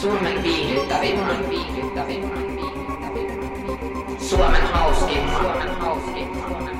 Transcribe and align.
Suomen 0.00 0.42
viihdyttävimmän, 0.42 1.48
viihdyttävimmän, 1.50 2.56
viihdyttävimmän. 2.56 4.18
Suomen 4.20 4.62
hauskimman, 4.72 5.40
Suomen 5.40 5.80
hauskimman, 5.80 6.70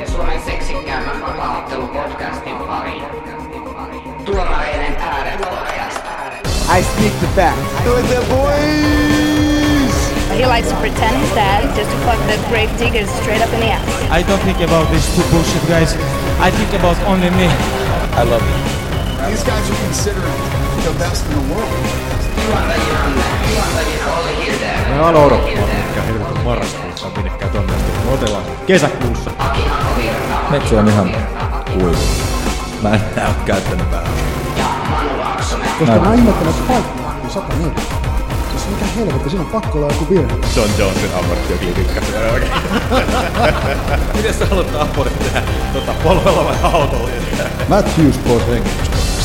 ja 0.00 0.10
Suomen 0.10 0.42
seksikkäämmän 0.42 1.20
vapaaottelupodcastin 1.20 2.56
pariin. 2.56 3.02
Tuomareiden 4.24 4.96
ääret 4.96 5.40
podcast. 5.40 6.00
I 6.78 6.82
speak 6.82 7.12
the 7.20 7.28
facts. 7.36 7.84
Do 7.84 7.98
it, 7.98 8.06
the 8.06 8.20
boys! 8.34 9.94
He 10.38 10.46
likes 10.46 10.68
to 10.68 10.76
pretend 10.76 11.16
he's 11.16 11.34
dead 11.34 11.76
just 11.76 11.90
to 11.90 11.96
fuck 11.96 12.18
the 12.26 12.38
grave 12.48 12.78
diggers 12.78 13.10
straight 13.20 13.42
up 13.42 13.54
in 13.54 13.60
the 13.60 13.70
ass. 13.70 13.82
I 14.10 14.22
don't 14.22 14.42
think 14.42 14.60
about 14.60 14.90
these 14.90 15.16
two 15.16 15.24
bullshit 15.30 15.68
guys. 15.68 15.94
I 16.40 16.50
think 16.50 16.72
about 16.80 16.98
only 17.06 17.30
me. 17.30 17.46
I 18.18 18.24
love 18.24 18.42
you. 18.42 19.30
These 19.30 19.44
guys 19.44 19.70
are 19.70 19.84
considered 19.84 20.55
the 20.86 20.98
best 20.98 21.26
in 21.26 21.32
the 21.32 21.54
world. 21.54 21.70
Me 24.88 24.98
alo 24.98 25.24
odottamaan, 25.24 25.70
mikä 25.88 26.02
helvetin 26.02 26.40
marraskuussa 26.44 27.06
on 27.06 27.12
minnekään 27.16 27.52
tonne. 27.52 27.72
Me 28.04 28.12
otellaan 28.12 28.44
kesäkuussa. 28.66 29.30
Metsä 30.50 30.80
on 30.80 30.88
ihan 30.88 31.16
kuivu. 31.72 31.96
Mä 32.82 32.94
en 32.94 33.00
näy 33.16 33.32
käyttänyt 33.44 33.86
Laaksonen. 35.18 35.68
Koska 35.78 35.96
mä 35.96 36.14
ihmettelen, 36.14 36.50
että 36.50 36.72
paikka 36.72 37.02
on 37.24 37.30
104. 37.30 37.72
Siis 38.50 38.68
mikä 38.70 38.86
helvetti, 38.96 39.30
siinä 39.30 39.44
on 39.44 39.50
pakko 39.50 39.78
olla 39.78 39.92
joku 39.92 40.08
virhe. 40.10 40.34
John 40.56 40.70
Jonesin 40.78 41.10
ammatti 41.18 41.52
ja 41.52 41.58
klinikka. 41.58 42.00
Miten 44.16 44.34
sä 44.34 44.46
haluat 44.46 44.72
tapporit 44.72 45.18
tehdä? 45.18 45.42
Tota, 45.72 45.94
polvella 46.02 46.44
vai 46.44 46.56
autolla? 46.62 47.08
Matthews 47.68 48.18
pois 48.18 48.46
hengityskoneesta. 48.46 49.15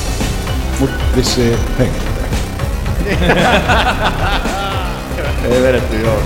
Mut 0.81 0.89
vissiin 1.15 1.59
hengittää. 1.79 2.11
Ei 5.51 5.61
vedetty 5.61 5.99
joo. 5.99 6.19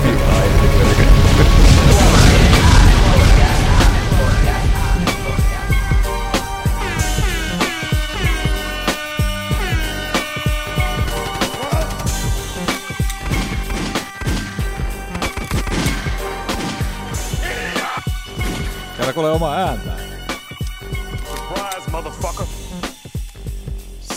Täällä 18.97 19.13
kuulee 19.13 19.31
omaa 19.31 19.55
ääntä. 19.55 19.94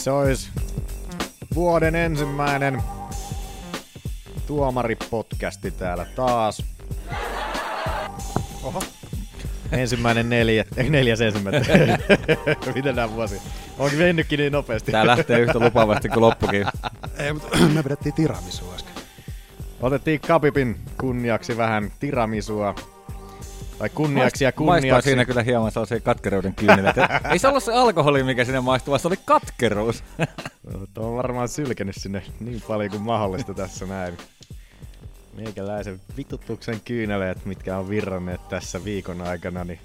Se 0.09 0.13
olisi 0.13 0.51
vuoden 1.55 1.95
ensimmäinen 1.95 2.83
tuomaripodcasti 4.47 5.71
täällä 5.71 6.07
taas. 6.17 6.65
Oho. 8.63 8.83
Ensimmäinen 9.73 10.29
neljä, 10.31 10.65
ei, 10.77 10.91
neljäs 10.91 11.21
ensimmäinen. 11.21 11.65
Miten 12.75 12.97
nämä 12.97 13.13
vuosi? 13.13 13.41
Onko 13.79 13.97
mennytkin 13.97 14.39
niin 14.39 14.53
nopeasti? 14.53 14.93
Tää 14.93 15.07
lähtee 15.07 15.41
yhtä 15.41 15.59
lupaavasti 15.59 16.09
kuin 16.09 16.21
loppukin. 16.21 16.67
Ei, 17.19 17.33
mutta 17.33 17.59
me 17.75 17.85
vedettiin 17.85 18.15
tiramisua 18.15 18.75
äsken. 18.75 18.95
Otettiin 19.81 20.21
Kapipin 20.21 20.81
kunniaksi 21.01 21.57
vähän 21.57 21.93
tiramisua. 22.01 22.75
Tai 23.79 23.89
kunniaksi 23.89 24.45
ja 24.45 24.53
Maistaa 24.57 24.75
kunniaksi. 24.77 25.09
siinä 25.09 25.25
kyllä 25.25 25.43
hieman 25.43 25.73
sellaisia 25.73 26.01
katkeruuden 26.01 26.55
kyyneleitä. 26.55 27.21
Ei 27.33 27.39
se 27.39 27.49
ollut 27.49 27.63
se 27.65 27.73
alkoholi, 27.73 28.23
mikä 28.23 28.45
sinne 28.45 28.61
maistuu, 28.61 28.93
vaan 28.93 29.01
se 29.01 29.09
oli 29.09 29.17
katkeruus. 29.25 30.05
Tuo 30.95 31.07
on 31.07 31.17
varmaan 31.17 31.49
sylkenyt 31.49 31.95
sinne 31.99 32.23
niin 32.41 32.63
paljon 32.69 32.91
kuin 32.91 33.03
mahdollista 33.03 33.55
tässä 33.55 33.87
näin. 33.87 34.17
Meikäläisen 35.37 36.01
vitutuksen 36.17 36.81
kyyneleet, 36.81 37.45
mitkä 37.45 37.79
on 37.79 37.89
virranneet 37.89 38.49
tässä 38.49 38.85
viikon 38.85 39.23
aikana, 39.23 39.65
niin 39.65 39.81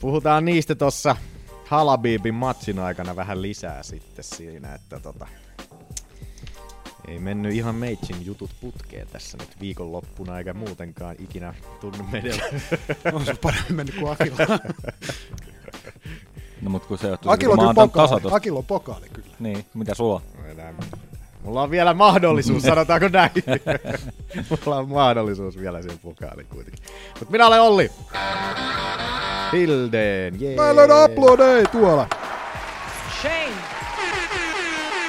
puhutaan 0.00 0.44
niistä 0.44 0.74
tossa 0.74 1.16
Halabibin 1.64 2.34
matsin 2.34 2.78
aikana 2.78 3.16
vähän 3.16 3.42
lisää 3.42 3.82
sitten 3.82 4.24
siinä, 4.24 4.74
että 4.74 5.00
tota, 5.00 5.26
ei 7.08 7.18
mennyt 7.18 7.54
ihan 7.54 7.74
meitsin 7.74 8.26
jutut 8.26 8.50
putkeen 8.60 9.06
tässä 9.12 9.38
nyt 9.38 9.60
viikonloppuna 9.60 10.38
eikä 10.38 10.54
muutenkaan 10.54 11.16
ikinä 11.18 11.54
tunnu 11.80 12.04
menevän. 12.12 12.40
On 13.14 13.24
se 13.24 13.34
paremmin 13.42 13.74
mennyt 13.74 13.94
kuin 13.94 14.12
Akilla. 14.12 14.58
No 16.62 16.70
mut 16.70 16.86
kun 16.86 16.98
se 16.98 17.08
johtuu, 17.08 17.32
kun 17.44 17.58
on 17.60 17.66
mä 17.66 17.74
pokaali. 17.74 18.22
Akilla 18.30 18.58
on 18.58 18.64
pokaali 18.64 19.08
kyllä. 19.12 19.28
Niin, 19.38 19.64
mitä 19.74 19.94
sulla? 19.94 20.22
Enää- 20.50 20.74
Mulla 21.44 21.62
on 21.62 21.70
vielä 21.70 21.94
mahdollisuus, 21.94 22.62
sanotaanko 22.62 23.08
näin. 23.08 23.30
Mulla 24.50 24.76
on 24.78 24.88
mahdollisuus 24.88 25.58
vielä 25.58 25.82
siihen 25.82 25.98
pokaaliin 25.98 26.46
kuitenkin. 26.46 26.84
Mut 27.20 27.30
minä 27.30 27.46
olen 27.46 27.60
Olli. 27.60 27.90
Hilden, 29.52 30.40
jee. 30.40 30.56
Mä 30.56 30.76
löydän 30.76 31.10
uploadei 31.10 31.64
tuolla. 31.72 32.08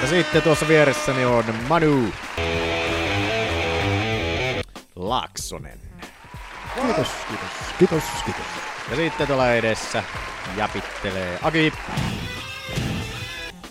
Ja 0.02 0.08
sitten 0.08 0.42
tuossa 0.42 0.68
vieressäni 0.68 1.24
on 1.24 1.44
Manu. 1.68 2.12
Laaksonen. 4.96 5.80
Kiitos, 6.74 7.08
kiitos, 7.28 7.48
kiitos, 7.78 8.02
kiitos. 8.24 8.46
Ja 8.90 8.96
sitten 8.96 9.26
tuolla 9.26 9.52
edessä 9.52 10.04
jäpittelee 10.56 11.38
Aki. 11.42 11.72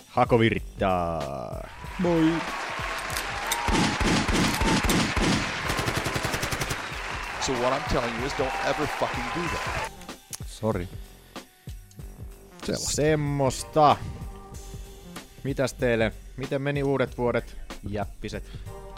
Hako 0.08 0.38
virittaa. 0.38 1.22
Moi. 1.98 2.32
So 7.40 7.52
what 7.52 7.72
I'm 7.72 7.92
telling 7.92 8.16
you 8.18 8.26
is 8.26 8.32
don't 8.32 8.70
ever 8.70 8.86
fucking 8.86 9.24
do 9.34 9.48
that. 9.48 9.92
Sori. 10.46 10.88
Sellaista. 12.64 12.92
Semmosta. 12.92 13.96
Mitäs 15.44 15.74
teille? 15.74 16.12
Miten 16.36 16.62
meni 16.62 16.82
uudet 16.82 17.18
vuodet? 17.18 17.56
Jäppiset. 17.88 18.44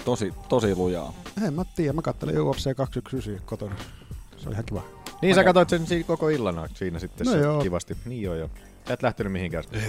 Tosi, 0.05 0.35
tosi 0.49 0.75
lujaa. 0.75 1.13
En 1.47 1.55
mä 1.55 1.65
tiedä, 1.77 1.93
mä 1.93 2.03
kattelin 2.03 2.41
UFC 2.41 2.77
219 2.77 3.47
kotona. 3.47 3.75
Se 4.37 4.49
oli 4.49 4.53
ihan 4.53 4.65
kiva. 4.65 4.83
Niin 5.23 5.35
sä 5.35 5.45
katsoit 5.45 5.69
sen 5.69 5.87
siinä 5.87 6.07
koko 6.07 6.29
illan 6.29 6.69
siinä 6.75 6.99
sitten 6.99 7.25
No 7.27 7.33
se 7.33 7.39
joo. 7.39 7.63
kivasti. 7.63 7.97
Niin 8.05 8.23
joo 8.23 8.35
joo. 8.35 8.51
Sä 8.89 8.95
et 8.95 9.03
lähtenyt 9.03 9.33
mihinkään. 9.33 9.65
Ei. 9.73 9.81
Mä 9.81 9.87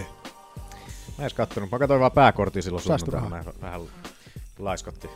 en 1.20 1.22
edes 1.22 1.34
kattonut. 1.34 1.72
Mä 1.72 1.80
katsoin 1.80 2.00
vaan 2.00 2.12
pääkorttia 2.12 2.62
silloin 2.62 2.84
sunnuntaina. 2.84 3.30
Mä 3.30 3.44
vähän 3.62 3.82
laiskotti. 4.60 5.10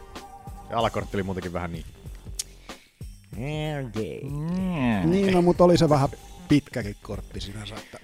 Ja 0.70 0.78
alakortti 0.80 1.18
oli 1.18 1.24
muutenkin 1.24 1.54
vähän 1.54 1.72
niin. 1.72 1.86
Niin, 5.06 5.34
no, 5.34 5.42
mutta 5.42 5.64
oli 5.64 5.78
se 5.78 5.90
vähän 5.90 6.10
pitkäkin 6.48 6.96
kortti 7.02 7.42
sinänsä, 7.42 7.76
että 7.76 8.00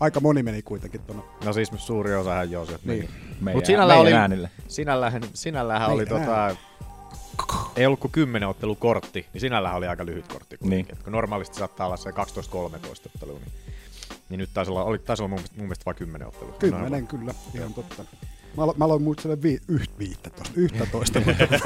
aika 0.00 0.20
moni 0.20 0.42
meni 0.42 0.62
kuitenkin 0.62 1.00
tuonne. 1.00 1.24
No 1.44 1.52
siis 1.52 1.70
suuri 1.76 2.14
osahan 2.14 2.50
joo 2.50 2.66
sieltä 2.66 2.82
Niin. 2.86 2.98
meni. 3.00 3.34
Meidän, 3.40 3.56
Mut 3.58 3.66
sinällä 3.66 3.94
oli, 3.96 4.12
äänille. 4.12 4.50
sinällähän, 4.68 5.22
sinällähän 5.34 5.90
oli 5.90 6.06
tota, 6.06 6.56
ei 7.76 7.86
ollut 7.86 8.00
kuin 8.00 8.10
10 8.12 8.48
ottelukortti, 8.48 9.26
niin 9.32 9.40
sinällähän 9.40 9.78
oli 9.78 9.86
aika 9.86 10.06
lyhyt 10.06 10.28
kortti. 10.32 10.56
Niin. 10.60 10.86
Et 10.92 11.02
Kun 11.02 11.12
normaalisti 11.12 11.56
saattaa 11.58 11.86
olla 11.86 11.96
se 11.96 12.10
12-13 12.10 12.14
ottelua, 13.14 13.38
niin, 13.38 13.52
niin 14.28 14.38
nyt 14.38 14.50
taisi 14.54 14.70
olla, 14.70 14.84
oli, 14.84 14.98
taisi 14.98 15.22
olla 15.22 15.28
mun, 15.28 15.38
mielestä- 15.38 15.56
mun 15.56 15.64
mielestä 15.66 15.84
vain 15.84 15.96
10 15.96 16.28
ottelua. 16.28 16.54
Kymmenen 16.58 17.06
kyllä, 17.06 17.34
ihan 17.54 17.74
totta. 17.74 18.04
Mä, 18.56 18.62
alo- 18.62 18.74
mä 18.76 18.84
aloin 18.84 19.02
muistella 19.02 19.36
vi- 19.42 19.60
yht, 19.68 19.90
viittä 19.98 20.30
tosta, 20.30 20.52
yhtä 20.56 20.86
toista. 20.86 21.20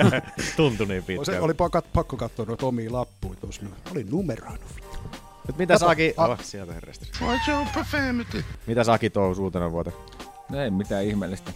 Tuntui 0.56 0.86
niin 0.86 1.02
se 1.02 1.06
pitkään. 1.06 1.42
oli 1.42 1.54
pakko, 1.54 1.82
pakko 1.92 2.16
katsoa 2.16 2.46
noita 2.46 2.66
omia 2.66 2.92
lappuja 2.92 3.34
tuossa. 3.40 3.62
Mä 3.62 3.70
olin 3.92 4.10
numeroinut. 4.10 4.83
Nyt 5.46 5.58
mitä 5.58 5.78
Saki... 5.78 6.14
Oh, 6.16 6.38
sieltä 6.42 6.72
herresti. 6.72 7.10
Watch 7.22 7.48
your 7.48 7.66
profanity. 7.72 8.44
Mitä 8.66 8.84
Saki 8.84 9.10
touhus 9.10 9.38
uutena 9.38 9.72
vuotena? 9.72 9.96
No 10.50 10.60
ei 10.60 10.70
mitään 10.70 11.04
ihmeellistä. 11.04 11.52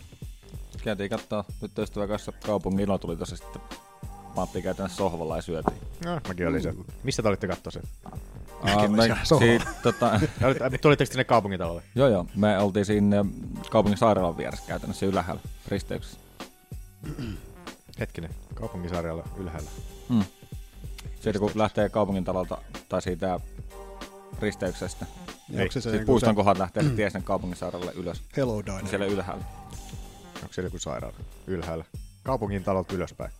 Käytiin 0.84 1.10
kattoo 1.10 1.44
nyt 1.62 1.78
ystävän 1.78 2.08
kanssa 2.08 2.32
kaupungin 2.46 2.84
ilo 2.84 2.98
tuli 2.98 3.16
tossa 3.16 3.36
sitten 3.36 3.62
Matti 4.36 4.62
käytännössä 4.62 4.96
sohvalla 4.96 5.36
ja 5.36 5.42
syötiin. 5.42 5.76
No, 6.04 6.20
mäkin 6.28 6.48
olin 6.48 6.62
se. 6.62 6.74
Missä 7.02 7.22
te 7.22 7.28
olitte 7.28 7.46
kattoo 7.46 7.70
sen? 7.70 7.82
Olin 8.76 8.92
me, 8.96 9.02
siitä, 9.38 9.66
tota, 9.82 10.10
olitte- 10.46 10.78
Tulitteko 10.78 11.10
sinne 11.12 11.24
kaupungintalolle? 11.24 11.82
joo 11.94 12.08
joo, 12.08 12.26
me 12.36 12.58
oltiin 12.58 12.84
siinä 12.84 13.24
kaupungin 13.70 13.98
sairaalan 13.98 14.36
vieressä 14.36 14.64
käytännössä 14.68 15.06
ylhäällä 15.06 15.42
risteyksessä. 15.68 16.18
Hetkinen, 18.00 18.30
kaupungisarjalla 18.54 19.24
ylhäällä. 19.36 19.70
Hmm. 20.08 20.24
Siitä 21.20 21.38
kun 21.38 21.50
lähtee 21.54 21.88
kaupungin 21.88 22.24
talolta 22.24 22.58
tai 22.88 23.02
siitä 23.02 23.40
risteyksestä, 24.40 25.06
Niin 25.48 25.60
onko 25.62 25.80
se 25.80 25.90
niinku 25.90 26.06
puiston 26.06 26.30
se 26.32 26.36
kohdalta 26.36 26.60
lähtee 26.60 26.82
se 26.82 26.88
tie 26.90 27.10
sinne 27.10 27.24
kaupungin 27.24 27.56
sairaalalle 27.56 27.92
ylös, 27.96 28.22
Hello 28.36 28.62
Diner? 28.66 28.80
niin 28.82 28.88
siellä 28.90 29.06
ylhäällä. 29.06 29.44
Onko 30.42 30.52
siellä 30.52 30.66
joku 30.66 30.78
sairaala? 30.78 31.16
Ylhäällä. 31.46 31.84
Kaupungin 32.22 32.64
talolta 32.64 32.94
ylöspäin. 32.94 33.30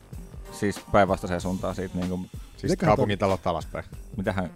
Siis 0.52 0.80
päinvastaiseen 0.92 1.40
suuntaan 1.40 1.74
siitä 1.74 1.98
niinku, 1.98 2.20
Siis 2.56 2.70
Mikähän 2.70 2.88
kaupungin 2.96 3.18
talot 3.18 3.46
alaspäin. 3.46 3.84
mitähän, 4.16 4.50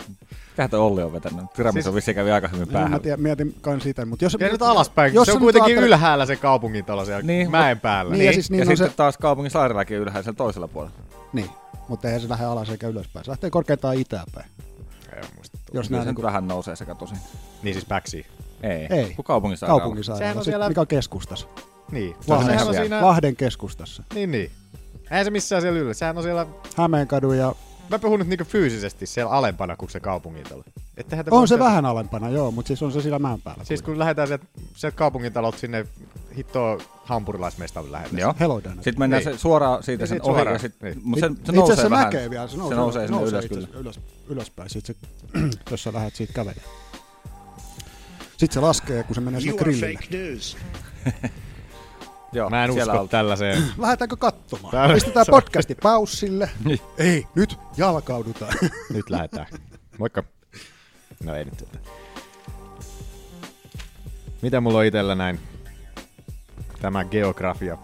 mitähän 0.50 0.70
toi 0.70 0.80
Olli 0.80 1.02
on 1.02 1.12
vetänyt? 1.12 1.52
Tiramisu 1.52 1.82
Siis- 1.84 1.94
vissiin 1.94 2.14
kävi 2.14 2.30
aika 2.30 2.48
hyvin 2.48 2.68
Mä 2.68 2.72
päähän. 2.72 3.00
tiedän, 3.00 3.20
mietin 3.20 3.54
kans 3.60 3.82
sitä, 3.82 4.04
mutta 4.06 4.24
jos... 4.24 4.36
Ja 4.40 4.48
nyt 4.48 4.62
alaspäin, 4.62 5.14
jos 5.14 5.26
se 5.26 5.32
on 5.32 5.38
kuitenkin 5.38 5.70
ajattelet- 5.76 5.86
ylhäällä 5.86 6.26
se 6.26 6.36
kaupungin 6.36 6.84
talo 6.84 7.04
siellä 7.04 7.22
Niin, 7.22 7.50
mäen 7.50 7.80
päällä. 7.80 8.12
Niin, 8.12 8.26
ja 8.26 8.32
siis 8.32 8.50
niin 8.50 8.58
ja 8.58 8.66
sitten 8.66 8.90
se- 8.90 8.96
taas 8.96 9.18
kaupungin 9.18 9.50
sairaalakin 9.50 9.96
ylhäällä 9.98 10.22
siellä 10.22 10.36
toisella 10.36 10.68
puolella. 10.68 10.94
Niin, 11.32 11.50
mutta 11.88 12.08
eihän 12.08 12.20
se 12.22 12.28
lähde 12.28 12.44
alas 12.44 12.70
eikä 12.70 12.88
ylöspäin. 12.88 13.24
Se 13.24 13.30
lähtee 13.30 13.50
korkeintaan 13.50 13.96
itäänpäin. 13.98 14.46
Ei 15.16 15.22
muista. 15.36 15.58
Jos 15.72 15.90
nää 15.90 16.00
se 16.00 16.04
niinku, 16.06 16.20
nyt 16.22 16.26
vähän 16.26 16.48
nousee 16.48 16.76
sekä 16.76 16.94
tosin. 16.94 17.18
Niin 17.62 17.74
siis 17.74 17.84
päksiin. 17.84 18.26
Ei, 18.62 18.86
Ei. 18.90 19.14
kun 19.14 19.24
kaupungin 19.24 19.58
sairaala. 19.58 19.78
Sehän 19.78 19.84
kaupungin 19.84 20.04
sairaala, 20.04 20.38
on 20.38 20.44
siellä- 20.44 20.68
mikä 20.68 20.80
on 20.80 20.86
keskustassa. 20.86 21.46
Niin. 21.90 22.16
Lahden, 22.26 22.46
Sehän 22.50 22.68
on 22.68 22.74
siinä... 22.74 23.02
Lahden 23.02 23.36
keskustassa. 23.36 24.02
Niin, 24.14 24.30
niin. 24.30 24.50
Eihän 25.10 25.24
se 25.24 25.30
missään 25.30 25.62
siellä 25.62 25.80
yllä. 25.80 25.94
Sehän 25.94 26.16
on 26.16 26.22
siellä... 26.22 26.46
Hämeenkadun 26.76 27.38
ja 27.38 27.54
Mä 27.90 27.98
puhun 27.98 28.18
nyt 28.18 28.28
niinku 28.28 28.44
fyysisesti 28.44 29.06
siellä 29.06 29.32
alempana 29.32 29.76
kuin 29.76 29.90
se 29.90 30.00
kaupungin 30.00 30.44
talo. 30.44 30.64
Ettehän 30.96 31.24
te 31.24 31.30
on 31.34 31.48
se 31.48 31.52
siellä- 31.52 31.64
vähän 31.64 31.84
alempana, 31.86 32.28
joo, 32.28 32.50
mutta 32.50 32.66
siis 32.68 32.82
on 32.82 32.92
se 32.92 33.02
sillä 33.02 33.18
mäen 33.18 33.40
päällä. 33.42 33.64
Siis 33.64 33.82
kun 33.82 33.98
lähdetään 33.98 34.28
sieltä, 34.28 34.44
sieltä 34.76 34.96
kaupungin 34.96 35.32
talolta 35.32 35.58
sinne 35.58 35.86
hittoon 36.36 36.80
hampurilaismestan 37.04 37.92
lähelle. 37.92 38.20
Joo. 38.20 38.34
Hello 38.40 38.60
Dana. 38.64 38.74
Sitten 38.82 38.98
mennään 38.98 39.24
Niin. 39.24 39.34
se 39.34 39.38
suoraan 39.40 39.82
siitä 39.82 40.02
Niin 40.02 40.08
sen 40.08 40.22
ohi 40.22 40.34
suoraan, 40.34 40.54
ja 40.54 40.58
sit, 40.58 40.74
niin. 40.82 41.00
mut 41.04 41.18
se, 41.20 41.26
se 41.26 41.32
Itse 41.32 41.52
nousee 41.52 41.72
asiassa 41.72 41.90
vähän. 41.90 42.04
näkee 42.04 42.30
vielä, 42.30 42.48
se 42.48 42.56
nousee, 42.56 43.06
se 43.06 43.12
nousee 43.12 43.42
sinne 43.42 43.58
ylös 43.62 43.68
kyllä. 43.68 43.68
ylös, 43.74 44.00
ylöspäin, 44.28 44.70
sit 44.70 44.86
se, 44.86 44.94
jos 45.70 45.82
sä 45.82 45.92
lähdet 45.92 46.14
siitä 46.14 46.32
kävelemään. 46.32 46.66
Sitten 48.30 48.52
se 48.54 48.60
laskee, 48.60 49.02
kun 49.02 49.14
se 49.14 49.20
menee 49.20 49.40
sinne 49.40 49.56
grillille. 49.58 49.98
Joo, 52.32 52.50
Mä 52.50 52.64
en 52.64 52.70
usko 52.70 52.90
alta. 52.92 53.10
tällaiseen. 53.10 53.62
Lähdetäänkö 53.78 54.16
katsomaan? 54.16 54.70
Täällä- 54.72 54.94
Pistetään 54.94 55.26
podcasti 55.40 55.74
paussille. 55.74 56.50
Ei, 56.98 57.26
nyt 57.34 57.58
jalkaudutaan. 57.76 58.52
Nyt 58.94 59.10
lähdetään. 59.10 59.46
Moikka. 59.98 60.22
No 61.24 61.34
ei 61.34 61.44
nyt 61.44 61.56
tätä. 61.56 61.78
Mitä 64.42 64.60
mulla 64.60 64.78
on 64.78 64.84
itellä 64.84 65.14
näin? 65.14 65.40
Tämä 66.80 67.04
geografia 67.04 67.78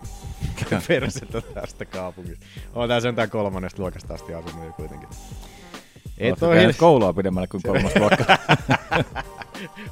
persettä 0.88 1.40
tästä 1.40 1.84
kaupungista. 1.84 2.46
On 2.74 2.88
tää 2.88 3.00
sentään 3.00 3.30
kolmannesta 3.30 3.82
luokasta 3.82 4.14
asti 4.14 4.34
asunut 4.34 4.64
jo 4.66 4.72
kuitenkin. 4.72 5.08
Et 6.18 6.28
Oletko 6.30 6.46
oo 6.46 6.52
käynyt 6.54 6.76
hil- 6.76 6.80
koulua 6.80 7.12
pidemmälle 7.12 7.46
kuin 7.46 7.62
kolmas 7.62 7.92
luokka. 7.96 8.24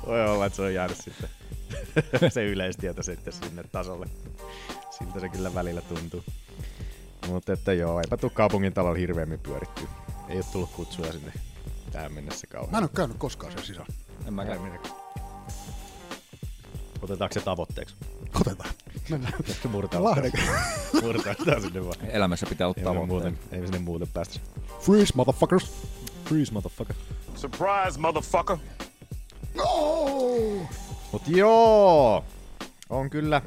Voi 0.06 0.28
olla, 0.30 0.46
että 0.46 0.56
se 0.56 0.62
on 0.62 0.74
jäänyt 0.74 0.96
sitten 0.96 1.28
se 2.28 2.44
yleistieto 2.44 3.02
sitten 3.02 3.32
sinne 3.32 3.62
tasolle. 3.72 4.06
Siltä 4.98 5.20
se 5.20 5.28
kyllä 5.28 5.54
välillä 5.54 5.80
tuntuu. 5.80 6.24
Mutta 7.28 7.52
että 7.52 7.72
joo, 7.72 8.00
eipä 8.00 8.16
tuu 8.16 8.30
kaupungin 8.30 8.72
talolla 8.72 8.98
hirveämmin 8.98 9.38
pyörittyä. 9.38 9.88
Ei 10.28 10.36
oo 10.36 10.44
tullut 10.52 10.70
kutsuja 10.70 11.12
sinne 11.12 11.32
tähän 11.92 12.12
mennessä 12.12 12.46
kauan. 12.46 12.70
Mä 12.70 12.78
en 12.78 12.84
oo 12.84 12.90
käynyt 12.96 13.16
koskaan 13.16 13.52
sen 13.52 13.62
sisällä. 13.62 13.86
en 14.26 14.34
mäkään. 14.34 14.80
Otetaanko 17.02 17.34
se 17.34 17.40
tavoitteeksi? 17.40 17.94
Otetaan. 18.40 18.70
Mennään. 19.10 19.34
Murtaa. 19.72 20.04
Lahden. 20.04 20.32
Murtaa 21.02 21.34
sinne 21.60 21.84
vaan. 21.84 22.06
Elämässä 22.10 22.46
pitää 22.46 22.66
olla 22.66 23.00
Ei 23.00 23.06
muuten, 23.06 23.38
ei 23.52 23.60
me 23.60 23.66
sinne 23.66 23.78
muuten 23.78 24.08
päästä. 24.08 24.40
Freeze, 24.80 25.12
motherfuckers. 25.16 25.70
Freeze, 26.24 26.52
motherfucker. 26.52 26.96
Surprise, 27.36 28.00
motherfucker. 28.00 28.56
Mut 31.12 31.22
joo! 31.28 32.24
On 32.90 33.10
kyllä. 33.10 33.42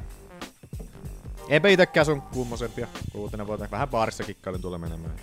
Eipä 1.48 1.68
itekään 1.68 2.06
sun 2.06 2.22
kummosempia 2.22 2.88
uutena 3.14 3.46
vuotena. 3.46 3.70
Vähän 3.70 3.88
baarissa 3.88 4.24
kikkailin 4.24 4.60
tuolla 4.60 4.78
menemään. 4.78 5.14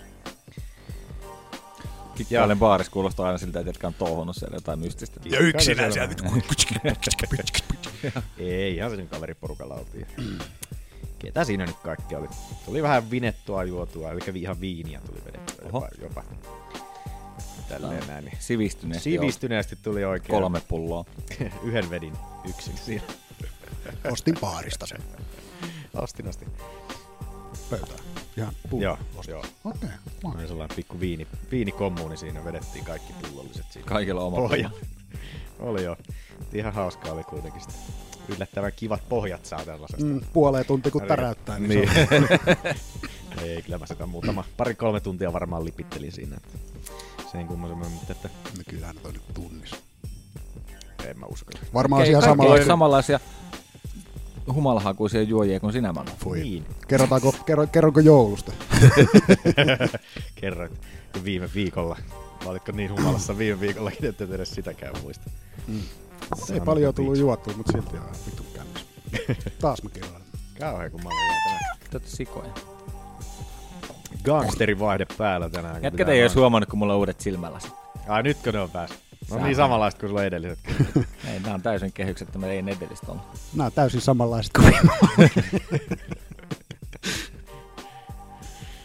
Kikkailen 2.16 2.60
baarissa 2.60 2.92
kuulostaa 2.92 3.26
aina 3.26 3.38
siltä, 3.38 3.60
että 3.60 3.70
jätkä 3.70 3.88
on 3.88 3.94
touhunut 3.94 4.36
siellä 4.36 4.58
jotain 4.58 4.80
mystistä. 4.80 5.20
Ja 5.26 5.40
yksinään 5.40 5.94
siellä 5.94 6.16
Ei, 8.38 8.76
ihan 8.76 8.96
sen 8.96 9.08
kaveriporukalla 9.08 9.76
oltiin. 9.76 10.08
Ketä 11.20 11.44
siinä 11.44 11.66
nyt 11.66 11.76
kaikki 11.76 12.16
oli? 12.16 12.28
Tuli 12.66 12.84
vähän 12.84 13.12
vinettua 13.12 13.64
juotua, 13.64 14.12
eli 14.12 14.22
ihan 14.36 14.62
viiniä 14.62 15.02
tuli 15.06 15.20
vedettyä 15.26 15.66
jopa. 15.66 15.78
Oho. 15.78 15.88
jopa. 16.02 16.24
Tälleen 17.70 18.08
näin. 18.08 18.26
Niin. 18.26 18.38
Sivistyneesti. 18.40 19.12
Sivistyneesti 19.12 19.76
tuli 19.76 20.06
oikein. 20.06 20.40
Kolme 20.40 20.62
pulloa. 20.68 21.06
Yhden 21.64 21.90
vedin 21.90 22.14
yksin 22.50 22.78
siinä. 22.78 23.04
Ostin 24.12 24.36
baarista 24.42 24.86
sen 24.86 25.04
Ostin, 25.94 26.28
ostin. 26.28 26.48
pöytään. 27.70 28.00
Ihan 28.38 28.54
puu. 28.70 28.82
Joo, 28.82 28.98
joo. 29.28 29.44
Okei. 29.64 29.90
Okay. 30.24 30.40
Oli 30.40 30.48
sellainen 30.48 30.76
pikku 30.76 31.00
viini, 31.00 31.28
viinikommuuni 31.52 32.18
siinä, 32.18 32.46
vedettiin 32.46 32.86
kaikki 32.86 33.14
pullolliset 33.14 33.66
siinä. 33.70 33.88
Kaikilla 33.88 34.22
oma 34.22 34.38
Pohja. 34.38 34.70
pullo. 34.70 34.82
Oli 35.72 35.84
joo. 35.84 35.98
Ihan 36.54 36.74
hauskaa 36.74 37.12
oli 37.12 37.24
kuitenkin 37.24 37.62
sitä. 37.62 37.74
Yllättävän 38.36 38.72
kivat 38.76 39.10
pohjat 39.10 39.46
saa 39.46 39.66
tällaisesta. 39.66 40.06
Mm, 40.06 40.22
puoleen 40.34 40.66
tunti 40.66 40.92
kun 40.92 41.02
täräyttää, 41.02 41.60
niin, 41.60 41.70
niin. 41.70 41.90
se 41.94 42.08
on. 42.16 43.44
Ei, 43.44 43.62
kyllä 43.62 43.78
mä 43.78 43.86
sitä 43.86 44.06
muutama, 44.06 44.44
pari-kolme 44.58 45.00
tuntia 45.00 45.34
varmaan 45.34 45.66
lipittelin 45.66 46.12
siinä. 46.12 46.38
Että 46.38 46.58
sen 47.38 47.48
kummoisen, 47.48 47.78
mutta 47.92 48.12
että 48.12 48.30
No 48.58 48.64
kyllähän 48.70 48.96
toi 49.04 49.12
nyt 49.12 49.34
tunnis. 49.34 49.72
en 51.06 51.20
mä 51.20 51.26
usko. 51.26 51.52
Varmaan 51.74 52.02
Okei, 52.02 52.12
ihan 52.12 52.58
ei 52.58 52.66
samanlaisia 52.66 53.20
humalahakuisia 54.54 55.22
juojia 55.22 55.60
kuin 55.60 55.74
sinä, 55.74 55.94
Manu. 55.94 56.12
Voi. 56.26 56.40
Niin. 56.40 56.66
Kerrotaanko, 56.88 57.36
kerro, 57.46 57.68
kerronko 57.68 58.00
joulusta? 58.00 58.52
Kerroit 60.42 60.72
viime 61.24 61.50
viikolla. 61.56 61.98
Vai 62.40 62.48
Olitko 62.48 62.72
niin 62.72 62.92
humalassa 62.92 63.38
viime 63.38 63.60
viikollakin, 63.60 64.06
että 64.06 64.24
et 64.24 64.32
edes 64.32 64.52
sitäkään 64.52 64.96
muista. 65.02 65.30
Mm. 65.68 65.82
Se 66.46 66.54
Ei 66.54 66.60
on 66.60 66.66
paljon 66.66 66.94
tullut 66.94 67.18
juotua, 67.18 67.54
mutta 67.58 67.72
silti 67.72 67.98
on 67.98 68.04
ihan 68.04 68.16
vitun 68.26 68.46
käynnissä. 68.54 68.88
Taas 69.62 69.84
mä 69.84 69.90
kerron. 69.90 70.22
Kauhean 70.60 70.92
kun 70.92 71.04
mä 71.04 71.10
olin 71.10 71.42
tänään. 71.44 71.78
Tätä 71.92 72.08
sikoja. 72.10 72.77
Gangsterin 74.24 74.80
vaihde 74.80 75.06
päällä 75.18 75.50
tänään. 75.50 75.84
Jätkät 75.84 76.10
ei 76.10 76.22
vaan- 76.24 76.36
huomannut, 76.36 76.70
kun 76.70 76.80
mulla 76.80 76.94
on 76.94 77.00
uudet 77.00 77.22
silmälasit. 77.22 77.74
Ai 78.08 78.24
nytkö 78.24 78.52
ne 78.52 78.60
on 78.60 78.70
päässyt? 78.70 79.00
No 79.32 79.38
Sä- 79.38 79.44
niin 79.44 79.56
samanlaiset 79.56 80.00
kuin 80.00 80.10
sulla 80.10 80.24
edelliset. 80.24 80.60
Ei, 81.34 81.40
nämä 81.40 81.54
on 81.56 81.62
täysin 81.62 81.94
kehykset, 81.94 82.28
että 82.28 82.40
me 82.40 82.52
ei 82.52 82.60
edellistä 82.60 83.08
ollut. 83.12 83.24
Nämä 83.54 83.66
on 83.66 83.72
täysin 83.72 84.02
samanlaiset 84.02 84.54
kuin 84.54 84.74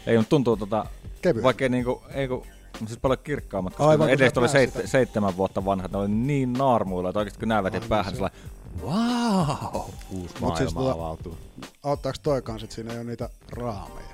Ei, 0.07 0.17
mutta 0.17 0.29
tuntuu 0.29 0.57
tota, 0.57 0.85
Kevyen. 1.21 1.43
vaikka 1.43 1.65
ei 1.65 1.69
niinku, 1.69 2.03
ei 2.13 2.27
kun, 2.27 2.45
siis 2.87 2.99
paljon 2.99 3.19
kirkkaammat, 3.23 3.73
koska 3.75 3.89
Aivan, 3.89 4.09
edelliset 4.09 4.37
oli 4.37 4.49
seit, 4.49 4.73
sitä. 4.73 4.87
seitsemän 4.87 5.37
vuotta 5.37 5.65
vanhat, 5.65 5.91
ne 5.91 5.97
oli 5.97 6.07
niin 6.07 6.53
naarmuilla, 6.53 7.09
että 7.09 7.19
oikeasti 7.19 7.39
kun 7.39 7.47
näyvät 7.49 7.73
Aivan, 7.73 7.89
päähän, 7.89 8.13
sellainen, 8.15 8.39
wow! 8.81 9.75
Uusi 9.75 9.93
Mut 10.11 10.39
maailma 10.41 10.55
siis 10.57 10.73
tota- 10.73 10.91
avautuu. 10.93 11.37
Auttaako 11.83 12.17
toi 12.23 12.41
kanssa, 12.41 12.63
että 12.65 12.75
siinä 12.75 12.91
ei 12.91 12.97
ole 12.97 13.05
niitä 13.05 13.29
raameja? 13.51 14.07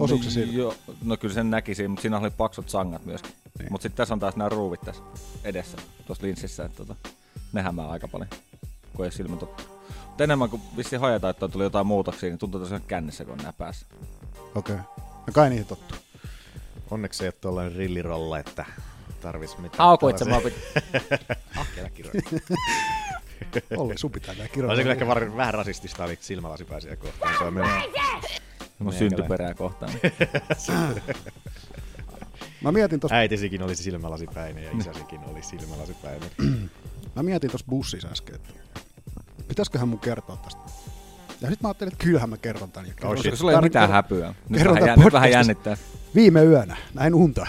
Osuuko 0.00 0.24
se 0.24 0.30
siinä? 0.30 0.52
Joo, 0.52 0.74
no 1.04 1.16
kyllä 1.16 1.34
sen 1.34 1.50
näkisi, 1.50 1.88
mutta 1.88 2.02
siinä 2.02 2.18
oli 2.18 2.30
paksut 2.30 2.68
sangat 2.68 3.04
myöskin. 3.04 3.30
Niin. 3.30 3.52
Niin. 3.58 3.72
Mutta 3.72 3.82
sitten 3.82 3.96
tässä 3.96 4.14
on 4.14 4.20
taas 4.20 4.36
nämä 4.36 4.48
ruuvit 4.48 4.80
tässä 4.80 5.02
edessä, 5.44 5.76
tuossa 6.06 6.26
linssissä, 6.26 6.64
että 6.64 6.76
tota, 6.84 6.94
ne 7.52 7.62
hämää 7.62 7.88
aika 7.88 8.08
paljon, 8.08 8.28
kun 8.96 9.04
ei 9.04 9.06
ole 9.06 9.10
silmä 9.10 9.36
totta. 9.36 9.62
Mutta 10.06 10.24
enemmän 10.24 10.50
kuin 10.50 10.62
vissiin 10.76 11.00
hajataan, 11.00 11.30
että 11.30 11.44
on 11.44 11.50
tullut 11.50 11.64
jotain 11.64 11.86
muutoksia, 11.86 12.28
niin 12.28 12.38
tuntuu 12.38 12.60
tosiaan 12.60 12.82
kännissä, 12.88 13.24
kun 13.24 13.32
on 13.32 13.38
nämä 13.38 13.52
päässä. 13.52 13.86
Okei. 14.54 14.74
Okay. 14.74 14.76
No 15.26 15.32
kai 15.32 15.48
niihin 15.50 15.66
tottuu. 15.66 15.98
Onneksi 16.90 17.24
ei 17.24 17.28
ole 17.28 17.34
tuollainen 17.40 17.76
rillirolla, 17.76 18.38
että 18.38 18.64
tarvis 19.22 19.58
mitään. 19.58 19.78
Haukuit 19.78 20.18
sä 20.18 20.24
mua 20.24 20.40
tällaisia- 20.40 21.36
Ah, 21.60 21.66
kellä 21.74 21.90
kirjoit. 21.90 22.24
Olli, 23.76 23.98
sun 23.98 24.10
pitää 24.10 24.34
nää 24.34 24.40
Olisi 24.42 24.52
kirjoittaa. 24.54 24.82
kyllä 24.82 24.92
ehkä 24.92 25.06
var- 25.06 25.36
vähän 25.36 25.54
rasistista 25.54 26.04
oli 26.04 26.18
silmälasipäisiä 26.20 26.96
kohtaan. 26.96 27.34
Se 27.38 27.44
on 27.44 27.54
myös. 27.54 27.68
Mun 28.80 28.92
syntyperää 28.92 29.54
kohtaan. 29.54 29.92
Mä 32.60 32.72
mietin 32.72 33.00
tossa, 33.00 33.14
Äitisikin 33.14 33.62
olisi 33.62 33.82
silmälasipäinen 33.82 34.64
ja 34.64 34.70
isäsikin 34.78 35.20
oli 35.24 35.42
silmälasipäinen. 35.42 36.30
mä 37.16 37.22
mietin 37.22 37.50
tossa 37.50 37.66
bussissa 37.70 38.08
äsken, 38.08 38.34
että 38.34 38.50
pitäisiköhän 39.48 39.88
mun 39.88 39.98
kertoa 39.98 40.36
tästä. 40.36 40.60
Ja 41.40 41.50
sit 41.50 41.60
mä 41.60 41.68
ajattelin, 41.68 41.92
että 41.92 42.04
kyllähän 42.04 42.30
mä 42.30 42.36
kerron 42.36 42.72
tän. 42.72 42.86
Ja 42.86 42.94
kerron 42.94 43.22
sen- 43.22 43.36
sulla 43.36 43.52
ei 43.52 43.56
ole 43.56 43.62
mitään 43.64 43.90
häpyä. 43.90 44.34
Nyt 44.48 44.58
kerron 44.58 44.74
vähän, 44.74 44.86
tän 44.86 44.88
jänn, 44.88 45.04
nyt 45.04 45.12
vähän 45.12 45.30
jännittää. 45.30 45.76
Viime 46.14 46.44
yönä 46.44 46.76
näin 46.94 47.14
unta. 47.14 47.46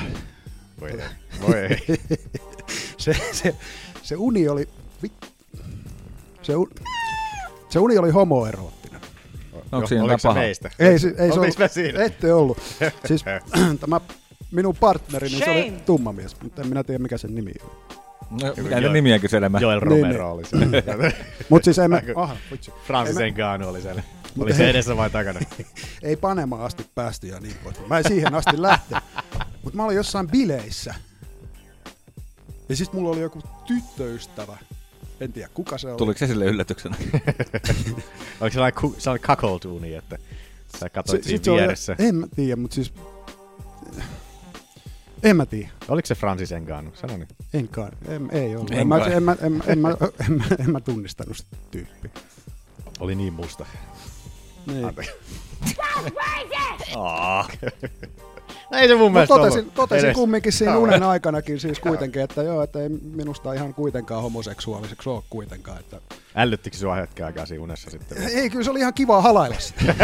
Voi 0.81 0.91
ei. 0.91 0.99
Voi 1.47 1.57
ei. 1.57 1.79
se, 2.97 3.15
se, 3.31 3.55
se 4.03 4.15
uni 4.17 4.47
oli... 4.47 4.69
Se, 6.41 6.55
un... 6.55 6.67
se 7.69 7.79
uni 7.79 7.97
oli 7.97 8.09
homoeroottinen. 8.09 8.80
Onko 9.71 9.87
siinä 9.87 10.03
Oliko 10.03 10.17
se 10.17 10.33
meistä? 10.33 10.69
Ei, 10.79 10.99
se, 10.99 11.07
ei 11.17 11.31
se 11.31 11.39
ollut, 11.39 11.55
siinä? 11.71 12.03
ette 12.03 12.33
ollut. 12.33 12.57
Siis 13.05 13.25
tämä 13.79 14.01
minun 14.51 14.75
partneri, 14.75 15.27
niin 15.27 15.39
se 15.39 15.51
oli 15.51 15.73
tumma 15.85 16.13
mies, 16.13 16.41
mutta 16.41 16.61
en 16.61 16.67
minä 16.67 16.83
tiedä 16.83 16.99
mikä 16.99 17.17
sen 17.17 17.35
nimi 17.35 17.51
on. 17.63 17.71
No, 18.31 18.53
mitä 18.57 18.69
Joo. 18.69 18.79
ne 18.79 18.89
nimiä 18.89 19.19
kyselemään? 19.19 19.61
Joel 19.61 19.79
Niin, 19.79 19.87
Romero 19.87 20.23
niin. 20.23 20.33
oli 20.33 20.45
siellä. 20.45 21.11
Mutta 21.49 21.65
siis 21.65 21.79
ei 21.79 21.87
me... 21.87 21.95
Aika- 21.95 22.21
Aha, 22.21 22.37
vitsi. 22.51 22.71
Francis 22.87 23.15
Ngannou 23.33 23.69
oli 23.69 23.81
siellä. 23.81 24.03
Oli 24.39 24.53
se 24.53 24.69
edessä 24.69 24.97
vai 24.97 25.09
takana? 25.09 25.39
ei 26.03 26.15
Panemaan 26.15 26.61
asti 26.61 26.85
päästy 26.95 27.27
ja 27.27 27.39
niin 27.39 27.55
pois. 27.63 27.87
Mä 27.89 27.97
en 27.97 28.03
siihen 28.07 28.35
asti 28.35 28.61
lähtenyt. 28.61 29.03
Mutta 29.63 29.77
mä 29.77 29.85
olin 29.85 29.95
jossain 29.95 30.27
bileissä. 30.27 30.95
Ja 32.69 32.75
sitten 32.75 32.99
mulla 32.99 33.13
oli 33.13 33.21
joku 33.21 33.41
tyttöystävä. 33.67 34.57
En 35.21 35.33
tiedä 35.33 35.49
kuka 35.53 35.77
se 35.77 35.87
oli. 35.87 35.97
Tuliko 35.97 36.17
se 36.17 36.27
sille 36.27 36.45
yllätyksenä? 36.45 36.95
Oliko 38.41 38.53
sellainen, 38.53 38.81
ku, 38.81 38.95
sellainen 38.97 39.27
kakoltuuni, 39.27 39.95
että 39.95 40.17
sä 40.79 40.89
katsoit 40.89 41.23
siinä 41.23 41.43
se 41.43 41.51
oli- 41.51 41.59
vieressä? 41.59 41.95
En 41.99 42.15
mä 42.15 42.27
tiedä, 42.35 42.55
mutta 42.55 42.75
siis... 42.75 42.93
En 45.23 45.37
mä 45.37 45.45
tiedä. 45.45 45.69
Oliko 45.87 46.05
se 46.05 46.15
Francis 46.15 46.49
Ngannou? 46.61 46.95
Sano 46.95 47.17
nyt. 47.17 47.29
En 47.53 47.67
kai. 47.67 47.89
En, 48.07 48.29
ei 48.31 48.55
ollut. 48.55 48.71
En 48.71 48.77
En, 48.77 48.87
mä, 48.87 48.97
en, 49.05 49.23
mä, 49.23 49.35
en, 49.41 49.63
en, 49.67 49.79
mä, 49.79 49.89
en, 50.27 50.33
mä, 50.37 50.43
en 50.59 50.71
mä 50.71 50.79
tunnistanut 50.79 51.37
sitä 51.37 51.57
tyyppiä. 51.71 52.11
Oli 52.99 53.15
niin 53.15 53.33
musta. 53.33 53.65
Niin. 54.65 54.85
Anteeksi. 54.85 55.11
Ei 58.71 58.87
se 58.87 58.95
mun 58.95 59.11
mielestä 59.11 59.35
totesin, 59.35 59.59
ollut 59.59 59.73
totesin 59.73 60.05
edes- 60.05 60.15
kumminkin 60.15 60.53
siinä 60.53 60.77
unen 60.77 61.03
aikanakin 61.03 61.59
siis 61.59 61.79
kuitenkin, 61.79 62.21
että 62.21 62.43
joo, 62.43 62.63
että 62.63 62.79
ei 62.79 62.89
minusta 62.89 63.53
ihan 63.53 63.73
kuitenkaan 63.73 64.23
homoseksuaaliseksi 64.23 65.09
ole 65.09 65.23
kuitenkaan. 65.29 65.79
Että... 65.79 65.99
Ällöttikö 66.35 66.77
sua 66.77 66.95
hetken 66.95 67.25
aikaa 67.25 67.45
siinä 67.45 67.63
unessa 67.63 67.89
sitten? 67.89 68.17
Ei, 68.37 68.49
kyllä 68.49 68.63
se 68.63 68.71
oli 68.71 68.79
ihan 68.79 68.93
kiva 68.93 69.21
halailla 69.21 69.59
sitä. 69.59 69.81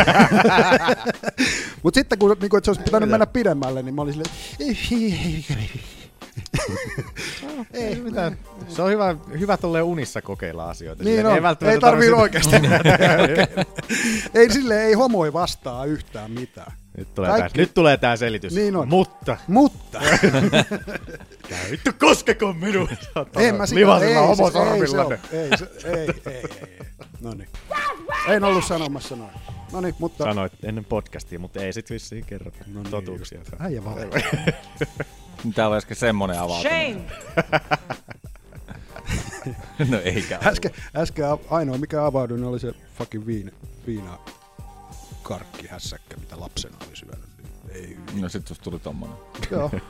Mutta 1.84 2.00
sitten 2.00 2.20
kun 2.20 2.36
niin 2.42 2.50
kun, 2.50 2.58
että 2.58 2.66
se 2.66 2.72
olisi 2.72 2.84
pitänyt 2.84 3.10
mennä 3.10 3.26
pidemmälle, 3.26 3.84
niin 3.84 3.96
mä 3.96 4.02
olin 4.02 4.14
silleen, 4.14 4.36
ei, 4.60 4.78
ei, 4.92 5.14
ei, 5.26 5.46
ei. 5.58 5.70
Ei 7.74 7.96
mitään. 7.96 8.38
Se 8.68 8.82
on 8.82 8.92
hyvä, 8.92 9.16
hyvä 9.40 9.58
tolleen 9.58 9.84
unissa 9.84 10.22
kokeilla 10.22 10.70
asioita. 10.70 11.04
Niin 11.04 11.18
Silleen, 11.18 11.38
on. 11.38 11.44
välttämättä 11.44 11.74
Ei 11.76 11.80
tarvii 11.80 12.10
tarvitse- 12.10 12.22
oikeasti. 12.22 12.56
ei 14.40 14.54
sille 14.54 14.84
ei 14.84 14.94
homoi 14.94 15.34
vastaa 15.34 15.86
yhtään 15.86 16.32
mitään. 16.32 16.72
Nyt 16.98 17.16
tulee, 17.16 17.30
Kaikki- 17.30 17.58
tää, 17.58 17.62
nyt 17.62 17.74
tulee 17.74 17.98
tää 17.98 18.16
selitys. 18.18 18.54
Niin 18.56 18.76
on. 18.76 18.88
Mutta, 18.88 19.38
Mutta 19.48 20.00
Älä 21.52 21.72
vittu 21.72 21.92
koskeko 22.00 22.54
minua! 22.54 22.88
en 23.36 23.56
mä 23.56 23.66
sitä, 23.66 23.98
ei, 24.06 24.14
homosormilla. 24.16 25.06
ei, 25.32 25.58
se, 25.58 25.70
ei, 25.86 25.94
ei, 25.94 26.08
ei, 26.26 26.44
ei. 26.62 26.88
No 27.22 27.34
niin. 27.34 27.50
En 28.28 28.44
ollut 28.44 28.64
sanomassa 28.66 29.16
noin. 29.16 29.32
No 29.72 29.82
niin, 29.82 29.96
mutta... 30.00 30.24
Sanoit 30.24 30.54
ennen 30.64 30.86
podcastia, 30.86 31.40
mutta 31.40 31.60
ei 31.64 31.74
sit 31.74 31.90
vissiin 31.90 32.26
kerrota 32.26 32.58
No 32.74 32.82
niin, 32.82 32.92
totuuksia. 32.92 33.40
Äijä 33.60 33.86
vale. 33.86 34.08
Täällä 35.56 35.74
on 35.74 35.78
äsken 35.78 35.98
semmonen 35.98 36.40
avautuminen. 36.40 37.06
no 39.92 40.00
eikä 40.04 40.40
Äsken, 40.46 40.72
äsken 40.96 41.26
ainoa 41.50 41.78
mikä 41.78 42.06
avaudui, 42.06 42.38
niin 42.38 42.48
oli 42.48 42.60
se 42.60 42.74
fucking 42.98 43.26
viina, 43.26 43.52
viina 43.88 44.20
karkki 45.28 45.68
hässäkkä, 45.68 46.18
mitä 46.18 46.40
lapsena 46.40 46.78
oli 46.88 46.96
syönyt. 46.96 47.20
Ei, 47.70 47.98
No 48.22 48.30
sit 48.30 48.48
susta 48.48 48.64
tuli 48.64 48.80
tommonen. 48.80 49.18
joo. 49.52 49.72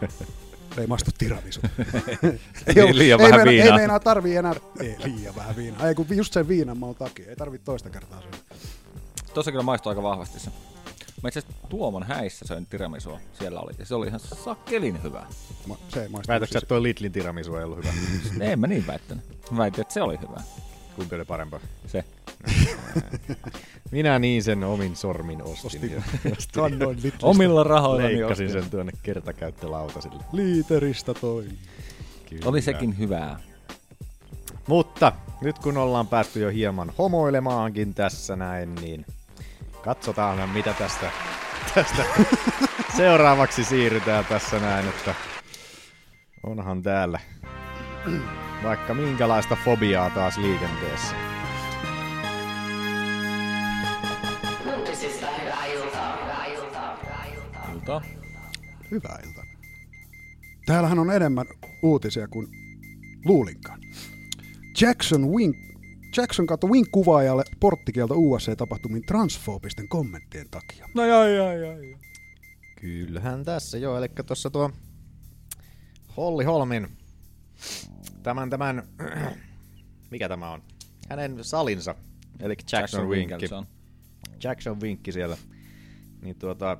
Ei 0.77 0.87
maistu 0.87 1.11
tiramisu. 1.17 1.61
Niin, 2.75 2.97
liian 2.97 3.21
ei, 3.21 3.31
vähän 3.31 3.47
meina, 3.47 3.51
viinaa. 3.51 3.67
Ei 3.67 3.73
meinaa 3.81 3.99
tarvii 3.99 4.35
enää, 4.35 4.55
ei 4.79 4.95
liian 5.03 5.35
vähän 5.35 5.55
viinaa. 5.55 5.87
Ei 5.87 5.95
kun 5.95 6.05
just 6.09 6.33
sen 6.33 6.47
viinan 6.47 6.77
maun 6.77 6.95
takia, 6.95 7.29
ei 7.29 7.35
tarvii 7.35 7.59
toista 7.59 7.89
kertaa 7.89 8.21
syödä. 8.21 8.37
Tossa 9.33 9.51
kyllä 9.51 9.63
maistuu 9.63 9.89
aika 9.89 10.03
vahvasti 10.03 10.39
se. 10.39 10.49
Mä 11.23 11.27
itse 11.29 11.39
asiassa 11.39 11.67
Tuomon 11.69 12.03
häissä 12.03 12.45
söin 12.47 12.65
tiramisua. 12.65 13.19
Siellä 13.39 13.59
oli. 13.59 13.71
Ja 13.79 13.85
se 13.85 13.95
oli 13.95 14.07
ihan 14.07 14.19
sakelin 14.19 15.03
hyvä. 15.03 15.25
Ma, 15.65 15.77
se 15.89 16.01
ei 16.03 16.09
maistu. 16.09 16.31
Väitätkö, 16.31 16.57
että 16.57 16.67
toi 16.67 16.83
Lidlin 16.83 17.11
tiramisu 17.11 17.55
ei 17.55 17.63
ollut 17.63 17.77
hyvä? 17.77 17.89
en 18.51 18.59
mä 18.59 18.67
niin 18.67 18.87
väittänyt. 18.87 19.23
Mä 19.51 19.57
väitin, 19.57 19.81
että 19.81 19.93
se 19.93 20.01
oli 20.01 20.17
hyvä. 20.21 20.41
Kumpi 20.95 21.15
oli 21.15 21.25
parempaa? 21.25 21.59
Se. 21.87 22.05
Minä 23.91 24.19
niin 24.19 24.43
sen 24.43 24.63
omin 24.63 24.95
sormin 24.95 25.43
ostin. 25.43 25.65
Ostin. 25.65 26.03
Kannoin. 26.55 26.97
Omilla 27.21 27.63
rahoillani 27.63 28.19
Leikkasin 28.19 28.47
ostin. 28.47 28.61
sen 28.61 28.71
tuonne 28.71 28.91
kertakäyttölautasille. 29.03 30.23
Liiteristä 30.31 31.13
toi. 31.13 31.45
Kyllä. 32.29 32.41
Oli 32.45 32.61
sekin 32.61 32.97
hyvää. 32.97 33.39
Mutta 34.67 35.11
nyt 35.41 35.59
kun 35.59 35.77
ollaan 35.77 36.07
päästy 36.07 36.39
jo 36.39 36.49
hieman 36.49 36.91
homoilemaankin 36.97 37.93
tässä 37.93 38.35
näin, 38.35 38.75
niin 38.75 39.05
katsotaan 39.83 40.49
mitä 40.49 40.73
tästä, 40.73 41.11
tästä 41.75 42.03
seuraavaksi 42.97 43.63
siirrytään 43.63 44.25
tässä 44.25 44.59
näin, 44.59 44.87
että 44.87 45.15
onhan 46.43 46.83
täällä 46.83 47.19
vaikka 48.63 48.93
minkälaista 48.93 49.57
fobiaa 49.65 50.09
taas 50.09 50.37
liikenteessä. 50.37 51.36
Iltaa. 57.87 58.01
Hyvää 58.91 59.19
iltaa. 59.27 59.43
Täällähän 60.65 60.99
on 60.99 61.11
enemmän 61.11 61.45
uutisia 61.83 62.27
kuin 62.27 62.47
luulinkaan. 63.25 63.79
Jackson 64.81 65.31
Wink 65.31 65.57
Jackson 66.17 66.47
katsoi 66.47 66.69
Wink-kuvaajalle 66.69 67.43
porttikielto 67.59 68.15
USA-tapahtumin 68.17 69.05
transfoobisten 69.05 69.87
kommenttien 69.87 70.49
takia. 70.51 70.89
No 70.95 71.05
joo, 71.05 71.27
joo, 71.27 71.53
joo. 71.53 71.81
joo. 71.81 71.99
Kyllähän 72.81 73.45
tässä 73.45 73.77
jo, 73.77 73.97
eli 73.97 74.07
tuossa 74.25 74.49
tuo 74.49 74.71
Holli 76.17 76.43
Holmin 76.43 76.87
tämän, 78.23 78.49
tämän, 78.49 78.83
mikä 80.11 80.29
tämä 80.29 80.51
on? 80.51 80.63
Hänen 81.09 81.43
salinsa, 81.43 81.95
eli 82.39 82.53
Jackson, 82.53 82.79
Jackson 82.79 83.09
Winkki. 83.09 83.45
Jackson 84.43 84.81
Winkki 84.81 85.11
siellä, 85.11 85.37
niin 86.21 86.35
tuota, 86.35 86.77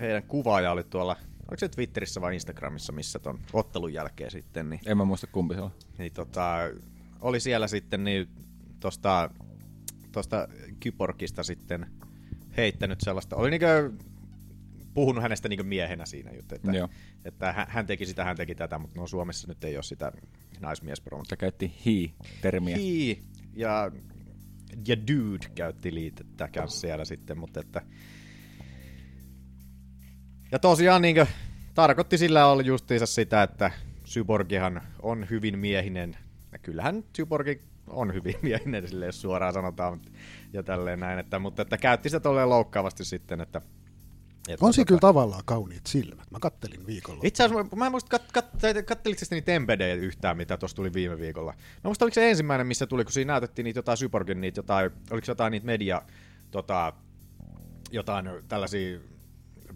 heidän 0.00 0.22
kuvaaja 0.22 0.72
oli 0.72 0.84
tuolla, 0.84 1.16
oliko 1.48 1.58
se 1.58 1.68
Twitterissä 1.68 2.20
vai 2.20 2.34
Instagramissa, 2.34 2.92
missä 2.92 3.18
ton 3.18 3.38
ottelun 3.52 3.92
jälkeen 3.92 4.30
sitten, 4.30 4.70
niin, 4.70 4.80
En 4.86 4.96
mä 4.96 5.04
muista 5.04 5.26
kumpi 5.26 5.54
se 5.54 5.60
on. 5.60 5.70
niin 5.98 6.12
tota, 6.12 6.56
oli 7.20 7.40
siellä 7.40 7.68
sitten 7.68 8.04
niin 8.04 8.28
tosta, 8.80 9.30
tosta 10.12 10.48
Kyborgista 10.80 11.42
sitten 11.42 11.86
heittänyt 12.56 13.00
sellaista, 13.00 13.36
oli 13.36 13.50
niinkö 13.50 13.92
puhunut 14.94 15.22
hänestä 15.22 15.48
niinkö 15.48 15.62
miehenä 15.62 16.06
siinä 16.06 16.32
juttu, 16.32 16.54
että, 16.54 16.72
Joo. 16.72 16.88
että 17.24 17.66
hän- 17.68 17.86
teki 17.86 18.06
sitä, 18.06 18.24
hän 18.24 18.36
teki 18.36 18.54
tätä, 18.54 18.78
mutta 18.78 19.00
no 19.00 19.06
Suomessa 19.06 19.48
nyt 19.48 19.64
ei 19.64 19.76
ole 19.76 19.82
sitä 19.82 20.12
naismiespronominaa. 20.60 21.28
Se 21.28 21.36
käytti 21.36 21.72
he-termiä. 21.86 22.76
He 22.76 23.18
ja, 23.56 23.92
ja 24.86 24.96
dude 24.96 25.46
käytti 25.54 25.94
liitettä 25.94 26.48
kanssa 26.48 26.80
siellä 26.80 27.04
sitten, 27.04 27.38
mutta 27.38 27.60
että... 27.60 27.82
Ja 30.52 30.58
tosiaan 30.58 31.02
niin 31.02 31.26
tarkoitti 31.74 32.18
sillä 32.18 32.46
oli 32.46 32.66
justiinsa 32.66 33.06
sitä, 33.06 33.42
että 33.42 33.70
Syborgihan 34.04 34.82
on 35.02 35.26
hyvin 35.30 35.58
miehinen. 35.58 36.16
Ja 36.52 36.58
kyllähän 36.58 37.04
Syborgi 37.16 37.60
on 37.86 38.14
hyvin 38.14 38.34
miehinen, 38.42 38.88
sille 38.88 39.06
jos 39.06 39.20
suoraan 39.20 39.52
sanotaan, 39.52 39.92
mutta- 39.92 40.10
ja 40.52 40.62
tälleen 40.62 41.00
näin, 41.00 41.18
että, 41.18 41.38
mutta 41.38 41.62
että 41.62 41.78
käytti 41.78 42.08
sitä 42.08 42.20
tolleen 42.20 42.48
loukkaavasti 42.50 43.04
sitten, 43.04 43.40
että... 43.40 43.60
että 44.48 44.66
On 44.66 44.72
siinä 44.74 44.86
kyllä 44.86 45.00
tavallaan 45.00 45.42
kauniit 45.44 45.86
silmät. 45.86 46.30
Mä 46.30 46.38
kattelin 46.40 46.86
viikolla. 46.86 47.20
itse 47.24 47.44
asiassa 47.44 47.76
mä 47.76 47.86
en 47.86 47.92
muista, 47.92 48.10
kat, 48.10 48.32
kat, 48.32 48.46
kattelitko 48.86 49.24
niitä 49.30 49.52
empedejä 49.52 49.94
yhtään, 49.94 50.36
mitä 50.36 50.56
tuossa 50.56 50.76
tuli 50.76 50.92
viime 50.92 51.18
viikolla? 51.18 51.52
Mä 51.52 51.80
muista, 51.84 52.04
oliko 52.04 52.14
se 52.14 52.30
ensimmäinen, 52.30 52.66
missä 52.66 52.86
tuli, 52.86 53.04
kun 53.04 53.12
siinä 53.12 53.32
näytettiin 53.32 53.64
niitä 53.64 53.78
jotain 53.78 53.98
Cyborgin, 53.98 54.40
niitä 54.40 54.58
jotain, 54.58 54.90
oliko 55.10 55.24
jotain 55.28 55.50
niitä 55.50 55.66
media, 55.66 56.02
tota, 56.50 56.92
jotain 57.90 58.30
tällaisia 58.48 58.98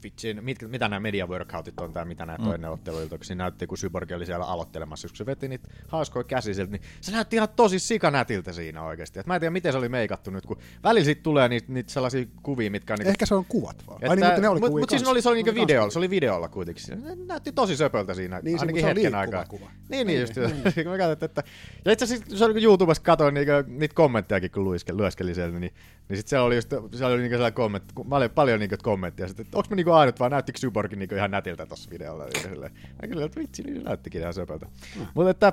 vitsi, 0.02 0.34
mit, 0.34 0.58
mitä 0.68 0.88
nämä 0.88 1.00
media 1.00 1.26
workoutit 1.26 1.80
on 1.80 1.92
tai 1.92 2.04
mitä 2.04 2.26
nämä 2.26 2.38
mm. 2.38 2.44
toinen 2.44 2.70
otteluilta, 2.70 3.16
kun 3.18 3.24
siinä 3.24 3.44
näytti, 3.44 3.66
kun 3.66 3.78
Cyborg 3.78 4.10
oli 4.12 4.26
siellä 4.26 4.44
aloittelemassa, 4.44 5.08
kun 5.08 5.16
se 5.16 5.26
veti 5.26 5.48
niitä 5.48 5.68
hauskoja 5.88 6.24
käsiä 6.24 6.54
sieltä, 6.54 6.72
niin 6.72 6.82
se 7.00 7.12
näytti 7.12 7.36
ihan 7.36 7.48
tosi 7.56 7.78
sikanätiltä 7.78 8.52
siinä 8.52 8.82
oikeasti. 8.82 9.20
Et 9.20 9.26
mä 9.26 9.34
en 9.34 9.40
tiedä, 9.40 9.50
miten 9.50 9.72
se 9.72 9.78
oli 9.78 9.88
meikattu 9.88 10.30
nyt, 10.30 10.46
kun 10.46 10.58
välillä 10.84 11.04
siitä 11.04 11.22
tulee 11.22 11.48
niitä, 11.48 11.72
niitä 11.72 11.92
sellaisia 11.92 12.26
kuvia, 12.42 12.70
mitkä 12.70 12.92
on 12.92 12.98
niinku 12.98 13.10
Ehkä 13.10 13.26
se 13.26 13.34
on 13.34 13.44
kuvat 13.44 13.86
vaan. 13.86 13.96
että, 13.96 14.10
Ai 14.10 14.16
niin, 14.16 14.26
mutta 14.26 14.40
ne 14.40 14.48
oli 14.48 14.60
mut, 14.60 14.70
kuvia 14.70 14.82
mut 14.82 14.90
siis 14.90 15.06
oli, 15.06 15.22
se 15.22 15.28
oli 15.28 15.42
niinku 15.42 15.60
videolla, 15.60 15.90
se 15.90 15.98
oli 15.98 16.10
videolla 16.10 16.48
kuitenkin. 16.48 16.84
Se 16.84 16.96
näytti 17.26 17.52
tosi 17.52 17.76
söpöltä 17.76 18.14
siinä, 18.14 18.40
Niin, 18.42 18.58
se- 18.58 18.62
ainakin 18.62 18.84
mutta 18.84 18.94
se 18.94 19.02
hetken 19.02 19.14
aikaa. 19.14 19.44
kuva. 19.44 19.70
Niin, 19.88 20.06
niin, 20.06 20.20
just. 20.20 20.34
Kun 20.74 20.92
mä 20.92 20.98
katsoin, 20.98 21.24
että, 21.24 21.42
ja 21.84 21.92
itse 21.92 22.04
asiassa 22.04 22.38
se 22.38 22.44
oli, 22.44 22.54
kun 22.54 22.62
YouTubesta 22.62 23.04
katsoin 23.04 23.34
niinku, 23.34 23.52
niitä 23.66 23.94
kommenttejakin, 23.94 24.50
kun 24.50 24.64
luiske, 24.64 24.92
lueskelin 24.92 25.34
sieltä, 25.34 25.58
niin, 25.58 25.74
niin 26.08 26.16
sit 26.16 26.28
siellä 26.28 26.46
oli 26.46 26.54
just, 26.54 26.68
siellä 26.68 27.14
oli 27.14 27.22
niinku 27.22 27.34
sellainen 27.34 27.54
kommentti, 27.54 27.94
kun 27.94 28.08
mä 28.08 28.16
olin 28.16 28.30
paljon 28.30 28.60
niinku 28.60 28.76
kommentteja, 28.82 29.28
sit, 29.28 29.40
että 29.40 29.56
onks 29.56 29.70
mä 29.70 29.76
niinku 29.76 29.87
ainut, 29.92 30.20
vaan 30.20 30.30
näyttikö 30.30 30.58
Cyborg 30.58 30.92
niinku 30.92 31.14
ihan 31.14 31.30
nätiltä 31.30 31.66
tossa 31.66 31.90
videolla. 31.90 32.24
Ja 32.24 32.40
silleen, 32.40 32.72
mä 32.72 33.08
kyllä, 33.08 33.24
että 33.24 33.40
vitsi, 33.40 33.62
niin 33.62 33.84
näyttikin 33.84 34.20
ihan 34.20 34.34
söpöltä. 34.34 34.66
Mutta 35.14 35.30
että, 35.30 35.52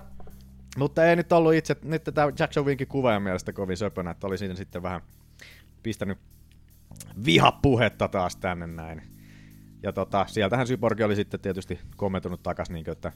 mutta 0.78 1.06
ei 1.06 1.16
nyt 1.16 1.32
ollut 1.32 1.54
itse, 1.54 1.76
nyt 1.84 2.04
tämä 2.04 2.32
Jackson 2.40 2.66
Winkin 2.66 2.88
kuvaajan 2.88 3.22
mielestä 3.22 3.54
kovin 3.54 3.78
söpönä, 3.78 4.12
että 4.12 4.28
oli 4.28 4.38
siinä 4.38 4.56
sitten 4.56 4.84
vähän 4.84 5.02
pistänyt 5.84 6.18
vihapuhetta 7.26 8.08
taas 8.08 8.36
tänne 8.36 8.68
näin. 8.68 9.02
Ja 9.84 9.94
tota, 9.94 10.26
sieltähän 10.30 10.68
Syborgi 10.68 11.04
oli 11.04 11.16
sitten 11.16 11.40
tietysti 11.40 11.80
kommentoinut 11.96 12.44
takas, 12.44 12.70
niin 12.70 12.90
että, 12.90 13.12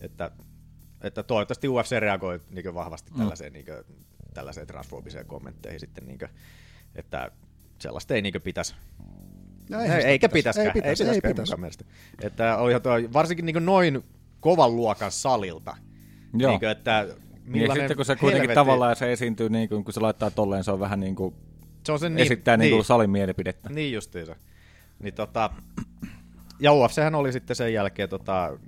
että, 0.00 0.30
että 1.00 1.22
toivottavasti 1.22 1.68
UFC 1.68 1.98
reagoi 1.98 2.40
niin 2.50 2.74
vahvasti 2.74 3.12
tällaiseen, 3.18 3.52
niin 3.52 3.64
kuin, 3.64 4.04
tällaiseen 4.34 4.66
transfobiseen 4.66 5.26
kommentteihin 5.26 5.80
sitten. 5.80 6.06
Niin 6.06 6.18
kuin, 6.18 6.28
Että 6.94 7.30
sellaista 7.78 8.14
ei 8.14 8.22
niinkö 8.22 8.40
pitäisi 8.40 8.74
No 9.70 9.78
ei, 9.78 9.82
eihän 9.84 10.00
sitä 10.00 10.08
eikä 10.08 10.28
pitäisi. 10.28 10.60
pitäskään. 10.60 10.66
Ei 10.66 10.72
pitäisi, 10.72 11.04
ei 11.04 11.20
pitäisi. 11.20 11.40
munkaan 11.40 11.60
mielestä. 11.60 11.84
Että 12.22 12.56
olihan 12.56 12.82
tuo, 12.82 12.92
varsinkin 13.12 13.46
niin 13.46 13.66
noin 13.66 14.04
kovan 14.40 14.76
luokan 14.76 15.12
salilta. 15.12 15.76
Joo. 16.34 16.50
Niin 16.50 16.60
kuin, 16.60 16.70
että 16.70 17.06
Niin, 17.46 17.66
ja 17.68 17.74
sitten 17.74 17.96
kun 17.96 18.04
se 18.04 18.16
kuitenkin 18.16 18.40
helvetti- 18.50 18.54
tavallaan 18.54 18.96
se 18.96 19.12
esiintyy, 19.12 19.48
niin 19.48 19.68
kuin, 19.68 19.84
kun 19.84 19.94
se 19.94 20.00
laittaa 20.00 20.30
tolleen, 20.30 20.64
se 20.64 20.70
on 20.70 20.80
vähän 20.80 21.00
niin 21.00 21.14
kuin, 21.16 21.34
se 21.86 21.92
on 21.92 21.98
sen 21.98 22.18
esittää 22.18 22.56
niin, 22.56 22.70
kuin 22.72 22.84
salin 22.84 23.10
mielipidettä. 23.10 23.70
Niin 23.70 23.92
justiinsa. 23.92 24.36
Niin 25.02 25.14
tota, 25.14 25.50
ja 26.60 26.72
UFChän 26.72 27.14
oli 27.14 27.32
sitten 27.32 27.56
sen 27.56 27.72
jälkeen 27.72 28.08
tota, 28.08 28.58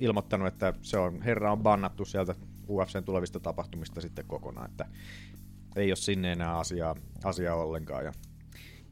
ilmoittanut, 0.00 0.48
että 0.48 0.72
se 0.82 0.98
on, 0.98 1.22
herra 1.22 1.52
on 1.52 1.62
bannattu 1.62 2.04
sieltä 2.04 2.34
UFCn 2.68 3.04
tulevista 3.04 3.40
tapahtumista 3.40 4.00
sitten 4.00 4.24
kokonaan, 4.26 4.70
että 4.70 4.84
ei 5.76 5.90
ole 5.90 5.96
sinne 5.96 6.32
enää 6.32 6.58
asiaa, 6.58 6.96
asiaa 7.24 7.56
ollenkaan. 7.56 8.04
Ja 8.04 8.12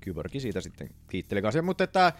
Kyborgkin 0.01 0.41
siitä 0.41 0.61
sitten 0.61 0.91
kiitteli 1.11 1.43
kanssa. 1.43 1.63
Mutta 1.63 1.85
että 1.85 2.13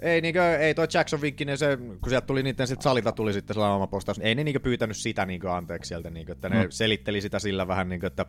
ei, 0.00 0.20
niinkö, 0.20 0.56
ei 0.58 0.74
toi 0.74 0.86
Jackson 0.94 1.20
Vinkkinen, 1.20 1.58
se, 1.58 1.76
kun 1.76 2.08
sieltä 2.08 2.26
tuli 2.26 2.42
niiden 2.42 2.66
sit 2.66 2.82
salilta 2.82 3.12
tuli 3.12 3.32
sitten 3.32 3.54
sellainen 3.54 3.76
oma 3.76 3.86
postaus, 3.86 4.18
ei 4.18 4.34
ne 4.34 4.44
niinkö 4.44 4.60
pyytänyt 4.60 4.96
sitä 4.96 5.26
niinkö 5.26 5.52
anteeksi 5.52 5.88
sieltä, 5.88 6.10
niinkö, 6.10 6.32
että 6.32 6.48
ne 6.48 6.62
Mm. 6.64 6.70
selitteli 6.70 7.20
sitä 7.20 7.38
sillä 7.38 7.68
vähän 7.68 7.88
niinkö, 7.88 8.06
että 8.06 8.26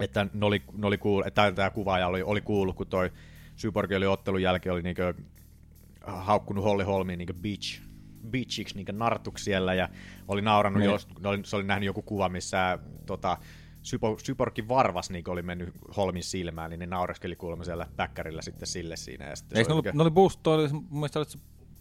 että 0.00 0.26
ne 0.34 0.46
oli, 0.46 0.62
ne 0.76 0.86
oli 0.86 0.98
kuullut, 0.98 1.26
että 1.26 1.52
tämä 1.52 1.70
kuvaaja 1.70 2.06
oli, 2.06 2.22
oli 2.22 2.40
kuullut, 2.40 2.76
kun 2.76 2.86
toi 2.86 3.10
Syborgi 3.56 3.94
oli 3.94 4.06
ottelun 4.06 4.42
jälkeen 4.42 4.72
oli 4.72 4.82
niinkö 4.82 5.14
haukkunut 6.06 6.64
Holly 6.64 6.84
Holmiin 6.84 7.18
niinkö 7.18 7.34
bitch, 7.42 7.80
bitchiksi 8.30 8.74
niinkö 8.74 8.92
nartuksi 8.92 9.44
siellä 9.44 9.74
ja 9.74 9.88
oli 10.28 10.42
naurannut, 10.42 10.80
Niin. 10.80 10.90
jos, 10.90 11.08
oli, 11.24 11.40
se 11.44 11.56
oli 11.56 11.64
nähnyt 11.64 11.86
joku 11.86 12.02
kuva, 12.02 12.28
missä 12.28 12.78
tota, 13.06 13.36
Syborgin 14.22 14.68
varvas 14.68 15.10
niin 15.10 15.30
oli 15.30 15.42
mennyt 15.42 15.74
Holmin 15.96 16.24
silmään, 16.24 16.70
niin 16.70 16.78
ne 16.80 16.86
naureskeli 16.86 17.36
kuulemma 17.36 17.64
siellä 17.64 17.86
päkkärillä 17.96 18.42
sitten 18.42 18.66
sille 18.68 18.96
siinä. 18.96 19.28
Ja 19.28 19.36
sitten 19.36 19.58
Eikö 19.58 19.68
se 19.68 19.74
ne 19.74 19.74
niinkö- 19.74 19.92
ne 19.94 20.02
oli 20.02 20.10
bus, 20.10 20.36
toi 20.36 20.54
oli, 20.54 20.68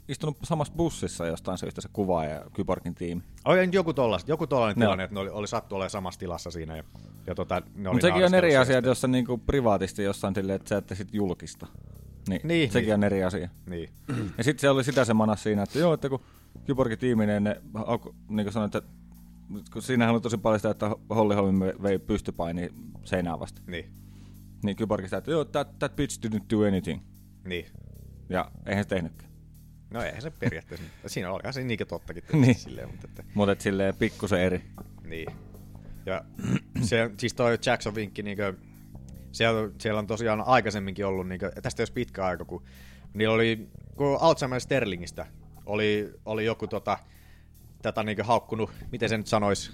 istunut 0.08 0.38
samassa 0.44 0.74
bussissa 0.76 1.26
jostain 1.26 1.58
syystä 1.58 1.82
se 1.82 1.90
kuva 1.94 2.26
ja 2.26 2.46
Kyborgin 2.54 2.96
tiimi. 2.96 3.22
Oli 3.46 3.70
joku 3.72 3.94
tollainen, 3.94 4.28
joku 4.28 4.48
tollainen 4.48 4.82
Joo. 4.82 4.88
tilanne, 4.88 5.04
että 5.04 5.14
ne 5.14 5.20
oli, 5.20 5.30
oli 5.30 5.48
sattu 5.48 5.76
olemaan 5.76 5.90
samassa 5.90 6.20
tilassa 6.20 6.52
siinä. 6.52 6.78
Ja, 6.78 6.84
ja 7.28 7.36
tota, 7.36 7.62
ne 7.76 7.90
oli 7.90 7.96
Mutta 7.96 8.08
sekin 8.08 8.26
on 8.26 8.34
eri 8.34 8.58
asia, 8.58 8.78
että 8.78 8.90
jos 8.90 9.04
on 9.04 9.12
niinku 9.12 9.38
privaatisti 9.38 10.04
jossain 10.04 10.36
silleen, 10.36 10.56
että 10.56 10.70
sä 10.70 10.78
ette 10.78 10.96
sit 10.96 11.14
julkista. 11.14 11.68
Niin, 12.30 12.42
Niin, 12.44 12.72
sekin 12.72 12.88
niin. 12.88 12.94
on 12.94 13.04
eri 13.04 13.24
asia. 13.24 13.50
Niin. 13.66 13.90
Ja 14.38 14.44
sitten 14.44 14.62
se 14.62 14.70
oli 14.70 14.84
sitä 14.84 15.06
se 15.06 15.14
manas 15.14 15.44
siinä, 15.44 15.64
että 15.64 15.80
joo, 15.80 15.94
että 15.94 16.10
kun 16.10 16.20
Kyborgin 16.66 17.00
tiiminen, 17.00 17.44
ne 17.44 17.62
alko, 17.74 18.16
niin 18.30 18.46
kuin 18.46 18.54
sanoin, 18.54 18.68
että 18.68 18.82
kun 19.74 19.82
siinähän 19.82 20.14
oli 20.14 20.22
tosi 20.22 20.38
paljon 20.38 20.60
sitä, 20.60 20.70
että 20.70 20.90
Holly 21.10 21.36
Holm 21.36 21.60
vei 21.60 22.00
pystypaini 22.00 22.70
seinään 23.04 23.40
vasta. 23.40 23.62
Niin. 23.68 23.92
Niin 24.64 24.76
Kyborg 24.76 25.04
sitä, 25.06 25.18
että 25.18 25.32
joo, 25.32 25.46
that, 25.46 25.80
that 25.80 25.96
bitch 25.96 26.20
didn't 26.26 26.44
do 26.50 26.68
anything. 26.68 27.02
Niin. 27.46 27.66
Ja 28.30 28.52
eihän 28.66 28.84
se 28.84 28.90
tehnytkään. 28.90 29.32
No 29.92 30.02
eihän 30.02 30.22
se 30.22 30.32
periaatteessa. 30.32 30.86
siinä 31.08 31.32
olihan 31.32 31.54
se 31.54 31.64
niinkin 31.64 31.88
tottakin. 31.88 32.24
Niin. 32.32 32.42
niin. 32.42 32.56
Silleen, 32.56 32.90
mutta 32.90 33.08
että, 33.08 33.24
Mutta 33.34 33.64
silleen 33.64 33.96
pikkusen 33.96 34.40
eri. 34.42 34.64
niin. 35.04 35.28
Ja 36.06 36.26
se, 36.82 37.12
siis 37.18 37.34
toi 37.34 37.58
Jackson 37.66 37.96
vinkki, 37.96 38.24
niinkö, 38.24 38.54
siellä, 39.32 39.72
siellä 39.78 40.00
on 40.00 40.08
tosiaan 40.08 40.42
aikaisemminkin 40.42 41.06
ollut, 41.06 41.28
niinkö, 41.28 41.52
tästä 41.62 41.82
jos 41.82 41.92
pitkä 41.92 42.26
aika, 42.26 42.46
kun 42.46 42.64
niillä 43.14 43.34
oli, 43.34 43.70
kun 43.96 44.18
Alzheimer 44.22 44.60
Sterlingistä 44.60 45.26
oli, 45.66 46.14
oli 46.26 46.46
joku 46.46 46.68
tota, 46.68 46.98
tätä 47.82 48.04
niinkö 48.04 48.24
haukkunut, 48.24 48.72
miten 48.92 49.10
se 49.10 49.18
nyt 49.18 49.28
sanois, 49.28 49.72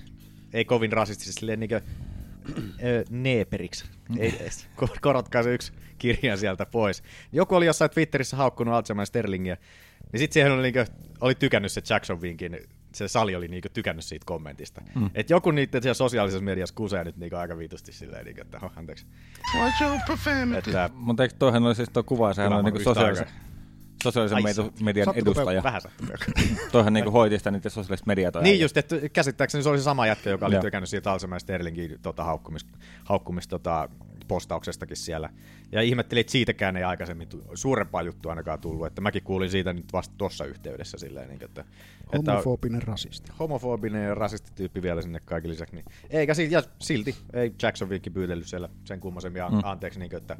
ei 0.54 0.66
kovin 0.66 0.92
rasistisesti, 0.92 1.40
silleen 1.40 1.60
niinkö, 1.60 1.82
ö, 2.84 3.04
neeperiksi. 3.10 3.86
Ei, 4.20 4.36
edes. 4.42 4.68
Ko- 4.82 4.98
korotkaa 5.02 5.44
se 5.44 5.54
yksi 5.54 5.74
kirja 5.98 6.38
sieltä 6.38 6.66
pois. 6.66 7.04
Joku 7.32 7.56
oli 7.56 7.66
jossain 7.66 7.92
Twitterissä 7.92 8.38
haukkunut 8.38 8.74
Alzheimer 8.74 9.06
Sterlingiä, 9.06 9.58
niin 10.12 10.20
sitten 10.20 10.34
siihen 10.34 10.52
oli, 10.52 10.62
niinkö, 10.62 10.86
oli 11.22 11.36
tykännyt 11.36 11.72
se 11.72 11.82
Jackson 11.90 12.22
Vinkin, 12.22 12.60
se 12.94 13.08
sali 13.08 13.36
oli 13.36 13.48
niinkö 13.48 13.70
tykännyt 13.70 14.06
siitä 14.06 14.24
kommentista. 14.26 14.82
Mm. 14.96 15.02
Mm. 15.02 15.10
Et 15.14 15.30
joku 15.30 15.52
niiden 15.52 15.82
siellä 15.82 15.94
sosiaalisessa 15.94 16.44
mediassa 16.44 16.76
kusee 16.76 17.04
nyt 17.04 17.18
niinkö 17.18 17.40
aika 17.40 17.58
vitusti 17.58 17.92
silleen, 17.92 18.26
niinkö, 18.26 18.42
että 18.42 18.60
oh, 18.64 18.72
anteeksi. 18.76 19.06
Watch 19.60 19.82
your 19.82 20.00
profanity. 20.06 20.70
Että, 20.70 20.90
Mutta 20.94 21.24
eikö 21.24 21.36
toihan 21.40 21.66
oli 21.66 21.75
siis 21.75 21.90
tuo 21.90 22.03
kuva, 22.03 22.34
sehän 22.34 22.50
Kyllä 22.50 22.58
oli 22.58 22.64
niinku 22.64 22.84
sosiaalisen, 22.84 23.27
aikaa. 23.27 23.54
Sosiaalisen 24.13 24.65
Ai, 24.65 24.72
median 24.83 25.05
sattuiko 25.05 25.31
edustaja. 25.31 25.63
Vähän. 25.63 25.81
Toihan 26.72 26.94
niinku 26.94 27.11
hoiti 27.11 27.37
sitä 27.37 27.51
niiden 27.51 27.72
sosiaalista 27.72 28.07
mediaa. 28.07 28.31
Niin 28.35 28.46
äijä. 28.46 28.61
just, 28.61 28.77
että 28.77 28.96
käsittääkseni 29.13 29.63
se 29.63 29.70
oli 29.70 29.77
se 29.77 29.83
sama 29.83 30.07
jätkä, 30.07 30.29
joka 30.29 30.46
oli 30.46 30.59
tykännyt 30.59 30.89
siitä 30.89 31.11
Alzheimer 31.11 31.39
Sterlingin 31.39 32.00
tota, 32.01 32.24
haukkumis, 32.24 32.65
haukkumis 33.03 33.48
tota, 33.48 33.89
postauksestakin 34.27 34.98
siellä. 34.98 35.29
Ja 35.72 35.81
ihmettelin, 35.81 36.20
että 36.22 36.31
siitäkään 36.31 36.77
ei 36.77 36.83
aikaisemmin 36.83 37.27
tu- 37.27 37.44
suurempaa 37.53 38.01
juttua 38.01 38.31
ainakaan 38.31 38.59
tullut. 38.59 38.87
Että 38.87 39.01
mäkin 39.01 39.24
kuulin 39.24 39.50
siitä 39.50 39.74
nyt 39.74 39.94
vasta 39.94 40.15
tuossa 40.18 40.46
yhteydessä 40.46 40.98
silleen, 40.98 41.29
niin, 41.29 41.44
että, 41.44 41.65
että 42.13 42.31
Homofobinen 42.31 42.81
rasisti. 42.83 43.31
homofobinen 43.39 44.03
ja 44.05 44.15
rasistityyppi 44.15 44.81
vielä 44.81 45.01
sinne 45.01 45.20
kaiken 45.25 45.51
lisäksi. 45.51 45.75
Niin. 45.75 45.85
Eikä 46.09 46.33
silti, 46.33 46.53
ja 46.53 46.63
silti 46.79 47.15
ei 47.33 47.53
Jackson 47.61 47.89
Vinkki 47.89 48.09
pyydellyt 48.09 48.48
siellä 48.48 48.70
sen 48.85 49.00
kummoisemmin 49.00 49.41
Mm. 49.51 49.59
anteeksi, 49.63 50.00
niin 50.00 50.09
kuin, 50.09 50.22
että, 50.22 50.37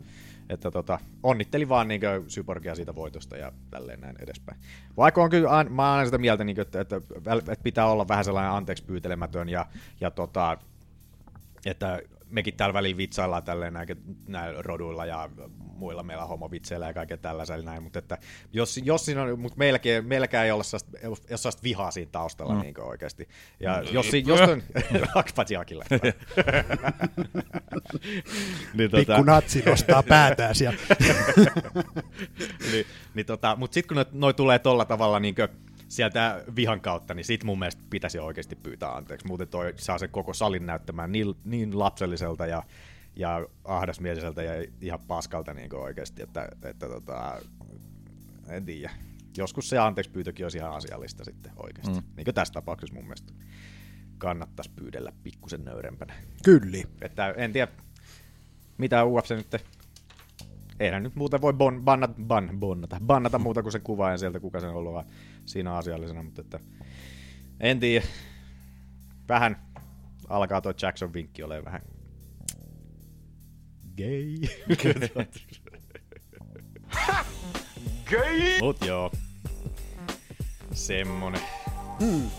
että 0.50 0.72
tota, 0.72 1.00
onnitteli 1.24 1.70
vaan 1.70 1.88
niin 1.88 2.02
Syborgia 2.28 2.76
siitä 2.76 2.96
voitosta 2.96 3.38
ja 3.38 3.52
tälleen 3.72 4.02
näin 4.02 4.16
edespäin. 4.20 4.60
Vaikka 4.98 5.24
on 5.24 5.30
kyllä, 5.30 5.64
mä 5.70 5.88
oon 5.88 5.98
aina 5.98 6.06
sitä 6.06 6.18
mieltä, 6.18 6.44
niin 6.44 6.56
kuin, 6.56 6.62
että, 6.62 6.82
että, 6.82 7.02
että, 7.38 7.64
pitää 7.64 7.86
olla 7.86 8.08
vähän 8.08 8.26
sellainen 8.26 8.52
anteeksi 8.52 8.84
pyytelemätön 8.84 9.50
ja, 9.50 9.66
ja 10.02 10.12
tota, 10.12 10.58
että 11.66 12.02
mekin 12.36 12.58
täällä 12.58 12.74
välillä 12.74 12.98
vitsaillaan 12.98 13.43
tälleen 13.43 13.74
näin, 13.74 13.88
näillä 14.28 14.62
roduilla 14.62 15.06
ja 15.06 15.30
muilla 15.58 16.04
meillä 16.04 16.26
homovitseillä 16.26 16.88
ja 16.88 16.93
kaiken 16.93 17.19
tällaisella 17.19 17.65
näin, 17.65 17.84
mutta 17.84 18.00
että 18.00 18.17
jos, 18.54 18.78
jos 18.84 19.06
siinä 19.06 19.24
on, 19.24 19.39
mutta 19.39 19.58
meilläkin, 19.58 20.06
meilläkään 20.06 20.45
ei 20.45 20.52
ole 20.52 20.63
sellaista, 20.63 20.98
ei 21.02 21.08
ole 21.08 21.17
sellaista 21.26 21.63
vihaa 21.63 21.91
siinä 21.91 22.10
taustalla 22.12 22.54
Mm. 22.54 22.58
mm. 22.60 22.63
niin 22.63 22.82
oikeasti. 22.82 23.30
Ja 23.60 23.82
jos, 23.91 24.12
si- 24.12 24.24
jos 24.28 24.39
on, 24.41 24.63
Akille. 25.60 25.86
niin, 28.74 28.91
Pikku 28.91 29.24
natsi 29.26 29.63
nostaa 29.65 30.04
päätään 30.13 30.56
siellä. 30.56 30.80
niin, 32.71 32.86
niin 33.13 33.26
tota, 33.26 33.56
mutta 33.56 33.74
sitten 33.74 33.88
kun 33.88 33.95
noi, 33.95 34.06
noi 34.12 34.34
tulee 34.34 34.60
tolla 34.60 34.86
tavalla 34.86 35.19
niin 35.19 35.36
sieltä 35.88 36.43
vihan 36.56 36.82
kautta, 36.82 37.13
niin 37.13 37.26
sit 37.26 37.43
mun 37.43 37.60
mielestä 37.60 37.82
pitäisi 37.89 38.19
oikeasti 38.19 38.56
pyytää 38.56 38.95
anteeksi. 38.95 39.28
Muuten 39.28 39.48
toi 39.48 39.74
saa 39.78 39.98
sen 39.98 40.10
koko 40.10 40.34
salin 40.34 40.65
näyttämään 40.65 41.12
niin, 41.12 41.36
niin 41.43 41.80
lapselliselta 41.80 42.45
ja, 42.45 42.63
ja 43.15 43.48
ahdasmieliseltä 43.63 44.43
ja 44.43 44.65
ihan 44.82 45.00
paskalta 45.08 45.54
niin 45.54 45.76
oikeasti, 45.76 46.24
että, 46.24 46.50
että 46.63 46.88
tota, 46.88 47.41
en 48.50 48.65
tiedä. 48.65 48.91
Joskus 49.38 49.69
se 49.69 49.78
anteeksi 49.78 50.12
pyytökin 50.12 50.45
olisi 50.45 50.58
ihan 50.58 50.74
asiallista 50.74 51.24
sitten 51.24 51.52
oikeasti. 51.56 52.00
Mm. 52.00 52.08
Niin 52.15 52.26
kuin 52.26 52.36
tässä 52.36 52.54
tapauksessa 52.54 52.95
mun 52.95 53.04
mielestä 53.04 53.34
kannattaisi 54.17 54.71
pyydellä 54.76 55.12
pikkusen 55.24 55.65
nöyrempänä. 55.65 56.13
Kyllä. 56.43 56.78
Että 57.02 57.34
en 57.38 57.54
tiedä, 57.54 57.71
mitä 58.78 59.06
UFC 59.06 59.36
nyt 59.36 59.48
eihän 60.80 61.04
nyt 61.04 61.15
muuten 61.15 61.41
voi 61.41 61.54
bon, 61.54 61.82
bannat, 61.84 62.12
ban, 62.28 62.50
bonnata, 62.60 62.98
bannata 63.06 63.39
muuta 63.39 63.62
kuin 63.62 63.71
sen 63.71 63.82
kuvaajan 63.82 64.19
sieltä, 64.19 64.39
kuka 64.39 64.60
sen 64.60 64.69
on 64.69 64.76
ollut 64.76 64.93
vaan 64.93 65.06
siinä 65.46 65.76
asiallisena, 65.76 66.24
mutta 66.24 66.42
että 66.42 66.60
en 67.60 67.80
tiedä. 67.80 68.06
Vähän 69.30 69.58
alkaa 70.30 70.62
tuo 70.62 70.74
Jackson 70.82 71.14
vinkki 71.14 71.44
olemaan 71.44 71.66
vähän 71.66 71.82
gay. 73.98 74.38
Gay! 78.10 78.60
Mut 78.62 78.86
joo. 78.86 79.12
Semmonen. 80.74 81.42
Hmm. 82.00 82.30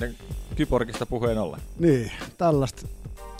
Ja 0.00 0.08
Kyborgista 0.56 1.06
puheen 1.06 1.38
ollen. 1.38 1.60
Niin, 1.78 2.12
tällaista 2.38 2.88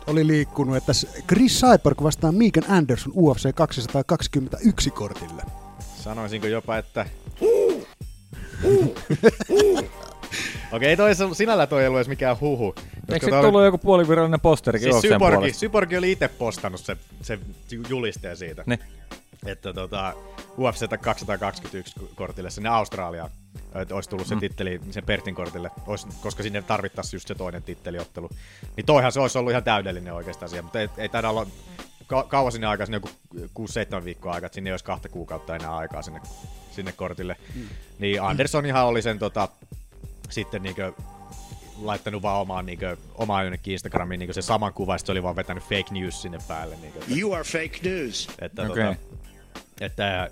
oli 0.07 0.27
liikkunut, 0.27 0.77
että 0.77 0.93
Chris 1.29 1.61
Cyborg 1.61 2.03
vastaa 2.03 2.33
Megan 2.33 2.71
Anderson 2.71 3.13
UFC 3.17 3.55
221 3.55 4.91
kortille. 4.91 5.43
Sanoisinko 5.97 6.47
jopa, 6.47 6.77
että... 6.77 7.07
Okei, 10.73 10.97
toi 10.97 11.11
sinällä 11.33 11.67
toi 11.67 11.83
ei 11.83 11.87
ollut 11.89 11.99
edes 11.99 12.09
mikään 12.09 12.41
huhu. 12.41 12.75
Eikö 13.13 13.27
se 13.29 13.35
oli- 13.35 13.45
tullut 13.47 13.65
joku 13.65 13.79
puolivirallinen 13.79 14.41
posterikin 14.41 14.93
Siis 14.93 15.03
Syborgi? 15.13 15.53
Syborgi 15.53 15.97
oli 15.97 16.13
itse 16.13 16.29
postannut 16.29 16.81
se, 16.81 16.97
se 17.23 17.39
julisteen 17.89 18.37
siitä. 18.37 18.63
Ne. 18.67 18.79
Että 19.47 19.73
tota, 19.73 20.15
UFC 20.59 20.89
221 21.01 21.95
kortille 22.15 22.51
sinne 22.51 22.69
Australiaan. 22.69 23.31
Että 23.75 23.95
olisi 23.95 24.11
tullut 24.11 24.27
se 24.27 24.35
Mm. 24.35 24.41
titteli 24.41 24.81
sen 24.91 25.05
Pertin 25.05 25.35
kortille, 25.35 25.71
olisi, 25.87 26.07
koska 26.23 26.43
sinne 26.43 26.63
tarvittaisiin 26.63 27.17
just 27.19 27.29
se 27.29 27.35
toinen 27.35 27.63
titteliottelu. 27.63 28.31
Niin 28.77 28.87
toihan 28.87 29.13
se 29.13 29.21
olisi 29.21 29.39
ollut 29.39 29.51
ihan 29.51 29.65
täydellinen 29.65 30.15
oikeastaan 30.15 30.47
asia, 30.51 30.63
mutta 30.63 30.81
ei, 30.81 30.89
ei 30.99 31.09
taida 31.09 31.31
olla 31.31 31.47
ka- 32.11 32.23
kauan 32.29 32.53
sinne 32.53 32.67
aikaa, 32.67 32.87
sinne 32.87 32.97
joku 32.97 33.11
6-7 34.01 34.05
viikkoa 34.05 34.33
aikaa, 34.33 34.47
että 34.47 34.55
sinne 34.55 34.71
ei 34.71 34.73
olisi 34.73 34.85
kahta 34.85 35.09
kuukautta 35.09 35.57
enää 35.57 35.77
aikaa 35.77 36.03
sinne, 36.03 36.21
sinne 36.71 36.93
kortille. 36.93 37.37
Mm. 37.55 37.69
Niin 37.99 38.23
Andersonihan 38.23 38.87
oli 38.87 39.03
sen 39.03 39.19
tota, 39.19 39.49
sitten 40.31 40.63
niinkö 40.63 40.93
laittanut 41.83 42.23
vaan 42.23 42.41
omaan, 42.41 42.67
niin 42.67 42.79
kuin, 42.79 42.97
omaan 43.15 43.45
jonnekin 43.45 43.73
Instagramiin 43.73 44.19
niin 44.19 44.35
se 44.35 44.43
saman 44.43 44.73
kuva, 44.73 44.99
se 44.99 45.13
oli 45.13 45.23
vaan 45.23 45.37
vetänyt 45.37 45.63
fake 45.65 45.91
news 45.91 46.23
sinne 46.23 46.39
päälle. 46.49 46.77
Niin 46.77 46.93
kuin, 46.93 47.21
You 47.21 47.33
are 47.33 47.45
fake 47.45 47.79
news. 47.83 48.29
että, 48.39 48.63
Okei. 48.63 48.85
tota, 48.85 48.97
että 49.81 50.31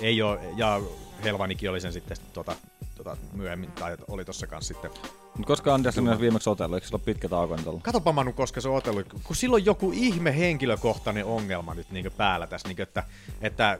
ei 0.00 0.22
ole, 0.22 0.40
ja 0.56 0.80
Helvanikin 1.24 1.70
oli 1.70 1.80
sen 1.80 1.92
sitten 1.92 2.16
tota, 2.32 2.56
tota, 3.04 3.16
myöhemmin, 3.32 3.72
tai 3.72 3.96
oli 4.08 4.24
tossa 4.24 4.46
kanssa 4.46 4.74
sitten. 4.74 4.90
Mut 5.38 5.46
koska 5.46 5.74
Andersson 5.74 6.08
olisi 6.08 6.20
viimeksi 6.20 6.50
otellut, 6.50 6.76
eikö 6.76 6.86
sillä 6.86 6.96
ole 6.96 7.04
pitkä 7.04 7.28
tauko 7.28 7.56
nyt 7.56 7.66
ollut? 7.66 7.82
Katopa 7.82 8.12
Manu, 8.12 8.32
koska 8.32 8.60
se 8.60 8.68
on 8.68 8.76
otellut, 8.76 9.06
kun 9.24 9.36
silloin 9.36 9.62
on 9.62 9.66
joku 9.66 9.92
ihme 9.94 10.38
henkilökohtainen 10.38 11.24
ongelma 11.24 11.74
nyt 11.74 11.90
niin 11.90 12.12
päällä 12.16 12.46
tässä, 12.46 12.68
niin 12.68 12.76
kuin, 12.76 12.82
että, 12.82 13.04
että 13.40 13.78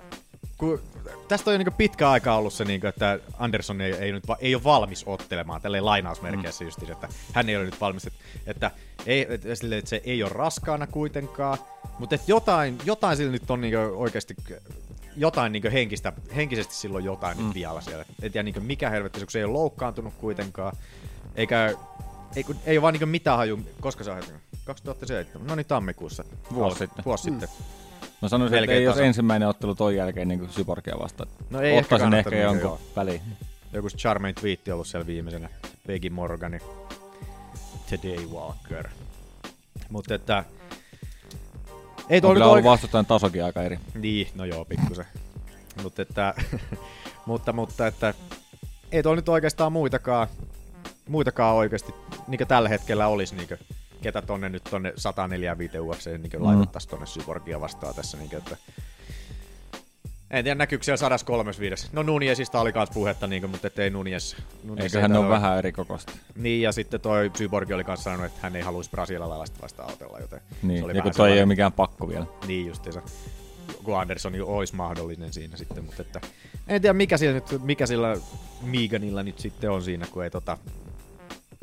kun, 0.58 0.80
tästä 1.28 1.50
on 1.50 1.54
jo 1.54 1.58
niin 1.58 1.72
pitkä 1.72 2.10
aika 2.10 2.34
ollut 2.34 2.52
se, 2.52 2.64
niin 2.64 2.80
kuin, 2.80 2.88
että 2.88 3.18
Anderson 3.38 3.80
ei, 3.80 3.92
ei, 3.92 4.12
nyt, 4.12 4.24
ei 4.38 4.54
ole 4.54 4.64
valmis 4.64 5.02
ottelemaan, 5.06 5.60
tälleen 5.60 5.84
lainausmerkeissä 5.84 6.64
mm. 6.64 6.68
justiin, 6.68 6.92
että 6.92 7.08
hän 7.32 7.48
ei 7.48 7.56
ole 7.56 7.64
nyt 7.64 7.80
valmis, 7.80 8.06
että, 8.06 8.20
että, 8.46 8.70
ei, 9.06 9.26
että, 9.28 9.54
silleen, 9.54 9.78
että 9.78 9.88
se 9.88 10.02
ei 10.04 10.22
ole 10.22 10.32
raskaana 10.34 10.86
kuitenkaan, 10.86 11.58
mutta 11.98 12.14
että 12.14 12.30
jotain, 12.30 12.78
jotain 12.84 13.16
sillä 13.16 13.32
nyt 13.32 13.50
on 13.50 13.60
niin 13.60 13.78
oikeasti 13.78 14.34
jotain 15.16 15.52
niin 15.52 15.72
henkistä, 15.72 16.12
henkisesti 16.36 16.74
silloin 16.74 17.04
jotain 17.04 17.40
mm. 17.40 17.54
vielä 17.54 17.80
siellä. 17.80 18.04
En 18.22 18.32
tiedä 18.32 18.42
niin 18.42 18.62
mikä 18.62 18.90
helvetti, 18.90 19.20
se, 19.20 19.26
kun 19.26 19.32
se 19.32 19.38
ei 19.38 19.44
ole 19.44 19.52
loukkaantunut 19.52 20.14
kuitenkaan, 20.14 20.76
eikä 21.36 21.74
ei, 22.36 22.44
kun, 22.44 22.56
ei 22.66 22.78
ole 22.78 22.82
vaan 22.82 22.94
niin 22.94 23.08
mitään 23.08 23.36
haju, 23.36 23.60
koska 23.80 24.04
se 24.04 24.10
on 24.10 24.22
2007, 24.64 25.46
no 25.46 25.54
niin 25.54 25.66
tammikuussa. 25.66 26.24
Vuosi 26.54 26.78
sitten. 26.78 27.04
Vuosi 27.04 27.22
sitten. 27.22 27.48
Mä 28.22 28.28
sanoisin, 28.28 28.58
että 28.58 28.72
ei 28.72 28.84
jos 28.84 28.98
ensimmäinen 28.98 29.48
ottelu 29.48 29.74
ton 29.74 29.96
jälkeen 29.96 30.28
niin 30.28 30.48
Syborgia 30.50 30.98
vastaan. 30.98 31.28
No 31.50 31.60
ei 31.60 31.76
ehkä 31.76 31.80
Ottaisin 31.84 32.14
ehkä, 32.14 32.30
kannattanut, 32.30 32.62
jonkun 32.62 32.80
joo. 32.80 32.80
väliin. 32.96 33.20
Joku 33.72 33.88
Charmaine 33.88 34.40
twiitti 34.40 34.72
ollut 34.72 34.86
siellä 34.86 35.06
viimeisenä. 35.06 35.48
Peggy 35.86 36.10
Morgani. 36.10 36.58
Today 37.90 38.26
Walker. 38.26 38.88
Mutta 39.90 40.14
että... 40.14 40.44
Ei 42.08 42.18
On 42.18 42.22
toi 42.22 42.34
kyllä 42.34 42.46
ollut 42.46 42.64
vastustajan 42.64 43.06
tasokin 43.06 43.44
aika 43.44 43.62
eri. 43.62 43.78
Niin, 43.94 44.28
no 44.34 44.44
joo, 44.44 44.64
pikkusen. 44.64 45.06
mutta 45.82 46.02
että... 46.02 46.34
mutta, 47.26 47.52
mutta 47.52 47.86
että... 47.86 48.14
Ei 48.92 49.02
tuolla 49.02 49.16
nyt 49.16 49.28
oikeastaan 49.28 49.72
muitakaan, 49.72 50.28
muitakaan 51.08 51.56
oikeasti, 51.56 51.94
niin 52.28 52.48
tällä 52.48 52.68
hetkellä 52.68 53.06
olisi, 53.06 53.34
niin 53.34 53.48
ketä 54.02 54.22
tonne 54.22 54.48
nyt 54.48 54.64
tonne 54.64 54.92
145 54.96 55.78
UFC 55.78 56.06
niin 56.06 56.30
mm. 56.36 56.44
laitettaisiin 56.44 56.90
tonne 56.90 57.06
Syborgia 57.06 57.60
vastaan 57.60 57.94
tässä, 57.94 58.16
niin 58.16 58.36
että 58.36 58.56
en 60.38 60.44
tiedä, 60.44 60.54
näkyykö 60.54 60.84
siellä 60.84 60.96
135. 60.98 61.88
No 61.92 62.02
Nuniesista 62.02 62.60
oli 62.60 62.72
kanssa 62.72 62.94
puhetta, 62.94 63.26
niin 63.26 63.42
kuin, 63.42 63.50
mutta 63.50 63.66
ettei 63.66 63.90
Nunies. 63.90 64.36
Nunies 64.64 64.84
Eiköhän 64.84 65.10
ei 65.12 65.14
ne 65.14 65.18
ole 65.18 65.28
vähän 65.28 65.58
eri 65.58 65.72
kokosta. 65.72 66.12
Niin, 66.36 66.62
ja 66.62 66.72
sitten 66.72 67.00
toi 67.00 67.30
Syborg 67.36 67.70
oli 67.70 67.84
kanssa 67.84 68.04
sanonut, 68.04 68.26
että 68.26 68.38
hän 68.42 68.56
ei 68.56 68.62
haluaisi 68.62 68.90
brasilialaista 68.90 69.62
vastaan 69.62 69.92
otella, 69.92 70.18
joten 70.18 70.40
Niin, 70.62 70.78
se 70.78 70.84
oli 70.84 70.96
ja 70.96 71.02
kun 71.02 71.12
toi 71.16 71.32
ei 71.32 71.38
ole 71.38 71.46
mikään 71.46 71.72
pakko 71.72 72.08
vielä. 72.08 72.26
Niin 72.46 72.66
justiinsa. 72.66 73.02
Kun 73.84 73.98
Anderson 74.00 74.32
olisi 74.44 74.74
mahdollinen 74.74 75.32
siinä 75.32 75.56
sitten, 75.56 75.84
mutta 75.84 76.02
että 76.02 76.20
en 76.68 76.82
tiedä 76.82 76.92
mikä 76.94 77.18
sillä, 77.18 77.34
nyt, 77.34 77.62
mikä 77.62 77.86
sillä 77.86 78.16
Meganilla 78.62 79.22
nyt 79.22 79.38
sitten 79.38 79.70
on 79.70 79.82
siinä, 79.82 80.06
kun 80.10 80.24
ei 80.24 80.30
tota, 80.30 80.58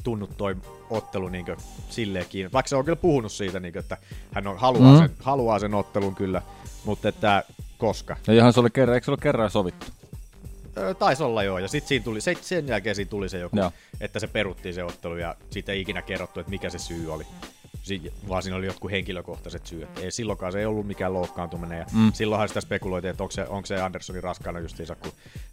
tunnu 0.03 0.27
toi 0.27 0.55
ottelu 0.89 1.29
niin 1.29 1.45
silleen 1.89 2.25
kiinni. 2.29 2.51
Vaikka 2.53 2.67
se 2.67 2.75
on 2.75 2.85
kyllä 2.85 2.95
puhunut 2.95 3.31
siitä, 3.31 3.59
niin 3.59 3.77
että 3.77 3.97
hän 4.31 4.47
on, 4.47 4.57
haluaa, 4.59 4.93
Mm. 4.93 4.99
sen, 4.99 5.11
haluaa 5.19 5.59
sen 5.59 5.73
ottelun 5.73 6.15
kyllä, 6.15 6.41
mutta 6.85 7.09
että 7.09 7.43
koska. 7.81 8.17
Ja 8.27 8.33
johan 8.33 8.53
se 8.53 8.59
oli 8.59 8.69
kerran, 8.69 8.95
eikö 8.95 9.05
se 9.05 9.11
ollut 9.11 9.21
kerran 9.21 9.51
sovittu? 9.51 9.85
Öö, 10.77 10.93
taisi 10.93 11.23
olla 11.23 11.43
joo, 11.43 11.57
ja 11.57 11.67
sitten 11.67 11.87
siinä 11.87 12.03
tuli, 12.03 12.21
se, 12.21 12.37
sen 12.41 12.67
jälkeen 12.67 12.95
siinä 12.95 13.09
tuli 13.09 13.29
se 13.29 13.39
joku, 13.39 13.57
Joo. 13.57 13.71
että 14.01 14.19
se 14.19 14.27
peruttiin 14.27 14.75
se 14.75 14.83
ottelu, 14.83 15.17
ja 15.17 15.35
siitä 15.49 15.71
ei 15.71 15.81
ikinä 15.81 16.01
kerrottu, 16.01 16.39
että 16.39 16.49
mikä 16.49 16.69
se 16.69 16.79
syy 16.79 17.13
oli. 17.13 17.23
Si- 17.83 18.13
vaan 18.29 18.43
siinä 18.43 18.55
oli 18.57 18.65
jotkut 18.65 18.91
henkilökohtaiset 18.91 19.65
syyt. 19.65 19.99
Ei, 19.99 20.11
silloinkaan 20.11 20.51
se 20.51 20.59
ei 20.59 20.65
ollut 20.65 20.87
mikään 20.87 21.13
loukkaantuminen, 21.13 21.79
ja 21.79 21.85
Mm. 21.93 22.11
silloinhan 22.13 22.47
sitä 22.47 22.61
spekuloitiin, 22.61 23.11
että 23.11 23.23
onko 23.23 23.31
se, 23.31 23.45
onko 23.47 23.65
se 23.65 23.81
Anderssonin 23.81 24.23
raskaana 24.23 24.59
justiinsa, 24.59 24.95
kun 24.95 25.11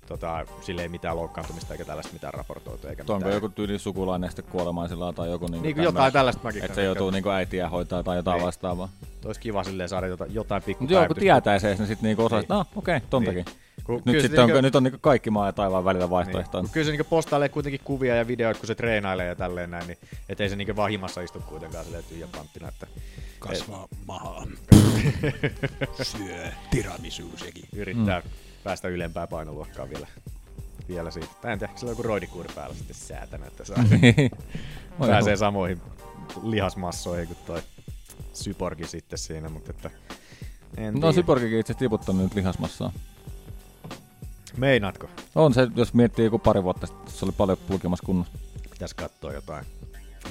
tota, 0.09 0.47
sille 0.61 0.83
ei 0.83 0.89
mitään 0.89 1.17
loukkaantumista 1.17 1.75
eikä 1.75 1.85
tällaista 1.85 2.13
mitään 2.13 2.35
raportoitu. 2.35 2.89
Eikä 2.89 3.05
Onko 3.09 3.29
joku 3.29 3.49
tyyli 3.49 3.79
sukulainen 3.79 4.31
sitten 4.31 4.45
kuolemaisilla 4.45 5.13
tai 5.13 5.31
joku 5.31 5.47
niin 5.47 5.63
Niin 5.63 5.75
kuin 5.75 5.85
jotain 5.85 6.13
tällaista 6.13 6.43
mäkin 6.45 6.65
Että 6.65 6.75
se 6.75 6.85
joutuu 6.85 7.11
niin 7.11 7.29
äitiä 7.29 7.69
hoitaa 7.69 8.03
tai 8.03 8.17
jotain 8.17 8.37
Niin. 8.39 8.47
vastaavaa. 8.47 8.89
Olisi 9.25 9.41
kiva 9.41 9.65
silleen 9.65 9.89
saada 9.89 10.07
jotain, 10.07 10.35
jotain 10.35 10.63
pikku 10.63 10.85
Mutta 10.85 11.15
tietää 11.21 11.59
se, 11.59 11.69
niin 11.69 11.77
sitten 11.87 12.03
niinku 12.03 12.25
osaa, 12.25 12.39
Niin. 12.39 12.45
että 12.45 12.55
no 12.55 12.61
okei, 12.77 12.97
okay, 12.97 13.09
ton 13.11 13.23
Niin. 13.23 13.45
takia. 13.45 13.55
Kun 13.85 14.03
Nyt, 14.05 14.23
sitten 14.23 14.41
on, 14.41 14.47
niinkö- 14.47 14.63
nyt 14.63 14.75
on 14.77 14.83
niinku 14.83 14.99
kaikki 15.01 15.31
maa 15.31 15.47
ja 15.47 15.53
taivaan 15.53 15.85
välillä 15.85 16.05
Niin. 16.05 16.11
vaihtoehtoja. 16.11 16.63
Mut 16.63 16.73
Kyllä 16.73 16.85
se 16.85 16.91
niinku 16.91 17.07
postailee 17.11 17.49
kuitenkin 17.49 17.81
kuvia 17.85 18.17
ja 18.17 18.27
videoita, 18.27 18.61
kun 18.61 18.67
se 18.67 18.75
treenailee 18.75 19.27
ja 19.27 19.35
tälleen 19.37 19.71
näin, 19.71 19.87
niin 19.87 19.99
ettei 20.29 20.49
se 20.49 20.57
niinku 20.57 20.77
vaan 20.77 20.91
himassa 20.91 21.21
istu 21.21 21.41
kuitenkaan 21.41 21.85
silleen 21.85 22.05
tyhjä 22.09 22.27
panttina. 22.37 22.69
Että 22.69 22.87
Kasvaa 23.39 23.89
mahaan. 24.07 24.49
Syö 26.03 26.47
tiramisuu 26.71 27.37
sekin. 27.37 27.65
yrittää 27.77 28.21
mm. 28.21 28.31
päästä 28.65 28.89
ylempää 28.89 29.27
painoluokkaa 29.27 29.89
vielä, 29.91 30.07
vielä 30.89 31.11
siitä. 31.11 31.29
Tai 31.43 31.53
en 31.53 31.59
tiedä, 31.59 31.73
sillä 31.77 31.91
on 31.91 31.93
joku 31.93 32.03
roidikuuri 32.03 32.49
päällä 32.55 32.75
sitten 32.75 32.97
säätänä, 32.97 33.47
että 33.47 33.65
saa, 33.65 33.77
Oi, 35.01 35.09
pääsee 35.09 35.37
samoihin 35.37 35.81
lihasmassoihin 36.43 37.27
kuin 37.27 37.39
toi 37.47 37.63
Syborgi 38.33 38.87
sitten 38.87 39.19
siinä, 39.19 39.49
mutta 39.49 39.71
että 39.71 39.91
en 40.77 40.95
No 40.95 41.01
tiedä. 41.01 41.13
Syborgikin 41.13 41.59
itse 41.61 41.75
tiputtanut 41.75 42.23
nyt 42.23 42.35
lihasmassaa. 42.35 42.93
Meinaatko? 44.57 45.09
On 45.35 45.55
se, 45.55 45.69
jos 45.77 45.95
miettii 45.95 46.25
joku 46.25 46.39
pari 46.39 46.63
vuotta 46.63 46.87
sitten, 46.87 47.11
se 47.15 47.25
oli 47.25 47.33
paljon 47.33 47.59
pulkemassa 47.69 48.07
kunnossa. 48.07 48.33
Pitäis 48.71 48.95
katsoa 48.95 49.33
jotain. 49.33 49.65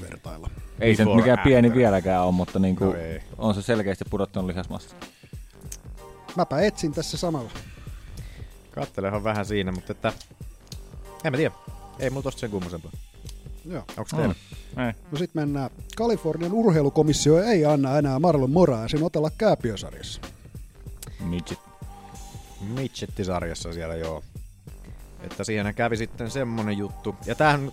Vertailla. 0.02 0.50
Ei 0.80 0.96
se 0.96 1.04
nyt 1.04 1.08
Before, 1.10 1.22
mikään 1.22 1.40
pieni 1.44 1.68
after. 1.68 1.78
vieläkään 1.78 2.24
ole, 2.24 2.32
mutta 2.32 2.60
niinku, 2.60 2.86
No 2.86 2.94
ei. 2.94 3.22
on 3.38 3.56
se 3.56 3.62
selkeästi 3.62 4.06
pudottanut 4.10 4.48
lihasmassa. 4.48 4.96
Mäpä 6.36 6.62
etsin 6.62 6.94
tässä 6.94 7.18
samalla. 7.18 7.50
Kattelehan 8.72 9.24
vähän 9.24 9.46
siinä, 9.46 9.72
mutta 9.72 9.92
että 9.92 10.14
en 11.24 11.34
mä 11.34 11.38
tiedä. 11.38 11.56
Ei 12.00 12.10
mulla 12.10 12.24
tosta 12.24 12.40
sen 12.40 12.52
kummosempaa. 12.52 12.92
Joo. 13.66 13.84
Onks 13.98 14.12
teillä? 14.12 14.36
Ei. 14.88 14.94
No 15.12 15.18
sit 15.18 15.36
mennään. 15.36 15.70
Kalifornian 15.98 16.54
urheilukomissio 16.54 17.44
ei 17.44 17.66
anna 17.66 17.98
enää 17.98 18.20
Marlon 18.20 18.52
Moraisin 18.52 19.04
otella 19.04 19.30
kääpiösarjassa. 19.38 20.22
Midget. 21.20 21.60
Midgettisarjassa 22.62 23.74
siellä 23.74 23.96
joo. 23.96 24.24
Että 25.22 25.44
siinä 25.44 25.74
kävi 25.74 25.98
sitten 25.98 26.32
semmonen 26.32 26.78
juttu. 26.78 27.16
Ja 27.26 27.36
tämähän, 27.36 27.72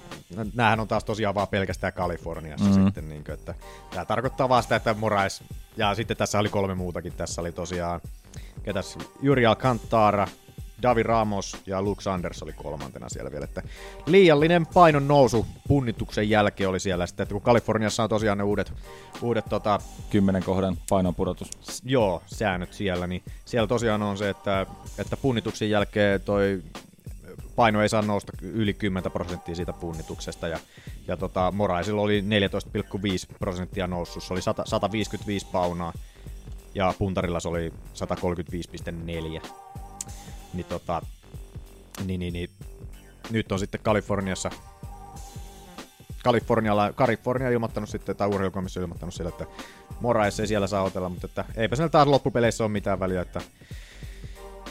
näähän 0.55 0.81
on 0.81 0.88
taas 0.88 1.05
tosiaan 1.05 1.35
vaan 1.35 1.49
pelkästään 1.49 1.92
Kaliforniassa 1.92 2.66
Mhm. 2.68 2.79
mm. 2.79 2.85
sitten. 2.85 3.09
Niin 3.09 3.25
kuin, 3.25 3.35
että 3.35 3.55
tämä 3.90 4.05
tarkoittaa 4.05 4.49
vaan 4.49 4.62
sitä, 4.62 4.77
että 4.77 4.94
Morais, 4.94 5.42
ja 5.77 5.94
sitten 5.94 6.16
tässä 6.16 6.38
oli 6.38 6.49
kolme 6.49 6.75
muutakin. 6.75 7.12
Tässä 7.12 7.40
oli 7.40 7.53
tosiaan, 7.53 8.01
ketäs, 8.62 8.99
Juri 9.23 9.47
Alcantara, 9.47 10.29
Davi 10.85 11.03
Ramos 11.03 11.57
ja 11.66 11.83
Lux 11.83 12.07
Anders 12.07 12.42
oli 12.42 12.53
kolmantena 12.53 13.09
siellä 13.09 13.31
vielä. 13.31 13.44
Että 13.44 13.62
liiallinen 14.07 14.66
painon 14.66 15.09
nousu 15.09 15.47
punnituksen 15.68 16.31
jälkeen 16.31 16.70
oli 16.70 16.81
siellä 16.81 17.07
sitten, 17.07 17.25
että 17.25 17.33
kun 17.33 17.42
Kaliforniassa 17.42 18.03
on 18.03 18.09
tosiaan 18.09 18.38
ne 18.38 18.44
uudet, 18.44 18.73
uudet 19.23 19.44
tota, 19.49 19.81
Kymmenen 20.11 20.42
kohdan 20.44 20.77
painon 20.88 21.14
pudotus. 21.14 21.51
s- 21.70 21.83
joo, 21.85 22.23
säännöt 22.27 22.73
siellä, 22.73 23.07
niin 23.07 23.23
siellä 23.44 23.66
tosiaan 23.66 24.03
on 24.03 24.18
se, 24.18 24.31
että, 24.31 24.66
että 24.99 25.16
punnituksen 25.16 25.70
jälkeen 25.70 26.20
toi 26.20 26.62
paino 27.57 27.83
ei 27.83 27.88
saa 27.88 28.03
nousta 28.03 28.33
yli 28.42 28.75
10 28.75 29.12
prosenttia 29.12 29.55
siitä 29.55 29.73
punnituksesta, 29.73 30.49
ja, 30.49 30.59
ja 31.09 31.16
tota, 31.16 31.53
Moraisilla 31.53 32.03
oli 32.03 32.25
14,5 33.31 33.37
prosenttia 33.38 33.87
noussut, 33.87 34.23
se 34.25 34.33
oli 34.33 34.42
100, 34.42 34.62
155 34.66 35.47
paunaa, 35.53 35.92
ja 36.75 36.94
puntarilla 36.99 37.40
se 37.40 37.49
oli 37.49 37.73
135,4. 39.42 39.47
Niin 40.55 40.67
tota, 40.67 41.03
niin, 42.05 42.21
niin, 42.21 42.33
niin, 42.33 42.51
nyt 43.31 43.53
on 43.53 43.59
sitten 43.59 43.81
Kaliforniassa 43.83 44.51
Kalifornialla, 46.25 46.93
Kalifornia 46.93 47.49
on 47.49 47.53
ilmoittanut 47.55 47.88
sitten, 47.88 48.17
tai 48.17 48.29
urheilukomissio 48.29 48.81
on 48.81 48.85
ilmoittanut 48.85 49.14
sille, 49.14 49.29
että 49.29 49.47
Morais 50.01 50.40
ei 50.40 50.47
siellä 50.47 50.67
saa 50.67 50.83
otella, 50.83 51.09
mutta 51.09 51.27
että 51.27 51.45
eipä 51.57 51.77
siellä 51.77 51.88
taas 51.88 52.09
loppupeleissä 52.09 52.64
ole 52.64 52.73
mitään 52.73 53.01
väliä, 53.01 53.21
että 53.21 53.40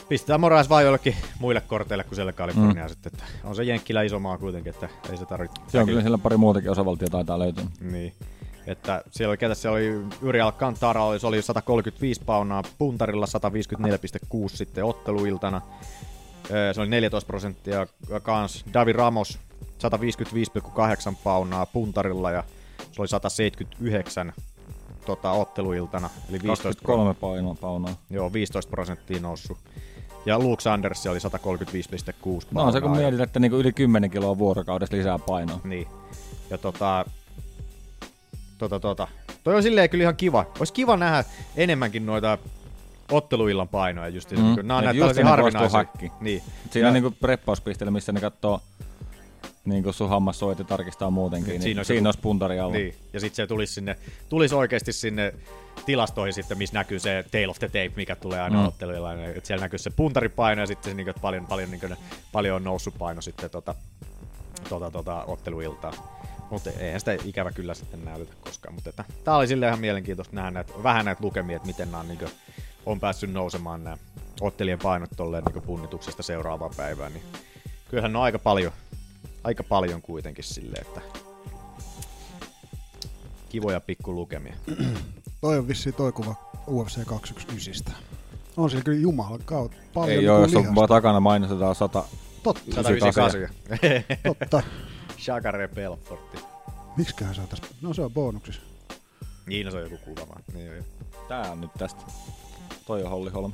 pistetään 0.08 0.40
Morais 0.40 0.68
vaan 0.68 0.84
jollekin 0.84 1.16
muille 1.38 1.60
korteille 1.60 2.04
kuin 2.04 2.16
siellä 2.16 2.32
Kaliforniaan 2.32 2.90
mm. 2.90 2.94
sitten, 2.94 3.12
että 3.12 3.24
on 3.44 3.56
se 3.56 3.64
Jenkkilä 3.64 4.02
iso 4.02 4.18
maa 4.18 4.38
kuitenkin, 4.38 4.74
että 4.74 4.88
ei 5.10 5.16
se 5.16 5.26
tarvitse. 5.26 5.60
Se 5.68 5.80
on 5.80 5.86
kyllä 5.86 6.00
siellä 6.00 6.18
pari 6.18 6.36
muutakin 6.36 6.70
osavaltia 6.70 7.08
taitaa 7.10 7.38
löytyä. 7.38 7.64
Niin. 7.80 8.12
Että 8.66 9.02
siellä 9.10 9.36
ketä 9.36 9.54
siellä 9.54 9.76
oli, 9.76 10.00
Yri 10.22 10.40
Alcantara 10.40 11.04
oli, 11.04 11.20
se 11.20 11.26
oli 11.26 11.42
135 11.42 12.20
paunaa, 12.26 12.62
puntarilla 12.78 13.26
154,6 13.26 14.56
sitten 14.56 14.84
otteluiltana. 14.84 15.60
Se 16.72 16.80
oli 16.80 16.88
14 16.88 17.26
prosenttia 17.26 17.86
kans. 18.22 18.64
Davi 18.74 18.92
Ramos 18.92 19.38
155,8 19.62 21.16
paunaa 21.24 21.66
puntarilla 21.66 22.30
ja 22.30 22.44
se 22.92 23.02
oli 23.02 23.08
179 23.08 24.32
tota, 25.06 25.30
otteluiltana. 25.30 26.10
Eli 26.28 26.38
15, 26.42 26.62
23 26.62 27.14
painoa 27.14 27.54
paunaa. 27.60 27.94
joo, 28.10 28.32
15 28.32 28.70
prosenttia 28.70 29.20
noussut. 29.20 29.58
Ja 30.26 30.38
Luke 30.38 30.62
Sanders 30.62 31.06
oli 31.06 31.18
135,6 31.18 31.24
No 31.24 32.40
paunaa. 32.54 32.66
on 32.66 32.72
se 32.72 32.80
kun 32.80 32.90
mietit, 32.96 33.20
että 33.20 33.40
niinku 33.40 33.56
yli 33.56 33.72
10 33.72 34.10
kiloa 34.10 34.38
vuorokaudessa 34.38 34.96
lisää 34.96 35.18
painoa. 35.18 35.60
Niin. 35.64 35.88
Ja 36.50 36.58
tota, 36.58 37.04
tota, 38.58 38.80
tota. 38.80 39.08
Toi 39.44 39.54
on 39.56 39.62
silleen 39.62 39.90
kyllä 39.90 40.02
ihan 40.02 40.16
kiva. 40.16 40.46
Olisi 40.58 40.72
kiva 40.72 40.96
nähdä 40.96 41.24
enemmänkin 41.56 42.06
noita 42.06 42.38
otteluillan 43.10 43.68
painoja 43.68 44.08
just 44.08 44.30
mm. 44.30 44.38
Mm. 44.38 44.56
Nämä 44.56 44.76
on 44.76 44.84
Et 44.84 44.86
näitä 44.86 44.98
tällaisia 44.98 45.24
harvinaisia. 45.26 45.84
Niin. 46.20 46.42
Siinä 46.70 46.86
Ja- 46.86 46.88
on 46.88 46.94
niinku 46.94 47.10
preppauspisteellä, 47.10 47.90
missä 47.90 48.12
ne 48.12 48.20
katsoo 48.20 48.60
niinku 49.64 49.92
sun 49.92 50.08
hammassuojat 50.08 50.58
ja 50.58 50.64
tarkistaa 50.64 51.10
muutenkin. 51.10 51.48
Niin 51.50 51.62
Siinä 51.62 51.64
siinä, 51.64 51.78
olisi 51.80 51.92
siinä 51.92 52.08
olisi 52.08 52.20
puntari 52.20 52.58
alla. 52.60 52.74
Niin, 52.76 52.94
ja 53.12 53.20
sitten 53.20 53.36
se 53.36 53.46
tulisi 53.46 53.74
sinne, 53.74 53.96
tulisi 54.28 54.54
oikeasti 54.54 54.92
sinne 54.92 55.34
tilastoihin 55.86 56.32
sitten, 56.34 56.58
missä 56.58 56.74
näkyy 56.78 56.98
se 56.98 57.24
tail 57.32 57.50
of 57.50 57.58
the 57.58 57.66
tape, 57.68 57.92
mikä 57.96 58.16
tulee 58.16 58.40
aina 58.40 58.60
Mm. 58.60 58.68
otteluilla, 58.68 59.12
että 59.14 59.46
siellä 59.46 59.64
näkyy 59.64 59.78
se 59.78 59.90
puntaripaino 59.90 60.62
ja 60.62 60.66
sitten 60.66 60.90
se, 60.90 60.96
niin, 60.96 61.08
että 61.08 61.20
paljon, 61.22 61.46
paljon, 61.46 61.70
niin 61.70 61.80
kuin, 61.80 61.96
paljon 62.32 62.56
on 62.56 62.64
noussut 62.64 62.94
paino 62.98 63.20
sitten 63.22 63.50
tota, 63.50 63.74
tota, 64.68 64.90
tota, 64.90 65.24
otteluiltaa. 65.24 65.92
Mutta 66.50 66.70
eihän 66.70 67.00
sitä 67.00 67.16
ikävä 67.24 67.50
kyllä 67.50 67.74
sitten 67.74 68.04
näytetä 68.04 68.32
koskaan. 68.40 68.74
Mutta 68.74 68.90
että, 68.90 69.04
tää 69.24 69.36
oli 69.36 69.46
silleen 69.46 69.70
ihan 69.70 69.80
mielenkiintoista 69.80 70.36
nähdä 70.36 70.50
näitä, 70.50 70.72
vähän 70.82 71.04
näitä 71.04 71.24
lukemia, 71.24 71.56
että 71.56 71.66
miten 71.66 71.90
nämä 71.90 72.00
on, 72.00 72.08
niin 72.08 72.18
kuin, 72.18 72.30
on 72.86 73.00
päässyt 73.00 73.32
nousemaan 73.32 73.84
nämä 73.84 73.96
ottelien 74.40 74.78
painot 74.78 75.10
tolleen 75.16 75.44
niin 75.44 75.62
punnituksesta 75.62 76.22
seuraavaan 76.22 76.74
päivään. 76.76 77.12
Niin 77.12 77.24
kyllähän 77.88 78.12
ne 78.12 78.18
on 78.18 78.24
aika 78.24 78.38
paljon, 78.38 78.72
aika 79.44 79.62
paljon 79.62 80.02
kuitenkin 80.02 80.44
silleen, 80.44 80.86
että 80.86 81.00
kivoja 83.48 83.80
pikkulukemia. 83.80 84.54
Toi 85.40 85.58
on 85.58 85.68
vissiin 85.68 85.94
toi 85.94 86.12
kuva 86.12 86.34
UFC 86.68 87.04
219. 87.06 87.90
On 88.56 88.70
siellä 88.70 88.84
kyllä 88.84 88.98
jumalan 88.98 89.40
kautta 89.44 89.76
paljon 89.94 90.18
Ei 90.18 90.28
oo, 90.28 90.40
jos 90.40 90.52
niinku 90.52 90.68
on 90.68 90.74
vaan 90.74 90.88
takana 90.88 91.20
mainostetaan 91.20 91.74
100. 91.74 92.04
Totta. 92.42 92.60
198. 92.74 93.48
Totta. 94.22 94.62
Shakare 95.24 95.68
Belfortti. 95.68 96.38
Miksiköhän 96.96 97.34
saatais? 97.34 97.62
No 97.82 97.94
se 97.94 98.02
on 98.02 98.12
bonuksissa. 98.12 98.62
Niin, 99.46 99.64
no 99.66 99.70
se 99.70 99.76
on 99.76 99.82
joku 99.82 99.96
kuva 100.04 100.28
vaan. 100.28 100.42
Niin, 100.54 100.66
joo, 100.66 100.74
joo. 100.74 100.84
Tää 101.28 101.50
on 101.52 101.60
nyt 101.60 101.70
tästä. 101.78 102.02
Toi 102.86 103.02
on 103.02 103.10
Holli 103.10 103.30
Holm. 103.30 103.52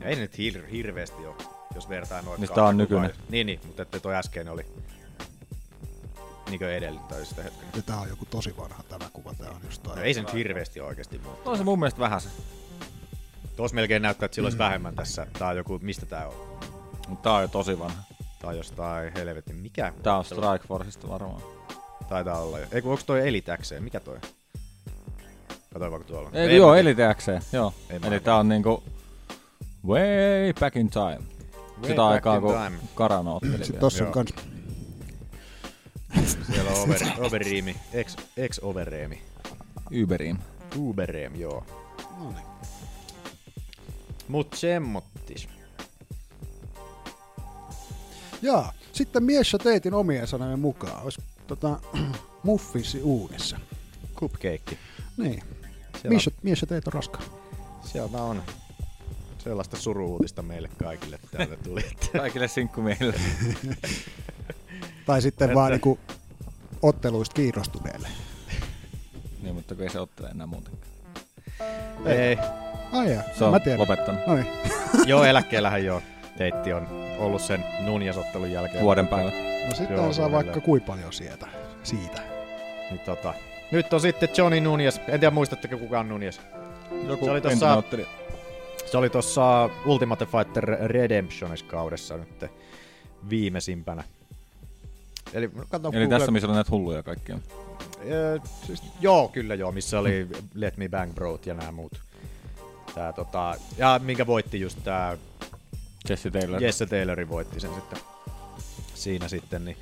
Ja 0.00 0.06
ei 0.08 0.14
ne 0.14 0.20
nyt 0.20 0.38
hir- 0.38 0.66
hirveästi 0.70 1.26
ole, 1.26 1.34
jos 1.74 1.88
vertaa 1.88 2.22
noita 2.22 2.40
Niin 2.40 2.54
tää 2.54 2.64
on 2.64 2.68
kuvaa. 2.68 2.72
nykyinen. 2.72 3.10
Niin, 3.28 3.46
niin, 3.46 3.60
mutta 3.66 3.82
että 3.82 4.00
toi 4.00 4.14
äsken 4.14 4.48
oli 4.48 4.66
niinkö 6.48 6.76
edellyttäisi 6.76 7.26
sitä 7.26 7.42
hetken. 7.42 7.68
Ja 7.76 7.82
tää 7.82 7.96
on 8.00 8.08
joku 8.08 8.24
tosi 8.24 8.56
vanha 8.56 8.82
tämä 8.82 9.10
kuva. 9.12 9.34
Tää 9.34 9.50
on 9.50 9.60
jostain. 9.64 9.96
No, 9.96 10.02
ei 10.02 10.14
se 10.14 10.20
nyt 10.22 10.32
hirveästi 10.32 10.80
ole 10.80 10.88
oikeasti 10.88 11.18
muuta. 11.18 11.50
On 11.50 11.58
se 11.58 11.64
mun 11.64 11.78
mielestä 11.78 12.00
vähän 12.00 12.20
se. 12.20 12.28
Tuossa 13.56 13.74
melkein 13.74 14.02
näyttää, 14.02 14.26
että 14.26 14.34
sillä 14.34 14.46
olisi 14.46 14.58
vähemmän 14.58 14.94
tässä. 14.94 15.26
Tää 15.38 15.48
on 15.48 15.56
joku, 15.56 15.78
mistä 15.82 16.06
tää 16.06 16.28
on? 16.28 17.16
Tää 17.22 17.32
on 17.32 17.42
jo 17.42 17.48
tosi 17.48 17.78
vanha. 17.78 18.02
On 18.42 18.56
jostain 18.56 19.12
helvetin, 19.12 19.56
mikä? 19.56 19.92
Tää 20.02 20.16
on 20.16 20.24
Strike 20.24 20.66
Forceista 20.68 21.08
varmaan. 21.08 21.42
Taitaa 22.08 22.40
olla 22.40 22.58
jo. 22.58 22.66
Ei 22.72 22.82
kun 22.82 22.90
onks 22.90 23.04
toi 23.04 23.28
Elite-X? 23.28 23.72
Mikä 23.80 24.00
toi? 24.00 24.18
Katsoin 25.72 25.92
vaikka 25.92 26.08
tuolla. 26.08 26.30
Ei, 26.32 26.48
Ei, 26.48 26.56
joo, 26.56 26.70
mä- 26.70 26.78
Elite 26.78 27.14
XC, 27.14 27.28
joo. 27.52 27.74
Ei 27.90 27.98
Eli 28.04 28.20
tää 28.20 28.36
on 28.36 28.48
niinku 28.48 28.82
way 29.86 30.52
back 30.60 30.76
in 30.76 30.90
time. 30.90 31.04
Way 31.08 31.82
Sitä 31.82 31.94
back 31.96 32.00
aikaa, 32.12 32.34
in 32.36 32.42
kun 32.42 32.54
time. 32.54 32.78
Karano 32.94 33.36
otteli 33.36 33.52
Sitten 33.52 33.68
vielä. 33.72 33.80
tossa 33.80 34.06
on 34.06 34.12
kans 34.12 34.34
Siellä 36.52 36.70
on 36.70 36.76
over, 36.82 36.98
overreami, 37.18 37.76
ex, 37.92 38.16
ex 38.36 38.58
overreami. 38.62 39.22
Uberim. 40.02 40.38
Uberream, 40.76 41.34
joo. 41.36 41.64
No 42.18 42.30
niin. 42.30 42.46
Mut 44.28 44.48
semmottis. 44.54 45.48
Jaa, 48.42 48.72
sitten 48.92 49.22
Miesha 49.24 49.58
teitin 49.58 49.94
omien 49.94 50.26
sanojen 50.26 50.58
mukaan. 50.58 51.02
Olisi 51.02 51.22
tota, 51.46 51.80
muffinsi 52.42 53.02
uunissa. 53.02 53.58
Cupcake. 54.16 54.78
Niin. 55.16 55.42
Siellä, 55.92 56.08
Miesha, 56.08 56.30
Miesha 56.42 56.66
teit 56.66 56.86
on 56.86 56.92
raskaan. 56.92 57.24
sieltä 57.84 58.22
on 58.22 58.42
sellaista 59.38 59.76
suruutista 59.76 60.42
meille 60.42 60.68
kaikille 60.78 61.18
täältä 61.30 61.56
tuli. 61.56 61.84
Kaikille 62.18 62.48
sinkkumiehille. 62.48 63.14
Tai 65.06 65.22
sitten 65.22 65.44
Että- 65.46 65.54
vaan 65.54 65.70
niinku 65.72 65.98
otteluista 66.82 67.34
kiinnostuneelle. 67.34 68.08
niin, 69.42 69.54
mutta 69.54 69.74
kun 69.74 69.84
ei 69.84 69.90
se 69.90 70.00
ottele 70.00 70.28
enää 70.28 70.46
muuten. 70.46 70.72
Ei. 72.06 72.36
Ai 72.92 73.12
jaa, 73.12 73.22
Se 73.38 73.44
on 73.44 73.50
mä 73.52 73.60
tiedän. 73.60 73.80
lopettanut. 73.80 74.26
Noin. 74.26 74.46
Joo, 75.06 75.24
eläkkeellähän 75.24 75.84
joo. 75.84 76.02
Teitti 76.38 76.72
on 76.72 77.01
ollut 77.22 77.42
sen 77.42 77.64
nunjasottelun 77.80 78.52
jälkeen. 78.52 78.84
Vuoden 78.84 79.08
päivät. 79.08 79.34
No 79.68 79.74
sitten 79.74 79.96
Joo, 79.96 80.06
on 80.06 80.14
saa 80.14 80.32
vaikka 80.32 80.60
kuin 80.60 80.82
paljon 80.82 81.12
sieltä. 81.12 81.46
Siitä. 81.82 82.22
Niin, 82.90 83.00
tota. 83.00 83.34
Nyt 83.70 83.92
on 83.92 84.00
sitten 84.00 84.28
Johnny 84.36 84.60
Nunez. 84.60 84.96
En 84.96 85.20
tiedä 85.20 85.30
muistatteko 85.30 85.78
kuka 85.78 86.00
on 86.00 86.08
Nunez. 86.08 86.40
Joku 87.06 87.24
Se 87.24 87.30
oli 87.30 87.40
tossa-. 87.40 87.82
Se 88.86 88.98
oli 88.98 89.10
tuossa 89.10 89.70
Ultimate 89.86 90.26
Fighter 90.26 90.64
Redemptionis 90.80 91.62
kaudessa 91.62 92.16
nyt 92.16 92.50
viimeisimpänä. 93.30 94.04
Eli, 95.32 95.50
kato, 95.68 95.90
Eli 95.92 96.08
tässä, 96.08 96.30
missä 96.30 96.48
on 96.48 96.54
näitä 96.54 96.70
hulluja 96.70 97.02
kaikkia. 97.02 97.38
Siis, 98.66 98.82
joo, 99.00 99.28
kyllä 99.28 99.54
joo, 99.54 99.72
missä 99.72 99.98
oli 99.98 100.28
Let 100.54 100.76
Me 100.76 100.88
Bang 100.88 101.14
Brot 101.14 101.46
ja 101.46 101.54
nämä 101.54 101.72
muut. 101.72 101.92
Tää, 102.94 103.12
tota, 103.12 103.54
ja 103.78 104.00
minkä 104.04 104.26
voitti 104.26 104.60
just 104.60 104.78
tää 104.84 105.16
Jesse 106.08 106.30
Taylor. 106.30 106.62
Jesse 106.62 106.86
Taylorin 106.86 107.28
voitti 107.28 107.60
sen 107.60 107.74
sitten 107.74 107.98
siinä 108.94 109.28
sitten. 109.28 109.64
Niin 109.64 109.76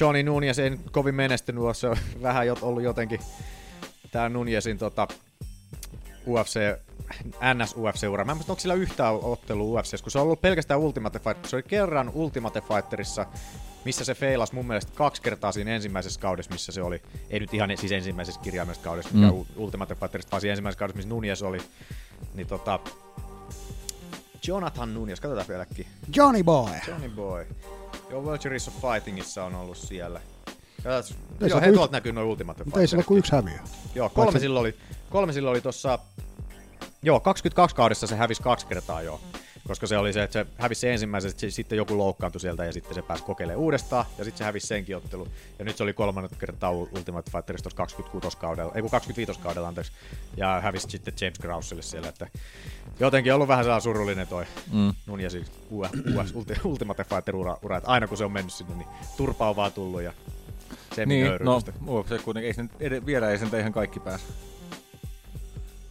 Johnny 0.00 0.22
Nunez 0.22 0.58
ei 0.58 0.78
kovin 0.90 1.14
menestynyt 1.14 1.62
se 1.72 1.88
on 1.88 1.96
vähän 2.22 2.46
jot, 2.46 2.62
ollut 2.62 2.82
jotenkin 2.82 3.20
tää 4.10 4.28
Nunezin 4.28 4.78
tota, 4.78 5.08
UFC, 6.26 6.60
NS-UFC-ura. 7.54 8.24
Mä 8.24 8.32
en 8.32 8.36
muista, 8.36 8.52
onko 8.52 8.60
sillä 8.60 8.74
yhtään 8.74 9.14
ottelua 9.14 9.80
UFC, 9.80 10.02
kun 10.02 10.12
se 10.12 10.18
on 10.18 10.24
ollut 10.24 10.40
pelkästään 10.40 10.80
Ultimate 10.80 11.18
Fighter. 11.18 11.48
Se 11.50 11.56
oli 11.56 11.62
kerran 11.62 12.10
Ultimate 12.14 12.60
Fighterissa, 12.60 13.26
missä 13.84 14.04
se 14.04 14.14
feilasi 14.14 14.54
mun 14.54 14.66
mielestä 14.66 14.92
kaksi 14.94 15.22
kertaa 15.22 15.52
siinä 15.52 15.74
ensimmäisessä 15.74 16.20
kaudessa, 16.20 16.52
missä 16.52 16.72
se 16.72 16.82
oli, 16.82 17.02
ei 17.30 17.40
nyt 17.40 17.54
ihan 17.54 17.70
siis 17.78 17.92
ensimmäisessä 17.92 18.40
kirjaimellisessa 18.40 18.84
kaudessa, 18.88 19.10
mikä 19.14 19.26
Mm. 19.32 19.36
mm. 19.38 19.44
Ultimate 19.56 19.94
Fighterista, 19.94 20.30
vaan 20.30 20.40
siinä 20.40 20.52
ensimmäisessä 20.52 20.78
kaudessa, 20.78 20.96
missä 20.96 21.08
Nunez 21.08 21.42
oli. 21.42 21.58
Niin 22.34 22.46
tota, 22.46 22.80
Jonathan 24.46 24.94
Nunez, 24.94 25.20
katsotaan 25.20 25.48
vieläkin. 25.48 25.86
Johnny 26.16 26.42
Boy. 26.42 26.70
Johnny 26.88 27.08
Boy. 27.08 27.46
Joo, 28.10 28.22
World 28.22 28.40
of 28.68 28.74
Fightingissa 28.80 29.44
on 29.44 29.54
ollut 29.54 29.76
siellä. 29.76 30.20
Katsotaan, 30.84 31.50
joo, 31.50 31.60
kuin 31.60 31.74
tuolta 31.74 31.92
näkyy 31.92 32.12
noin 32.12 32.26
Ultimate 32.26 32.64
Mutta 32.64 32.80
ei 32.80 32.86
sillä 32.86 33.02
kuin 33.02 33.18
yksi 33.18 33.32
häviö. 33.32 33.58
Joo, 33.94 34.08
kolme 34.08 34.26
Paitsi- 34.26 34.40
silloin 34.40 34.60
oli, 34.60 34.76
kolme 35.10 35.32
silloin 35.32 35.50
oli 35.50 35.60
tossa, 35.60 35.98
joo, 37.02 37.20
22 37.20 37.76
kaudessa 37.76 38.06
se 38.06 38.16
hävisi 38.16 38.42
kaksi 38.42 38.66
kertaa 38.66 39.02
joo. 39.02 39.20
Koska 39.66 39.86
se 39.86 39.98
oli 39.98 40.12
se, 40.12 40.22
että 40.22 40.32
se 40.32 40.46
hävisi 40.58 40.80
se 40.80 40.92
ensimmäisestä, 40.92 41.40
se- 41.40 41.50
sitten 41.50 41.76
joku 41.76 41.98
loukkaantui 41.98 42.40
sieltä 42.40 42.64
ja 42.64 42.72
sitten 42.72 42.94
se 42.94 43.02
pääsi 43.02 43.24
kokeilemaan 43.24 43.60
uudestaan 43.64 44.04
ja 44.18 44.24
sitten 44.24 44.38
se 44.38 44.44
hävisi 44.44 44.66
senkin 44.66 44.96
ottelu. 44.96 45.28
Ja 45.58 45.64
nyt 45.64 45.76
se 45.76 45.82
oli 45.82 45.92
kolmannet 45.92 46.36
kertaa 46.38 46.70
Ultimate 46.70 47.30
Fighterissa 47.30 47.62
tuossa 47.62 47.76
26 47.76 48.36
kaudella, 48.38 48.72
ei 48.74 48.82
kun 48.82 48.90
25 48.90 49.40
kaudella 49.40 49.68
anteeksi, 49.68 49.92
ja 50.36 50.60
hävisi 50.60 50.86
sitten 50.90 51.14
James 51.20 51.38
Krauselle 51.38 51.82
siellä, 51.82 52.08
että 52.08 52.28
jotenkin 53.00 53.34
ollut 53.34 53.48
vähän 53.48 53.64
sellainen 53.64 53.82
surullinen 53.82 54.26
toi 54.28 54.44
Mm. 54.72 54.94
Nunezin 55.06 55.44
US, 55.70 55.88
US 56.16 56.32
Ulti- 56.34 56.60
Ultimate 56.64 57.04
Fighter 57.04 57.36
ura, 57.36 57.58
ura, 57.62 57.76
että 57.76 57.90
aina 57.90 58.06
kun 58.06 58.16
se 58.18 58.24
on 58.24 58.32
mennyt 58.32 58.52
sinne, 58.52 58.74
niin 58.74 58.88
turpa 59.16 59.48
on 59.50 59.56
vaan 59.56 59.72
tullut 59.72 60.02
ja 60.02 60.12
se 60.94 61.06
Niin, 61.06 61.26
no 61.44 61.60
UFC 61.86 62.22
kuitenkin, 62.22 62.46
ei 62.48 62.54
se 62.54 62.64
ed- 62.80 63.06
vielä 63.06 63.30
ei 63.30 63.38
sen 63.38 63.48
ihan 63.60 63.72
kaikki 63.72 64.00
pääse. 64.00 64.24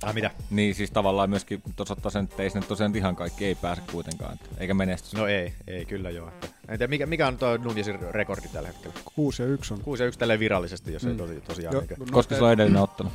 Ah, 0.05 0.13
mitä? 0.13 0.31
Niin, 0.49 0.75
siis 0.75 0.91
tavallaan 0.91 1.29
myöskin 1.29 1.61
osoittaa 1.79 2.11
sen, 2.11 2.23
että 2.23 2.43
ei 2.43 2.49
nyt 2.53 2.67
tosiaan 2.67 2.95
ihan 2.95 3.15
kaikki 3.15 3.45
ei 3.45 3.55
pääse 3.55 3.81
kuitenkaan, 3.91 4.33
että, 4.33 4.49
eikä 4.57 4.73
menesty. 4.73 5.17
No 5.17 5.27
ei, 5.27 5.53
ei 5.67 5.85
kyllä 5.85 6.09
joo. 6.09 6.27
Että, 6.27 6.47
en 6.67 6.77
tiedä, 6.77 6.87
mikä, 6.87 7.05
mikä 7.05 7.27
on 7.27 7.37
tuo 7.37 7.57
Nunezin 7.57 7.99
rekordi 8.11 8.47
tällä 8.47 8.67
hetkellä? 8.67 8.95
6 9.15 9.41
ja 9.41 9.47
1 9.47 9.73
on 9.73 9.81
6 9.81 10.03
ja 10.03 10.07
1 10.07 10.19
tälleen 10.19 10.39
virallisesti, 10.39 10.93
jos 10.93 11.03
mm. 11.03 11.09
ei 11.11 11.15
tosi, 11.17 11.41
tosiaan. 11.41 11.73
Jo, 11.75 11.81
Niin, 11.81 11.99
no, 11.99 12.05
Koska 12.11 12.35
se 12.35 12.43
on 12.43 12.51
edellinen 12.51 12.81
ottelu. 12.81 13.11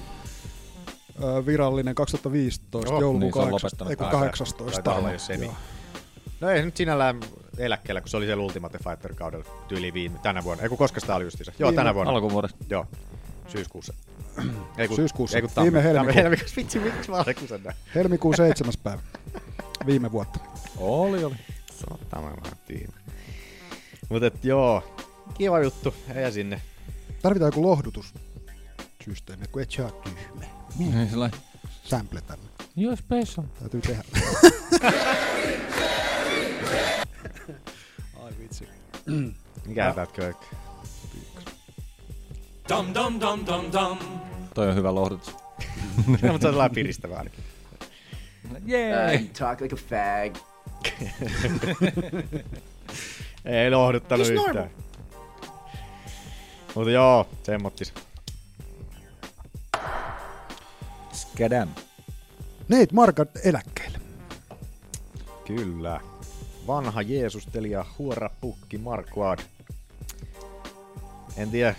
ö, 1.25 1.47
virallinen 1.47 1.95
2015 1.95 2.91
Joo, 2.93 3.01
joulukuun 3.01 3.21
niin 3.21 3.33
se 3.33 3.39
on 3.39 3.51
8, 3.51 3.53
lopettanut 3.67 3.91
ei 3.91 3.97
kun 3.97 4.05
taitaa- 4.07 4.21
18. 4.21 4.65
taitaa 4.65 4.95
olla 4.95 5.13
jo 5.13 5.19
semi. 5.19 5.45
Joo. 5.45 5.55
no 6.41 6.49
ei 6.51 6.63
nyt 6.63 6.77
sinällään 6.77 7.21
eläkkeellä, 7.59 8.01
kun 8.01 8.09
se 8.09 8.17
oli 8.17 8.27
siellä 8.27 8.45
Ultimate 8.45 8.79
Fighter 8.79 9.15
kaudella 9.15 9.45
tyyli 9.69 9.93
viime, 9.93 10.19
tänä 10.23 10.45
vuonna. 10.45 10.63
Ei 10.63 10.69
kun 10.69 10.79
koska 10.79 11.01
sitä 11.01 11.15
oli 11.17 11.25
justiinsa. 11.25 11.53
Joo, 11.59 11.71
Viime- 11.71 11.81
tänä 11.81 11.95
vuonna. 11.95 12.13
Alkuvuodesta. 12.13 12.65
Joo, 12.71 12.87
syyskuussa. 13.49 13.95
Ei 14.79 14.89
kun, 14.89 14.97
Syyskuussa. 14.97 15.37
Ei 15.39 15.43
kun 15.43 15.51
tammi- 15.51 15.63
Viime 15.73 15.83
helmikuu. 15.83 16.15
helmikuussa. 16.23 16.57
Vitsi, 16.57 16.79
miksi 16.79 17.11
mä 17.11 17.17
alkuun 17.17 17.61
näin? 17.65 17.77
Helmikuun 17.95 18.37
7. 18.37 18.73
päivä. 18.83 19.03
Viime 19.87 20.13
vuotta. 20.13 20.39
Oli, 20.77 21.25
oli. 21.25 21.35
Se 21.73 21.85
on 21.91 21.99
tämä 22.11 22.23
vähän 22.23 22.59
tyhmä. 22.67 22.93
Mutta 24.09 24.27
et 24.27 24.45
joo, 24.45 24.97
kiva 25.35 25.61
juttu. 25.61 25.95
Ei 26.15 26.33
sinne. 26.33 26.63
Tarvitaan 27.23 27.49
joku 27.49 27.63
lohdutussysteemi, 27.63 29.47
kun 29.53 29.63
et 29.63 29.71
saa 29.71 29.91
tyhmä. 29.91 30.45
Niin, 30.79 31.11
sellainen. 31.11 31.41
Sample 31.85 32.21
tänne. 32.21 32.45
Joo, 32.77 32.97
special. 32.97 33.45
Täytyy 33.59 33.81
tehdä. 33.81 34.03
Ai 38.23 38.33
vitsi. 38.39 38.69
Mikä 39.67 39.93
täältä 39.95 40.13
köykkä? 40.13 40.47
Dum 42.71 42.95
dum 42.95 43.21
dum 43.21 43.47
dum 43.47 43.73
dum. 43.73 43.99
Toi 44.55 44.69
on 44.69 44.75
hyvä 44.75 44.95
lohdutus. 44.95 45.37
No, 45.97 46.03
mutta 46.07 46.21
se 46.27 46.31
on 46.31 46.41
sellainen 46.41 46.75
piristävä 46.75 47.17
ainakin. 47.17 47.45
Jee! 48.65 49.15
Uh, 49.15 49.29
talk 49.39 49.61
like 49.61 49.75
a 49.75 49.79
fag. 49.79 50.37
Ei 53.45 53.71
lohduttanut 53.71 54.27
It's 54.27 54.31
yhtään. 54.31 54.55
normal. 54.57 54.69
Mutta 56.75 56.91
joo, 56.91 57.27
semmottis. 57.43 57.93
Skedam. 61.13 61.69
Nate 62.69 62.89
Markat 62.93 63.31
eläkkeelle. 63.45 63.99
Kyllä. 65.47 66.01
Vanha 66.67 67.03
Jeesustelija, 67.03 67.85
huora 67.99 68.31
pukki 68.41 68.79
Marquard. 68.79 69.41
En 71.37 71.51
tiedä. 71.51 71.75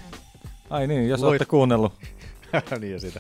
Ai 0.71 0.88
niin, 0.88 1.10
jos 1.10 1.19
Luit- 1.19 1.27
olette 1.27 1.45
kuunnellut. 1.45 1.93
niin 2.79 2.93
ja 2.93 2.99
siitä. 2.99 3.19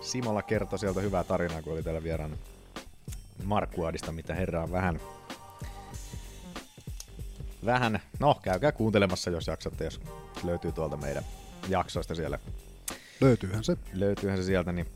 Simola 0.00 0.42
kertoi 0.42 0.78
sieltä 0.78 1.00
hyvää 1.00 1.24
tarinaa, 1.24 1.62
kun 1.62 1.72
oli 1.72 1.82
täällä 1.82 2.02
vieraana 2.02 2.36
Marquardista, 3.44 4.12
mitä 4.12 4.34
herra 4.34 4.62
on 4.62 4.72
vähän 4.72 5.00
vähän, 7.64 8.00
no 8.18 8.40
käykää 8.42 8.72
kuuntelemassa, 8.72 9.30
jos 9.30 9.46
jaksatte, 9.46 9.84
jos 9.84 10.00
löytyy 10.44 10.72
tuolta 10.72 10.96
meidän 10.96 11.24
jaksoista 11.68 12.14
siellä. 12.14 12.38
Löytyyhän 13.20 13.64
se. 13.64 13.76
Löytyyhän 13.92 14.38
se 14.38 14.44
sieltä, 14.44 14.72
niin 14.72 14.86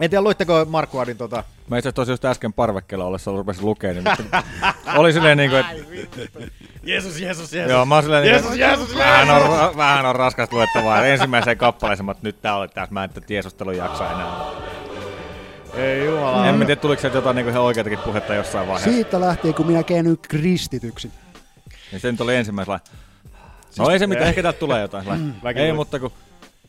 en 0.00 0.10
tiedä, 0.10 0.22
luitteko 0.22 0.64
Marquardin 0.64 1.16
tota... 1.16 1.44
Mä 1.70 1.78
itse 1.78 1.88
asiassa 1.88 2.12
just 2.12 2.24
äsken 2.24 2.52
parvekkeella 2.52 3.04
ollessa 3.04 3.30
rupesin 3.30 3.64
lukemaan, 3.66 4.04
niin 4.04 4.16
mutta 4.18 4.42
oli 5.00 5.12
silleen 5.12 5.38
niinku, 5.38 5.56
että 5.56 5.72
Jeesus, 6.82 7.20
Jeesus, 7.20 7.52
Jeesus. 7.52 7.72
Joo, 7.72 7.84
mä 7.84 7.94
oon 7.94 8.02
silleen, 8.02 8.24
Jeesus, 8.24 8.50
niinku, 8.50 8.60
Jeesus, 8.60 8.94
vähän, 8.94 9.30
on, 9.30 9.42
ra- 9.42 9.76
vähän 9.76 10.06
on 10.06 10.16
raskas 10.16 10.52
luettavaa. 10.52 11.06
Ensimmäiseen 11.06 11.58
kappaleeseen, 11.58 12.04
mutta 12.04 12.20
nyt 12.22 12.42
tää 12.42 12.56
oli 12.56 12.68
tässä, 12.68 12.94
mä 12.94 13.04
en 13.04 13.10
tätä 13.10 13.34
Jeesustelun 13.34 13.76
jaksoa 13.76 14.10
enää. 14.10 14.30
Ei 15.74 16.04
jumala. 16.04 16.46
En 16.46 16.54
mä 16.54 16.64
tiedä, 16.64 16.80
tuliko 16.80 17.00
sieltä 17.00 17.18
jotain 17.18 17.36
niinku 17.36 17.50
ihan 17.50 17.62
oikeatakin 17.62 17.98
puhetta 17.98 18.34
jossain 18.34 18.68
vaiheessa. 18.68 18.90
Siitä 18.90 19.20
lähtien, 19.20 19.54
kun 19.54 19.66
minä 19.66 19.82
käännyin 19.82 20.18
kristityksi. 20.18 21.10
Ja 21.92 21.98
se 21.98 22.12
nyt 22.12 22.20
oli 22.20 22.36
ensimmäisellä. 22.36 22.80
No 23.78 23.90
ei 23.90 23.98
se 23.98 24.06
mitään, 24.06 24.28
ehkä 24.28 24.42
täältä 24.42 24.58
tulee 24.58 24.80
jotain. 24.80 25.06
Mm. 25.08 25.32
Ei, 25.56 25.72
mutta 25.72 26.00
kun 26.00 26.12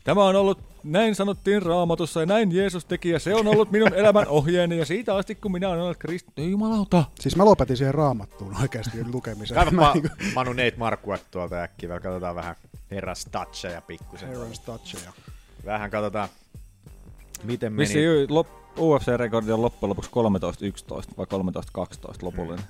tämä 0.06 0.24
on 0.24 0.36
ollut, 0.36 0.58
näin 0.84 1.14
sanottiin 1.14 1.62
raamatussa 1.62 2.20
ja 2.20 2.26
näin 2.26 2.52
Jeesus 2.56 2.84
teki 2.84 3.10
ja 3.10 3.18
se 3.18 3.34
on 3.34 3.46
ollut 3.46 3.70
minun 3.70 3.94
elämän 3.94 4.28
ohjeeni 4.28 4.78
ja 4.78 4.86
siitä 4.86 5.16
asti 5.16 5.34
kun 5.34 5.52
minä 5.52 5.68
olen 5.68 5.80
ollut 5.80 5.96
kristitty. 5.96 6.42
Ei 6.42 6.50
jumalauta. 6.50 7.04
Siis 7.20 7.36
mä 7.36 7.44
lopetin 7.44 7.76
siihen 7.76 7.94
raamattuun 7.94 8.56
oikeasti 8.62 8.98
lukemisen. 9.12 9.56
Mä 9.58 9.64
Kaivapa 9.64 9.92
niinku- 9.94 10.08
Manu 10.34 10.50
Nate 10.52 10.74
Marquardt 10.76 11.24
tuolta 11.30 11.62
äkkiä, 11.62 11.88
vielä 11.88 12.00
katsotaan 12.00 12.34
vähän 12.34 12.56
herran 12.90 13.16
statseja 13.16 13.80
pikkusen. 13.80 14.28
Aaron's 14.28 14.60
toucheja. 14.66 15.12
Vähän 15.64 15.90
katsotaan, 15.90 16.28
miten 17.44 17.72
meni. 17.72 17.88
Vissi 17.88 18.26
lop, 18.28 18.46
UFC-rekordi 18.76 19.52
on 19.52 19.62
loppujen 19.62 19.88
lopuksi 19.88 20.10
13-11 20.10 21.14
vai 21.18 21.26
13-12 22.14 22.18
lopullinen. 22.22 22.64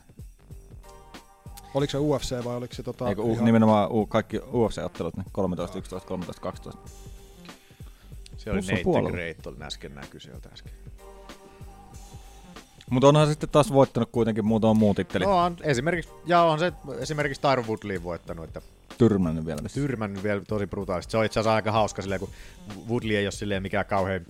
Oliko 1.75 1.90
se 1.90 1.99
UFC 1.99 2.44
vai 2.44 2.57
oliko 2.57 2.75
se 2.75 2.83
tota... 2.83 3.09
Eikö 3.09 3.22
u, 3.22 3.33
ihan- 3.33 3.44
nimenomaan 3.44 3.90
u, 3.90 4.07
kaikki 4.07 4.38
UFC-ottelut, 4.38 5.16
niin 5.16 5.27
13-11, 5.38 6.70
13-12. 6.72 6.79
Se 8.46 8.50
oli 8.50 8.61
Nate. 8.61 9.11
Great, 9.12 9.46
oli 9.46 9.56
äsken 9.62 9.94
näky 9.94 10.20
sieltä 10.20 10.48
äsken. 10.52 10.72
Mutta 12.90 13.09
onhan 13.09 13.26
sitten 13.26 13.48
taas 13.48 13.72
voittanut 13.72 14.09
kuitenkin 14.12 14.44
muutama 14.46 14.74
muu 14.74 14.94
titteli. 14.94 15.24
No 15.24 15.38
on 15.38 15.56
esimerkiksi, 15.62 16.11
ja 16.26 16.42
on 16.42 16.59
se 16.59 16.72
esimerkiksi 16.98 17.40
Tyron 17.40 17.66
Woodley 17.66 18.02
voittanut, 18.02 18.44
että 18.44 18.61
Tyrmännyt 18.98 19.46
vielä. 19.46 19.61
vissiin. 19.62 19.87
tyrmännyt 19.87 20.22
vielä 20.22 20.40
tosi 20.40 20.66
brutaalisti. 20.66 21.11
Se 21.11 21.18
on 21.18 21.24
itse 21.24 21.40
asiassa 21.40 21.54
aika 21.54 21.72
hauska 21.72 22.02
silleen, 22.02 22.20
kun 22.20 22.30
Woodley 22.88 23.16
ei 23.16 23.26
ole 23.26 23.32
silleen 23.32 23.62
mikään 23.62 23.87
kauhean 23.87 24.26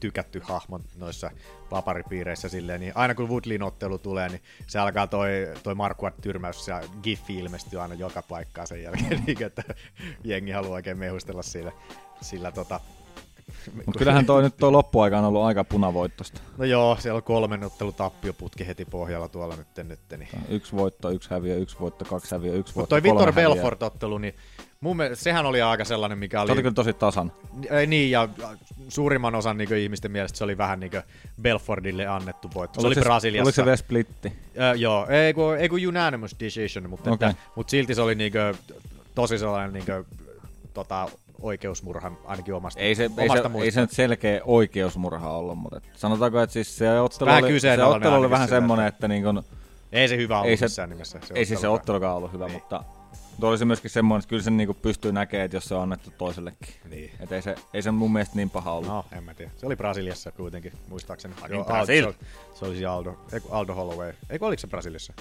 tykätty 0.00 0.40
hahmo 0.44 0.80
noissa 0.96 1.30
paparipiireissä 1.70 2.48
silleen, 2.48 2.80
niin 2.80 2.92
aina 2.94 3.14
kun 3.14 3.28
Woodleyn 3.28 3.62
ottelu 3.62 3.98
tulee, 3.98 4.28
niin 4.28 4.42
se 4.66 4.78
alkaa 4.78 5.06
toi, 5.06 5.30
toi 5.62 5.74
Marquardt 5.74 6.20
tyrmäys 6.20 6.68
ja 6.68 6.82
giffi 7.02 7.38
ilmestyy 7.38 7.80
aina 7.80 7.94
joka 7.94 8.22
paikkaan 8.22 8.66
sen 8.66 8.82
jälkeen, 8.82 9.22
niin 9.26 9.42
että 9.42 9.62
jengi 10.24 10.50
haluaa 10.50 10.74
oikein 10.74 10.98
mehustella 10.98 11.42
sillä, 11.42 11.72
sillä 12.20 12.52
tota, 12.52 12.80
Mutta 13.74 13.98
kyllähän 13.98 14.26
toi 14.26 14.42
nyt 14.42 14.56
toi 14.56 14.70
loppuaika 14.70 15.18
on 15.18 15.24
ollut 15.24 15.42
aika 15.42 15.64
punavoittosta. 15.64 16.40
No 16.58 16.64
joo, 16.64 16.96
siellä 17.00 17.16
on 17.16 17.22
kolmen 17.22 17.64
ottelu 17.64 17.92
tappioputki 17.92 18.66
heti 18.66 18.84
pohjalla 18.84 19.28
tuolla 19.28 19.56
nyt. 19.56 19.88
nyt 19.88 20.00
niin. 20.10 20.28
Yksi 20.48 20.76
voitto, 20.76 21.10
yksi 21.10 21.30
häviö, 21.30 21.56
yksi 21.56 21.76
voitto, 21.80 22.04
kaksi 22.04 22.34
häviö, 22.34 22.52
yksi 22.52 22.58
Mutta 22.58 22.74
voitto, 22.74 22.94
toi 22.94 23.02
Vittor 23.02 23.32
kolme 23.32 23.42
häviöä. 23.42 23.54
Belfort-ottelu, 23.54 24.18
niin 24.18 24.34
mun 24.80 24.96
mielestä, 24.96 25.22
sehän 25.22 25.46
oli 25.46 25.62
aika 25.62 25.84
sellainen, 25.84 26.18
mikä 26.18 26.38
Se 26.38 26.42
oli... 26.42 26.52
oli 26.52 26.62
kyllä 26.62 26.74
tosi 26.74 26.92
tasan. 26.92 27.32
Ei 27.70 27.86
niin, 27.86 28.10
ja 28.10 28.28
suurimman 28.88 29.34
osan 29.34 29.58
niin 29.58 29.76
ihmisten 29.76 30.10
mielestä 30.12 30.38
se 30.38 30.44
oli 30.44 30.58
vähän 30.58 30.80
niin 30.80 30.92
Belfordille 31.42 32.06
annettu 32.06 32.50
voitto. 32.54 32.80
Se 32.80 32.86
oli 32.86 32.94
Oliko 32.94 33.04
Brasiliassa. 33.04 33.44
Oliko 33.44 33.54
se 33.54 33.64
vielä 33.64 33.76
splitti? 33.76 34.32
Äh, 34.60 34.76
joo, 34.76 35.06
ei 35.06 35.34
kun, 35.34 35.58
ei 35.58 35.68
kun 35.68 35.86
unanimous 35.88 36.36
decision, 36.40 36.90
mutta, 36.90 37.10
okay. 37.10 37.30
Että, 37.30 37.42
mutta 37.56 37.70
silti 37.70 37.94
se 37.94 38.00
oli 38.00 38.14
niin 38.14 38.32
tosi 39.14 39.38
sellainen 39.38 39.72
niin 39.72 39.84
kuin, 39.86 40.06
tota, 40.74 41.08
oikeusmurha 41.40 42.12
ainakin 42.24 42.54
omasta, 42.54 42.80
Ei 42.80 42.94
se, 42.94 43.02
ei, 43.18 43.28
omasta 43.28 43.50
se, 43.52 43.58
ei 43.64 43.70
se 43.70 43.80
nyt 43.80 43.90
selkeä 43.90 44.40
oikeusmurha 44.44 45.30
ollut, 45.36 45.58
mutta 45.58 45.76
et 45.76 45.84
sanotaanko, 45.96 46.40
että 46.40 46.52
siis 46.52 46.78
se 46.78 47.00
ottelu 47.00 47.28
Vähän 47.30 47.44
oli, 47.44 47.60
se 47.60 47.84
ottelu 47.84 48.14
oli 48.14 48.30
vähän 48.30 48.48
semmoinen, 48.48 48.86
että 48.86 49.08
niin 49.08 49.22
kun, 49.22 49.42
Ei 49.92 50.08
se 50.08 50.16
hyvä 50.16 50.36
ollut 50.38 50.50
ei 50.50 50.56
se, 50.56 50.64
missään 50.64 50.90
nimessä. 50.90 51.18
Se 51.24 51.34
ei 51.34 51.44
siis 51.44 51.60
se 51.60 51.68
ottelukaan. 51.68 52.16
ollut 52.16 52.32
hyvä, 52.32 52.46
Niin. 52.46 52.52
mutta 52.54 52.84
tuo 53.40 53.50
oli 53.50 53.58
se 53.58 53.64
myöskin 53.64 53.90
semmoinen, 53.90 54.18
että 54.18 54.28
kyllä 54.28 54.42
sen 54.42 54.56
niin 54.56 54.74
pystyy 54.82 55.12
näkemään, 55.12 55.44
että 55.44 55.56
jos 55.56 55.64
se 55.64 55.74
on 55.74 55.82
annettu 55.82 56.12
toisellekin. 56.18 56.74
Niin. 56.90 57.10
Et 57.20 57.32
ei, 57.32 57.42
se, 57.42 57.54
ei 57.74 57.82
se 57.82 57.90
mun 57.90 58.12
mielestä 58.12 58.36
niin 58.36 58.50
paha 58.50 58.72
ollut. 58.72 58.88
No, 58.88 59.04
en 59.12 59.24
mä 59.24 59.34
tiedä. 59.34 59.50
Se 59.56 59.66
oli 59.66 59.76
Brasiliassa 59.76 60.32
kuitenkin, 60.32 60.72
muistaakseni. 60.88 61.34
Fucking 61.34 61.54
Joo, 61.54 61.64
Brasil. 61.64 62.04
Aldo, 62.06 62.18
se, 62.52 62.58
se 62.58 62.64
olisi 62.64 62.86
Aldo, 62.86 63.16
Aldo 63.50 63.74
Holloway. 63.74 64.12
Eikö 64.30 64.46
oliko 64.46 64.60
se 64.60 64.66
Brasiliassa? 64.66 65.12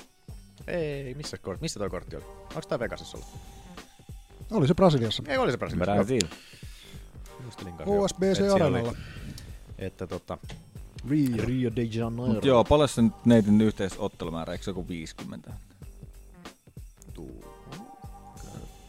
Ei, 0.67 1.13
missä, 1.13 1.37
kort, 1.37 1.61
missä 1.61 1.79
toi 1.79 1.89
kortti 1.89 2.15
oli? 2.15 2.25
Onko 2.25 2.61
tää 2.69 2.79
Vegasissa 2.79 3.17
ollut? 3.17 3.29
Oli 4.51 4.67
se 4.67 4.73
Brasiliassa. 4.73 5.23
Ei, 5.27 5.37
oli 5.37 5.51
se 5.51 5.57
Brasiliassa. 5.57 5.93
Brasil. 5.93 6.19
Joo. 6.21 7.39
Muistelin 7.43 7.73
kanssa, 7.73 7.93
joo. 7.95 8.03
OSBC 8.03 8.27
Et 8.29 8.35
siellä 8.35 8.53
Arenalla. 8.55 8.89
oli- 8.89 8.97
Että 9.77 10.07
tota, 10.07 10.37
Rio. 11.09 11.45
Rio 11.45 11.71
de 11.75 11.83
Janeiro. 11.83 12.33
Mut 12.33 12.45
joo, 12.45 12.63
paljon 12.63 12.89
se 12.89 13.01
nyt 13.01 13.25
neitin 13.25 13.61
yhteisottelumäärä, 13.61 14.53
eikö 14.53 14.65
se 14.65 14.71
joku 14.71 14.87
50? 14.87 15.53
Tuu. 17.13 17.45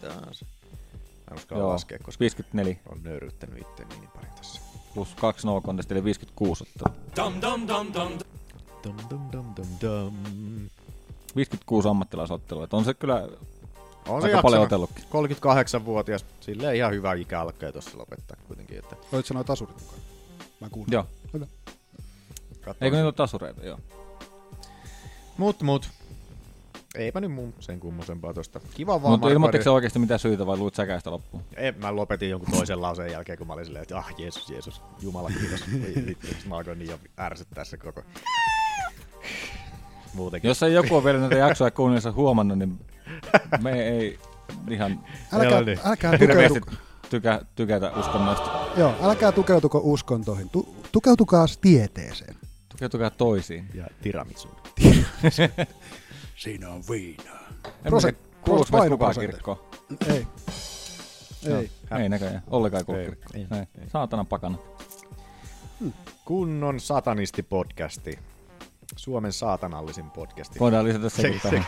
Taas. 0.01 0.45
Mä 0.45 1.31
en 1.31 1.37
uskalla 1.37 1.63
Joo, 1.63 1.73
laskea, 1.73 1.99
koska 2.03 2.21
54 2.21 2.77
on 2.93 3.03
nöyryyttänyt 3.03 3.59
itse 3.59 3.85
niin 3.85 4.09
paljon 4.11 4.33
tässä. 4.37 4.61
plus 4.95 5.15
2 5.21 5.47
no 5.47 5.61
contest, 5.61 5.93
eli 5.93 6.05
56 6.05 6.65
ottelua. 6.65 7.01
Dum 7.17 7.41
dum 7.43 7.69
dum 7.69 7.93
dum. 7.95 8.19
Dum, 8.85 8.97
dum, 9.11 9.31
dum, 9.33 9.45
dum, 9.57 9.67
dum. 9.81 10.15
56 11.37 11.89
ammattilaisottelua, 11.89 12.65
et 12.65 12.75
on 12.75 12.85
se 12.85 12.95
kyllä 12.95 13.29
On 14.09 14.25
aika 14.25 14.43
paljon 14.43 14.63
otellutkin. 14.63 15.05
38-vuotias, 15.05 16.25
silleen 16.41 16.77
ihan 16.77 16.93
hyvä 16.93 17.15
ikä 17.15 17.41
alkaa 17.41 17.73
tuossa 17.73 17.99
lopettaa 17.99 18.37
kuitenkin. 18.49 18.79
Että 18.79 18.97
Olit 19.13 19.27
sä 19.27 19.35
noin 19.35 19.47
tasurit 19.47 19.81
mukaan? 19.81 20.01
Mä 20.61 20.69
kuulin. 20.71 20.93
Joo. 20.93 21.07
Hyvä. 21.33 21.47
katsotaan. 22.51 22.77
Eikö 22.81 22.97
niillä 22.97 23.09
ole 23.09 23.13
tasureita? 23.13 23.65
Joo. 23.65 23.79
Mut, 25.39 25.63
mut. 25.63 25.91
Eipä 26.95 27.21
nyt 27.21 27.33
mun 27.33 27.55
sen 27.61 27.81
kummosempaa 27.81 28.35
tosta. 28.35 28.61
Kiva 28.75 29.03
vaan. 29.03 29.13
Mutta 29.13 29.29
ilmoittiko 29.29 29.61
Ri- 29.61 29.65
se 29.65 29.71
oikeasti 29.71 29.99
mitään 29.99 30.21
syytä 30.21 30.47
vai 30.47 30.57
luit 30.57 30.75
säkä 30.75 30.99
sitä 30.99 31.11
loppuun? 31.11 31.43
Ei, 31.57 31.73
mä 31.73 31.97
lopetin 31.97 32.31
jonkun 32.31 32.53
toisen 32.53 32.83
lauseen 32.83 33.13
jälkeen, 33.13 33.39
kun 33.39 33.47
mä 33.47 33.53
olin 33.53 33.65
silleen, 33.65 33.83
että 33.83 33.99
ah, 33.99 34.15
Jeesus, 34.19 34.51
Jeesus, 34.51 34.83
Jumala 35.01 35.31
kiitos. 35.41 35.61
Voi 35.73 36.07
vittu, 36.07 36.27
mä 36.49 36.57
alkoin 36.57 36.79
niin 36.79 36.91
jo 36.91 36.99
ärsyttää 37.21 37.65
se 37.65 37.77
koko. 37.77 38.03
Muutenkin. 40.15 40.49
Jos 40.49 40.63
ei 40.63 40.73
joku 40.73 40.95
ole 40.95 41.05
vielä 41.05 41.19
näitä 41.19 41.35
jaksoja 41.35 41.71
kuunnellessa 41.71 42.13
huomannut, 42.13 42.59
niin 42.59 42.81
me 43.63 43.83
ei 43.89 44.19
ihan 44.71 45.05
Älkää, 45.33 45.61
niin. 45.63 45.79
älkää, 45.85 46.19
tukeutuko, 46.19 46.71
tykä, 47.11 47.41
tykätä 47.55 47.93
uskonnoista. 47.97 48.67
joo, 48.77 48.95
älkää 49.03 49.33
tukeutuko 49.33 49.81
uskontoihin. 49.85 50.49
Tu, 50.51 50.77
tukeutukaa 50.93 51.47
tieteeseen. 51.61 52.37
Tukeutukaa 52.69 53.11
toisiin. 53.11 53.69
Ja 53.75 53.87
tiramisu. 54.03 54.49
Siinä 56.37 56.69
on 56.69 56.83
viinaa. 56.91 57.49
Kuuluuko 57.85 58.01
meistä 58.03 58.13
kukaan 58.45 58.67
painoprosentti. 58.71 59.33
kirkkoon? 59.33 59.59
Ei. 60.09 60.27
Ei. 61.47 61.71
No, 61.91 61.99
ei 61.99 62.09
näköjään. 62.09 62.43
Ollenkaan 62.51 62.85
kuulu 62.85 63.01
Ei, 63.01 63.07
kirkkoon. 63.07 63.37
ei, 63.41 63.47
Ei. 63.81 63.89
Saatana 63.89 64.25
pakana. 64.25 64.59
Kunnon 66.25 66.81
satanisti-podcasti. 66.81 68.19
Suomen 68.97 69.33
saatanallisin 69.33 70.11
podcasti. 70.11 70.59
Voidaan 70.61 70.85
lisätä 70.85 71.09
sekin 71.09 71.41
Se- 71.41 71.51
tähän. 71.51 71.67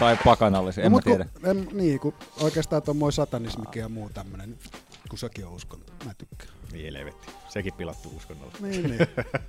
Tai 0.00 0.18
pakanallisia, 0.24 0.84
en 0.84 0.92
No, 0.92 0.96
mä 0.96 0.96
mut 0.96 1.04
kun, 1.04 1.12
tiedä. 1.12 1.50
en, 1.50 1.68
niin, 1.72 2.00
kun 2.00 2.14
oikeastaan 2.40 2.82
tuommoinen 2.82 3.12
satanismikin 3.12 3.80
ja 3.80 3.88
muu 3.88 4.10
tämmönen, 4.14 4.58
kun 5.10 5.18
sekin 5.18 5.46
on 5.46 5.52
uskonto. 5.52 5.92
Mä 6.04 6.12
tykkään. 6.18 6.50
Niin 6.72 6.94
helvetti. 6.96 7.26
Sekin 7.48 7.72
pilattu 7.74 8.12
uskonnolla. 8.16 8.52
Niin, 8.60 8.82
niin. 8.90 8.98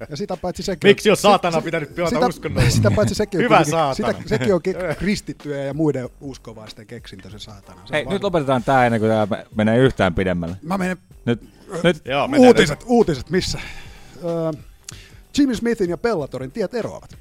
Ja 0.09 0.17
sitä 0.17 0.37
paitsi 0.37 0.63
sekin 0.63 0.89
Miksi 0.89 1.09
on 1.11 1.17
saatana 1.17 1.61
pitänyt 1.61 1.95
pilata 1.95 2.15
sitä, 2.15 2.27
uskonnolla? 2.27 2.69
Sitä 2.69 2.91
paitsi 2.91 3.15
sekin 3.15 3.37
on, 3.39 3.43
Hyvä 3.43 3.63
saatana. 3.63 4.13
sitä, 4.13 4.29
sekin 4.29 4.53
on 4.53 4.61
kristittyjä 4.99 5.63
ja 5.63 5.73
muiden 5.73 6.09
uskovaisten 6.21 6.87
keksintö 6.87 7.29
se 7.29 7.39
saatana. 7.39 7.81
Se 7.85 7.93
Hei, 7.93 8.05
nyt 8.05 8.23
lopetetaan 8.23 8.63
tää 8.63 8.85
ennen 8.85 9.01
kuin 9.01 9.11
tää 9.11 9.45
menee 9.55 9.77
yhtään 9.77 10.15
pidemmälle. 10.15 10.55
Mä 10.61 10.77
menen 10.77 10.97
Nyt, 11.25 11.49
nyt 11.83 12.01
Joo, 12.05 12.27
mennään 12.27 12.47
uutiset, 12.47 12.83
uutiset, 12.85 13.29
missä? 13.29 13.59
Öö, 14.23 14.51
Jimmy 15.37 15.55
Smithin 15.55 15.89
ja 15.89 15.97
Bellatorin 15.97 16.51
tiet 16.51 16.73
eroavat. 16.73 17.17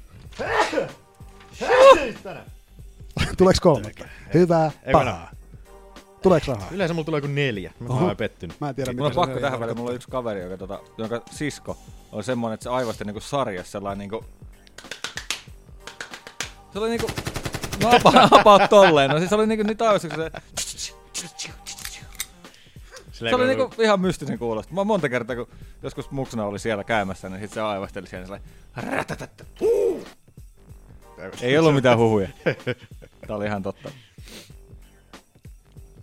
Tuleeko 3.37 3.59
kolme? 3.61 3.91
Hyvää, 4.33 4.71
pahaa. 4.91 5.31
Tuleeko 6.21 6.45
rahaa? 6.53 6.67
Yleensä 6.71 6.93
mulla 6.93 7.05
tulee 7.05 7.21
kuin 7.21 7.35
neljä. 7.35 7.73
Mä 7.79 7.93
oon 7.93 8.17
pettynyt. 8.17 8.59
Mä 8.61 8.69
en 8.69 8.75
tiedä, 8.75 8.93
Mulla 8.93 9.07
on 9.07 9.15
pakko 9.15 9.39
tähän 9.39 9.59
väliin, 9.59 9.77
mulla 9.77 9.89
on 9.89 9.95
yksi 9.95 10.07
kaveri, 10.11 10.41
joka, 10.41 10.57
tota, 10.57 10.79
jonka 10.97 11.21
sisko 11.31 11.77
on 12.11 12.23
semmonen, 12.23 12.53
että 12.53 12.63
se 12.63 12.69
aivosti 12.69 13.05
niinku 13.05 13.19
sarjassa 13.19 13.71
sellainen 13.71 13.99
niinku... 13.99 14.25
Se 16.73 16.79
oli 16.79 16.89
niinku... 16.89 17.07
No 17.83 17.89
apa, 18.31 18.67
tolleen, 18.69 19.09
no 19.09 19.17
siis 19.17 19.29
se 19.29 19.35
oli 19.35 19.47
niinku 19.47 19.67
niitä 19.67 19.87
aivosti, 19.87 20.09
kun 20.09 20.17
se... 20.17 20.31
Silleen, 23.11 23.31
Se 23.31 23.35
oli 23.35 23.47
niinku 23.47 23.81
ihan 23.81 23.99
mystisen 23.99 24.39
kuulosta. 24.39 24.73
Mä 24.73 24.83
monta 24.83 25.09
kertaa, 25.09 25.35
kun 25.35 25.47
joskus 25.83 26.11
muksuna 26.11 26.45
oli 26.45 26.59
siellä 26.59 26.83
käymässä, 26.83 27.29
niin 27.29 27.41
sit 27.41 27.53
se 27.53 27.61
aivasteli 27.61 28.07
siellä 28.07 28.25
sellainen... 28.25 28.49
Ei 31.41 31.57
ollut 31.57 31.73
mitään 31.73 31.97
huhuja. 31.97 32.27
Tää 33.27 33.35
oli 33.35 33.45
ihan 33.45 33.63
totta. 33.63 33.91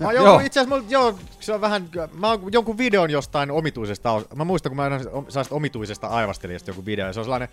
Mä 0.00 0.12
Joo. 0.12 0.24
joo, 0.24 0.40
itse 0.40 0.60
asiassa 0.60 0.84
joo, 0.88 1.18
se 1.40 1.52
on 1.52 1.60
vähän, 1.60 1.90
mä 2.12 2.30
oon 2.30 2.52
jonkun 2.52 2.78
videon 2.78 3.10
jostain 3.10 3.50
omituisesta, 3.50 4.22
mä 4.34 4.44
muistan 4.44 4.70
kun 4.70 4.76
mä 4.76 4.98
sellaista 5.28 5.54
omituisesta 5.54 6.06
aivastelijasta 6.06 6.70
joku 6.70 6.86
video, 6.86 7.06
ja 7.06 7.12
se 7.12 7.20
on 7.20 7.24
sellainen, 7.24 7.48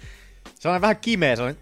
sellainen 0.60 0.82
vähän 0.82 0.98
kimeä, 0.98 1.36
sellainen, 1.36 1.62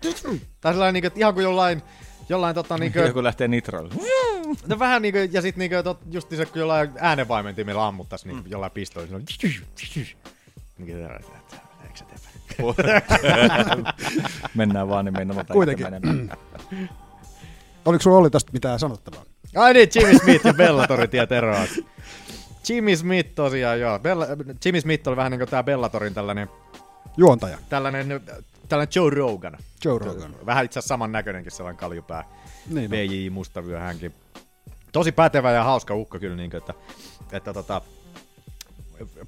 tai 0.62 0.74
sellainen 0.74 0.94
niinku, 0.94 1.08
että 1.08 1.20
ihan 1.20 1.34
kuin 1.34 1.44
jollain, 1.44 1.82
jollain 2.30 2.56
tota 2.56 2.78
niinku, 2.80 3.00
Joku 3.00 3.24
lähtee 3.24 3.48
nitroille. 3.48 3.94
no 4.68 4.80
vähän 4.80 5.02
niinku, 5.02 5.20
ja 5.32 5.42
sit 5.42 5.56
niinku, 5.56 5.76
tot, 5.84 6.00
just 6.12 6.30
se, 6.30 6.46
kun 6.46 6.60
jollain 6.60 6.92
äänenvaimentimella 6.98 7.88
ammuttais 7.88 8.26
niinku 8.26 8.50
jollain 8.50 8.72
pistoilla, 8.72 9.18
niin 9.18 11.00
että 11.38 11.56
eikö 11.84 11.98
sä 11.98 12.06
tee? 12.06 12.20
Mennään 14.56 14.90
vaan, 14.90 15.06
niin 15.06 15.14
mennään 15.18 15.46
Kuitenkin. 15.46 15.88
Oliko 17.86 18.02
sulla 18.02 18.18
oli 18.18 18.30
tästä 18.30 18.52
mitään 18.52 18.80
sanottavaa? 18.80 19.24
Ai 19.56 19.74
niin, 19.74 19.90
Jimmy 19.96 20.18
Smith 20.20 20.46
ja 20.46 20.54
Bellatorin 20.54 21.10
tiet 21.10 21.32
eroavat. 21.32 21.70
Jimmy 22.70 22.96
Smith 22.96 23.30
tosiaan, 23.36 23.80
joo. 23.80 24.00
Bella, 24.00 24.26
Jimmy 24.66 24.82
Smith 24.82 25.08
oli 25.08 25.16
vähän 25.16 25.32
niin 25.32 25.40
kuin 25.40 25.50
tää 25.50 25.64
Bellatorin 25.64 26.14
tällainen, 26.14 26.50
Juontaja, 27.18 27.58
tällainen, 27.70 28.22
tällainen 28.70 28.92
Joe 28.96 29.10
Rogan. 29.10 29.58
Joe 29.86 30.00
Rogan. 30.00 30.36
Vähän 30.46 30.66
itse 30.66 30.80
asiassa 30.80 30.94
saman 30.94 31.12
näköinenkin 31.12 31.52
sellainen 31.52 31.80
kaljupää. 31.80 32.24
Niin. 32.70 32.90
PJ 32.90 33.30
Mustavyö 33.30 33.80
hänkin. 33.80 34.14
Tosi 34.92 35.12
pätevä 35.12 35.52
ja 35.52 35.64
hauska 35.64 35.96
ukko 35.96 36.20
kyllä, 36.20 36.36
niin 36.36 36.52
kuin, 36.52 36.58
että, 36.58 36.74
että 37.32 37.54
tota, 37.54 37.82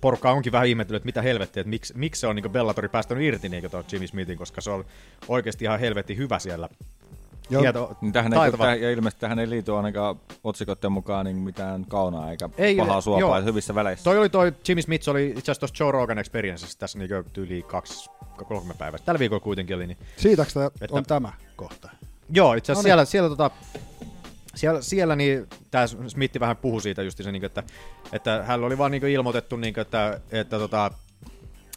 porukka 0.01 0.31
onkin 0.31 0.51
vähän 0.51 0.67
ihmetellyt, 0.67 0.99
että 0.99 1.05
mitä 1.05 1.21
helvettiä, 1.21 1.61
että 1.61 1.69
miksi, 1.69 1.93
miksi 1.97 2.19
se 2.19 2.27
on 2.27 2.35
niin 2.35 2.51
Bellatori 2.51 2.89
päästänyt 2.89 3.23
irti 3.23 3.49
niin 3.49 3.71
tuon 3.71 3.83
Jimmy 3.91 4.07
Smithin, 4.07 4.37
koska 4.37 4.61
se 4.61 4.69
on 4.69 4.85
oikeasti 5.27 5.65
ihan 5.65 5.79
helvetin 5.79 6.17
hyvä 6.17 6.39
siellä. 6.39 6.69
Joo. 7.49 7.95
Niin 8.01 8.13
tähän 8.13 8.33
ei, 8.33 8.51
tähän, 8.51 8.81
ja 8.81 8.91
ilmeisesti 8.91 9.21
tähän 9.21 9.39
ei 9.39 9.49
liity 9.49 9.75
ainakaan 9.75 10.15
otsikoiden 10.43 10.91
mukaan 10.91 11.25
niin 11.25 11.37
mitään 11.37 11.85
kaunaa 11.85 12.31
eikä 12.31 12.49
Ei, 12.57 12.65
ei, 12.65 12.75
pahaa 12.75 13.01
suopaa 13.01 13.19
joo. 13.19 13.35
joo. 13.37 13.45
hyvissä 13.45 13.75
väleissä. 13.75 14.03
Toi 14.03 14.17
oli 14.17 14.29
toi 14.29 14.53
Jimmy 14.67 14.81
Smith, 14.81 15.09
oli 15.09 15.27
itse 15.27 15.39
asiassa 15.39 15.59
tuossa 15.59 15.83
Joe 15.83 15.91
Rogan 15.91 16.19
Experienceissa 16.19 16.79
tässä 16.79 16.99
niin 16.99 17.09
yli 17.37 17.63
kaksi, 17.63 18.09
kolme 18.47 18.73
päivää. 18.73 18.99
Tällä 19.05 19.19
viikolla 19.19 19.43
kuitenkin 19.43 19.75
oli. 19.75 19.87
Niin. 19.87 19.97
Siitäks 20.17 20.53
tää 20.53 20.65
Että- 20.81 20.97
on 20.97 21.05
tämä 21.05 21.33
kohta? 21.55 21.89
Joo, 22.29 22.53
itse 22.53 22.71
asiassa 22.71 22.89
No 22.89 22.95
niin. 22.95 23.05
siellä, 23.05 23.05
siellä, 23.05 23.29
tota, 23.29 23.51
siellä, 24.55 24.81
siellä 24.81 25.15
niin, 25.15 25.47
tämä 25.71 25.87
Smith 25.87 26.39
vähän 26.39 26.57
puhui 26.57 26.81
siitä 26.81 27.01
just 27.03 27.17
se, 27.17 27.31
niin, 27.31 27.45
että, 27.45 27.63
että 28.13 28.43
hän 28.43 28.63
oli 28.63 28.77
vaan 28.77 28.91
niin 28.91 29.03
ilmoitettu, 29.03 29.55
niin, 29.55 29.79
että, 29.79 30.19
että, 30.31 30.59
tota, 30.59 30.91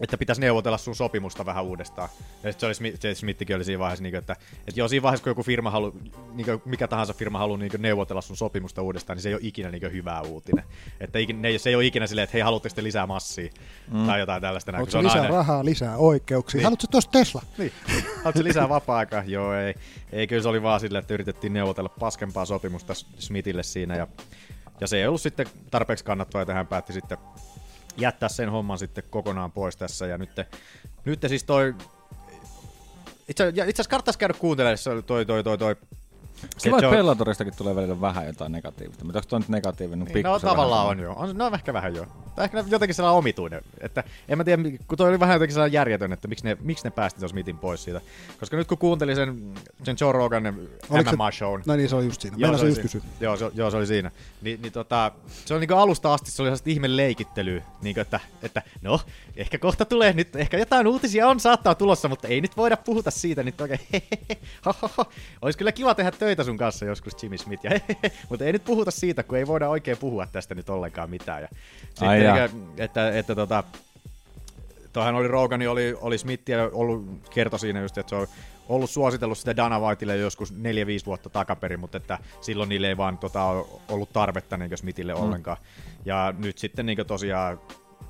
että 0.00 0.18
pitäisi 0.18 0.40
neuvotella 0.40 0.78
sun 0.78 0.96
sopimusta 0.96 1.46
vähän 1.46 1.64
uudestaan. 1.64 2.08
Ja 2.42 2.52
sitten 2.52 2.74
se 3.00 3.06
oli, 3.06 3.14
Smithikin 3.14 3.56
oli 3.56 3.64
siinä 3.64 3.78
vaiheessa, 3.78 4.02
niin, 4.02 4.14
että, 4.14 4.36
että 4.58 4.80
joo, 4.80 4.88
siinä 4.88 5.02
vaiheessa, 5.02 5.24
kun 5.24 5.30
joku 5.30 5.42
firma 5.42 5.70
halu, 5.70 5.96
niin, 6.32 6.46
mikä 6.64 6.88
tahansa 6.88 7.12
firma 7.12 7.38
haluaa 7.38 7.58
niin, 7.58 7.72
neuvotella 7.78 8.20
sun 8.20 8.36
sopimusta 8.36 8.82
uudestaan, 8.82 9.16
niin 9.16 9.22
se 9.22 9.28
ei 9.28 9.34
ole 9.34 9.40
ikinä 9.44 9.70
niin, 9.70 9.92
hyvä 9.92 10.20
uutinen. 10.20 10.64
Että 11.00 11.18
ikinä, 11.18 11.40
ne, 11.40 11.58
se 11.58 11.70
ei 11.70 11.76
ole 11.76 11.86
ikinä 11.86 12.06
silleen, 12.06 12.24
että 12.24 12.34
hei, 12.34 12.42
haluatteko 12.42 12.74
te 12.74 12.82
lisää 12.82 13.06
massia? 13.06 13.50
Mm. 13.92 14.06
Tai 14.06 14.20
jotain 14.20 14.42
tällaista. 14.42 14.72
näin, 14.72 14.90
se 14.90 14.98
on 14.98 15.04
lisää 15.04 15.22
aina- 15.22 15.34
rahaa, 15.34 15.64
lisää 15.64 15.96
oikeuksia? 15.96 16.58
Niin. 16.58 16.64
Haluatko 16.64 16.86
tosta 16.90 17.10
Tesla? 17.10 17.42
niin. 17.58 17.72
Haluatko 18.16 18.44
lisää 18.44 18.68
vapaa-aikaa? 18.68 19.22
Joo, 19.26 19.54
ei. 19.54 19.74
Ei, 20.12 20.26
kyllä 20.26 20.42
se 20.42 20.48
oli 20.48 20.62
vaan 20.62 20.80
silleen, 20.80 21.00
että 21.00 21.14
yritettiin 21.14 21.52
neuvotella 21.52 21.88
paskempaa 21.88 22.44
sopimusta 22.44 22.94
Smithille 22.94 23.62
siinä. 23.62 23.96
Ja, 23.96 24.06
ja 24.80 24.86
se 24.86 24.96
ei 24.96 25.06
ollut 25.06 25.20
sitten 25.20 25.46
tarpeeksi 25.70 26.04
kannattavaa, 26.04 26.42
että 26.42 26.54
hän 26.54 26.66
päätti 26.66 26.92
sitten 26.92 27.18
jättää 27.96 28.28
sen 28.28 28.50
homman 28.50 28.78
sitten 28.78 29.04
kokonaan 29.10 29.52
pois 29.52 29.76
tässä. 29.76 30.06
Ja 30.06 30.18
nyt, 30.18 30.30
nyt 31.04 31.20
siis 31.26 31.44
toi... 31.44 31.74
Itse, 33.28 33.48
asiassa 33.48 33.90
kannattaisi 33.90 34.18
käydä 34.18 34.34
kuuntelemaan 34.34 34.78
se 34.78 35.02
toi, 35.02 35.26
toi, 35.26 35.44
toi, 35.44 35.58
toi. 35.58 35.76
Se, 36.34 36.48
Kiva, 36.62 36.76
että 36.78 36.88
on- 36.88 36.94
Bellatoristakin 36.94 37.52
tulee 37.56 37.74
välillä 37.76 38.00
vähän 38.00 38.26
jotain 38.26 38.52
negatiivista. 38.52 39.04
Mutta 39.04 39.18
onko 39.18 39.28
toi 39.28 39.38
nyt 39.40 39.48
negatiivinen? 39.48 40.08
Niin, 40.14 40.24
no 40.24 40.38
tavallaan 40.38 40.86
on 40.86 40.98
joo. 40.98 41.14
On, 41.18 41.38
no 41.38 41.50
ehkä 41.54 41.72
vähän 41.72 41.94
joo. 41.94 42.06
Tai 42.36 42.44
ehkä 42.44 42.64
jotenkin 42.68 42.94
sellainen 42.94 43.18
omituinen. 43.18 43.60
Että 43.80 44.04
en 44.28 44.38
mä 44.38 44.44
tiedä, 44.44 44.62
kun 44.88 44.98
toi 44.98 45.08
oli 45.08 45.20
vähän 45.20 45.34
jotenkin 45.34 45.52
sellainen 45.54 45.72
järjetön, 45.72 46.12
että 46.12 46.28
miksi 46.28 46.44
ne, 46.44 46.56
miksi 46.60 46.84
ne 46.84 46.90
päästi 46.90 47.20
tuon 47.20 47.28
Smithin 47.30 47.58
pois 47.58 47.84
siitä. 47.84 48.00
Koska 48.40 48.56
nyt 48.56 48.68
kun 48.68 48.78
kuuntelin 48.78 49.16
sen, 49.16 49.52
sen 49.82 49.96
Joe 50.00 50.12
Rogan 50.12 50.42
se- 50.42 50.50
MMA-shown. 51.02 51.62
No 51.66 51.76
niin, 51.76 51.88
se 51.88 51.96
oli 51.96 52.04
just 52.04 52.20
siinä. 52.20 52.36
Joo, 52.40 52.56
se 52.58 52.62
oli 52.62 52.70
just 52.70 52.82
kysyä. 52.82 53.00
Joo, 53.20 53.36
se, 53.36 53.50
joo, 53.54 53.70
se 53.70 53.76
oli 53.76 53.86
siinä. 53.86 54.10
Ni, 54.42 54.58
niin 54.62 54.72
tota, 54.72 55.12
se 55.44 55.54
oli 55.54 55.60
niinku 55.60 55.74
alusta 55.74 56.14
asti, 56.14 56.30
se 56.30 56.42
oli 56.42 56.46
sellaista 56.46 56.70
ihme 56.70 56.96
leikittelyä, 56.96 57.62
niinku 57.82 58.00
että, 58.00 58.20
että 58.42 58.62
no, 58.82 59.00
ehkä 59.36 59.58
kohta 59.58 59.84
tulee 59.84 60.12
nyt, 60.12 60.36
ehkä 60.36 60.58
jotain 60.58 60.86
uutisia 60.86 61.28
on 61.28 61.40
saattaa 61.40 61.74
tulossa, 61.74 62.08
mutta 62.08 62.28
ei 62.28 62.40
nyt 62.40 62.56
voida 62.56 62.76
puhuta 62.76 63.10
siitä 63.10 63.42
nyt 63.42 63.60
oikein. 63.60 63.80
Olisi 65.42 65.58
kyllä 65.58 65.72
kiva 65.72 65.94
tehdä 65.94 66.10
töitä 66.10 66.33
sun 66.42 66.56
kanssa 66.56 66.84
joskus 66.84 67.22
Jimmy 67.22 67.38
Smith, 67.38 67.64
ja 67.64 67.70
mutta 68.30 68.44
ei 68.44 68.52
nyt 68.52 68.64
puhuta 68.64 68.90
siitä, 68.90 69.22
kun 69.22 69.38
ei 69.38 69.46
voida 69.46 69.68
oikein 69.68 69.98
puhua 69.98 70.26
tästä 70.26 70.54
nyt 70.54 70.70
ollenkaan 70.70 71.10
mitään. 71.10 71.42
Ja 71.42 71.48
sitten, 71.88 72.08
Ai 72.08 72.24
jaa. 72.24 72.36
niinku, 72.36 72.72
että, 72.76 73.18
että 73.18 73.34
tota, 73.34 73.64
Toihan 74.92 75.14
oli 75.14 75.28
Rogani, 75.28 75.66
oli, 75.66 75.94
oli 76.00 76.18
Smith 76.18 76.50
ja 76.50 76.70
ollut, 76.72 77.06
kertoi 77.30 77.58
siinä 77.58 77.80
just, 77.80 77.98
että 77.98 78.10
se 78.10 78.16
on 78.16 78.26
ollut 78.68 78.90
suositellut 78.90 79.38
sitä 79.38 79.56
Dana 79.56 79.80
Whiteille 79.80 80.16
joskus 80.16 80.52
4-5 80.52 80.56
vuotta 81.06 81.30
takaperin, 81.30 81.80
mutta 81.80 81.96
että 81.96 82.18
silloin 82.40 82.68
niille 82.68 82.88
ei 82.88 82.96
vaan 82.96 83.18
tota, 83.18 83.44
ollut 83.88 84.12
tarvetta 84.12 84.56
niin 84.56 84.78
Smithille 84.78 85.14
mm. 85.14 85.20
ollenkaan. 85.20 85.56
Ja 86.04 86.34
nyt 86.38 86.58
sitten 86.58 86.86
niin 86.86 87.06
tosiaan 87.06 87.60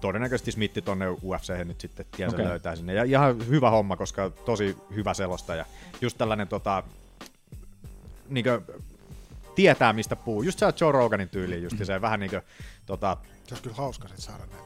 todennäköisesti 0.00 0.52
Smithi 0.52 0.82
tonne 0.82 1.08
UFC 1.08 1.64
nyt 1.64 1.80
sitten 1.80 2.06
tiensä 2.16 2.36
okay. 2.36 2.48
Löytää 2.48 2.76
sinne. 2.76 2.94
Ja 2.94 3.04
ihan 3.04 3.48
hyvä 3.48 3.70
homma, 3.70 3.96
koska 3.96 4.30
tosi 4.30 4.76
hyvä 4.94 5.14
selostaja. 5.14 5.64
Just 6.00 6.18
tällainen 6.18 6.48
tota, 6.48 6.82
niin 8.28 8.44
tietää 9.54 9.92
mistä 9.92 10.16
puhuu. 10.16 10.42
Just 10.42 10.58
se 10.58 10.66
Joe 10.80 10.92
Roganin 10.92 11.28
tyyli, 11.28 11.62
just 11.62 11.76
se 11.84 12.00
vähän 12.00 12.20
niin 12.20 12.30
kuin, 12.30 12.42
tota, 12.86 13.16
Se 13.44 13.54
olisi 13.54 13.62
kyllä 13.62 13.76
hauska 13.76 14.08
sit 14.08 14.18
saada 14.18 14.46
ne 14.46 14.56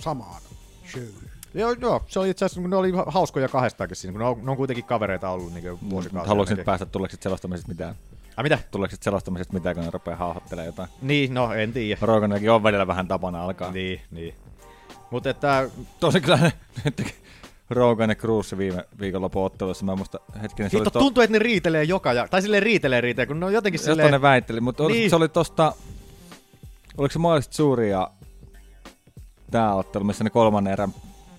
samaan 0.00 0.42
showhyn. 0.90 1.30
Joo, 1.54 1.72
joo, 1.72 2.04
se 2.08 2.18
oli 2.18 2.30
itse 2.30 2.44
asiassa, 2.44 2.68
ne 2.68 2.76
oli 2.76 2.92
hauskoja 3.06 3.48
kahdestaankin 3.48 3.96
siinä, 3.96 4.12
kun 4.12 4.20
ne 4.20 4.26
on, 4.26 4.44
ne 4.44 4.50
on 4.50 4.56
kuitenkin 4.56 4.84
kavereita 4.84 5.30
ollut 5.30 5.54
niin 5.54 5.90
vuosikausia. 5.90 6.28
Haluatko 6.28 6.54
nyt 6.54 6.64
päästä, 6.64 6.86
tuleeko 6.86 7.16
selostamisesta 7.20 7.68
mitään? 7.68 7.94
Ai 8.36 8.42
mitä? 8.42 8.58
Tuleeko 8.70 8.96
selostamisesta 9.00 9.54
mitään, 9.54 9.74
kun 9.76 9.84
ne 9.84 9.90
rupeaa 9.90 10.16
hauhottelemaan 10.16 10.66
jotain? 10.66 10.88
Niin, 11.02 11.34
no 11.34 11.54
en 11.54 11.72
tiedä. 11.72 11.98
Roganillakin 12.02 12.50
on 12.50 12.62
välillä 12.62 12.86
vähän 12.86 13.08
tapana 13.08 13.44
alkaa. 13.44 13.72
Niin, 13.72 14.00
niin. 14.10 14.34
Mutta 15.10 15.30
että, 15.30 15.68
Tosi 16.00 16.20
kyllä 16.20 16.36
ne, 16.36 16.52
Rogan 17.70 18.10
ja 18.10 18.14
Cruz 18.16 18.56
viime 18.58 18.84
viikonlopun 19.00 19.44
ottelussa, 19.44 19.84
mä 19.84 19.96
muista 19.96 20.20
hetkinen, 20.42 20.70
se 20.70 20.76
hitto, 20.76 20.88
oli 20.88 20.92
to, 20.92 20.98
tuntuu, 20.98 21.22
että 21.22 21.32
ne 21.32 21.38
riitelee 21.38 21.84
joka 21.84 22.12
ja, 22.12 22.28
tai 22.28 22.42
silleen 22.42 22.62
riitelee 22.62 23.00
riitelee, 23.00 23.26
kun 23.26 23.40
ne 23.40 23.46
on 23.46 23.52
jotenkin 23.52 23.80
silleen, 23.80 24.12
ne 24.12 24.22
väitteli, 24.22 24.60
mutta 24.60 24.82
Niin. 24.82 24.92
niin. 24.92 25.10
se 25.10 25.16
oli 25.16 25.28
tosta, 25.28 25.72
oliko 26.98 27.12
se 27.12 27.18
mahdollisesti 27.18 27.56
suuri 27.56 27.90
ja 27.90 28.10
tää 29.50 29.74
ottelu, 29.74 30.04
missä 30.04 30.24
ne 30.24 30.30
kolmannen 30.30 30.72
erän, 30.72 30.94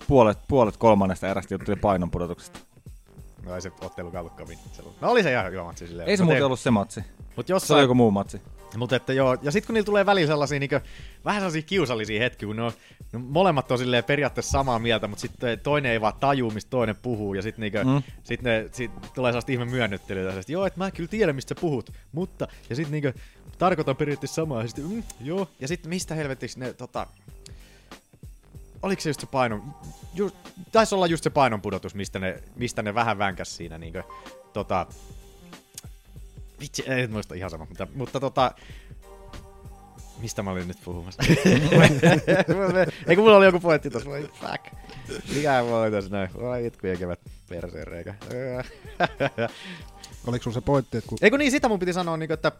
puolet, 0.08 0.38
puolet 0.48 0.76
kolmannesta 0.76 1.28
erästä 1.28 1.54
jutteli 1.54 1.76
painonpudotuksesta. 1.76 2.58
no 3.46 3.54
ei 3.54 3.60
se 3.60 3.72
ottelu 3.80 4.10
sellainen. 4.10 4.58
No 5.00 5.10
oli 5.10 5.22
se 5.22 5.32
ihan 5.32 5.52
hyvä 5.52 5.64
matsi 5.64 5.86
silleen. 5.86 6.08
Ei 6.08 6.16
se 6.16 6.24
muuten 6.24 6.46
ollut 6.46 6.60
se 6.60 6.70
matsi. 6.70 7.00
Mut 7.36 7.46
Se 7.46 7.52
oli 7.52 7.56
jossain, 7.56 7.80
joku 7.82 7.94
muu 7.94 8.10
matsi. 8.10 8.40
Mutta 8.76 8.96
että 8.96 9.12
joo, 9.12 9.38
ja 9.42 9.52
sitten 9.52 9.66
kun 9.66 9.74
niillä 9.74 9.86
tulee 9.86 10.06
välillä 10.06 10.26
sellaisia 10.26 10.58
niinku, 10.58 10.76
vähän 11.24 11.40
sellaisia 11.40 11.62
kiusallisia 11.62 12.22
hetkiä, 12.22 12.46
kun 12.46 12.56
ne 12.56 12.62
on, 12.62 12.72
no, 13.12 13.18
molemmat 13.18 13.70
on 13.70 13.78
silleen 13.78 14.04
periaatteessa 14.04 14.50
samaa 14.50 14.78
mieltä, 14.78 15.08
mutta 15.08 15.22
sitten 15.22 15.60
toinen 15.60 15.92
ei 15.92 16.00
vaan 16.00 16.14
tajuu, 16.20 16.50
mistä 16.50 16.70
toinen 16.70 16.96
puhuu, 16.96 17.34
ja 17.34 17.42
sitten 17.42 17.60
niinku, 17.60 17.90
mm. 17.90 18.02
Sit 18.24 18.42
ne, 18.42 18.68
sit 18.72 18.90
tulee 19.14 19.32
sellaista 19.32 19.52
ihme 19.52 19.64
myönnyttelyä, 19.64 20.32
että 20.32 20.52
joo, 20.52 20.66
että 20.66 20.78
mä 20.78 20.90
kyllä 20.90 21.08
tiedän, 21.08 21.34
mistä 21.34 21.54
sä 21.54 21.60
puhut, 21.60 21.92
mutta, 22.12 22.48
ja 22.70 22.76
sitten 22.76 22.92
niinku, 22.92 23.20
tarkoitan 23.58 23.96
periaatteessa 23.96 24.34
samaa, 24.34 24.62
ja 24.62 24.68
sitten, 24.68 24.84
mm, 24.84 25.02
joo, 25.20 25.48
ja 25.60 25.68
sitten 25.68 25.88
mistä 25.88 26.14
helvetiksi 26.14 26.60
ne, 26.60 26.72
tota, 26.72 27.06
oliko 28.82 29.02
se 29.02 29.08
just 29.08 29.20
se 29.20 29.26
paino, 29.26 29.64
just, 30.14 30.36
taisi 30.72 30.94
olla 30.94 31.06
just 31.06 31.24
se 31.24 31.30
painonpudotus, 31.30 31.94
mistä 31.94 32.18
ne, 32.18 32.42
mistä 32.56 32.82
ne 32.82 32.94
vähän 32.94 33.18
vänkäs 33.18 33.56
siinä 33.56 33.78
niinkö, 33.78 34.02
tota, 34.52 34.86
vitsi, 36.60 36.84
en 36.86 37.12
muista 37.12 37.34
ihan 37.34 37.50
sama, 37.50 37.66
mutta, 37.68 37.86
mutta 37.94 38.20
tota, 38.20 38.52
mistä 40.20 40.42
mä 40.42 40.50
olin 40.50 40.68
nyt 40.68 40.78
puhumassa? 40.84 41.22
Eikö 43.06 43.22
mulla 43.22 43.36
oli 43.36 43.46
joku 43.46 43.60
pointti 43.60 43.90
tossa, 43.90 44.10
voi 44.10 44.30
fuck. 44.40 44.66
Mikä 45.34 45.62
oli 45.62 45.90
tässä 45.90 46.10
näin, 46.10 46.30
voi 46.34 46.66
itku 46.66 46.86
ja 46.86 46.96
kevät 46.96 47.20
perseen 47.48 47.86
reikä. 47.86 48.14
Oliko 50.26 50.42
sulla 50.42 50.54
se 50.54 50.60
pointti, 50.60 50.98
että 50.98 51.08
kun... 51.08 51.18
Eikö 51.22 51.38
niin, 51.38 51.50
sitä 51.50 51.68
mun 51.68 51.78
piti 51.78 51.92
sanoa, 51.92 52.16
niin, 52.16 52.32
että 52.32 52.52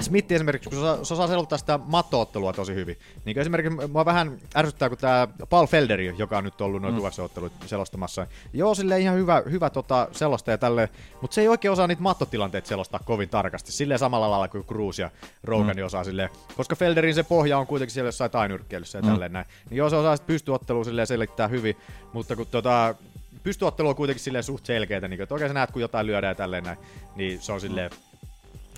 Smith 0.00 0.32
esimerkiksi, 0.32 0.70
kun 0.70 0.78
se 0.78 0.84
osaa, 0.84 1.04
se 1.04 1.14
osaa 1.14 1.26
selottaa 1.26 1.58
sitä 1.58 1.78
mattoottelua 1.86 2.52
tosi 2.52 2.74
hyvin. 2.74 2.98
Niin 3.24 3.38
esimerkiksi 3.38 3.88
mua 3.88 4.04
vähän 4.04 4.38
ärsyttää, 4.56 4.88
kun 4.88 4.98
tämä 4.98 5.28
Paul 5.50 5.66
Felderi, 5.66 6.14
joka 6.18 6.38
on 6.38 6.44
nyt 6.44 6.60
ollut 6.60 6.82
noita 6.82 6.98
mm. 6.98 7.04
UFC-ottelut 7.04 7.52
selostamassa. 7.66 8.26
Joo, 8.52 8.74
sille 8.74 9.00
ihan 9.00 9.16
hyvä, 9.16 9.42
hyvä 9.50 9.70
tota, 9.70 10.08
selostaja 10.12 10.58
tälle, 10.58 10.88
mutta 11.20 11.34
se 11.34 11.40
ei 11.40 11.48
oikein 11.48 11.72
osaa 11.72 11.86
niitä 11.86 12.02
mattotilanteita 12.02 12.68
selostaa 12.68 13.00
kovin 13.04 13.28
tarkasti. 13.28 13.72
Silleen 13.72 13.98
samalla 13.98 14.30
lailla 14.30 14.48
kuin 14.48 14.64
Cruz 14.64 14.98
ja 14.98 15.10
Rogan 15.44 15.76
mm. 15.76 15.84
osaa 15.84 16.04
silleen, 16.04 16.30
koska 16.56 16.76
Felderin 16.76 17.14
se 17.14 17.22
pohja 17.22 17.58
on 17.58 17.66
kuitenkin 17.66 17.94
siellä 17.94 18.08
jossain 18.08 18.30
tainyrkkeilyssä 18.30 18.98
ja 18.98 19.02
mm. 19.02 19.08
tälleen 19.08 19.32
näin. 19.32 19.46
Niin 19.70 19.78
joo, 19.78 19.90
se 19.90 19.96
osaa 19.96 20.16
sitten 20.16 20.34
pystyottelua 20.34 20.84
silleen 20.84 21.06
selittää 21.06 21.48
hyvin, 21.48 21.76
mutta 22.12 22.36
kun 22.36 22.46
tota, 22.46 22.94
pystyottelu 23.42 23.88
on 23.88 23.96
kuitenkin 23.96 24.24
silleen 24.24 24.44
suht 24.44 24.66
selkeätä, 24.66 25.08
niin 25.08 25.20
että 25.20 25.34
oikein 25.34 25.50
sä 25.50 25.54
näet, 25.54 25.70
kun 25.70 25.82
jotain 25.82 26.06
lyödään 26.06 26.30
ja 26.30 26.34
tälleen 26.34 26.64
näin, 26.64 26.78
niin 27.16 27.40
se 27.40 27.52
on 27.52 27.60
silleen, 27.60 27.90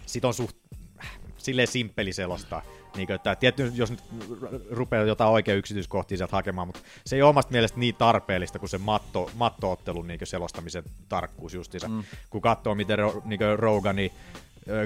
sit 0.07 0.25
on 0.25 0.35
suht 0.35 0.66
silleen 1.47 1.68
simppeli 1.68 2.12
selostaa. 2.12 2.62
Niin 2.97 3.07
kuin, 3.07 3.14
että 3.14 3.36
tietty, 3.36 3.72
jos 3.74 3.90
nyt 3.90 4.03
rupeaa 4.70 5.05
jotain 5.05 5.30
oikein 5.30 5.59
yksityiskohtia 5.59 6.18
sieltä 6.18 6.36
hakemaan, 6.36 6.68
mutta 6.68 6.80
se 7.07 7.16
ei 7.16 7.22
ole 7.22 7.30
omasta 7.30 7.53
mielestä 7.53 7.78
niin 7.78 7.94
tarpeellista 7.94 8.59
kuin 8.59 8.70
se 8.70 8.78
matto, 8.78 9.30
mattoottelun 9.34 10.07
niin 10.07 10.20
selostamisen 10.24 10.84
tarkkuus 11.09 11.55
justiinsa. 11.55 11.88
Mm. 11.88 12.05
Kun 12.30 12.40
katsoo, 12.40 12.74
miten 12.74 12.99
niin 13.24 13.40
Rogani, 13.57 14.12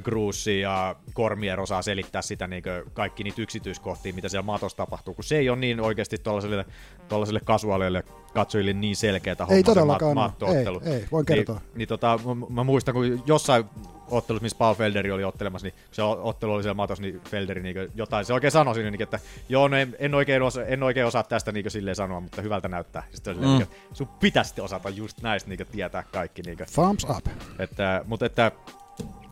Gruussi 0.04 0.60
ja 0.60 0.96
Kormier 1.14 1.60
osaa 1.60 1.82
selittää 1.82 2.22
sitä 2.22 2.46
niin 2.46 2.62
kaikki 2.92 3.24
niitä 3.24 3.42
yksityiskohtia, 3.42 4.14
mitä 4.14 4.28
siellä 4.28 4.46
matossa 4.46 4.76
tapahtuu, 4.76 5.14
kun 5.14 5.24
se 5.24 5.38
ei 5.38 5.48
ole 5.48 5.58
niin 5.58 5.80
oikeasti 5.80 6.18
tuollaiselle, 6.18 6.66
tuollaiselle 7.08 7.40
kasuaaleille 7.44 8.04
katsojille 8.34 8.72
niin 8.72 8.96
selkeätä 8.96 9.44
homma 9.44 9.56
Ei 9.56 9.62
todellakaan 9.62 10.12
mat- 10.12 10.14
mattoottelu. 10.14 10.80
Ei, 10.84 10.92
ei, 10.92 11.04
voin 11.12 11.26
kertoa. 11.26 11.58
Niin, 11.58 11.72
niin 11.74 11.88
tota, 11.88 12.20
mä, 12.24 12.46
mä, 12.48 12.64
muistan, 12.64 12.94
kun 12.94 13.22
jossain 13.26 13.64
ottelussa, 14.10 14.42
missä 14.42 14.58
Paul 14.58 14.74
Felderi 14.74 15.10
oli 15.10 15.24
ottelemassa, 15.24 15.66
niin 15.66 15.74
kun 15.74 15.94
se 15.94 16.02
ottelu 16.02 16.52
oli 16.52 16.62
siellä 16.62 16.74
matossa, 16.74 17.02
niin 17.02 17.20
Felderi 17.20 17.62
niin 17.62 17.76
jotain, 17.94 18.24
se 18.24 18.32
oikein 18.32 18.50
sanoi 18.50 18.74
sinne, 18.74 18.90
niin, 18.90 19.02
että 19.02 19.18
joo, 19.48 19.68
no 19.68 19.76
en, 19.76 19.96
en, 19.98 20.14
oikein 20.14 20.42
osa, 20.42 20.64
en 20.64 20.82
oikein 20.82 21.06
osaa 21.06 21.22
tästä 21.22 21.52
niin 21.52 21.70
silleen 21.70 21.96
sanoa, 21.96 22.20
mutta 22.20 22.42
hyvältä 22.42 22.68
näyttää. 22.68 23.02
Sitten 23.14 23.36
mm. 23.36 23.42
niin, 23.42 23.66
sun 23.92 24.08
pitäisi 24.08 24.60
osata 24.60 24.88
just 24.88 25.22
näistä 25.22 25.48
niin 25.48 25.66
tietää 25.72 26.04
kaikki. 26.12 26.42
Niin, 26.42 26.58
Thumbs 26.74 27.06
up. 27.16 27.26
Että, 27.58 28.04
mutta 28.06 28.26
että 28.26 28.52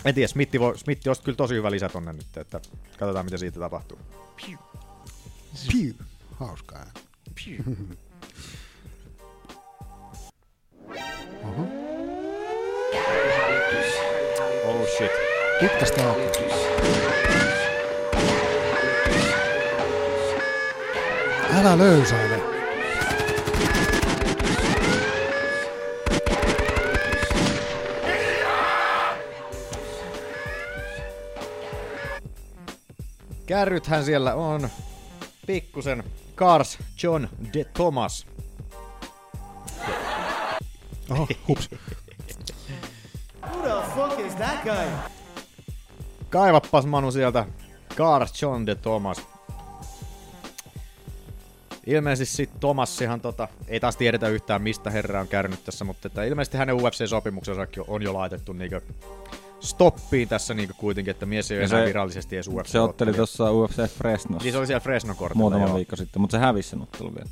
en 0.04 0.14
tiedä, 0.14 0.28
Smitti, 0.28 0.60
voi, 0.60 0.78
Smitti 0.78 1.08
olisi 1.08 1.22
kyllä 1.22 1.36
tosi 1.36 1.54
hyvä 1.54 1.70
lisä 1.70 1.88
tonne 1.88 2.12
nyt, 2.12 2.36
että 2.36 2.60
katsotaan 2.98 3.24
mitä 3.24 3.36
siitä 3.36 3.60
tapahtuu. 3.60 3.98
Piu. 5.72 5.94
Hauskaa. 6.32 6.86
Piu. 7.34 7.64
Oho. 11.44 11.62
Oh 14.64 14.88
shit. 14.96 15.10
Pitkäs 15.60 15.92
tää 15.92 16.12
on? 16.12 16.16
Älä 21.54 21.78
löysäile. 21.78 22.57
Kärrythän 33.48 34.04
siellä 34.04 34.34
on 34.34 34.68
pikkusen 35.46 36.04
Cars 36.36 36.78
John 37.02 37.28
de 37.54 37.64
Thomas. 37.64 38.26
Oho, 41.10 41.28
hups. 41.48 41.70
Who 43.42 43.62
the 43.62 43.90
fuck 43.94 44.26
is 44.26 44.34
that 44.34 44.64
guy? 44.64 44.88
Kaivappas 46.30 46.86
Manu 46.86 47.10
sieltä 47.10 47.46
Cars 47.96 48.42
John 48.42 48.66
de 48.66 48.74
Thomas. 48.74 49.26
Ilmeisesti 51.86 52.36
sit 52.36 52.50
Tomassihan 52.60 53.20
tota, 53.20 53.48
ei 53.68 53.80
taas 53.80 53.96
tiedetä 53.96 54.28
yhtään 54.28 54.62
mistä 54.62 54.90
herra 54.90 55.20
on 55.20 55.28
käynyt 55.28 55.64
tässä, 55.64 55.84
mutta 55.84 56.08
että 56.08 56.24
ilmeisesti 56.24 56.58
hänen 56.58 56.76
UFC-sopimuksensa 56.76 57.66
on 57.88 58.02
jo 58.02 58.14
laitettu 58.14 58.52
niinkö 58.52 58.80
stoppiin 59.60 60.28
tässä 60.28 60.54
niinku 60.54 60.74
kuitenkin, 60.78 61.10
että 61.10 61.26
mies 61.26 61.50
ei 61.50 61.58
ole 61.58 61.64
enää 61.64 61.80
se- 61.80 61.86
virallisesti 61.86 62.36
edes 62.36 62.48
UFC. 62.48 62.68
Se 62.68 62.80
otteli 62.80 63.12
tuossa 63.14 63.50
UFC 63.52 63.76
Fresnossa 63.90 64.44
Niin 64.44 64.52
se 64.52 64.58
oli 64.58 64.66
siellä 64.66 64.80
Fresno 64.80 65.14
kortilla. 65.14 65.40
muutama 65.40 65.64
joo. 65.66 65.76
viikko 65.76 65.96
sitten, 65.96 66.20
mutta 66.20 66.36
se 66.36 66.40
hävisi 66.40 66.68
sen 66.68 66.82
ottelun 66.82 67.14
vielä. 67.14 67.28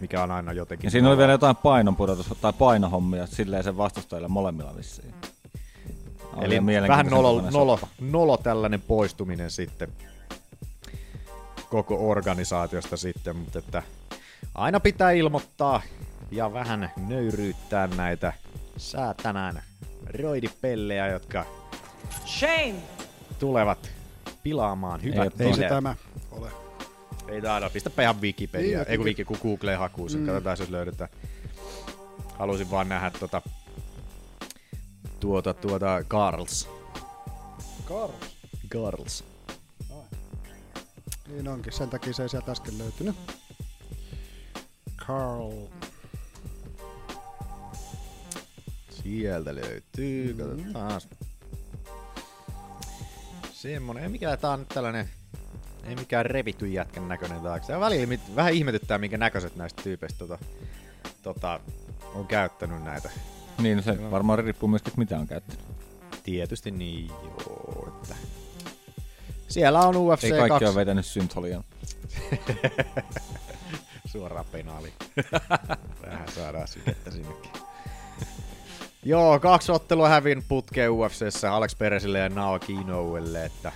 Mikä 0.00 0.22
on 0.22 0.30
aina 0.30 0.52
jotenkin. 0.52 0.86
Ja 0.86 0.90
siinä 0.90 1.08
oli 1.08 1.18
vielä 1.18 1.32
jotain 1.32 1.56
painonpudotus 1.56 2.26
tai 2.40 2.52
painohommia 2.52 3.26
silleen 3.26 3.64
sen 3.64 3.76
vastustajille 3.76 4.28
molemmilla 4.28 4.76
vissiin. 4.76 5.14
Oli 6.36 6.56
Eli 6.56 6.88
vähän 6.88 7.06
nolo, 7.06 7.40
nolo, 7.50 7.76
soppa. 7.76 7.94
nolo 8.00 8.36
tällainen 8.36 8.80
poistuminen 8.82 9.50
sitten 9.50 9.88
koko 11.70 12.10
organisaatiosta 12.10 12.96
sitten, 12.96 13.36
mutta 13.36 13.58
että 13.58 13.82
aina 14.54 14.80
pitää 14.80 15.10
ilmoittaa 15.10 15.82
ja 16.30 16.52
vähän 16.52 16.90
nöyryyttää 17.08 17.86
näitä 17.86 18.32
säätänään 18.76 19.62
roidipellejä, 20.22 21.06
jotka 21.08 21.46
Shame! 22.26 22.74
tulevat 23.38 23.90
pilaamaan 24.42 25.02
hyvät 25.02 25.40
Ei 25.40 25.46
se 25.48 25.52
bileet. 25.54 25.68
tämä 25.68 25.96
ole. 26.30 26.50
Ei 27.28 27.42
taida, 27.42 27.70
pistäpä 27.70 28.02
ihan 28.02 28.20
Wikipedia, 28.20 28.78
Niin, 28.78 28.88
ei 28.90 28.96
kun 28.96 29.06
Wiki, 29.06 29.24
kun 29.24 29.38
Google 29.42 29.74
hakuu 29.74 30.08
sen, 30.08 30.20
Mm. 30.20 30.26
katsotaan 30.26 30.56
jos 30.60 30.70
löydetään. 30.70 31.10
Halusin 32.38 32.70
vaan 32.70 32.88
nähdä 32.88 33.10
tota, 33.10 33.42
tuota, 35.20 35.54
tuota, 35.54 36.04
Carls. 36.08 36.68
Carls. 37.88 38.34
Carls. 38.68 39.24
Niin 41.28 41.48
onkin, 41.48 41.72
sen 41.72 41.90
takia 41.90 42.12
se 42.12 42.22
ei 42.22 42.28
sieltä 42.28 42.52
äsken 42.52 42.78
löytynyt. 42.78 43.16
Carl. 44.96 45.50
Sieltä 49.04 49.54
löytyy, 49.54 50.34
katsotaan. 50.34 51.00
Semmonen, 53.52 54.02
ei 54.02 54.08
mikään, 54.08 54.38
tää 54.38 54.50
on 54.50 54.58
nyt 54.58 54.68
tällainen, 54.68 55.08
ei 55.84 55.96
mikään 55.96 56.26
revitty 56.26 56.68
jätkän 56.68 57.08
näköinen 57.08 57.40
taakse. 57.40 57.72
Ja 57.72 57.80
välillä 57.80 58.06
mit- 58.06 58.36
vähän 58.36 58.52
ihmetyttää, 58.52 58.98
minkä 58.98 59.18
näköiset 59.18 59.56
näistä 59.56 59.82
tyypeistä 59.82 60.18
tota, 60.18 60.38
tota, 61.22 61.60
on 62.14 62.26
käyttänyt 62.26 62.82
näitä. 62.82 63.10
Niin, 63.58 63.82
se 63.82 64.10
varmaan 64.10 64.38
riippuu 64.38 64.68
myöskin, 64.68 64.90
että 64.90 64.98
mitä 64.98 65.18
on 65.18 65.26
käyttänyt. 65.26 65.64
Tietysti 66.22 66.70
niin, 66.70 67.08
joo. 67.08 67.94
Että. 68.02 68.14
Siellä 69.48 69.80
on 69.80 69.96
UFC 69.96 70.24
Ei 70.24 70.30
kaikki 70.30 70.48
2. 70.48 70.64
ole 70.64 70.74
vetänyt 70.74 71.06
syntholian. 71.06 71.64
Suoraan 74.12 74.46
penaali. 74.52 74.92
Vähän 76.06 76.28
saadaan 76.28 76.68
sykettä 76.68 77.10
sinnekin. 77.10 77.63
Joo, 79.04 79.40
kaksi 79.40 79.72
ottelua 79.72 80.08
hävin 80.08 80.44
putkeen 80.48 80.90
UFCssä 80.90 81.52
Alex 81.54 81.78
Peresille 81.78 82.18
ja 82.18 82.28
Naoki 82.28 82.72
Inouelle, 82.72 83.44
että, 83.44 83.72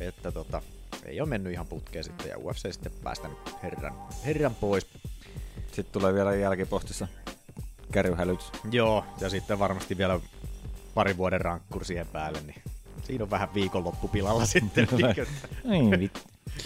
että 0.00 0.32
tota, 0.32 0.62
ei 1.04 1.20
ole 1.20 1.28
mennyt 1.28 1.52
ihan 1.52 1.66
putkeen 1.66 2.04
sitten 2.04 2.28
ja 2.28 2.38
UFC 2.38 2.72
sitten 2.72 2.92
päästänyt 3.04 3.38
herran, 3.62 3.94
herran 4.24 4.54
pois. 4.54 4.86
Sitten 5.72 5.92
tulee 5.92 6.14
vielä 6.14 6.34
jälkipostissa 6.34 7.08
kärryhälytys. 7.92 8.52
Joo, 8.70 9.04
ja 9.20 9.28
sitten 9.30 9.58
varmasti 9.58 9.98
vielä 9.98 10.20
parin 10.94 11.16
vuoden 11.16 11.40
rankkur 11.40 11.84
siihen 11.84 12.06
päälle, 12.06 12.40
niin 12.46 12.62
siinä 13.02 13.24
on 13.24 13.30
vähän 13.30 13.54
viikonloppupilalla 13.54 14.46
sitten. 14.56 14.88
Ei 15.72 16.00
vittu. 16.00 16.20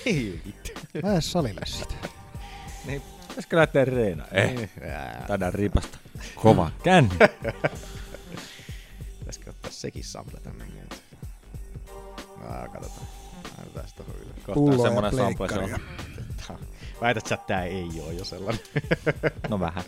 Ei 0.07 0.41
vittu. 0.47 0.71
Lähde 1.03 1.21
salille 1.21 1.61
sitten. 1.65 1.99
Niin, 2.87 3.03
pitäisikö 3.29 3.57
lähteä 3.57 3.85
reenaan? 3.85 4.29
Eh, 4.33 4.55
Niin. 4.55 4.71
Ää. 4.91 5.25
taidaan 5.29 5.55
ripasta. 5.55 5.99
Kova 6.35 6.71
känni. 6.83 7.15
Sekin 9.87 10.05
sample 10.05 10.41
tänne 10.41 10.65
muuten? 10.65 10.99
Aa, 12.49 12.69
katsotaan. 12.69 13.07
Laitetaan 13.59 13.89
sitä 13.89 14.03
tohon 14.03 14.21
ylös. 14.23 14.45
Kohta 14.47 14.83
semmonen 14.83 15.17
sample 15.17 15.49
se 15.49 15.59
on. 15.59 15.81
Väität 17.01 17.27
sä, 17.27 17.35
että 17.35 17.47
tää 17.47 17.65
ei 17.65 17.89
oo 18.01 18.11
jo 18.11 18.25
sellainen. 18.25 18.63
No 19.51 19.61
vähän. 19.61 19.85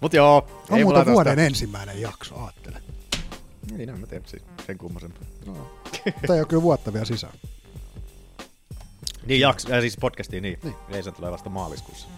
Mut 0.00 0.12
joo. 0.14 0.46
On 0.70 0.78
ei 0.78 0.84
muuten 0.84 1.06
vuoden 1.06 1.32
tosta- 1.36 1.46
ensimmäinen 1.46 2.00
jakso, 2.00 2.42
ajattele. 2.42 2.82
Niin, 3.70 3.88
en 3.88 4.00
mä 4.00 4.06
tiedä 4.06 4.24
siis 4.26 4.42
sen 4.66 4.78
kummosempaa. 4.78 5.22
No. 5.46 5.80
Tai 6.26 6.36
ei 6.36 6.40
ole 6.40 6.48
kyllä 6.48 6.62
vuotta 6.62 6.92
vielä 6.92 7.04
sisään. 7.06 7.32
Niin, 9.26 9.40
jakso, 9.40 9.74
äh, 9.74 9.80
siis 9.80 9.96
podcastiin, 10.00 10.42
niin. 10.42 10.58
Niin. 10.62 10.74
Ei 10.88 11.02
se 11.02 11.12
tulee 11.12 11.32
vasta 11.32 11.50
maaliskuussa. 11.50 12.08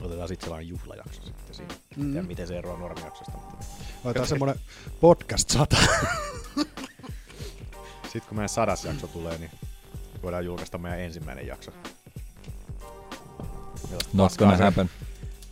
Otetaan 0.00 0.28
sitten 0.28 0.46
sellainen 0.46 0.68
juhlajakso 0.68 1.22
sitten 1.22 1.54
siinä. 1.54 1.74
Mm. 1.96 2.16
Ja 2.16 2.22
miten 2.22 2.46
se 2.46 2.58
eroaa 2.58 2.78
normijaksosta. 2.78 3.32
Mutta... 3.32 3.64
Otetaan 4.04 4.28
semmonen 4.28 4.60
podcast 5.00 5.50
100. 5.50 5.76
Sitten 8.02 8.22
kun 8.28 8.36
meidän 8.36 8.48
sadas 8.48 8.84
jakso 8.84 9.06
tulee, 9.06 9.38
niin 9.38 9.50
voidaan 10.22 10.44
julkaista 10.44 10.78
meidän 10.78 11.00
ensimmäinen 11.00 11.46
jakso. 11.46 11.70
Not 14.12 14.36
gonna 14.36 14.56
happen. 14.56 14.90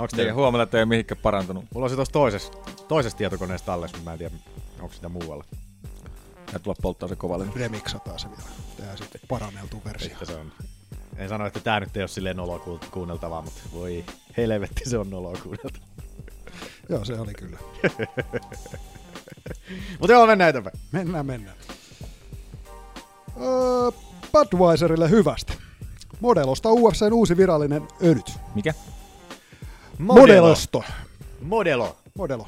Eikä 0.01 0.17
teillä? 0.17 0.35
huomella, 0.35 0.63
että 0.63 0.77
ei 0.77 0.83
ole 0.83 0.89
mihinkään 0.89 1.21
parantunut. 1.23 1.65
Mulla 1.75 1.85
on 1.85 1.91
se 1.91 1.97
tuossa 1.97 2.13
toisessa, 2.13 2.53
toisessa 2.89 3.19
tietokoneessa 3.19 3.67
tallessa, 3.67 3.97
mutta 3.97 4.11
mä 4.11 4.13
en 4.13 4.19
tiedä, 4.19 4.35
onko 4.81 4.95
sitä 4.95 5.09
muualla. 5.09 5.45
Ja 6.53 6.59
tulla 6.59 6.77
polttaa 6.83 7.09
se 7.09 7.17
kovalle. 7.17 7.47
Remixataan 7.57 8.19
se 8.19 8.29
vielä. 8.29 8.43
Tehdään 8.77 8.99
sitten 8.99 9.21
paranneltu 9.29 9.83
versio. 9.85 10.09
Sitten 10.09 10.27
se 10.27 10.35
on. 10.35 10.53
En 11.17 11.29
sano, 11.29 11.47
että 11.47 11.61
tää 11.61 11.81
nyt 11.81 11.97
ei 11.97 12.03
ole 12.03 12.09
silleen 12.09 12.37
noloa 12.37 12.79
kuunneltavaa, 12.91 13.43
mutta 13.43 13.61
voi 13.73 14.05
helvetti 14.37 14.91
se 14.91 14.99
on 14.99 15.11
noloa 15.11 15.37
kuunneltavaa. 15.43 16.06
Joo, 16.91 17.05
se 17.05 17.21
oli 17.21 17.35
kyllä. 17.35 17.59
Mutta 20.01 20.13
joo, 20.13 20.27
mennään 20.27 20.51
eteenpäin. 20.51 20.79
Mennään, 20.93 21.27
mennään. 21.27 21.57
Öö, 23.41 23.91
Budweiserille 24.33 25.11
hyvästä. 25.11 25.53
Modelosta 26.21 26.73
UFCn 26.73 27.13
uusi 27.13 27.37
virallinen 27.37 27.83
öljyt. 28.05 28.33
Mikä? 28.55 28.75
Modelosto. 29.99 30.85
Modelo. 31.41 31.97
Modelo. 32.19 32.47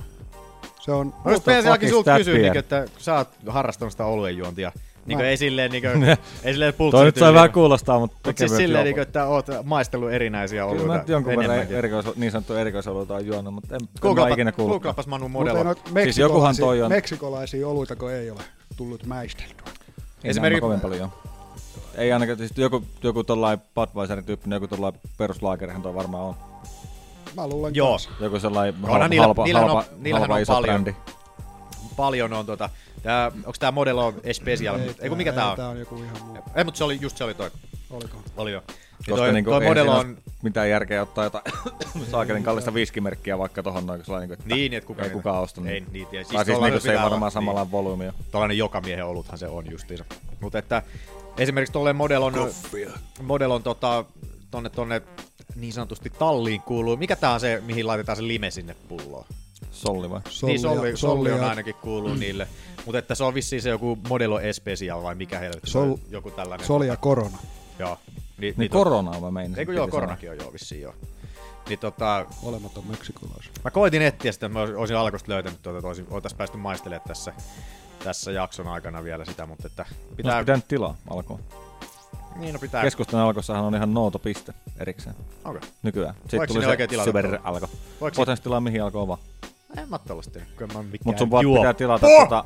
Se 0.80 0.92
on... 0.92 1.14
Pensiakin 1.44 1.88
is 1.88 1.92
sulta 1.92 2.16
kysyä, 2.16 2.34
niin, 2.34 2.56
että 2.56 2.86
sä 2.98 3.14
oot 3.14 3.28
harrastanut 3.46 3.92
sitä 3.92 4.04
oluenjuontia. 4.04 4.72
Niin 5.08 5.18
Mä- 5.18 5.24
ei 5.24 5.36
silleen, 5.36 5.70
niin 5.70 5.82
kuin, 5.82 6.04
ei 6.44 6.52
silleen 6.52 6.74
Toi 6.90 7.04
nyt 7.04 7.16
sai 7.16 7.34
vähän 7.34 7.52
kuulostaa, 7.52 7.98
mutta 7.98 8.16
Mutta 8.26 8.38
siis 8.38 8.56
silleen, 8.56 8.84
niin 8.84 8.94
kuin, 8.94 9.02
että 9.02 9.26
oot 9.26 9.46
maistellut 9.64 10.12
erinäisiä 10.12 10.62
Kyllä 10.62 10.74
mä 10.76 10.82
oluita 10.82 10.98
nyt 10.98 11.08
jonkun 11.08 11.36
verran 11.36 11.58
erikois, 11.72 12.06
niin 12.16 12.32
sanottu 12.32 12.54
erikoisoluita 12.54 13.14
on 13.14 13.26
juonut, 13.26 13.54
mutta 13.54 13.74
en, 13.76 13.80
en 13.82 13.88
mä 13.94 14.00
Googlapa, 14.00 14.28
ikinä 14.28 14.52
kuullut. 14.52 14.74
googlapas 14.74 15.06
Manu 15.06 15.28
Mutta 15.28 15.50
ei 15.50 15.56
Modelo. 15.56 15.74
Siis 16.04 16.18
jokuhan 16.18 16.56
toi 16.56 16.76
meksikolaisia, 16.78 16.84
on- 16.84 16.92
meksikolaisia 16.92 17.68
oluita, 17.68 17.96
kun 17.96 18.10
ei 18.12 18.30
ole 18.30 18.40
tullut 18.76 19.06
mäisteltyä. 19.06 19.66
Ei 20.24 20.30
Esimerkiksi- 20.30 20.60
kovin 20.60 20.80
paljon. 20.80 21.12
Ei 21.94 22.12
ainakaan, 22.12 22.38
siis 22.38 22.52
joku, 22.56 22.82
joku 23.02 23.24
tollain 23.24 23.58
Budweiserin 23.74 24.24
tyyppinen, 24.24 24.56
joku 24.56 24.68
tollain 24.68 24.94
peruslaakerihan 25.18 25.82
toi 25.82 25.94
varmaan 25.94 26.24
on. 26.24 26.34
Mä 27.36 27.48
luulen 27.48 27.74
Joo, 27.74 27.90
kanssa. 27.90 28.10
Joku 28.20 28.40
sellainen 28.40 28.74
halpa, 28.82 29.08
niillä- 29.08 29.26
halpa, 29.26 29.44
niillähän 29.44 29.70
on- 29.70 29.76
halpa, 29.76 30.18
halpa 30.18 30.34
on 30.34 30.40
iso 30.40 30.52
paljon. 30.52 30.82
brändi. 30.84 30.94
paljon 31.96 32.32
on 32.32 32.46
tota, 32.46 32.70
tää, 33.02 33.32
onks 33.46 33.58
tää 33.58 33.72
Modelo 33.72 34.14
Especial? 34.24 34.78
Ei, 34.80 34.94
ei 35.00 35.10
mikä 35.10 35.32
tää 35.32 35.50
on? 35.50 35.56
Tää 35.56 35.68
on 35.68 35.78
joku 35.78 36.02
ihan 36.02 36.22
muu. 36.24 36.38
Ei, 36.54 36.64
mutta 36.64 36.78
se 36.78 36.84
oli, 36.84 36.98
just 37.00 37.16
se 37.16 37.24
oli 37.24 37.34
toi. 37.34 37.50
Oliko? 37.90 38.22
Oli 38.36 38.52
jo. 38.52 38.62
Ja 38.68 38.74
Koska 38.98 39.16
toi, 39.16 39.32
niinku 39.32 39.50
toi 39.50 39.62
ei 39.62 39.68
Modelo 39.68 39.92
on, 39.92 39.98
on... 40.06 40.16
mitään 40.42 40.70
järkeä 40.70 41.02
ottaa 41.02 41.24
jotain 41.24 41.44
saakelin 42.10 42.42
kallista 42.42 42.74
viskimerkkiä 42.74 43.38
vaikka 43.38 43.62
tohon 43.62 43.86
noin, 43.86 44.02
kun 44.06 44.18
niinku, 44.18 44.32
että 44.32 44.54
niin, 44.54 44.72
että 44.74 44.86
kuka 44.86 45.02
ei 45.02 45.10
kukaan 45.10 45.42
ostanut. 45.42 45.70
Ei, 45.70 45.84
niin, 45.92 46.08
ja 46.12 46.24
Siis 46.24 46.28
tai 46.28 46.44
siis 46.44 46.60
niinku 46.60 46.80
se 46.80 46.88
ei 46.88 46.92
pitää 46.92 47.02
olla- 47.04 47.10
varmaan 47.10 47.32
samalla 47.32 47.70
volyymiä. 47.70 48.10
Niin, 48.10 48.24
tollanen 48.30 48.58
jokamiehen 48.58 49.06
oluthan 49.06 49.38
se 49.38 49.48
on 49.48 49.70
justiinsa. 49.70 50.04
Mutta 50.40 50.58
että 50.58 50.82
esimerkiksi 51.38 51.72
tolleen 51.72 51.96
Modelon, 51.96 52.34
Modelon 53.22 53.62
tota, 53.62 54.04
tonne, 54.50 54.70
tonne 54.70 55.02
niin 55.56 55.72
sanotusti 55.72 56.10
talliin 56.18 56.60
kuuluu. 56.62 56.96
Mikä 56.96 57.16
tää 57.16 57.32
on 57.32 57.40
se, 57.40 57.62
mihin 57.66 57.86
laitetaan 57.86 58.16
se 58.16 58.26
lime 58.26 58.50
sinne 58.50 58.76
pulloon? 58.88 59.24
Solli 59.70 60.10
vai? 60.10 60.20
Solli, 60.28 60.52
niin, 60.52 60.60
solli, 60.60 60.96
solli 60.96 61.32
on 61.32 61.40
ja- 61.40 61.48
ainakin 61.48 61.74
kuuluu 61.74 62.14
niille. 62.14 62.48
Mutta 62.88 62.98
että 62.98 63.14
se 63.14 63.24
on 63.24 63.34
vissiin 63.34 63.62
se 63.62 63.68
joku 63.70 63.98
Modelo 64.08 64.40
Especial 64.40 65.02
vai 65.02 65.14
mikä 65.14 65.38
helvetti. 65.38 65.70
Sol- 65.70 65.96
joku 66.10 66.30
tällainen. 66.30 66.66
Soli 66.66 66.86
ja 66.86 66.96
korona. 66.96 67.38
Joo. 67.78 67.98
Ni, 68.38 68.54
Niin 68.56 68.70
koronaa 68.70 69.20
mä 69.20 69.30
meinasin. 69.30 69.58
Ei 69.58 69.66
kun 69.66 69.72
piti 69.72 69.76
joo, 69.76 69.86
sanoa. 69.86 69.90
koronakin 70.00 70.30
on 70.30 70.38
joo 70.38 70.52
vissiin 70.52 70.80
joo. 70.82 70.94
Niin 71.68 71.78
tota, 71.78 72.26
Olematon 72.42 72.86
meksikolaus. 72.86 73.50
mä 73.64 73.70
koitin 73.70 74.02
etsiä 74.02 74.32
sitä, 74.32 74.46
että 74.46 74.58
mä 74.58 74.66
olisin 74.76 74.96
alkuista 74.96 75.32
löytänyt 75.32 75.62
tuota, 75.62 75.78
että 75.90 76.14
oltais 76.14 76.34
päästy 76.34 76.56
maistelemaan 76.56 77.08
tässä, 77.08 77.32
tässä 78.04 78.32
jakson 78.32 78.68
aikana 78.68 79.04
vielä 79.04 79.24
sitä, 79.24 79.46
mutta 79.46 79.66
että 79.66 79.82
Pitää... 79.84 80.16
pitää, 80.16 80.40
pitää 80.40 80.56
nyt 80.56 80.68
tilaa 80.68 80.96
alkoon. 81.10 81.40
niin 82.36 82.52
no 82.52 82.58
pitää, 82.58 82.82
Keskustan 82.82 83.20
alkossahan 83.20 83.64
on 83.64 83.74
ihan 83.74 83.94
nooto-piste 83.94 84.54
erikseen 84.78 85.16
okay. 85.44 85.60
nykyään. 85.82 86.14
Voiko 86.14 86.28
Sitten 86.30 86.48
tuli 86.48 86.52
sinne 86.54 86.64
se 86.66 86.70
oikein 86.70 86.90
tilata 86.90 87.06
Cyber 87.06 87.24
tuolla? 87.26 87.40
alko. 87.44 87.68
Voiko 88.00 88.24
tilaa 88.42 88.60
mihin 88.60 88.82
alkoi 88.82 89.08
vaan. 89.08 89.20
En 89.76 89.88
mä 89.88 89.96
oo 89.96 90.02
tollaista 90.08 90.32
tehnyt, 90.32 90.50
kun 90.54 90.62
en 90.62 90.68
mä 90.72 90.78
oon 90.78 90.86
mikään 90.86 91.02
Mut 91.04 91.18
sun 91.18 91.30
vaan 91.30 91.44
pitää 91.56 91.74
tilata 91.74 92.06
tota... 92.20 92.44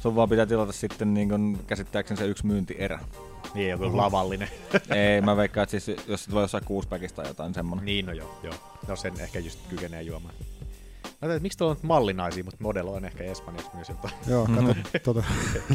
Sun 0.00 0.16
vaan 0.16 0.28
pitää 0.28 0.46
tilata 0.46 0.72
sitten 0.72 1.14
niin 1.14 1.28
kun, 1.28 1.58
käsittääkseni 1.66 2.18
se 2.18 2.26
yksi 2.26 2.46
myyntierä. 2.46 3.00
Niin, 3.54 3.70
joku 3.70 3.96
lavallinen. 3.96 4.48
Ei, 4.94 5.20
mä 5.20 5.36
veikkaan, 5.36 5.62
että 5.62 5.80
siis, 5.80 6.00
jos 6.08 6.24
se 6.24 6.30
tulee 6.30 6.44
jossain 6.44 6.64
kuuspäkistä 6.64 7.16
tai 7.16 7.30
jotain 7.30 7.54
semmonen. 7.54 7.84
niin, 7.84 8.06
no 8.06 8.12
joo, 8.12 8.40
joo. 8.42 8.54
No 8.88 8.96
sen 8.96 9.20
ehkä 9.20 9.38
just 9.38 9.58
kykenee 9.68 10.02
juomaan. 10.02 10.34
Mä 11.20 11.26
ajattelin, 11.26 11.36
että 11.36 11.42
miksi 11.42 11.58
tuolla 11.58 11.70
on 11.72 11.76
nyt 11.76 11.82
mallinaisia, 11.82 12.44
mutta 12.44 12.62
modelo 12.64 12.92
on 12.92 13.04
ehkä 13.04 13.24
espanjaksi 13.24 13.70
myös 13.74 13.88
jotain. 13.88 14.14
Joo, 14.26 14.46
kato. 14.54 14.74
tota. 15.14 15.24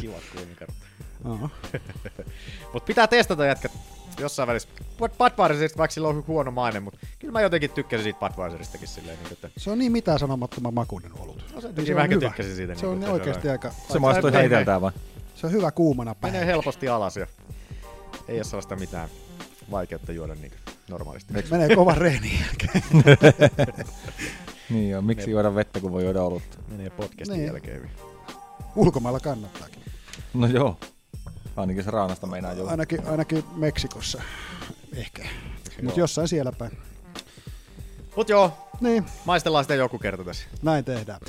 Kiva 0.01 0.15
kulmikartta. 0.35 0.85
Aha. 1.25 1.49
Mutta 2.73 2.87
pitää 2.87 3.07
testata 3.07 3.45
jätkät 3.45 3.71
jossain 4.19 4.47
välissä. 4.47 4.69
Bud- 4.99 5.11
Budweiserista, 5.17 5.77
vaikka 5.77 5.93
sillä 5.93 6.07
on 6.07 6.23
huono 6.27 6.51
maine, 6.51 6.79
mutta 6.79 6.99
kyllä 7.19 7.31
mä 7.31 7.41
jotenkin 7.41 7.69
tykkäsin 7.69 8.03
siitä 8.03 8.19
Budweiseristakin 8.19 8.87
silleen, 8.87 9.17
niin, 9.23 9.33
että 9.33 9.49
Se 9.57 9.71
on 9.71 9.79
niin 9.79 9.91
mitään 9.91 10.19
sanomattoman 10.19 10.73
makuinen 10.73 11.11
olut. 11.19 11.43
No 11.53 11.61
se 11.61 11.67
Niin 11.67 11.75
teki 11.75 11.91
on 11.91 11.95
vähän 11.95 12.09
hyvä. 12.11 12.27
tykkäsin 12.27 12.55
siitä, 12.55 12.75
Se 12.75 12.85
niin 12.87 13.03
on 13.03 13.11
oikeasti 13.11 13.49
aika... 13.49 13.71
Se 13.91 13.99
maistui 13.99 14.31
menee- 14.31 14.41
heiteltään 14.41 14.81
vai? 14.81 14.91
Se 15.35 15.47
on 15.47 15.53
hyvä 15.53 15.71
kuumana 15.71 16.15
päin. 16.15 16.33
menee 16.33 16.47
helposti 16.47 16.87
alas 16.89 17.17
ja 17.17 17.27
ei 18.27 18.35
ole 18.37 18.43
sellaista 18.43 18.75
mitään 18.75 19.09
vaikeutta 19.71 20.11
juoda 20.11 20.35
niin 20.35 20.51
normaalisti. 20.89 21.33
Menee 21.51 21.75
kovan 21.75 21.97
reenin 21.97 22.39
jälkeen. 22.39 22.83
Niin 24.69 24.89
joo, 24.89 25.01
miksi 25.01 25.31
juoda 25.31 25.55
vettä, 25.55 25.79
kun 25.79 25.91
voi 25.91 26.03
juoda 26.03 26.21
olutta? 26.23 26.57
Menee 26.67 26.89
podcastin 26.89 27.37
Niin. 27.37 27.45
jälkeen. 27.47 27.91
Ulkomailla 28.75 29.19
kannattaakin. 29.19 29.79
No 30.33 30.47
joo. 30.47 30.77
Ainakin 31.55 31.83
se 31.83 31.91
raanasta 31.91 32.27
meinaa 32.27 32.53
juoda. 32.53 32.71
Ainakin, 32.71 33.07
ainakin 33.07 33.43
Meksikossa. 33.55 34.21
Ehkä. 34.95 35.25
Mutta 35.83 35.99
jossain 35.99 36.27
siellä 36.27 36.51
päin. 36.51 36.77
Mut 38.15 38.29
joo, 38.29 38.51
Niin, 38.81 39.05
maistellaan 39.25 39.63
sitä 39.63 39.75
joku 39.75 39.99
kerta 39.99 40.23
tässä. 40.23 40.45
näin 40.61 40.85
tehdään. 40.85 41.19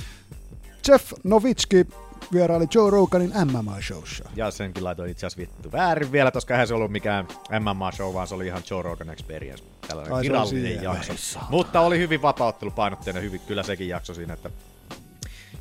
Jeff 0.87 1.13
Novitski 1.23 1.87
vieraili 2.33 2.67
Joe 2.73 2.91
Roganin 2.91 3.31
MMA-showssa. 3.31 4.29
Ja 4.35 4.51
senkin 4.51 4.83
laitoin 4.83 5.11
itse 5.11 5.25
asiassa 5.25 5.41
vittu 5.41 5.71
väärin 5.71 6.11
vielä, 6.11 6.31
koska 6.31 6.53
eihän 6.53 6.67
se 6.67 6.73
ollut 6.73 6.91
mikään 6.91 7.27
MMA-show, 7.51 8.13
vaan 8.13 8.27
se 8.27 8.35
oli 8.35 8.47
ihan 8.47 8.63
Joe 8.69 8.81
Rogan 8.81 9.09
Experience. 9.09 9.63
Tällainen 9.87 10.13
Ai, 10.13 10.23
virallinen 10.23 10.83
jakso. 10.83 11.39
Mutta 11.49 11.81
oli 11.81 11.99
hyvin 11.99 12.21
vapauttelupainotteinen, 12.21 13.23
hyvin 13.23 13.41
kyllä 13.47 13.63
sekin 13.63 13.89
jakso 13.89 14.13
siinä, 14.13 14.33
että 14.33 14.49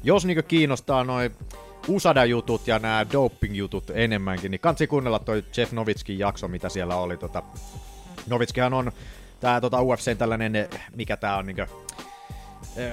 jos 0.02 0.24
niinku 0.24 0.42
kiinnostaa 0.42 1.04
noin 1.04 1.36
Usada-jutut 1.88 2.66
ja 2.66 2.78
nämä 2.78 3.06
doping-jutut 3.12 3.90
enemmänkin, 3.94 4.50
niin 4.50 4.60
kansi 4.60 4.86
kuunnella 4.86 5.18
toi 5.18 5.44
Jeff 5.56 5.72
Novitskin 5.72 6.18
jakso, 6.18 6.48
mitä 6.48 6.68
siellä 6.68 6.96
oli. 6.96 7.16
Tota, 7.16 7.42
Novitskihan 8.26 8.74
on 8.74 8.92
tää 9.40 9.60
tota 9.60 9.82
UFCn 9.82 10.16
tällainen, 10.18 10.52
mikä 10.96 11.16
tää 11.16 11.36
on 11.36 11.46
niinku, 11.46 11.62
eh, 12.76 12.92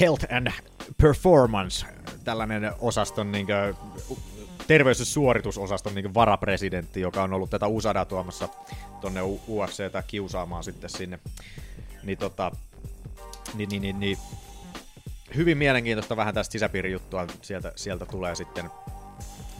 Health 0.00 0.34
and 0.34 0.48
Performance, 1.02 1.86
tällainen 2.24 2.72
osaston 2.80 3.32
niinku, 3.32 3.52
terveys- 4.66 4.98
ja 4.98 5.04
suoritusosaston 5.04 5.94
niin 5.94 6.14
varapresidentti, 6.14 7.00
joka 7.00 7.22
on 7.22 7.32
ollut 7.32 7.50
tätä 7.50 7.66
USADaa 7.66 8.04
tuomassa 8.04 8.48
tonne 9.00 9.22
U- 9.22 9.40
UFCtä 9.48 10.02
kiusaamaan 10.06 10.64
sitten 10.64 10.90
sinne. 10.90 11.18
Niin 12.02 12.18
tota, 12.18 12.52
niin, 13.54 13.68
niin, 13.68 13.82
niin, 13.82 14.00
niin 14.00 14.18
hyvin 15.36 15.58
mielenkiintoista 15.58 16.16
vähän 16.16 16.34
tästä 16.34 16.52
sisäpiirijuttua 16.52 17.26
sieltä, 17.42 17.72
sieltä 17.76 18.06
tulee 18.06 18.34
sitten 18.34 18.70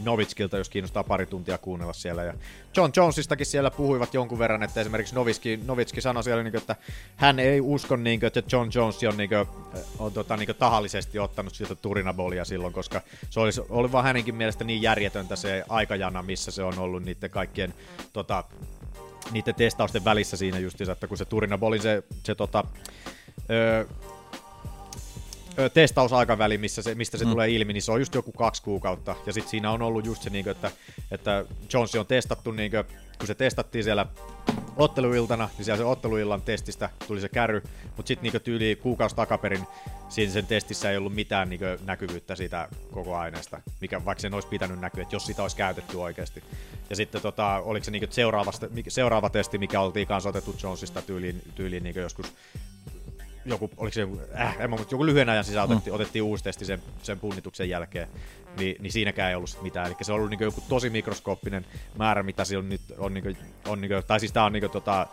Novitskilta, 0.04 0.58
jos 0.58 0.68
kiinnostaa 0.68 1.04
pari 1.04 1.26
tuntia 1.26 1.58
kuunnella 1.58 1.92
siellä. 1.92 2.22
Ja 2.22 2.34
John 2.76 2.92
Jonesistakin 2.96 3.46
siellä 3.46 3.70
puhuivat 3.70 4.14
jonkun 4.14 4.38
verran, 4.38 4.62
että 4.62 4.80
esimerkiksi 4.80 5.14
Novitski, 5.14 5.60
Novitski 5.64 6.00
sanoi 6.00 6.24
siellä, 6.24 6.42
niin 6.42 6.52
kuin, 6.52 6.60
että 6.60 6.76
hän 7.16 7.38
ei 7.38 7.60
usko, 7.60 7.96
niin 7.96 8.20
kuin, 8.20 8.26
että 8.26 8.42
John 8.52 8.70
Jones 8.74 9.04
on, 9.08 9.16
niin 9.16 9.28
kuin, 9.28 9.46
on 9.98 10.12
tota, 10.12 10.36
niin 10.36 10.46
kuin, 10.46 10.56
tahallisesti 10.56 11.18
ottanut 11.18 11.54
sieltä 11.54 11.74
turinabolia 11.74 12.44
silloin, 12.44 12.72
koska 12.72 13.00
se 13.30 13.40
olisi, 13.40 13.60
oli 13.68 13.92
vaan 13.92 14.04
hänenkin 14.04 14.34
mielestä 14.34 14.64
niin 14.64 14.82
järjetöntä 14.82 15.36
se 15.36 15.64
aikajana, 15.68 16.22
missä 16.22 16.50
se 16.50 16.62
on 16.62 16.78
ollut 16.78 17.04
niiden 17.04 17.30
kaikkien 17.30 17.74
tota, 18.12 18.44
niiden 19.32 19.54
testausten 19.54 20.04
välissä 20.04 20.36
siinä 20.36 20.58
justiinsa, 20.58 20.92
että 20.92 21.06
kun 21.06 21.18
se 21.18 21.24
Turinabolin 21.24 21.82
se, 21.82 22.02
se 22.24 22.34
tota, 22.34 22.64
testausaikaväli, 25.74 26.58
missä 26.58 26.82
se, 26.82 26.94
mistä 26.94 27.18
se 27.18 27.24
mm. 27.24 27.30
tulee 27.30 27.50
ilmi, 27.50 27.72
niin 27.72 27.82
se 27.82 27.92
on 27.92 28.00
just 28.00 28.14
joku 28.14 28.32
kaksi 28.32 28.62
kuukautta. 28.62 29.16
Ja 29.26 29.32
sitten 29.32 29.50
siinä 29.50 29.70
on 29.70 29.82
ollut 29.82 30.06
just 30.06 30.22
se, 30.22 30.30
niin 30.30 30.44
kuin, 30.44 30.50
että, 30.50 30.70
että 31.10 31.44
Jones 31.72 31.94
on 31.94 32.06
testattu, 32.06 32.50
niin 32.50 32.70
kuin, 32.70 32.84
kun 33.18 33.26
se 33.26 33.34
testattiin 33.34 33.84
siellä 33.84 34.06
otteluiltana, 34.76 35.48
niin 35.56 35.64
siellä 35.64 35.78
se 35.78 35.84
otteluillan 35.84 36.42
testistä 36.42 36.90
tuli 37.06 37.20
se 37.20 37.28
kärry, 37.28 37.62
mutta 37.96 38.08
sitten 38.08 38.22
niinku 38.22 38.40
tyyli 38.40 38.76
kuukausi 38.82 39.16
takaperin 39.16 39.66
siinä 40.08 40.32
sen 40.32 40.46
testissä 40.46 40.90
ei 40.90 40.96
ollut 40.96 41.14
mitään 41.14 41.50
niinku 41.50 41.64
näkyvyyttä 41.84 42.36
siitä 42.36 42.68
koko 42.92 43.16
aineesta, 43.16 43.60
mikä 43.80 44.04
vaikka 44.04 44.22
sen 44.22 44.34
olisi 44.34 44.48
pitänyt 44.48 44.80
näkyä, 44.80 45.02
että 45.02 45.14
jos 45.14 45.26
sitä 45.26 45.42
olisi 45.42 45.56
käytetty 45.56 45.96
oikeasti. 45.96 46.42
Ja 46.90 46.96
sitten 46.96 47.22
tota, 47.22 47.56
oliko 47.64 47.84
se 47.84 47.90
niinku 47.90 48.06
seuraavasta, 48.10 48.66
seuraava 48.88 49.30
testi, 49.30 49.58
mikä 49.58 49.80
oltiin 49.80 50.06
kanssa 50.06 50.28
otettu 50.28 50.56
Jonesista 50.62 51.02
tyyliin, 51.02 51.42
tyyliin 51.54 51.82
niinku 51.82 52.00
joskus 52.00 52.34
joku, 53.44 53.70
oliko 53.76 53.94
se 53.94 54.00
joku, 54.00 54.20
äh, 54.40 54.60
en 54.60 54.70
mä, 54.70 54.76
mutta 54.76 54.94
joku 54.94 55.06
lyhyen 55.06 55.28
ajan 55.28 55.44
sisään 55.44 55.64
otettiin, 55.64 55.92
mm. 55.92 55.94
otettiin 55.94 56.22
uusi 56.22 56.44
testi 56.44 56.64
sen, 56.64 56.82
sen 57.02 57.20
punnituksen 57.20 57.68
jälkeen, 57.68 58.08
niin, 58.58 58.76
niin 58.80 58.92
siinäkään 58.92 59.30
ei 59.30 59.36
ollut 59.36 59.58
mitään. 59.62 59.86
Eli 59.86 59.96
se 60.02 60.12
on 60.12 60.16
ollut 60.16 60.30
niin 60.30 60.40
joku 60.40 60.62
tosi 60.68 60.90
mikroskooppinen 60.90 61.66
määrä, 61.98 62.22
mitä 62.22 62.44
siellä 62.44 62.68
nyt 62.68 62.80
on, 62.98 63.14
niin 63.14 63.22
kuin, 63.22 63.36
on 63.68 63.80
niin 63.80 63.88
kuin, 63.88 64.04
tai 64.06 64.20
siis 64.20 64.32
tää 64.32 64.44
on 64.44 64.52
niin 64.52 64.60
kuin, 64.60 64.70
tota, 64.70 65.06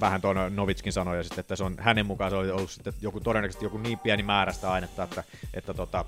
vähän 0.00 0.20
tuon 0.20 0.56
Novitskin 0.56 0.92
sanoi, 0.92 1.16
ja 1.16 1.22
sitten, 1.22 1.40
että 1.40 1.56
se 1.56 1.64
on, 1.64 1.76
hänen 1.78 2.06
mukaan 2.06 2.30
se 2.30 2.36
oli 2.36 2.50
ollut 2.50 2.70
sitten 2.70 2.92
joku, 3.00 3.20
todennäköisesti 3.20 3.64
joku 3.64 3.78
niin 3.78 3.98
pieni 3.98 4.22
määrä 4.22 4.52
sitä 4.52 4.72
ainetta, 4.72 5.02
että, 5.02 5.24
että 5.54 5.74
tota, 5.74 6.04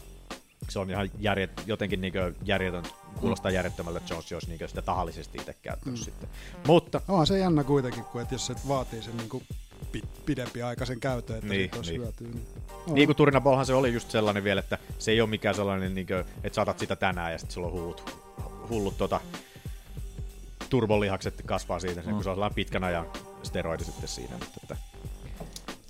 se 0.69 0.79
on 0.79 0.91
ihan 0.91 1.11
järjet, 1.19 1.51
jotenkin 1.67 2.01
niin 2.01 2.13
järjetön, 2.45 2.85
kuulostaa 3.21 3.51
järjettömältä, 3.51 3.99
että 3.99 4.15
Jones 4.15 4.33
olisi 4.33 4.49
niin 4.49 4.69
sitä 4.69 4.83
tahallisesti 4.83 5.39
itse 5.39 5.55
käyttänyt 5.63 6.01
mm. 6.01 6.05
sitten. 6.05 6.29
Mutta... 6.67 7.01
On 7.09 7.27
se 7.27 7.39
jännä 7.39 7.65
kuitenkin, 7.65 8.05
kun 8.05 8.21
että 8.21 8.35
jos 8.35 8.47
se 8.47 8.55
vaatii 8.69 9.03
sen 9.03 9.17
niin 9.17 9.29
kuin 9.29 9.45
pi- 9.93 10.03
pidempi 10.27 10.63
aikaisen 10.63 11.01
käytön, 11.01 11.37
että 11.37 11.49
niin, 11.49 11.71
siitä 11.73 11.91
niin. 11.91 12.01
hyötyä. 12.01 12.29
Niin, 12.29 12.47
oh. 12.87 12.95
niin 12.95 13.09
kuin 13.09 13.17
Turinaballhan 13.17 13.67
se 13.67 13.75
oli 13.75 13.93
just 13.93 14.11
sellainen 14.11 14.45
vielä, 14.45 14.59
että 14.59 14.79
se 14.99 15.11
ei 15.11 15.21
ole 15.21 15.31
mikään 15.31 15.55
sellainen, 15.55 15.95
niin 15.95 16.07
kuin, 16.07 16.19
että 16.19 16.55
saatat 16.55 16.79
sitä 16.79 16.97
tänään 16.97 17.33
ja 17.33 17.39
sitten 17.39 17.55
sulla 17.55 17.67
on 17.67 17.73
hullut, 17.73 18.15
hullut 18.69 18.99
tota, 18.99 19.21
turbolihakset 20.71 21.43
kasvaa 21.47 21.81
siitä, 21.81 22.03
mm. 22.03 22.11
kun 22.11 22.25
se 22.25 22.31
on 22.31 22.55
pitkän 22.55 22.85
ajan 22.85 23.07
steroidi 23.43 23.85
sitten 23.85 24.09
siinä. 24.09 24.33
Mutta, 24.33 24.61
että, 24.63 24.77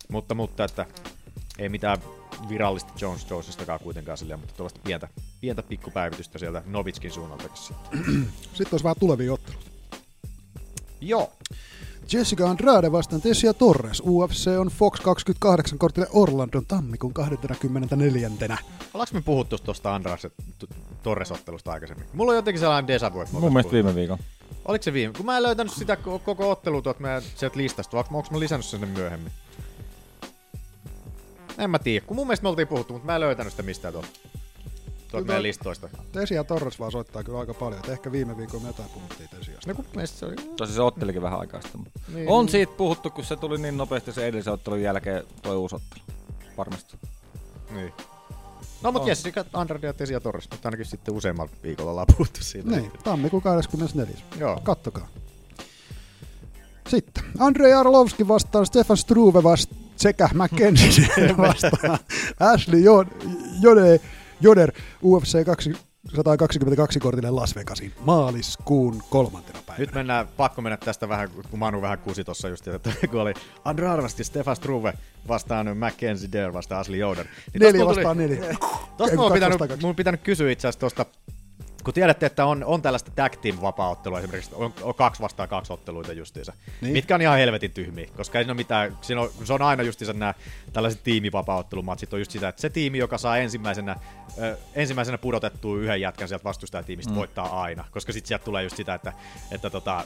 mutta, 0.08 0.34
mutta 0.34 0.64
että 0.64 0.86
ei 1.58 1.68
mitään 1.68 1.98
virallista 2.48 2.92
Jones 3.00 3.30
Jonesistakaan 3.30 3.80
kuitenkaan 3.80 4.18
silleen, 4.18 4.40
mutta 4.40 4.54
tuollaista 4.54 4.80
pientä, 4.84 5.08
pientä 5.40 5.62
pikkupäivitystä 5.62 6.38
sieltä 6.38 6.62
Novitskin 6.66 7.12
suunnalta 7.12 7.48
sitten. 7.54 8.04
sitten 8.54 8.68
olisi 8.72 8.84
vähän 8.84 8.96
tulevia 9.00 9.32
otteluita. 9.32 9.70
Joo. 11.00 11.32
Jessica 12.12 12.50
Andrade 12.50 12.92
vastaan 12.92 13.22
Tessia 13.22 13.54
Torres. 13.54 14.00
UFC 14.00 14.46
on 14.58 14.66
Fox 14.66 15.00
28 15.00 15.78
kortille 15.78 16.06
Orlandon 16.12 16.66
tammikuun 16.66 17.12
24. 17.12 18.30
Ollaanko 18.94 19.14
me 19.14 19.20
puhuttu 19.20 19.58
tuosta 19.58 19.94
Andrade 19.94 20.30
Torres-ottelusta 21.02 21.72
aikaisemmin? 21.72 22.06
Mulla 22.12 22.32
on 22.32 22.36
jotenkin 22.36 22.60
sellainen 22.60 22.86
deja 22.86 23.12
vu, 23.14 23.24
Mun 23.32 23.52
mielestä 23.52 23.72
viime 23.72 23.94
viikon. 23.94 24.18
Oliko 24.64 24.82
se 24.82 24.92
viime? 24.92 25.14
Kun 25.16 25.26
mä 25.26 25.36
en 25.36 25.42
löytänyt 25.42 25.72
sitä 25.72 25.96
koko 25.96 26.50
ottelua 26.50 26.82
tuolta 26.82 27.00
meidän 27.00 27.22
sieltä 27.34 27.58
listasta, 27.58 27.96
vai 27.96 28.04
onko 28.12 28.28
mä 28.30 28.40
lisännyt 28.40 28.66
sen 28.66 28.88
myöhemmin? 28.88 29.32
En 31.58 31.70
mä 31.70 31.78
tiedä, 31.78 32.06
kun 32.06 32.16
mun 32.16 32.26
mielestä 32.26 32.42
me 32.42 32.48
oltiin 32.48 32.68
puhuttu, 32.68 32.92
mutta 32.92 33.06
mä 33.06 33.14
en 33.14 33.20
löytänyt 33.20 33.52
sitä 33.52 33.62
mistään 33.62 33.92
tuolta 33.92 34.08
tuolta 35.10 35.26
meidän 35.26 35.42
listoista. 35.42 35.88
Tesia 36.12 36.44
Torres 36.44 36.78
vaan 36.78 36.92
soittaa 36.92 37.24
kyllä 37.24 37.38
aika 37.38 37.54
paljon, 37.54 37.78
että 37.80 37.92
ehkä 37.92 38.12
viime 38.12 38.36
viikolla 38.36 38.62
me 38.62 38.68
jotain 38.68 38.88
puhuttiin 38.88 39.28
Tesiasta. 39.28 39.70
No 39.70 39.74
kun 39.74 39.84
meistä 39.96 40.18
se 40.18 40.26
oli... 40.26 40.36
Tosi 40.56 40.72
se 40.72 40.82
ottelikin 40.82 41.22
vähän 41.22 41.40
aikaa 41.40 41.62
sitten. 41.62 41.86
Niin, 42.14 42.28
on 42.28 42.44
niin. 42.44 42.52
siitä 42.52 42.72
puhuttu, 42.76 43.10
kun 43.10 43.24
se 43.24 43.36
tuli 43.36 43.58
niin 43.58 43.76
nopeasti 43.76 44.12
se 44.12 44.26
edellisen 44.26 44.52
ottelun 44.52 44.82
jälkeen 44.82 45.24
toi 45.42 45.56
uusi 45.56 45.76
ottelu. 45.76 46.02
Varmasti. 46.56 46.96
Niin. 47.70 47.92
No 48.82 48.92
mutta 48.92 49.08
Jessica 49.08 49.44
Andrade 49.52 49.86
ja 49.86 49.92
Tesia 49.92 50.20
Torres, 50.20 50.50
mutta 50.50 50.68
ainakin 50.68 50.86
sitten 50.86 51.14
useammalla 51.14 51.52
viikolla 51.62 51.90
ollaan 51.90 52.06
puhuttu 52.16 52.44
siitä. 52.44 52.70
Niin, 52.70 52.92
tammikuun 53.04 53.42
24. 53.42 54.16
Joo. 54.38 54.60
Kattokaa. 54.62 55.08
Sitten 56.88 57.24
Andrei 57.38 57.72
Arlovski 57.72 58.28
vastaan 58.28 58.66
Stefan 58.66 58.96
Struve 58.96 59.42
vastaan 59.42 59.80
sekä 59.96 60.28
Mackenzie 60.34 61.08
vastaan 61.36 61.98
Ashley 62.40 62.80
Jode 63.60 64.00
Joder 64.40 64.72
UFC 65.02 65.44
122 66.14 67.00
kortille 67.00 67.30
Las 67.30 67.56
Vegasin 67.56 67.92
maaliskuun 68.00 69.02
kolmantena 69.10 69.58
päivänä. 69.66 69.84
Nyt 69.84 69.94
mennään, 69.94 70.28
pakko 70.36 70.62
mennä 70.62 70.76
tästä 70.76 71.08
vähän, 71.08 71.30
kun 71.50 71.58
Manu 71.58 71.82
vähän 71.82 71.98
kusi 71.98 72.24
tuossa 72.24 72.48
just, 72.48 72.68
että 72.68 72.92
kun 73.10 73.20
oli 73.20 73.34
Andre 73.64 73.88
Arvasti, 73.88 74.24
Stefan 74.24 74.56
Struve 74.56 74.92
vastaan 75.28 75.76
Mackenzie 75.76 76.28
Dare 76.32 76.52
vastaan 76.52 76.80
Ashley 76.80 76.98
Joder. 76.98 77.26
Niin 77.54 77.62
neljä 77.62 77.86
vastaan 77.86 78.16
tuli, 78.16 78.28
neljä. 78.28 78.56
Tuosta 78.96 79.16
mun 79.16 79.32
pitänyt, 79.32 79.58
mun 79.82 79.96
pitänyt 79.96 80.20
kysyä 80.20 80.50
itse 80.50 80.68
asiassa 80.68 80.80
tuosta 80.80 81.06
kun 81.84 81.94
tiedätte, 81.94 82.26
että 82.26 82.46
on, 82.46 82.64
on 82.64 82.82
tällaista 82.82 83.10
tag 83.10 83.34
team 83.36 83.58
vapaa 83.62 84.02
esimerkiksi, 84.18 84.50
on, 84.54 84.74
on 84.82 84.94
kaksi 84.94 85.22
vastaan 85.22 85.48
kaksi 85.48 85.72
otteluita 85.72 86.12
justiinsa, 86.12 86.52
niin. 86.80 86.92
mitkä 86.92 87.14
on 87.14 87.22
ihan 87.22 87.38
helvetin 87.38 87.70
tyhmiä, 87.70 88.06
koska 88.16 88.38
ei 88.38 88.44
siinä 88.44 88.52
ole 88.52 88.56
mitään, 88.56 88.98
siinä 89.00 89.20
on, 89.20 89.30
se 89.44 89.52
on 89.52 89.62
aina 89.62 89.82
justiinsa 89.82 90.12
nämä 90.12 90.34
tällaiset 90.72 91.02
tiimivapaa-ottelumatsit, 91.04 92.12
on 92.12 92.20
just 92.20 92.30
sitä, 92.30 92.48
että 92.48 92.60
se 92.60 92.70
tiimi, 92.70 92.98
joka 92.98 93.18
saa 93.18 93.36
ensimmäisenä, 93.36 93.96
ö, 94.42 94.56
ensimmäisenä 94.74 95.18
pudotettua 95.18 95.78
yhden 95.78 96.00
jätkän 96.00 96.28
sieltä 96.28 96.44
vastustajatiimistä, 96.44 97.12
mm. 97.12 97.16
voittaa 97.16 97.62
aina, 97.62 97.84
koska 97.90 98.12
sitten 98.12 98.28
sieltä 98.28 98.44
tulee 98.44 98.62
just 98.62 98.76
sitä, 98.76 98.94
että, 98.94 99.12
että 99.50 99.70
tota, 99.70 100.04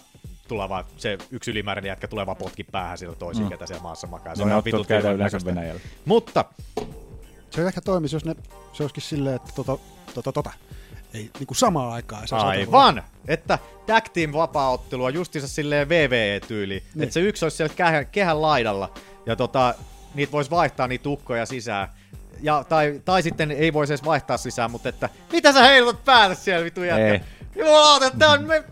tulee 0.48 0.68
vaan, 0.68 0.84
se 0.96 1.18
yksi 1.30 1.50
ylimääräinen 1.50 1.88
jätkä 1.88 2.08
tulee 2.08 2.26
vaan 2.26 2.36
potki 2.36 2.64
päähän 2.64 2.98
sieltä 2.98 3.18
toisiin, 3.18 3.44
mm. 3.44 3.50
ketä 3.50 3.66
siellä 3.66 3.82
maassa 3.82 4.06
makaa. 4.06 4.36
Se 4.36 4.42
on 4.42 4.48
ihan 4.48 4.64
vitut 4.64 4.86
Mutta 6.04 6.44
se 7.50 7.66
ehkä 7.66 7.80
toimisi, 7.80 8.16
jos 8.16 8.24
ne, 8.24 8.34
se 8.72 8.82
olisikin 8.82 9.02
silleen, 9.02 9.36
että 9.36 9.52
tota, 9.54 9.78
tota, 10.14 10.32
tota, 10.32 10.50
ei 11.14 11.30
niin 11.38 11.46
kuin 11.46 11.56
samaan 11.56 11.92
aikaan. 11.92 12.28
Se 12.28 12.36
Aivan! 12.36 13.02
Että 13.28 13.58
tag 13.86 14.04
team 14.12 14.32
vapaa-ottelua 14.32 15.10
justiinsa 15.10 15.48
silleen 15.48 15.88
VVE-tyyli. 15.88 16.82
Niin. 16.94 17.02
Että 17.02 17.12
se 17.12 17.20
yksi 17.20 17.44
olisi 17.44 17.56
siellä 17.56 17.74
kehän, 17.74 18.06
kehän 18.06 18.42
laidalla 18.42 18.94
ja 19.26 19.36
tota, 19.36 19.74
niitä 20.14 20.32
voisi 20.32 20.50
vaihtaa 20.50 20.88
niitä 20.88 21.02
tukkoja 21.02 21.46
sisään. 21.46 21.88
Ja, 22.40 22.64
tai, 22.68 23.00
tai 23.04 23.22
sitten 23.22 23.50
ei 23.50 23.72
voisi 23.72 23.92
edes 23.92 24.04
vaihtaa 24.04 24.36
sisään, 24.36 24.70
mutta 24.70 24.88
että 24.88 25.08
mitä 25.32 25.52
sä 25.52 25.62
heilutat 25.62 26.04
päätä 26.04 26.34
siellä 26.34 26.64
vitu 26.64 26.82
jätkä? 26.82 27.20
Jumalauta, 27.56 28.10
tää 28.10 28.30
on 28.30 28.44
me... 28.44 28.64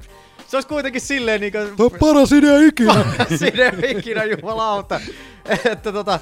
Se 0.49 0.57
olisi 0.57 0.69
kuitenkin 0.69 1.01
silleen 1.01 1.41
niinku... 1.41 1.59
Tuo 1.77 1.87
on 1.87 1.99
paras 2.01 2.33
idea 2.33 2.59
ikinä! 2.59 2.95
paras 3.19 3.43
idea 3.43 3.73
ikinä, 3.89 4.25
jumalauta! 4.25 5.01
että 5.73 5.93
tota, 5.93 6.21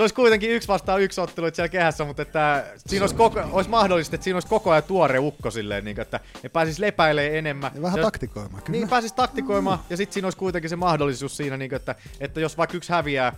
se 0.00 0.04
olisi 0.04 0.14
kuitenkin 0.14 0.50
yksi 0.50 0.68
vastaan 0.68 1.00
yksi 1.00 1.20
ottelu 1.20 1.46
siellä 1.52 1.68
kehässä, 1.68 2.04
mutta 2.04 2.22
että 2.22 2.64
siinä 2.86 3.02
olisi, 3.02 3.14
koko, 3.14 3.40
olisi 3.52 3.70
mahdollista, 3.70 4.16
että 4.16 4.24
siinä 4.24 4.36
olisi 4.36 4.48
koko 4.48 4.70
ajan 4.70 4.82
tuore 4.82 5.18
ukko 5.18 5.50
silleen, 5.50 5.84
niin, 5.84 6.00
että 6.00 6.20
ne 6.42 6.48
pääsis 6.48 6.78
lepäilee 6.78 7.38
enemmän. 7.38 7.72
Ja 7.74 7.82
vähän 7.82 7.98
se, 7.98 8.02
taktikoimaan, 8.02 8.62
kyllä. 8.62 8.78
Niin, 8.78 8.88
pääsis 8.88 9.12
taktikoimaan, 9.12 9.78
mm. 9.78 9.84
ja 9.90 9.96
sitten 9.96 10.14
siinä 10.14 10.26
olisi 10.26 10.38
kuitenkin 10.38 10.70
se 10.70 10.76
mahdollisuus 10.76 11.36
siinä, 11.36 11.56
niin, 11.56 11.74
että, 11.74 11.94
että 12.20 12.40
jos 12.40 12.58
vaikka 12.58 12.76
yksi 12.76 12.92
häviää, 12.92 13.32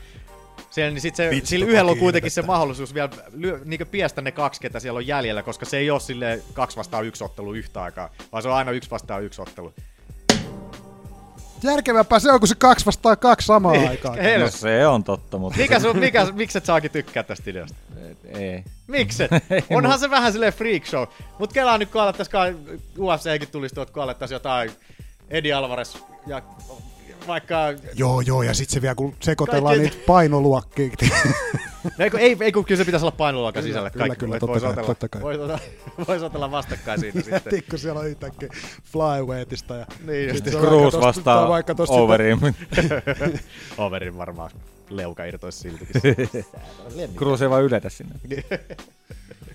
siellä, 0.70 0.90
niin 0.90 1.00
sit 1.00 1.16
se, 1.16 1.30
Vitsi, 1.30 1.50
sillä 1.50 1.66
yhdellä 1.66 1.90
on 1.90 1.98
kuitenkin 1.98 2.30
se 2.30 2.42
mahdollisuus 2.42 2.94
vielä 2.94 3.10
niin 3.64 3.86
piestä 3.90 4.20
ne 4.20 4.32
kaksi, 4.32 4.60
ketä 4.60 4.80
siellä 4.80 4.98
on 4.98 5.06
jäljellä, 5.06 5.42
koska 5.42 5.66
se 5.66 5.76
ei 5.76 5.90
ole 5.90 6.00
sille 6.00 6.42
kaksi 6.52 6.76
vastaan 6.76 7.06
yksi 7.06 7.24
ottelu 7.24 7.52
yhtä 7.52 7.82
aikaa, 7.82 8.10
vaan 8.32 8.42
se 8.42 8.48
on 8.48 8.54
aina 8.54 8.70
yksi 8.70 8.90
vastaan 8.90 9.22
yksi 9.22 9.42
ottelu. 9.42 9.74
Järkevämpää 11.62 12.18
se 12.18 12.32
on, 12.32 12.40
kun 12.40 12.48
se 12.48 12.54
kaksi 12.54 12.86
vastaa 12.86 13.16
kaksi 13.16 13.46
samaan 13.46 13.76
niin, 13.76 13.88
aikaan. 13.88 14.18
No 14.40 14.50
se 14.50 14.86
on 14.86 15.04
totta, 15.04 15.38
mutta... 15.38 15.58
Mikä 15.58 15.80
sun, 15.80 15.98
mikä, 15.98 16.26
mikset 16.32 16.64
saakin 16.64 16.90
tykkää 16.90 17.22
tästä 17.22 17.50
ideasta? 17.50 17.76
Ei. 18.24 18.64
Mikset? 18.86 19.30
Onhan 19.70 19.98
se 19.98 20.10
vähän 20.10 20.32
silleen 20.32 20.52
freak 20.52 20.86
show. 20.86 21.06
Mut 21.38 21.52
kelaa 21.52 21.78
nyt, 21.78 21.90
kun 21.90 22.00
alettaisiin, 22.00 22.80
UFCkin 22.98 23.48
tulisi 23.52 23.74
tuot, 23.74 23.90
kun 23.90 24.02
alettaisiin 24.02 24.36
jotain 24.36 24.70
Eddie 25.30 25.52
Alvarez 25.52 25.96
ja 26.26 26.42
vaikka... 27.26 27.56
Joo, 27.94 28.20
joo, 28.20 28.42
ja 28.42 28.54
sitten 28.54 28.74
se 28.74 28.82
vielä, 28.82 28.94
kun 28.94 29.16
sekoitellaan 29.20 29.76
Kaikki... 29.76 29.96
niitä 29.96 30.06
painoluokkia. 30.06 30.90
ei, 31.98 32.10
kun, 32.10 32.20
ei, 32.20 32.36
ei, 32.40 32.52
kun 32.52 32.64
kyllä 32.64 32.78
se 32.78 32.84
pitäisi 32.84 33.06
olla 33.06 33.16
painoluokka 33.16 33.62
sisällä. 33.62 33.90
Kyllä, 33.90 34.06
Kaikki, 34.06 34.24
kyllä, 34.24 34.38
totta, 34.38 34.60
kai, 34.60 34.70
otella, 34.70 34.86
totta 34.86 35.08
kai. 35.08 35.22
Vois 35.22 35.38
otella, 35.38 35.58
vois 36.08 36.22
otella 36.22 36.50
vastakkain 36.50 37.00
siitä 37.00 37.20
sitten. 37.22 37.62
kun 37.70 37.78
siellä 37.78 38.00
on 38.00 38.08
yhtäkkiä 38.08 38.48
flyweightista. 38.84 39.74
Ja 39.74 39.86
niin, 40.06 40.28
just. 40.28 40.44
Cruise 40.44 41.00
vastaa 41.00 41.48
overin. 41.88 42.38
overin 43.78 44.18
varmaan 44.18 44.50
leuka 44.90 45.24
irtoisi 45.24 45.58
siltikin. 45.58 46.02
Cruise 47.18 47.44
ei 47.44 47.50
vaan 47.50 47.62
yletä 47.62 47.88
sinne. 47.88 48.14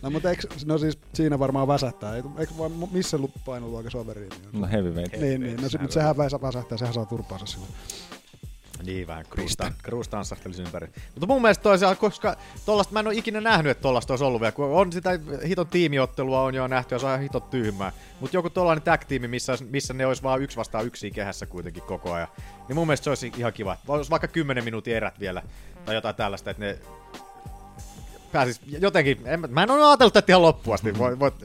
No 0.02 0.10
mutta 0.10 0.30
eikö, 0.30 0.48
no 0.66 0.78
siis 0.78 1.00
siinä 1.14 1.40
varmaan 1.40 1.68
väsähtää. 1.68 2.16
Eikö, 2.16 2.30
eikö 2.38 2.54
vaan, 2.58 2.72
missä 2.92 3.18
painoluokassa 3.46 3.98
overiin? 3.98 4.30
Niin 4.30 4.62
no 4.62 4.68
heavyweight. 4.68 5.22
Niin, 5.22 5.42
niin. 5.42 5.62
No, 5.62 5.70
se, 5.70 5.78
mutta 5.78 5.94
sehän 5.94 6.18
väsähtää, 6.18 6.78
sehän 6.78 6.94
saa 6.94 7.06
turpaansa 7.06 7.46
silloin. 7.46 7.72
Niin 8.88 9.08
vähän, 9.08 9.26
Cruise 9.84 10.10
tanssahtelisi 10.10 10.62
ympäri. 10.62 10.88
Mutta 11.14 11.28
mun 11.28 11.42
mielestä 11.42 11.64
toisaalta, 11.64 12.00
koska 12.00 12.36
tollasta 12.66 12.94
mä 12.94 13.00
en 13.00 13.08
ole 13.08 13.16
ikinä 13.16 13.42
nähnyt, 13.42 13.72
että 13.72 13.82
tollasta 13.82 14.14
olisi 14.14 14.24
ollut 14.24 14.42
vielä, 14.42 14.52
kun 14.52 14.66
on 14.66 14.92
sitä 14.92 15.20
hiton 15.48 15.68
tiimiottelua 15.68 16.42
on 16.42 16.56
jo 16.56 16.68
nähty 16.68 16.96
ja 16.96 17.00
se 17.00 17.06
on 17.06 17.20
hiton 17.20 17.42
tyhmää. 17.42 17.92
Mutta 18.20 18.38
joku 18.38 18.50
tollainen 18.50 18.84
tag-tiimi, 18.84 19.28
missä, 19.28 19.58
missä 19.70 19.94
ne 19.94 20.06
olisi 20.06 20.24
vaan 20.24 20.42
yksi 20.42 20.58
vastaan 20.58 20.86
yksi 20.86 21.12
kehässä 21.12 21.46
kuitenkin 21.46 21.84
koko 21.84 22.14
ajan. 22.14 22.28
Niin 22.68 22.76
mun 22.76 22.88
mielestä 22.88 23.04
se 23.04 23.10
olisi 23.10 23.32
ihan 23.38 23.54
kiva. 23.54 23.78
Olisi 23.88 24.12
vaikka 24.12 24.28
10 24.28 24.64
minuutin 24.64 24.96
erät 24.96 25.20
vielä 25.20 25.44
tai 25.86 25.96
jotain 25.96 26.16
tällaista, 26.16 26.52
että 26.52 26.66
ne 26.66 26.80
pääsis 28.32 28.62
jotenkin, 28.80 29.22
en, 29.26 29.44
mä 29.50 29.64
en 29.64 29.72
ole 29.72 29.86
ajatellut 29.86 30.14
tätä 30.14 30.32
ihan 30.32 30.42
loppuun 30.42 30.74
asti, 30.74 30.98
voit, 30.98 31.20
voit 31.20 31.36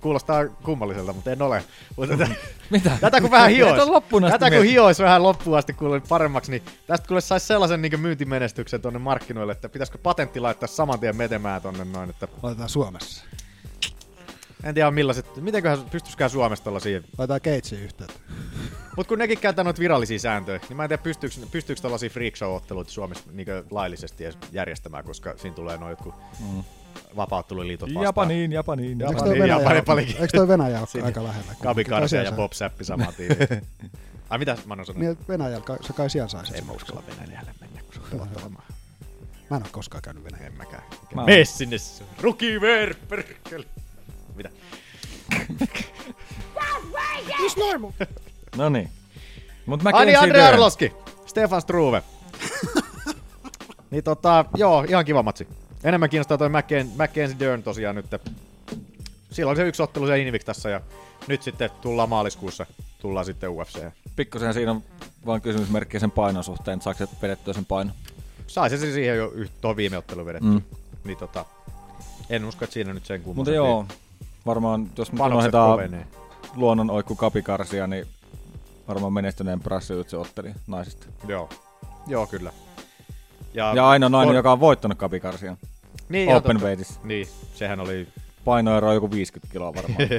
kuulostaa 0.00 0.46
kummalliselta, 0.46 1.12
mutta 1.12 1.30
en 1.30 1.42
ole. 1.42 1.64
Mutta 1.96 2.16
tätä, 2.16 2.34
Mitä? 2.70 2.98
tätä 3.00 3.20
kun 3.20 3.30
vähän 3.30 3.50
hiois, 3.50 3.82
ole 3.82 3.90
loppuun 3.90 4.24
asti 4.24 4.38
tätä 4.38 4.56
kun 4.56 4.64
hiois 4.64 4.98
vähän 4.98 5.22
loppuun 5.22 5.58
asti 5.58 5.72
kuule 5.72 6.00
paremmaksi, 6.08 6.50
niin 6.50 6.62
tästä 6.86 7.08
kuule 7.08 7.20
saisi 7.20 7.46
sellaisen 7.46 7.82
niin 7.82 8.00
myyntimenestyksen 8.00 8.80
tonne 8.80 8.98
markkinoille, 8.98 9.52
että 9.52 9.68
pitäisikö 9.68 9.98
patentti 9.98 10.40
laittaa 10.40 10.66
saman 10.66 11.00
tien 11.00 11.16
metemään 11.16 11.62
tonne 11.62 11.84
noin, 11.84 12.10
että 12.10 12.28
Laitetaan 12.42 12.68
Suomessa. 12.68 13.24
en 14.64 14.74
tiedä 14.74 14.90
millaiset, 14.90 15.36
mitenköhän 15.36 15.90
pystyisikään 15.90 16.30
Suomesta 16.30 16.64
tollasia 16.64 17.00
Laitetaan 17.18 17.40
Keitsiin 17.40 17.82
yhteyttä. 17.82 18.20
Mut 18.96 19.06
kun 19.06 19.18
nekin 19.18 19.38
käyttää 19.38 19.64
noita 19.64 19.80
virallisia 19.80 20.18
sääntöjä, 20.18 20.60
niin 20.68 20.76
mä 20.76 20.84
en 20.84 20.88
tiedä 20.88 21.02
pystyykö, 21.02 21.36
pystyykö 21.50 21.82
tällaisia 21.82 22.10
freak 22.10 22.36
show-otteluita 22.36 22.90
Suomessa 22.90 23.24
niin 23.32 23.48
laillisesti 23.70 24.24
järjestämään, 24.52 25.04
koska 25.04 25.34
siinä 25.36 25.54
tulee 25.54 25.76
noin 25.78 25.90
jotkut 25.90 26.14
mm. 26.40 26.64
Vapautteluliitot 27.16 27.88
vastaan. 27.88 28.04
Japaniin, 28.04 28.52
Japaniin, 28.52 29.00
Eikö 29.02 29.04
toi 29.04 29.14
Japaniin, 29.14 29.42
Venäjä, 29.42 29.58
Japani 29.58 29.82
palikin. 29.82 30.16
eikö 30.16 30.36
toi 30.36 30.48
Venäjä 30.48 30.80
ole 30.80 31.04
aika 31.04 31.24
lähellä? 31.24 31.54
Garcia 31.62 32.08
siellä 32.08 32.28
ja 32.28 32.32
Bob 32.32 32.52
Sappi 32.52 32.84
saman 32.84 33.14
tiimin. 33.16 33.36
Ai 34.30 34.38
mitä 34.38 34.56
mä 34.66 34.74
oon 34.74 34.86
sanonut? 34.86 35.06
Niin, 35.08 35.18
Venäjällä 35.28 35.60
kai- 35.64 35.78
se 35.80 35.92
kai 35.92 36.10
siellä 36.10 36.28
saisi. 36.28 36.58
En 36.58 36.66
mä 36.66 36.72
uskalla 36.72 37.02
Venäjälle 37.06 37.50
mennä, 37.60 37.80
kun 37.82 37.94
se 37.94 38.00
on 38.00 38.06
pelottavaa. 38.10 38.62
Mä 39.50 39.56
en 39.56 39.62
ole 39.62 39.70
koskaan 39.72 40.02
käynyt 40.02 40.24
Venäjällä. 40.24 40.46
En 40.46 40.56
mäkään. 40.56 40.82
Mä 41.14 41.24
Mene 41.24 41.44
sinne, 41.44 41.76
Ruki 42.20 42.60
Ver, 42.60 42.94
perkele. 43.08 43.64
Mitä? 44.36 44.50
No 48.56 48.68
niin. 48.68 48.90
Mut 49.66 49.82
mä 49.82 49.90
Ai 49.92 50.06
niin, 50.06 50.18
Andre 50.18 50.42
Arloski, 50.42 50.92
Stefan 51.26 51.60
Struve. 51.62 52.02
niin 53.90 54.04
tota, 54.04 54.44
joo, 54.56 54.84
ihan 54.88 55.04
kiva 55.04 55.22
matsi. 55.22 55.48
Enemmän 55.84 56.10
kiinnostaa 56.10 56.38
toi 56.38 56.48
Macken- 56.48 56.96
Mackenzie 56.96 57.38
Dern 57.38 57.62
tosiaan 57.62 57.96
nyt. 57.96 58.06
Silloin 59.30 59.56
se 59.56 59.68
yksi 59.68 59.82
ottelu 59.82 60.06
se 60.06 60.18
Invictassa 60.18 60.70
ja 60.70 60.80
nyt 61.26 61.42
sitten 61.42 61.70
tullaan 61.80 62.08
maaliskuussa, 62.08 62.66
tullaan 62.98 63.24
sitten 63.26 63.50
UFC. 63.50 63.78
Pikkusen 64.16 64.54
siinä 64.54 64.70
on 64.70 64.82
vaan 65.26 65.40
kysymysmerkkiä 65.40 66.00
sen 66.00 66.10
painon 66.10 66.44
suhteen, 66.44 66.74
että 66.74 66.84
saako 66.84 66.98
se 66.98 67.08
vedettyä 67.22 67.54
sen 67.54 67.64
painon. 67.64 67.94
Sai 68.46 68.70
se 68.70 68.78
siihen 68.78 69.16
jo 69.16 69.32
tuohon 69.60 69.76
viime 69.76 69.98
otteluun 69.98 70.26
vedetty. 70.26 70.48
Mm. 70.48 70.62
Niin 71.04 71.18
tota, 71.18 71.44
en 72.30 72.44
usko, 72.44 72.64
että 72.64 72.74
siinä 72.74 72.94
nyt 72.94 73.06
sen 73.06 73.22
kummoisen. 73.22 73.54
Mutta 73.54 73.68
joo, 73.68 73.86
varmaan 74.46 74.90
jos 74.98 75.12
me 75.12 75.24
unohdetaan 75.24 76.06
luonnon 76.54 76.90
oikku 76.90 77.14
kapikarsia, 77.16 77.86
niin 77.86 78.06
varmaan 78.88 79.12
menestyneen 79.12 79.60
Brassiutsi 79.60 80.16
otteli 80.16 80.50
naisista. 80.66 81.06
Joo, 81.28 81.48
joo 82.06 82.26
kyllä. 82.26 82.52
Ja 83.54 83.88
ainoa 83.88 84.08
nainen, 84.08 84.30
on- 84.30 84.36
joka 84.36 84.52
on 84.52 84.60
voittanut 84.60 84.98
kapikarsia. 84.98 85.56
niin, 86.08 86.28
Open 86.28 86.52
totta. 86.56 86.64
weightissä. 86.66 87.00
Niin, 87.04 87.28
sehän 87.54 87.80
oli 87.80 88.08
Painoero 88.44 88.88
on 88.88 88.94
joku 88.94 89.10
50 89.10 89.52
kiloa 89.52 89.74
varmaan. 89.74 89.98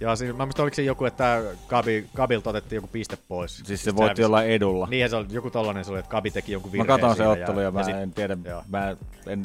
Ja 0.00 0.16
siis, 0.16 0.36
mä 0.36 0.46
muistan, 0.46 0.62
oliko 0.62 0.74
se 0.74 0.82
joku, 0.82 1.04
että 1.04 1.42
Gabi, 1.68 2.06
Gabilta 2.14 2.50
otettiin 2.50 2.76
joku 2.76 2.86
piste 2.92 3.18
pois. 3.28 3.62
siis 3.66 3.84
se 3.84 3.96
voitti 3.96 4.08
hävisi. 4.08 4.22
jollain 4.22 4.48
edulla. 4.50 4.86
Niinhän 4.90 5.10
se 5.10 5.16
oli, 5.16 5.26
joku 5.30 5.50
tollanen 5.50 5.84
se 5.84 5.90
oli, 5.90 5.98
että 5.98 6.10
Gabi 6.10 6.30
teki 6.30 6.52
jonkun 6.52 6.70
Mä 6.70 6.72
virheen 6.72 6.86
katson 7.00 7.16
se 7.16 7.26
ottelu 7.26 7.60
ja, 7.60 7.70
mä 7.70 7.82
sit- 7.84 7.94
en 7.96 8.12
tiedä, 8.12 8.36
joo. 8.44 8.62
mä 8.68 8.96
en 9.26 9.42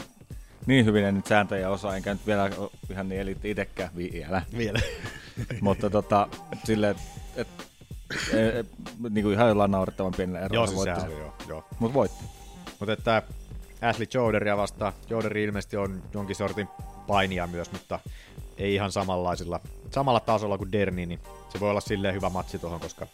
niin 0.65 0.85
hyvin 0.85 1.05
en 1.05 1.15
nyt 1.15 1.27
sääntöjä 1.27 1.69
osaa, 1.69 1.95
enkä 1.95 2.13
nyt 2.13 2.27
vielä 2.27 2.49
ihan 2.89 3.09
niin 3.09 3.21
eliitti 3.21 3.49
itekään 3.51 3.89
vielä. 3.95 4.41
Vielä. 4.57 4.79
Mutta 5.61 5.89
tota, 5.89 6.27
silleen, 6.63 6.95
et, 7.35 7.47
et, 8.33 8.53
et, 8.59 8.67
niinku 9.09 9.29
ihan 9.29 9.47
jollain 9.47 9.71
naurettavan 9.71 10.13
pienellä 10.17 10.39
erolla 10.39 10.55
Joo, 10.55 10.67
siis 10.67 10.77
voitti 10.77 10.95
sehän 10.95 11.11
sen. 11.11 11.17
oli, 11.19 11.19
joo. 11.25 11.33
joo. 11.47 11.65
Mut 11.79 11.93
voitti. 11.93 12.23
Mutta 12.83 12.93
että 12.93 13.23
Ashley 13.81 14.07
Joderia 14.13 14.57
vastaan. 14.57 14.93
Joderi 15.09 15.43
ilmeisesti 15.43 15.77
on 15.77 16.03
jonkin 16.13 16.35
sortin 16.35 16.67
painia 17.07 17.47
myös, 17.47 17.71
mutta 17.71 17.99
ei 18.57 18.73
ihan 18.73 18.91
samanlaisilla, 18.91 19.59
samalla 19.91 20.19
tasolla 20.19 20.57
kuin 20.57 20.71
Derni, 20.71 21.05
niin 21.05 21.19
se 21.49 21.59
voi 21.59 21.69
olla 21.69 21.81
silleen 21.81 22.15
hyvä 22.15 22.29
matsi 22.29 22.59
tuohon, 22.59 22.79
koska 22.79 23.07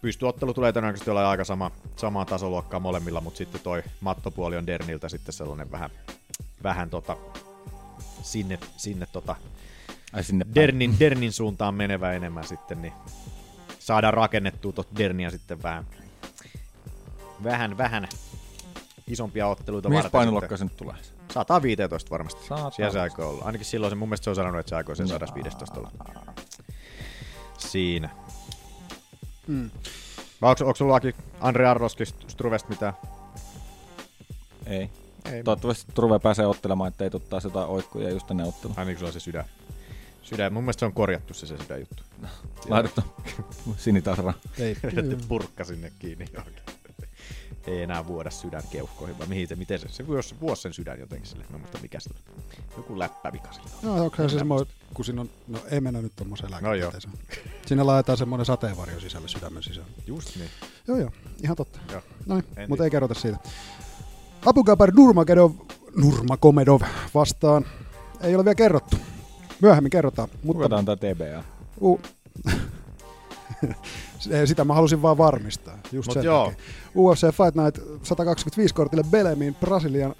pystyottelu 0.00 0.54
tulee 0.54 0.72
todennäköisesti 0.72 1.10
olla 1.10 1.30
aika 1.30 1.44
sama, 1.44 1.70
samaa 1.96 2.24
tasoluokkaa 2.24 2.80
molemmilla, 2.80 3.20
mutta 3.20 3.38
sitten 3.38 3.60
toi 3.60 3.82
mattopuoli 4.00 4.56
on 4.56 4.66
Derniltä 4.66 5.08
sitten 5.08 5.32
sellainen 5.32 5.70
vähän, 5.70 5.90
vähän 6.62 6.90
tota, 6.90 7.16
sinne, 8.22 8.58
sinne 8.76 9.06
tota, 9.12 9.36
Ai 10.12 10.24
sinne 10.24 10.44
päin. 10.44 10.54
Dernin, 10.54 10.96
Dernin 11.00 11.32
suuntaan 11.32 11.74
menevä 11.74 12.12
enemmän 12.12 12.46
sitten, 12.46 12.82
niin 12.82 12.92
saadaan 13.78 14.14
rakennettua 14.14 14.72
tuota 14.72 14.96
Dernia 14.98 15.30
sitten 15.30 15.62
vähän, 15.62 15.86
vähän, 17.44 17.78
vähän 17.78 18.08
isompia 19.08 19.48
otteluita 19.48 19.88
Missä 19.88 19.96
varten 19.96 20.10
painoluokka 20.10 20.56
se 20.56 20.64
nyt 20.64 20.76
tulee? 20.76 20.96
115 21.30 22.10
varmasti. 22.10 22.46
Saatana. 22.46 22.70
Siellä 22.70 22.92
se 22.92 23.00
aikoo 23.00 23.30
olla. 23.30 23.44
Ainakin 23.44 23.66
silloin 23.66 23.90
se, 23.90 23.94
mun 23.94 24.08
mielestä 24.08 24.24
se 24.24 24.30
on 24.30 24.36
sanonut, 24.36 24.60
että 24.60 24.70
se 24.70 24.76
aikoo 24.76 24.94
sen 24.94 25.08
115 25.08 25.80
olla. 25.80 25.92
Siinä. 27.58 28.10
Mm. 29.46 29.70
Vai 30.42 30.50
onko, 30.50 30.64
onko 30.64 30.74
sulla 30.74 30.96
Aki 30.96 31.14
Andre 31.40 31.66
Arloski 31.66 32.04
Struvesta 32.06 32.68
mitään? 32.68 32.92
Ei. 34.66 34.90
Ei. 35.32 35.42
Toivottavasti 35.42 35.92
Truve 35.94 36.18
pääsee 36.18 36.46
ottelemaan, 36.46 36.88
ettei 36.88 37.10
tuu 37.10 37.20
taas 37.20 37.44
jotain 37.44 37.68
oikkuja 37.68 38.10
just 38.10 38.30
ennen 38.30 38.46
ottelua. 38.46 38.74
Ai 38.78 38.84
niin, 38.84 38.94
kun 38.94 38.98
sulla 38.98 39.08
on 39.08 39.12
se 39.12 39.20
sydän. 39.20 39.44
Sydän. 40.22 40.52
Mun 40.52 40.62
mielestä 40.62 40.80
se 40.80 40.86
on 40.86 40.92
korjattu 40.92 41.34
se, 41.34 41.46
se 41.46 41.58
sydän 41.58 41.80
juttu. 41.80 42.02
Laitettu 42.68 43.02
sinitasra. 43.76 44.34
Ei, 44.58 44.76
purkka 45.28 45.64
sinne 45.64 45.92
kiinni 45.98 46.26
johonkin. 46.32 46.62
Ei 47.68 47.82
enää 47.82 48.06
vuoda 48.06 48.30
sydän 48.30 48.62
keuhkoihin, 48.70 49.18
vai 49.18 49.26
mihin 49.26 49.48
se, 49.48 49.56
miten 49.56 49.78
se, 49.78 49.88
se 49.88 50.06
vuosi, 50.06 50.34
vuosi 50.40 50.62
sen 50.62 50.72
sydän 50.72 51.00
jotenkin 51.00 51.28
sille, 51.28 51.44
mä 51.50 51.54
en 51.56 51.60
muista 51.60 51.78
mikä 51.82 52.00
sillä. 52.00 52.18
Joku 52.76 52.98
läppävika 52.98 53.52
sillä. 53.52 53.68
No, 53.82 54.04
onko 54.04 54.28
se 54.28 54.38
semmoinen, 54.38 54.66
kun 54.94 55.04
siinä 55.04 55.20
on, 55.20 55.30
no 55.48 55.58
ei 55.70 55.80
mennä 55.80 56.02
nyt 56.02 56.12
tommoseen 56.16 56.50
No 56.50 56.58
joo. 56.58 56.70
lääketieteeseen. 56.92 57.14
Sinne 57.66 57.82
laitetaan 57.84 58.18
semmoinen 58.18 58.44
sateenvarjo 58.46 59.00
sisälle 59.00 59.28
sydämen 59.28 59.62
sisään. 59.62 59.86
Just 60.06 60.36
niin. 60.36 60.50
Joo, 60.88 60.98
joo, 60.98 61.10
ihan 61.42 61.56
totta. 61.56 61.78
Joo. 61.92 62.02
No 62.26 62.36
En 62.36 62.44
niin, 62.56 62.68
mutta 62.68 62.84
ei 62.84 62.90
kerrota 62.90 63.14
siitä. 63.14 63.38
Abugabar 64.46 64.92
Nurmagomedov, 64.96 65.52
Nurmagomedov 65.96 66.80
vastaan. 67.14 67.66
Ei 68.20 68.34
ole 68.34 68.44
vielä 68.44 68.54
kerrottu. 68.54 68.96
Myöhemmin 69.62 69.90
kerrotaan. 69.90 70.28
Mutta 70.42 70.76
on 70.76 70.84
tää 70.84 70.96
TBA? 70.96 71.44
U- 71.80 72.00
Sitä 74.44 74.64
mä 74.64 74.74
halusin 74.74 75.02
vaan 75.02 75.18
varmistaa. 75.18 75.78
Just 75.92 76.08
Mut 76.08 76.14
sen 76.14 76.24
joo. 76.24 76.44
takia. 76.44 76.64
UFC 76.96 77.20
Fight 77.20 77.54
Night 77.54 77.78
125 78.02 78.74
kortille 78.74 79.04
Belemiin 79.10 79.54
Brasilian 79.54 80.14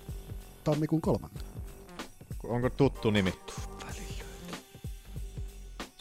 tammikuun 0.65 1.01
kolmannen. 1.01 1.43
Onko 2.45 2.71
tuttu 2.71 3.11
nimi? 3.11 3.35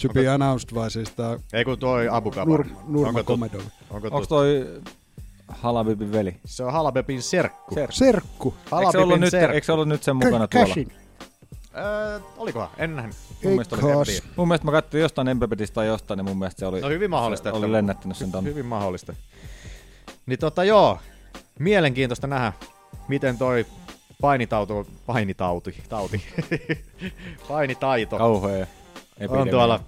To 0.02 0.10
be 0.14 0.28
announced 0.30 0.76
vai 0.76 0.92
siis 0.92 1.10
tää 1.12 1.40
Ei 1.54 1.66
kun 1.66 1.80
toi 1.80 2.08
Abu. 2.12 2.32
Nur, 2.46 2.66
Nurma 2.88 3.08
onko, 3.08 3.20
tut, 3.20 3.26
Komedov. 3.26 3.62
onko 3.90 4.10
tuttu? 4.10 4.28
toi 4.28 4.68
Halabibin 5.48 6.12
veli? 6.12 6.38
Se 6.46 6.64
on 6.64 6.72
Halabebin 6.74 7.22
serkku. 7.22 7.76
Ser- 7.76 7.92
Serkku. 7.92 8.54
Eikö 8.80 8.92
se, 8.92 8.98
ollut 8.98 9.20
nyt, 9.20 9.32
serkku. 9.32 9.54
eikö 9.56 9.66
se 9.66 9.72
ollut 9.72 9.88
nyt 9.88 10.04
sen 10.04 10.16
mukana 10.16 10.48
tuolla? 10.48 10.68
Cashin. 10.68 10.92
Öö, 11.78 12.20
olikohan? 12.38 12.70
En 12.78 12.96
nähnyt. 12.96 13.16
Mun 13.44 13.52
mielestä, 13.54 13.76
oli, 13.76 14.20
mun 14.36 14.48
mielestä 14.48 14.66
mä 14.66 14.72
katsoin 14.72 15.02
jostain 15.02 15.28
Embebetistä 15.28 15.74
tai 15.76 15.88
jostain, 15.88 16.18
niin 16.18 16.26
mun 16.26 16.38
mielestä 16.40 16.60
se 16.60 16.66
oli, 16.66 16.82
No 16.82 16.90
hyvin 16.90 17.10
mahdollista. 17.10 17.44
se 17.44 17.50
että- 17.50 17.58
oli 17.60 17.72
lennättänyt 17.72 18.18
sen 18.18 18.32
tonne. 18.32 18.50
Hyvin 18.50 18.66
mahdollista. 18.66 19.14
Niin 20.26 20.40
tota 20.40 20.64
joo, 20.64 21.00
mielenkiintoista 21.60 22.28
nähdä, 22.28 22.54
miten 23.08 23.38
toi 23.38 23.66
painitauti, 24.22 24.74
painitauti, 25.06 25.84
tauti, 25.90 26.24
painitaito 27.48 28.18
Kauhea 28.18 28.68
epidemia. 29.18 29.42
on 29.42 29.50
tuolla, 29.50 29.80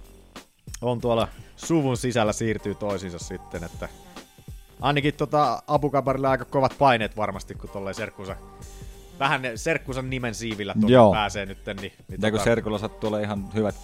on 0.82 1.00
tuolla 1.00 1.28
suvun 1.56 1.96
sisällä 1.96 2.32
siirtyy 2.32 2.74
toisiinsa 2.74 3.18
sitten, 3.18 3.64
että 3.64 3.88
ainakin 4.80 5.14
tota 5.14 5.62
Abukabarilla 5.66 6.30
aika 6.30 6.44
kovat 6.44 6.74
paineet 6.78 7.16
varmasti, 7.16 7.54
kun 7.54 7.70
tolleen 7.70 7.94
serkkunsa, 7.94 8.36
vähän 9.20 9.42
serkkunsa 9.54 10.02
nimen 10.02 10.34
siivillä 10.34 10.72
tuonne 10.74 10.92
Joo. 10.92 11.12
pääsee 11.12 11.46
nyt, 11.46 11.58
niin, 11.66 11.76
niin 11.76 11.92
Ja 12.22 12.30
kun 12.30 12.40
tota- 12.40 12.44
Serkulla 12.44 12.78
sattuu 12.78 13.08
olla 13.08 13.20
ihan 13.20 13.48
hyvät 13.54 13.74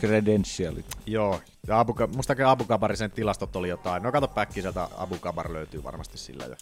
credentialit. 0.00 0.86
Joo, 1.06 1.40
ja 1.68 1.80
Abu, 1.80 1.94
mustakin 2.16 2.46
Abu 2.46 2.64
Kabarisen 2.64 3.10
tilastot 3.10 3.56
oli 3.56 3.68
jotain. 3.68 4.02
No 4.02 4.12
kato 4.12 4.28
päkki 4.28 4.62
sieltä 4.62 4.88
Abu 4.96 5.18
Kabar 5.18 5.52
löytyy 5.52 5.84
varmasti 5.84 6.18
sillä 6.18 6.44
jo. 6.44 6.54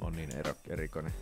On 0.00 0.12
niin 0.12 0.36
ero, 0.36 0.54
erikoinen. 0.68 1.12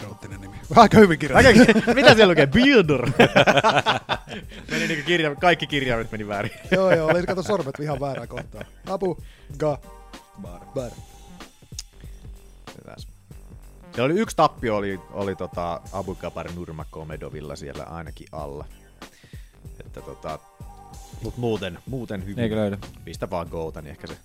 Erottinen 0.00 0.40
nimi. 0.40 0.56
Aika 0.76 0.98
hyvin 0.98 1.18
kirjoitettu. 1.18 1.60
Aika, 1.60 1.94
mitä 2.00 2.14
siellä 2.14 2.30
lukee? 2.32 2.46
Builder! 2.46 3.06
meni 4.70 4.86
niinku 4.88 5.06
kirja, 5.06 5.34
kaikki 5.34 5.66
kirjaimet 5.66 6.12
meni 6.12 6.28
väärin. 6.28 6.50
joo, 6.70 6.94
joo, 6.94 7.08
oli 7.10 7.26
kato 7.26 7.42
sormet 7.42 7.80
ihan 7.80 8.00
väärään 8.00 8.28
kohtaan. 8.28 8.64
Abu, 8.86 9.18
ga, 9.58 9.78
bar, 10.42 10.60
bar. 10.74 10.90
Hyväs. 12.78 13.08
Se 13.96 14.02
oli 14.02 14.14
yksi 14.14 14.36
tappio 14.36 14.76
oli, 14.76 15.00
oli 15.10 15.36
tota 15.36 15.80
Abu 15.92 16.14
Kabar 16.14 16.52
Nurmagomedovilla 16.52 17.56
siellä 17.56 17.84
ainakin 17.84 18.26
alla. 18.32 18.64
Että 19.80 20.00
tota, 20.00 20.38
mut 21.22 21.36
muuten, 21.36 21.78
muuten 21.86 22.24
hyvin. 22.24 22.38
Eikö 22.38 22.56
löydy? 22.56 22.78
Pistä 23.04 23.30
vaan 23.30 23.48
Gouta, 23.50 23.82
niin 23.82 23.90
ehkä 23.90 24.06
se 24.06 24.16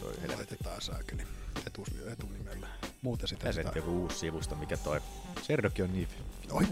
toi. 0.00 0.36
Laitetaan 0.36 0.80
saakeli 0.80 1.22
etu, 1.66 1.84
etunimellä. 2.12 2.66
muuten 3.02 3.28
sitten. 3.28 3.46
Ja 3.48 3.52
sitä- 3.52 3.72
joku 3.76 3.90
uusi 4.02 4.18
sivusto, 4.18 4.54
mikä 4.54 4.76
toi. 4.76 5.00
Serdokin 5.42 5.84
on 5.84 5.92
niin. 5.92 6.08
Oi. 6.50 6.64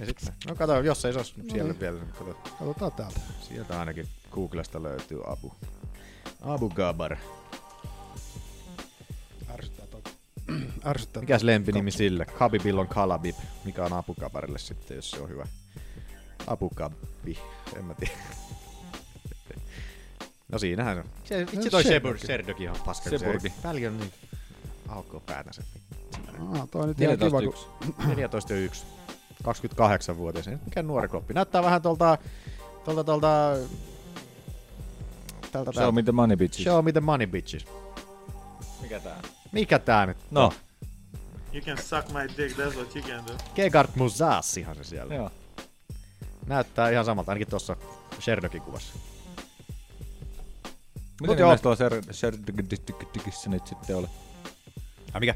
No 0.48 0.54
kato, 0.54 0.80
jos 0.80 1.04
ei 1.04 1.12
se 1.12 1.18
olisi 1.18 1.34
siellä 1.50 1.72
niin. 1.72 1.80
vielä. 1.80 1.98
niin 1.98 2.12
Kato. 2.12 2.34
Katsotaan 2.34 2.92
täältä. 2.92 3.20
Sieltä 3.48 3.80
ainakin 3.80 4.08
Googlesta 4.30 4.82
löytyy 4.82 5.20
Abu. 5.26 5.52
Abu 6.42 6.68
Gabar. 6.70 7.16
Toi. 10.46 10.56
Ärsyttää. 10.86 11.20
Mikäs 11.20 11.42
lempinimi 11.42 11.90
sille? 11.90 12.24
Khabibilla 12.24 12.80
on 12.80 12.88
Kalabib. 12.88 13.36
Mikä 13.64 13.84
on 13.84 13.92
Abu 13.92 14.14
Gabarille 14.14 14.58
sitten, 14.58 14.94
jos 14.94 15.10
se 15.10 15.20
on 15.20 15.28
hyvä? 15.28 15.46
Abu 16.46 16.70
Gabi. 16.74 17.38
En 17.76 17.84
mä 17.84 17.94
tiedä. 17.94 18.12
No 20.52 20.58
siinähän 20.58 20.98
on. 20.98 21.04
Se, 21.24 21.42
itse 21.52 21.70
toi 21.70 21.82
Shebur, 21.82 22.18
Sheburgi. 22.18 22.26
Serdokin 22.26 22.70
on 22.70 22.76
paska. 22.86 23.10
Sheburgi. 23.10 23.48
Se 23.48 23.54
Paljon 23.62 23.98
niin 23.98 24.12
aukoo 24.88 25.20
päätänsä. 25.20 25.62
Ah, 26.38 26.68
toi 26.70 26.82
on 26.82 26.88
nyt 26.88 27.00
ihan 27.00 27.18
kiva, 27.18 27.42
kun 27.42 27.54
14.1. 27.54 28.14
14.1. 28.70 28.84
28-vuotias. 29.44 30.48
Ei 30.48 30.56
mikään 30.64 30.86
nuori 30.86 31.08
kloppi. 31.08 31.34
Näyttää 31.34 31.62
vähän 31.62 31.82
tuolta... 31.82 32.18
Tuolta, 32.84 33.04
tuolta... 33.04 33.56
Tältä, 35.52 35.72
Show 35.72 35.94
me 35.94 36.02
the 36.02 36.12
money 36.12 36.36
bitches. 36.36 36.64
Show 36.64 36.84
me 36.84 36.92
the 36.92 37.00
money 37.00 37.26
bitches. 37.26 37.66
Mikä 38.82 39.00
tää? 39.00 39.22
Mikä 39.54 39.78
tää 39.78 40.06
nyt? 40.06 40.16
No. 40.30 40.52
You 41.52 41.62
can 41.64 41.78
suck 41.78 42.08
my 42.08 42.28
dick, 42.36 42.58
that's 42.58 42.76
what 42.76 42.96
you 42.96 43.04
can 43.04 43.26
do. 43.26 43.32
Gegard 43.54 43.90
Musassihan 43.94 44.76
se 44.76 44.84
siellä. 44.84 45.14
Joo. 45.14 45.30
Näyttää 46.46 46.90
ihan 46.90 47.04
samalta, 47.04 47.32
ainakin 47.32 47.48
tuossa 47.48 47.76
Sherdokin 48.20 48.62
kuvassa. 48.62 48.94
Miten 51.20 51.26
Mut 51.26 51.38
joo. 51.38 51.56
tuolla 51.56 51.76
Serdgissä 52.12 53.50
nyt 53.50 53.66
sitten 53.66 53.96
oli? 53.96 54.06
Ai 55.12 55.20
mikä? 55.20 55.34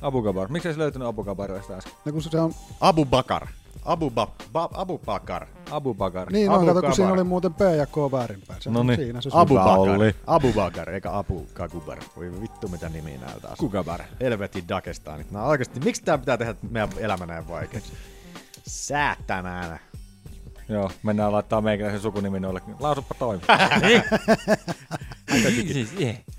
Abu 0.00 0.22
Gabar. 0.22 0.48
Miksi 0.48 0.68
ei 0.68 0.74
se 0.74 0.80
löytynyt 0.80 1.08
Abu 1.08 1.24
Gabarista 1.24 1.74
äsken? 1.74 1.92
No 2.04 2.12
kun 2.12 2.22
se 2.22 2.40
on, 2.40 2.54
Abu 2.80 3.04
Bakar. 3.04 3.46
Abu, 3.84 4.10
ba, 4.10 4.28
ba, 4.52 4.68
Abu 4.72 4.98
Bakar. 4.98 5.46
Abu 5.70 5.94
Bakar. 5.94 6.32
niin 6.32 6.50
on, 6.50 6.56
Abu 6.56 6.66
kato, 6.66 6.82
kun 6.82 6.94
siinä 6.94 7.12
oli 7.12 7.24
muuten 7.24 7.54
P 7.54 7.60
ja 7.76 7.86
K 7.86 7.96
väärinpäin. 8.12 8.62
Se 8.62 8.68
on 8.68 8.72
Noniin. 8.72 8.96
siinä 8.98 9.20
se 9.20 9.30
Abu 9.32 9.54
Hyvä 9.54 9.64
Bakar. 9.64 9.78
oli. 9.78 10.14
Abu 10.26 10.52
Bakar, 10.52 10.90
eikä 10.90 11.18
Abu 11.18 11.46
Kagubar. 11.54 11.98
Voi 12.16 12.40
vittu 12.40 12.68
mitä 12.68 12.88
nimiä 12.88 13.18
näiltä 13.18 13.48
asuu. 13.48 13.66
Kugabar. 13.68 14.00
Helvetin 14.20 14.68
Dagestanit. 14.68 15.30
No 15.30 15.46
oikeesti, 15.46 15.80
miksi 15.80 16.02
tää 16.04 16.18
pitää 16.18 16.36
tehdä 16.36 16.54
meidän 16.70 16.88
elämä 16.98 17.26
näin 17.26 17.48
vaikeaksi? 17.48 17.92
Säätänään. 18.66 19.80
Joo, 20.68 20.90
mennään 21.02 21.32
laittaa 21.32 21.60
meikäläisen 21.60 22.00
sukunimi 22.00 22.40
noille. 22.40 22.60
Lausuppa 22.80 23.14
toimi. 23.18 23.42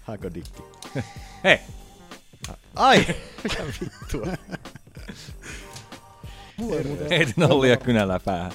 Haiko 0.04 0.34
dikki. 0.34 0.64
Hei! 1.44 1.60
Ai! 2.76 3.06
Mitä 3.44 3.64
vittua? 3.82 4.28
Heitin 7.10 7.34
nollia 7.38 7.78
kynällä 7.78 8.20
päähän. 8.26 8.52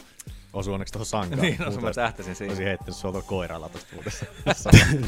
Osu 0.52 0.72
onneksi 0.72 0.92
tohon 0.92 1.06
sankaan. 1.06 1.40
Niin, 1.40 1.54
osu, 1.60 1.70
mä 1.76 1.80
Muuten 1.80 1.94
tähtäsin 1.94 2.36
siihen. 2.36 2.50
Olisin 2.50 2.66
heittänyt 2.66 2.96
sulta 2.96 3.22
koiralla 3.22 3.68
tosta 3.68 3.94
muuten. 3.94 4.12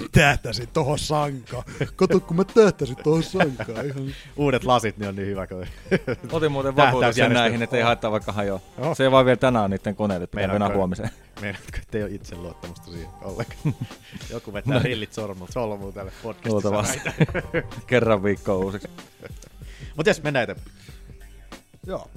tähtäsin 0.12 0.68
tohon 0.72 0.98
sankaan. 0.98 1.64
Kato, 1.96 2.20
kun 2.20 2.36
mä 2.36 2.44
tähtäsin 2.44 2.96
tohon 3.04 3.22
sankaan. 3.22 3.86
Ihan... 3.86 4.14
Uudet 4.36 4.64
lasit, 4.64 4.98
niin 4.98 5.08
on 5.08 5.16
niin 5.16 5.28
hyvä. 5.28 5.46
Kun... 5.46 5.66
Otin 6.32 6.52
muuten 6.52 6.76
vakuutuksen 6.76 7.32
näihin, 7.32 7.62
että 7.62 7.76
ei 7.76 7.82
haittaa 7.82 8.12
vaikka 8.12 8.32
hajoa. 8.32 8.60
Joo. 8.78 8.94
Se 8.94 9.04
ei 9.04 9.10
vaan 9.10 9.26
vielä 9.26 9.36
tänään 9.36 9.70
niiden 9.70 9.96
koneet, 9.96 10.22
että 10.22 10.36
pitää 10.36 10.58
mennä 10.58 10.74
huomiseen. 10.74 11.10
Meinaatko, 11.40 11.78
että 11.82 11.98
ei 11.98 12.04
ole 12.04 12.12
itse 12.12 12.36
luottamusta 12.36 12.90
siihen 12.90 13.08
ollenkaan? 13.22 13.74
Joku 14.30 14.52
vetää 14.52 14.78
rillit 14.78 15.12
sormut 15.12 15.50
solmuun 15.50 15.92
tälle 15.92 16.12
podcastissa. 16.22 16.52
Luultavasti. 16.52 17.00
Kerran 17.86 18.22
viikkoon 18.22 18.64
uusiksi. 18.64 18.88
Mut 19.96 20.06
jos 20.06 20.22
mennään 20.22 20.42
eteenpäin. 20.42 20.76
Joo. 21.86 22.10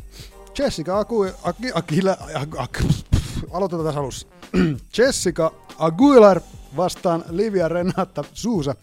Jessica 0.57 0.99
Agu... 0.99 1.25
Aki, 1.43 1.71
Akila... 1.73 2.17
Ag, 2.35 2.55
ag, 2.57 2.77
aloitetaan 3.51 3.85
tässä 3.85 3.99
alussa. 3.99 4.27
Jessica 4.97 5.51
Aguilar 5.77 6.41
vastaan 6.75 7.23
Livia 7.29 7.67
Renata 7.67 8.23
Sousa 8.33 8.75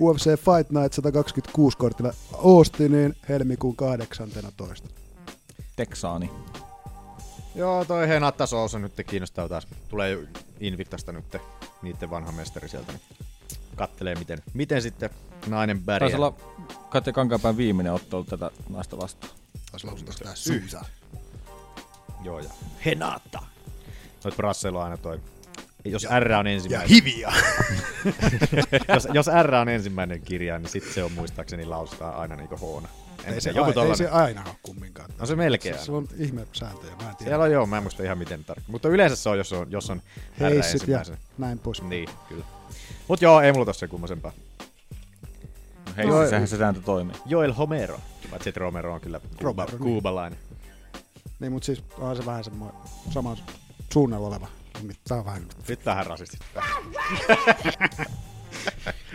UFC 0.00 0.24
Fight 0.24 0.70
Night 0.70 0.92
126 0.92 1.78
kortilla 1.78 2.12
Austiniin 2.32 3.16
helmikuun 3.28 3.76
18. 3.76 4.88
Teksaani. 5.76 6.30
Joo, 7.54 7.84
toi 7.84 8.08
Henata 8.08 8.46
Sousa 8.46 8.78
nyt 8.78 8.92
kiinnostaa 9.06 9.48
taas. 9.48 9.66
Tulee 9.88 10.10
jo 10.10 10.20
Invictasta 10.60 11.12
nyt 11.12 11.36
niiden 11.82 12.10
vanha 12.10 12.32
mestari 12.32 12.68
sieltä. 12.68 12.92
Niin 12.92 13.02
kattelee, 13.76 14.14
miten, 14.14 14.38
miten 14.54 14.82
sitten 14.82 15.10
nainen 15.46 15.82
pärjää. 15.82 16.10
Taisi 16.10 16.16
olla 16.16 16.34
Katja 16.88 17.12
Kankaanpään 17.12 17.56
viimeinen 17.56 17.92
ottelu 17.92 18.24
tätä 18.24 18.50
naista 18.68 18.96
vastaan. 18.98 19.32
Taisi 19.70 19.86
lausua 19.86 20.08
tää 20.22 20.34
Sousa. 20.34 20.84
Joo, 22.22 22.38
ja 22.40 22.50
Henata. 22.84 23.42
Noit 24.24 24.36
Brasselo 24.36 24.80
aina 24.80 24.96
toi. 24.96 25.20
Jos 25.84 26.06
R 26.20 26.32
on 26.32 26.46
Ja 26.46 26.52
ensimmäinen, 26.52 26.88
Hivia. 26.88 27.32
jos, 28.94 29.08
jos 29.12 29.26
R 29.42 29.54
on 29.54 29.68
ensimmäinen 29.68 30.20
kirja, 30.20 30.58
niin 30.58 30.68
sitten 30.68 30.94
se 30.94 31.02
on 31.04 31.12
muistaakseni 31.12 31.64
lausutaan 31.64 32.14
aina 32.14 32.36
niinku 32.36 32.56
Hona. 32.56 32.88
En 33.24 33.34
Ei 33.34 33.40
se, 33.40 33.50
joku 33.50 33.80
ai, 33.80 33.88
ei 33.88 33.96
se 33.96 34.08
aina 34.08 34.42
ole 34.44 34.54
kumminkaan. 34.62 35.10
No 35.18 35.26
se 35.26 35.36
melkein 35.36 35.78
Se, 35.78 35.84
se 35.84 35.92
on 35.92 36.08
ihme 36.18 36.46
sääntöjä, 36.52 36.96
mä 36.96 37.10
en 37.10 37.16
tiedä. 37.16 37.30
Siellä 37.30 37.44
on 37.44 37.52
joo, 37.52 37.66
mä 37.66 37.76
en 37.76 37.82
muista 37.82 38.02
ihan 38.02 38.18
miten 38.18 38.44
tarkkaan. 38.44 38.70
Mutta 38.70 38.88
yleensä 38.88 39.16
se 39.16 39.28
on, 39.28 39.38
jos 39.38 39.52
on, 39.52 39.70
jos 39.70 39.90
on 39.90 39.96
R 39.96 40.00
Heissit 40.40 40.72
ja 40.88 40.98
ensimmäisenä. 40.98 41.18
näin 41.38 41.58
pois. 41.58 41.82
Niin, 41.82 42.08
kyllä. 42.28 42.44
Mut 43.08 43.22
joo, 43.22 43.40
ei 43.40 43.52
mulla 43.52 43.64
tossa 43.64 43.80
sen 43.80 43.88
kummosempaa. 43.88 44.32
No 45.86 45.92
Heississähän 45.96 46.48
se 46.48 46.56
sääntö 46.56 46.80
toimii. 46.80 47.16
Joel 47.26 47.52
Homero. 47.52 48.00
Paitsi 48.30 48.48
että 48.48 48.60
Romero 48.60 48.94
on 48.94 49.00
kyllä 49.00 49.20
kuuba, 49.20 49.62
Romero, 49.62 49.70
niin. 49.70 49.78
kuubalainen. 49.78 50.38
Niin, 51.40 51.52
mutta 51.52 51.66
siis 51.66 51.84
on 51.98 52.16
se 52.16 52.26
vähän 52.26 52.44
semmoinen 52.44 52.80
saman 53.10 53.36
suunnalla 53.92 54.26
oleva. 54.26 54.48
Tää 55.08 55.18
on 55.18 55.24
vähän 55.24 55.46
Nyt 55.68 55.86
vähän 55.86 56.06
rasistista. 56.06 56.46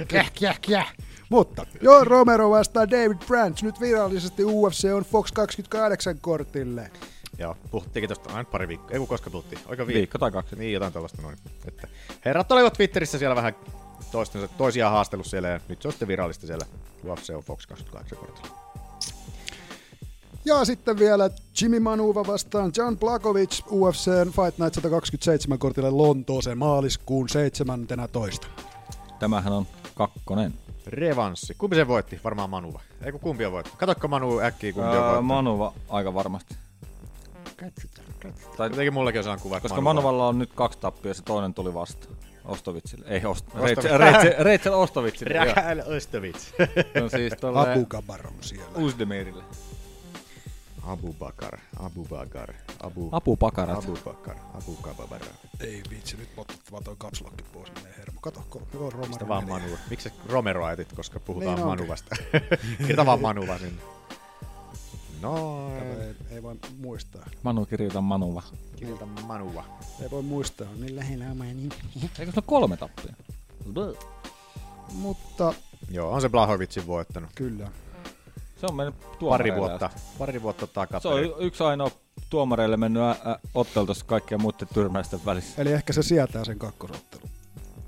Käh, 0.08 0.32
käh, 0.40 0.60
käh. 0.60 0.94
Mutta 1.30 1.66
joo, 1.82 2.04
Romero 2.04 2.50
vastaa 2.50 2.90
David 2.90 3.18
Branch. 3.28 3.64
Nyt 3.64 3.80
virallisesti 3.80 4.44
UFC 4.44 4.94
on 4.94 5.04
Fox 5.04 5.32
28 5.32 6.20
kortille. 6.20 6.92
Joo, 7.38 7.58
puhuttiinkin 7.72 8.10
tosta 8.10 8.30
aina 8.30 8.50
pari 8.52 8.68
viikkoa. 8.68 8.90
Ei 8.92 8.98
kun 9.00 9.08
koska 9.08 9.30
puhuttiin. 9.30 9.62
Oiko 9.68 9.88
vi- 9.88 9.94
Viikko 9.94 10.18
tai 10.18 10.32
kaksi. 10.32 10.56
Niin, 10.56 10.74
jotain 10.74 10.94
tällaista 10.94 11.22
noin. 11.22 11.38
Että 11.68 11.88
herrat 12.26 12.52
olivat 12.52 12.74
Twitterissä 12.74 13.18
siellä 13.18 13.36
vähän 13.36 13.56
toistensa, 14.12 14.48
toisiaan 14.48 14.94
haastellut 14.94 15.26
siellä 15.28 15.48
ja 15.48 15.60
nyt 15.68 15.82
se 15.82 15.88
on 15.88 15.92
sitten 15.92 16.08
virallista 16.08 16.48
siellä 16.48 16.66
UFC 17.06 17.30
on 17.36 17.44
Fox 17.44 17.66
28 17.68 18.18
kortilla. 18.18 18.62
Ja 20.46 20.66
sitten 20.66 21.00
vielä 21.00 21.30
Jimmy 21.62 21.80
Manuva 21.80 22.28
vastaan 22.28 22.72
John 22.78 22.98
Blakovic 22.98 23.62
UFCn 23.72 24.26
Fight 24.32 24.58
Night 24.60 24.74
127 24.76 25.60
kortille 25.60 25.90
Lontooseen 25.92 26.58
maaliskuun 26.58 27.30
17. 27.30 28.48
Tämähän 29.20 29.54
on 29.54 29.68
kakkonen. 29.96 30.54
Revanssi. 30.88 31.54
Kumpi 31.58 31.76
se 31.76 31.88
voitti? 31.88 32.20
Varmaan 32.24 32.50
Manuva. 32.50 32.82
Ei 33.04 33.12
kun 33.12 33.22
kumpi 33.22 33.46
on 33.46 33.52
voittanut? 33.52 33.80
Katokko 33.80 34.08
Manu 34.08 34.40
äkkiä 34.40 34.74
kumpi 34.74 34.88
on 34.90 34.94
Öö, 34.96 35.02
voittanut? 35.02 35.26
Manuva 35.26 35.74
aika 35.90 36.14
varmasti. 36.14 36.56
Tai, 38.58 38.70
Jotenkin 38.70 38.94
mullakin 38.94 39.20
on 39.20 39.24
sellainen 39.24 39.44
kuva, 39.44 39.60
koska 39.60 39.82
Manuvalla 39.82 40.28
on 40.28 40.40
nyt 40.40 40.54
kaksi 40.54 40.80
tappia 40.80 41.10
ja 41.10 41.14
se 41.14 41.22
toinen 41.24 41.54
tuli 41.54 41.74
vasta. 41.74 42.08
Ostovitsille. 42.46 43.06
Ei, 43.08 43.22
Ost- 43.22 43.60
Reitsel, 44.44 44.74
Ostovitsille. 44.74 45.34
joo. 45.36 45.46
Rähäl 45.56 45.84
Ostovits. 45.98 46.54
On 47.04 47.10
siis 47.10 47.34
tolle 47.42 47.72
Abu 47.72 47.86
Kabar 47.86 48.28
on 48.28 48.34
siellä. 48.42 48.66
Uzdemirille. 48.78 49.44
Abu 50.88 51.14
Bakar, 51.14 51.58
Abu 51.80 52.06
Bakar, 52.06 52.54
Abu, 52.84 53.10
Apu 53.12 53.38
pakarat. 53.38 53.78
Abu 53.78 53.98
Bakar, 54.06 54.36
Abu 54.54 54.76
Kababara. 54.76 55.26
Ei 55.60 55.82
vitsi, 55.90 56.18
nyt 56.18 56.30
otat 56.38 56.58
vaan 56.72 56.84
toi 56.84 56.96
kapslokki 56.98 57.44
pois, 57.54 57.72
menee 57.76 57.94
hermo. 57.98 58.20
Kato, 58.22 58.44
kun 58.50 58.62
Mistä 58.62 58.78
Romero 58.90 59.28
vaan 59.28 59.46
meni. 59.46 59.60
Manu? 59.62 59.78
Miksi 59.90 60.14
Romero 60.30 60.70
etit, 60.70 60.94
koska 60.96 61.20
puhutaan 61.20 61.56
Niin 61.56 61.66
niin. 61.66 61.68
Manuvasta? 61.68 62.16
Kirjoita 62.78 63.06
vaan 63.06 63.22
Manuva 63.22 63.58
sinne. 63.58 63.82
No, 65.22 65.68
Ei, 65.76 66.16
ei 66.36 66.44
voi 66.44 66.56
muistaa. 66.78 67.26
Manu 67.44 67.66
kirjoita 67.66 68.02
Manuva. 68.02 68.44
kirjoita 68.76 69.06
Manuva. 69.06 69.64
Ei 70.02 70.12
voi 70.12 70.22
muistaa, 70.22 70.68
on 70.70 70.82
niin 70.82 70.96
lähellä 70.96 71.26
omaa 71.32 71.48
nimi. 71.48 71.70
Eikö 72.20 72.32
se 72.32 72.38
ole 72.38 72.44
kolme 72.46 72.78
tappia? 72.78 73.14
Mutta 74.94 75.54
Joo, 75.92 76.12
on 76.12 76.22
se 76.22 76.30
Blahovicin 76.30 76.88
voittanut. 76.88 77.30
kyllä. 77.36 77.68
Se 78.60 78.66
on 78.70 78.76
mennyt 78.76 78.96
Pari 79.30 79.56
vuotta, 79.56 79.86
asti. 79.86 80.02
pari 80.18 80.42
vuotta 80.42 80.68
takaperin. 80.68 81.28
Se 81.30 81.34
on 81.36 81.42
yksi 81.46 81.64
ainoa 81.64 81.92
tuomareille 82.30 82.78
mennyt 82.78 83.04
ä- 83.04 83.10
ä- 83.32 83.40
ottelu 83.54 83.86
tuossa 83.86 84.06
kaikkien 84.06 84.42
muiden 84.42 84.68
tyrmäisten 84.74 85.26
välissä. 85.26 85.62
Eli 85.62 85.72
ehkä 85.72 85.94
se 85.94 86.04
sietää 86.04 86.46
sen 86.46 86.60
kakkosottelun. 86.60 87.30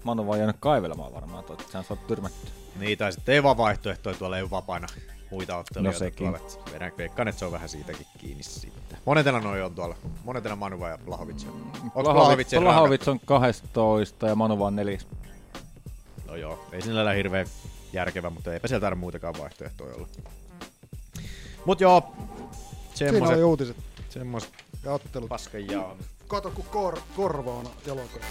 Manu 0.04 0.28
vaan 0.28 0.40
jäänyt 0.40 0.56
kaivelemaan 0.60 1.14
varmaan, 1.14 1.44
että 1.52 1.64
sehän 1.72 1.84
saa 1.84 1.98
tyrmätty. 2.08 2.52
Niin, 2.80 2.98
tai 2.98 3.12
sitten 3.14 3.36
ei 3.36 3.44
vaan 3.44 3.58
vaihtoehtoja 3.58 4.16
tuolla 4.16 4.38
ei 4.38 4.44
ole 4.44 4.50
vapaana 4.52 4.88
muita 5.34 5.58
ottelijoita 5.58 5.96
No 5.96 6.00
sekin. 6.00 6.28
tuolla. 6.34 6.74
Vedän 6.74 6.92
veikkaan, 6.98 7.28
että 7.28 7.40
se 7.40 7.46
on 7.46 7.52
vähän 7.52 7.70
siitäkin 7.70 8.08
kiinni 8.18 8.44
sitten. 8.44 8.98
Monetena 9.06 9.40
noi 9.40 9.62
on 9.62 9.76
tuolla. 9.76 9.96
Monetena 10.24 10.56
Manuva 10.56 10.90
ja 10.90 10.98
Blahovic 10.98 11.46
Blahovic, 11.94 12.48
Blahovic 12.60 13.08
on 13.08 13.20
12 13.26 14.28
ja 14.28 14.36
Manu 14.36 14.60
vaan 14.60 14.76
4. 14.76 14.98
No 16.28 16.36
joo, 16.36 16.66
ei 16.72 16.82
sinällä 16.82 17.14
hirveän 17.14 17.48
järkevä, 17.94 18.30
mutta 18.30 18.54
eipä 18.54 18.68
sieltä 18.68 18.86
tarvitse 18.86 19.00
muitakaan 19.00 19.36
vaihtoehtoja 19.40 19.96
olla. 19.96 20.08
Mut 21.66 21.82
joo, 21.82 22.14
Siinä 22.94 23.12
semmoset, 23.12 23.36
oli 23.36 23.44
uutiset 23.44 23.78
semmoset 24.10 24.50
ja 24.84 24.92
ottelut. 24.94 25.30
paskan 25.30 25.68
jaa. 25.68 25.96
Kato, 26.28 26.52
kun 26.52 26.66
kor, 26.72 27.00
korva 27.16 27.52
on 27.54 27.66
jalokoja. 27.86 28.26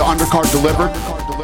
The 0.00 0.06
undercard 0.06 0.50
delivered. 0.50 0.88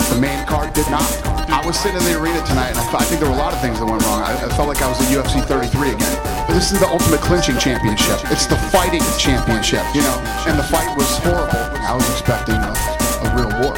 The 0.08 0.18
main 0.18 0.46
card 0.46 0.72
did 0.72 0.88
not. 0.90 1.04
I 1.52 1.60
was 1.66 1.78
sitting 1.78 2.00
in 2.00 2.04
the 2.04 2.18
arena 2.18 2.40
tonight, 2.46 2.70
and 2.70 2.78
I, 2.78 2.84
thought, 2.88 3.02
I 3.02 3.04
think 3.04 3.20
there 3.20 3.28
were 3.28 3.36
a 3.36 3.38
lot 3.38 3.52
of 3.52 3.60
things 3.60 3.78
that 3.78 3.84
went 3.84 4.00
wrong. 4.08 4.22
I, 4.22 4.32
I 4.32 4.48
felt 4.56 4.66
like 4.66 4.80
I 4.80 4.88
was 4.88 4.96
at 4.96 5.12
UFC 5.12 5.44
33 5.44 5.92
again. 5.92 6.16
This 6.48 6.72
is 6.72 6.80
the 6.80 6.88
ultimate 6.88 7.20
clinching 7.20 7.58
championship. 7.58 8.16
It's 8.32 8.46
the 8.46 8.56
fighting 8.72 9.04
championship, 9.18 9.84
you 9.92 10.00
know. 10.00 10.16
And 10.48 10.58
the 10.58 10.64
fight 10.72 10.88
was 10.96 11.04
horrible. 11.20 11.52
I 11.84 11.92
was 11.92 12.08
expecting 12.08 12.56
a, 12.56 12.72
a 12.72 13.36
real 13.36 13.52
war. 13.60 13.76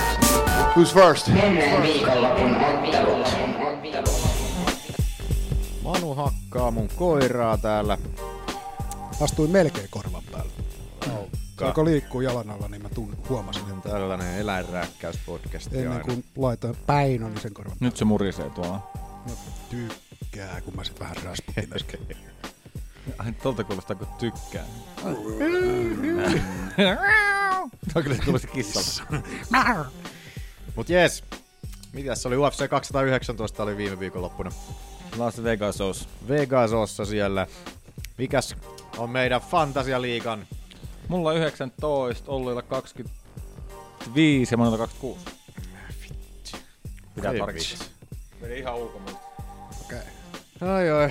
Who's 0.78 0.94
first? 0.94 1.26
Menneen 1.26 1.82
viikonlopun 1.82 2.54
ottelut. 2.54 3.34
Manu 5.82 6.14
hakkaa 6.14 6.70
mun 6.70 6.88
koiraa 6.96 7.58
täällä. 7.58 7.98
Astuin 9.20 9.50
melkein 9.50 9.88
korvan 9.90 10.07
Se 11.58 11.64
alkoi 11.64 11.84
liikkuu 11.84 12.20
jalan 12.20 12.50
alla, 12.50 12.68
niin 12.68 12.82
mä 12.82 12.88
tun, 12.88 13.16
huomasin. 13.28 13.62
On 13.72 13.82
tällainen 13.82 14.38
eläinrääkkäyspodcast 14.38 15.72
Ennen 15.72 15.90
aina. 15.92 16.04
kuin 16.04 16.24
laitoin 16.36 16.76
Päinonisen 16.86 17.54
korvan 17.54 17.76
Nyt 17.80 17.96
se 17.96 18.04
murisee 18.04 18.50
tuolla. 18.50 18.90
Mä 19.26 19.32
tykkää, 19.70 20.60
kun 20.60 20.76
mä 20.76 20.84
sit 20.84 21.00
vähän 21.00 21.16
rasputin 21.24 21.68
äsken. 21.76 22.00
Ai, 23.18 23.32
tolta 23.32 23.64
kuulostaa 23.64 23.96
kun 23.96 24.08
tykkää. 24.18 24.64
Tämä 27.92 28.02
kyllä 28.02 28.16
se 28.16 28.22
tuli 28.24 28.38
se 28.38 28.46
kissa. 28.46 29.04
Mut 30.76 30.88
jes, 30.88 31.24
mitäs 31.92 32.22
se 32.22 32.28
oli 32.28 32.36
UFC 32.36 32.68
219 32.68 33.62
oli 33.62 33.76
viime 33.76 33.98
viikonloppuna. 33.98 34.50
Las 35.16 35.42
Vegasos. 35.42 36.08
Vegasossa 36.28 37.04
siellä. 37.04 37.46
Mikäs 38.18 38.56
on 38.98 39.10
meidän 39.10 39.40
Fantasialiigan? 39.40 40.46
Mulla 41.08 41.30
on 41.30 41.36
19, 41.36 42.32
Ollilla 42.32 42.62
25 42.62 44.54
ja 44.54 44.58
Manulla 44.58 44.78
26. 44.78 45.26
Pitää 47.14 47.34
tarkistaa. 47.38 47.86
Meni 48.40 48.58
ihan 48.58 48.74
ulkomuista. 48.76 49.20
Okei. 49.84 49.98
Ai 50.60 50.90
ai. 50.90 51.10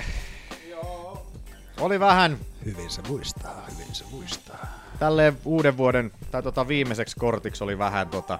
Oli 1.80 2.00
vähän 2.00 2.38
Hyvin 2.64 2.90
se 2.90 3.02
muistaa, 3.08 3.66
hyvin 3.72 3.94
se 3.94 4.04
muistaa. 4.10 4.66
tälleen 4.98 5.38
uuden 5.44 5.76
vuoden, 5.76 6.10
tai 6.30 6.42
tota 6.42 6.68
viimeiseksi 6.68 7.16
kortiksi 7.18 7.64
oli 7.64 7.78
vähän 7.78 8.08
tota, 8.08 8.38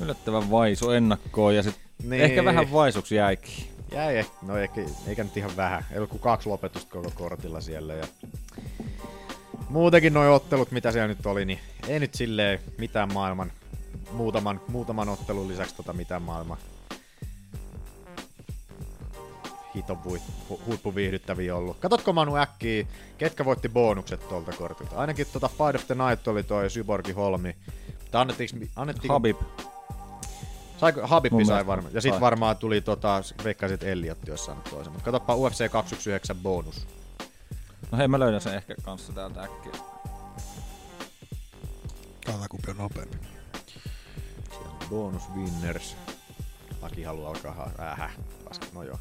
Yllättävän 0.00 0.50
vaisu 0.50 0.90
ennakkoon 0.90 1.56
ja 1.56 1.62
sit 1.62 1.80
Niin. 2.02 2.22
ehkä 2.22 2.44
vähän 2.44 2.72
vaisuksi 2.72 3.14
jäikin. 3.14 3.66
jäi, 3.92 4.22
eh- 4.22 4.26
no 4.42 4.56
eikä, 4.56 4.80
eikä 5.06 5.24
nyt 5.24 5.36
ihan 5.36 5.56
vähän, 5.56 5.84
ei 5.90 5.96
ollut 5.96 6.10
kuin 6.10 6.20
kaksi 6.20 6.48
lopetusta 6.48 6.90
koko 6.90 7.10
kortilla 7.14 7.60
siellä 7.60 7.94
ja 7.94 8.04
muutenkin 9.70 10.14
noi 10.14 10.28
ottelut, 10.28 10.70
mitä 10.70 10.92
siellä 10.92 11.08
nyt 11.08 11.26
oli, 11.26 11.44
niin 11.44 11.58
ei 11.88 12.00
nyt 12.00 12.14
silleen 12.14 12.58
mitään 12.78 13.12
maailman, 13.12 13.52
muutaman, 14.12 14.60
muutaman 14.68 15.08
ottelun 15.08 15.48
lisäksi 15.48 15.76
tota 15.76 15.92
mitään 15.92 16.22
maailman 16.22 16.58
hiton 19.74 19.98
hui- 20.04 20.20
hu- 20.50 20.60
huippuviihdyttäviä 20.66 21.56
ollut. 21.56 21.78
Katotko 21.78 22.12
Manu 22.12 22.36
äkkiä, 22.36 22.86
ketkä 23.18 23.44
voitti 23.44 23.68
bonukset 23.68 24.28
tuolta 24.28 24.52
kortilta? 24.52 24.96
Ainakin 24.96 25.26
tota 25.32 25.48
Fight 25.48 25.74
of 25.74 25.86
the 25.86 25.94
Night 25.94 26.28
oli 26.28 26.42
toi 26.42 26.70
Syborgi 26.70 27.12
Holmi. 27.12 27.56
Mutta 28.00 28.20
annettiinko, 28.20 28.56
annettiinko 28.76 29.14
Habib. 29.14 29.36
Saiko, 30.76 31.06
Habibbi 31.06 31.36
Mun 31.36 31.46
sai 31.46 31.66
varmaan. 31.66 31.94
Ja 31.94 32.00
sit 32.00 32.12
sai. 32.12 32.20
varmaan 32.20 32.56
tuli 32.56 32.80
tota, 32.80 33.22
veikkaisin, 33.44 33.74
että 33.74 33.86
Elliot 33.86 34.18
olisi 34.28 34.44
saanut 34.44 34.64
toisen. 34.64 34.92
Mutta 34.92 35.04
katsoppa 35.04 35.36
UFC 35.36 35.70
219 35.70 36.34
bonus. 36.34 36.86
No 37.92 37.98
hei, 37.98 38.08
mä 38.08 38.18
löydän 38.18 38.40
sen 38.40 38.54
ehkä 38.54 38.74
kanssa 38.82 39.12
täältä 39.12 39.42
äkkiä. 39.42 39.72
Katsotaan 42.26 42.48
kumpi 42.50 42.70
on 42.70 42.76
nopeampi. 42.76 43.16
Siellä 44.50 44.70
on 44.70 44.88
bonus 44.90 45.22
winners. 45.34 45.96
Laki 46.82 47.02
haluaa 47.02 47.30
alkaa 47.30 47.54
ha- 47.54 47.70
ähä. 47.92 48.10
Paska, 48.44 48.66
no 48.74 48.82
joo. 48.82 48.98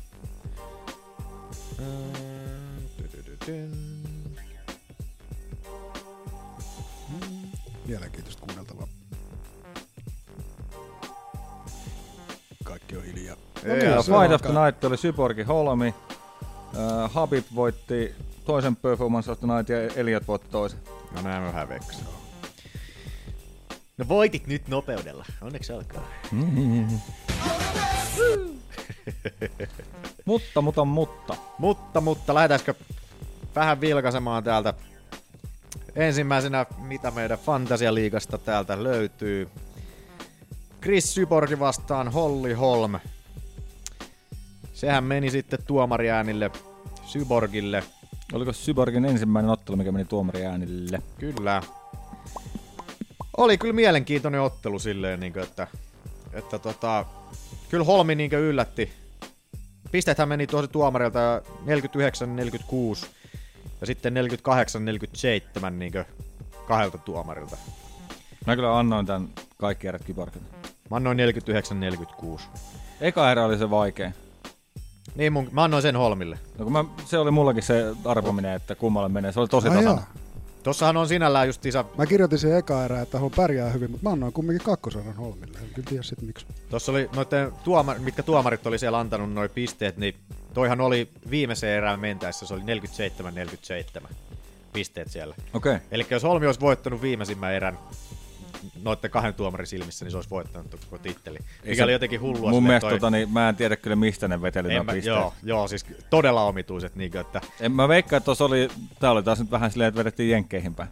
Mielenkiintoista 7.88 8.42
kuunneltavaa. 8.46 8.88
Kaikki 12.64 12.98
on 12.98 13.04
hiljaa. 13.04 13.36
Ei, 13.64 13.72
niin, 13.80 13.96
Fight 14.04 14.34
of 14.36 14.42
the. 14.42 14.50
Night 14.66 14.84
oli 14.84 14.98
Syborgi 14.98 15.44
Holmi. 15.44 15.94
Uh, 16.74 17.12
Habib 17.14 17.46
voitti 17.56 18.16
toisen 18.50 18.76
Performance 18.76 19.32
of 19.32 19.39
the 19.39 19.47
Night 19.47 19.70
ja 19.70 19.78
Elliot 19.95 20.28
voitti 20.28 20.47
toisen. 20.52 20.80
No 21.12 21.22
näin 21.22 21.43
vähän 21.43 21.70
veikkasin. 21.70 22.06
No 23.97 24.08
voitit 24.08 24.47
nyt 24.47 24.68
nopeudella. 24.68 25.26
Onneksi 25.41 25.74
alkaa. 25.74 26.04
Mutta, 30.26 30.62
mutta, 30.62 30.86
mutta. 30.86 31.36
Mutta, 31.58 32.02
mutta 32.02 32.34
lähdetäänkö 32.34 32.74
vähän 33.56 33.82
vilkaisemaan 33.82 34.43
täältä 34.43 34.74
ensimmäisenä, 35.95 36.66
mitä 36.78 37.12
meidän 37.12 37.39
Fantasialiigasta 37.39 38.38
täältä 38.38 38.84
löytyy. 38.84 39.50
Chris 40.82 41.14
Syborgi 41.14 41.60
vastaan 41.60 42.12
Holly 42.12 42.54
Holm. 42.54 43.00
Sehän 44.74 45.04
meni 45.04 45.32
sitten 45.32 45.60
tuomariäänille 45.68 46.52
Syborgille. 47.06 47.84
Oliko 48.34 48.53
Syborgin 48.53 49.05
ensimmäinen 49.05 49.51
ottelu, 49.51 49.78
mikä 49.78 49.91
meni 49.91 50.05
tuomariäänille? 50.05 51.01
Kyllä. 51.18 51.62
Oli 53.38 53.57
kyllä 53.57 53.74
mielenkiintoinen 53.74 54.41
ottelu 54.41 54.80
silleen, 54.80 55.20
niin 55.20 55.34
kuin, 55.34 55.43
että, 55.43 55.68
että 56.34 56.60
tota, 56.60 57.05
kyllä 57.70 57.86
Holmi 57.86 58.16
niin 58.16 58.30
kuin 58.30 58.41
yllätti. 58.41 58.93
Pisteethän 59.91 60.30
meni 60.30 60.47
tosi 60.47 60.68
tuomarilta 60.68 61.41
49-46 63.03 63.07
ja 63.82 63.88
sitten 63.88 64.14
48-47 65.68 65.70
niin 65.70 65.91
kuin 65.91 66.05
kahdelta 66.68 66.97
tuomarilta. 66.97 67.57
Mä 68.47 68.55
kyllä 68.55 68.80
annoin 68.80 69.05
tän 69.05 69.30
kaikki 69.57 69.88
erät 69.88 70.03
Kyborgille. 70.05 70.47
Mä 70.89 70.97
annoin 70.97 71.18
49-46. 71.18 72.41
Eka 73.01 73.32
erä 73.32 73.45
oli 73.45 73.57
se 73.57 73.70
vaikein. 73.70 74.14
Niin 75.16 75.34
mun, 75.34 75.49
mä 75.51 75.64
annoin 75.64 75.84
sen 75.84 75.95
Holmille. 75.95 76.39
No 76.57 76.64
kun 76.64 76.74
mä, 76.74 76.86
se 77.05 77.18
oli 77.18 77.32
mullakin 77.32 77.64
se 77.64 77.93
arvominen, 78.05 78.55
että 78.55 78.76
kummalle 78.76 79.10
menee. 79.10 79.32
Se 79.32 79.39
oli 79.39 79.47
tosi 79.47 79.68
Ai 79.68 79.84
jaa. 79.84 80.14
Tossahan 80.64 80.97
on 80.97 81.07
sinällään 81.07 81.47
justiinsa, 81.47 81.86
Mä 81.97 82.05
kirjoitin 82.05 82.39
sen 82.39 82.57
eka 82.57 82.86
erää, 82.86 83.01
että 83.01 83.20
Holm 83.20 83.32
pärjää 83.36 83.70
hyvin, 83.70 83.91
mutta 83.91 84.03
mä 84.03 84.14
annoin 84.14 84.34
kumminkin 84.34 84.66
kakkosaran 84.66 85.16
Holmille. 85.16 85.57
En 85.57 85.70
kyllä 85.74 85.89
tiedä 85.89 86.03
sit 86.03 86.22
miksi. 86.22 86.45
tossa 86.70 86.91
oli 86.91 87.10
noitten 87.16 87.51
tuoma, 87.64 87.95
mitkä 87.99 88.24
tuomarit 88.24 88.68
oli 88.68 88.80
siellä 88.80 88.99
antanut 88.99 89.34
noin 89.34 89.49
pisteet, 89.49 89.97
niin 89.97 90.16
toihan 90.53 90.82
oli 90.82 91.10
viimeiseen 91.30 91.78
erään 91.78 91.99
mentäessä, 91.99 92.45
se 92.45 92.53
oli 92.53 92.62
47-47 94.01 94.14
pisteet 94.74 95.12
siellä. 95.12 95.36
Okei. 95.53 95.76
Okay. 95.76 95.88
Eli 95.91 96.05
jos 96.10 96.24
Holmi 96.24 96.45
olisi 96.45 96.60
voittanut 96.60 97.01
viimeisimmän 97.01 97.53
erän 97.53 97.80
noitten 98.84 99.12
kahden 99.12 99.34
tuomarin 99.34 99.68
silmissä, 99.68 100.05
niin 100.05 100.12
se 100.12 100.18
olisi 100.18 100.30
voittanut 100.30 100.72
koko 100.86 100.97
titteli. 100.97 101.38
Mikä 101.66 101.84
oli 101.84 101.91
jotenkin 101.91 102.22
hullua. 102.22 102.49
Mun 102.49 102.64
mielestä 102.64 102.89
toi- 102.89 102.99
tota, 102.99 103.10
niin, 103.10 103.30
mä 103.32 103.49
en 103.49 103.55
tiedä 103.55 103.76
kyllä 103.76 103.95
mistä 103.95 104.28
ne 104.28 104.41
veteli 104.41 104.74
nuo 104.74 104.84
pisteet. 104.84 105.05
joo, 105.05 105.34
joo, 105.43 105.68
siis 105.68 105.86
todella 106.10 106.43
omituiset, 106.43 106.95
niin 106.95 107.12
kuin, 107.12 107.22
että 107.22 107.41
En 107.60 107.72
mä 107.72 107.88
veikkaa, 107.88 108.18
että 108.18 108.26
tuossa 108.26 108.45
oli, 108.45 108.68
tää 108.99 109.12
oli 109.12 109.24
taas 109.24 109.39
nyt 109.39 109.51
vähän 109.51 109.72
silleen, 109.72 109.88
että 109.88 109.99
vedettiin 109.99 110.30
jenkkeihin 110.30 110.76
päin. 110.76 110.89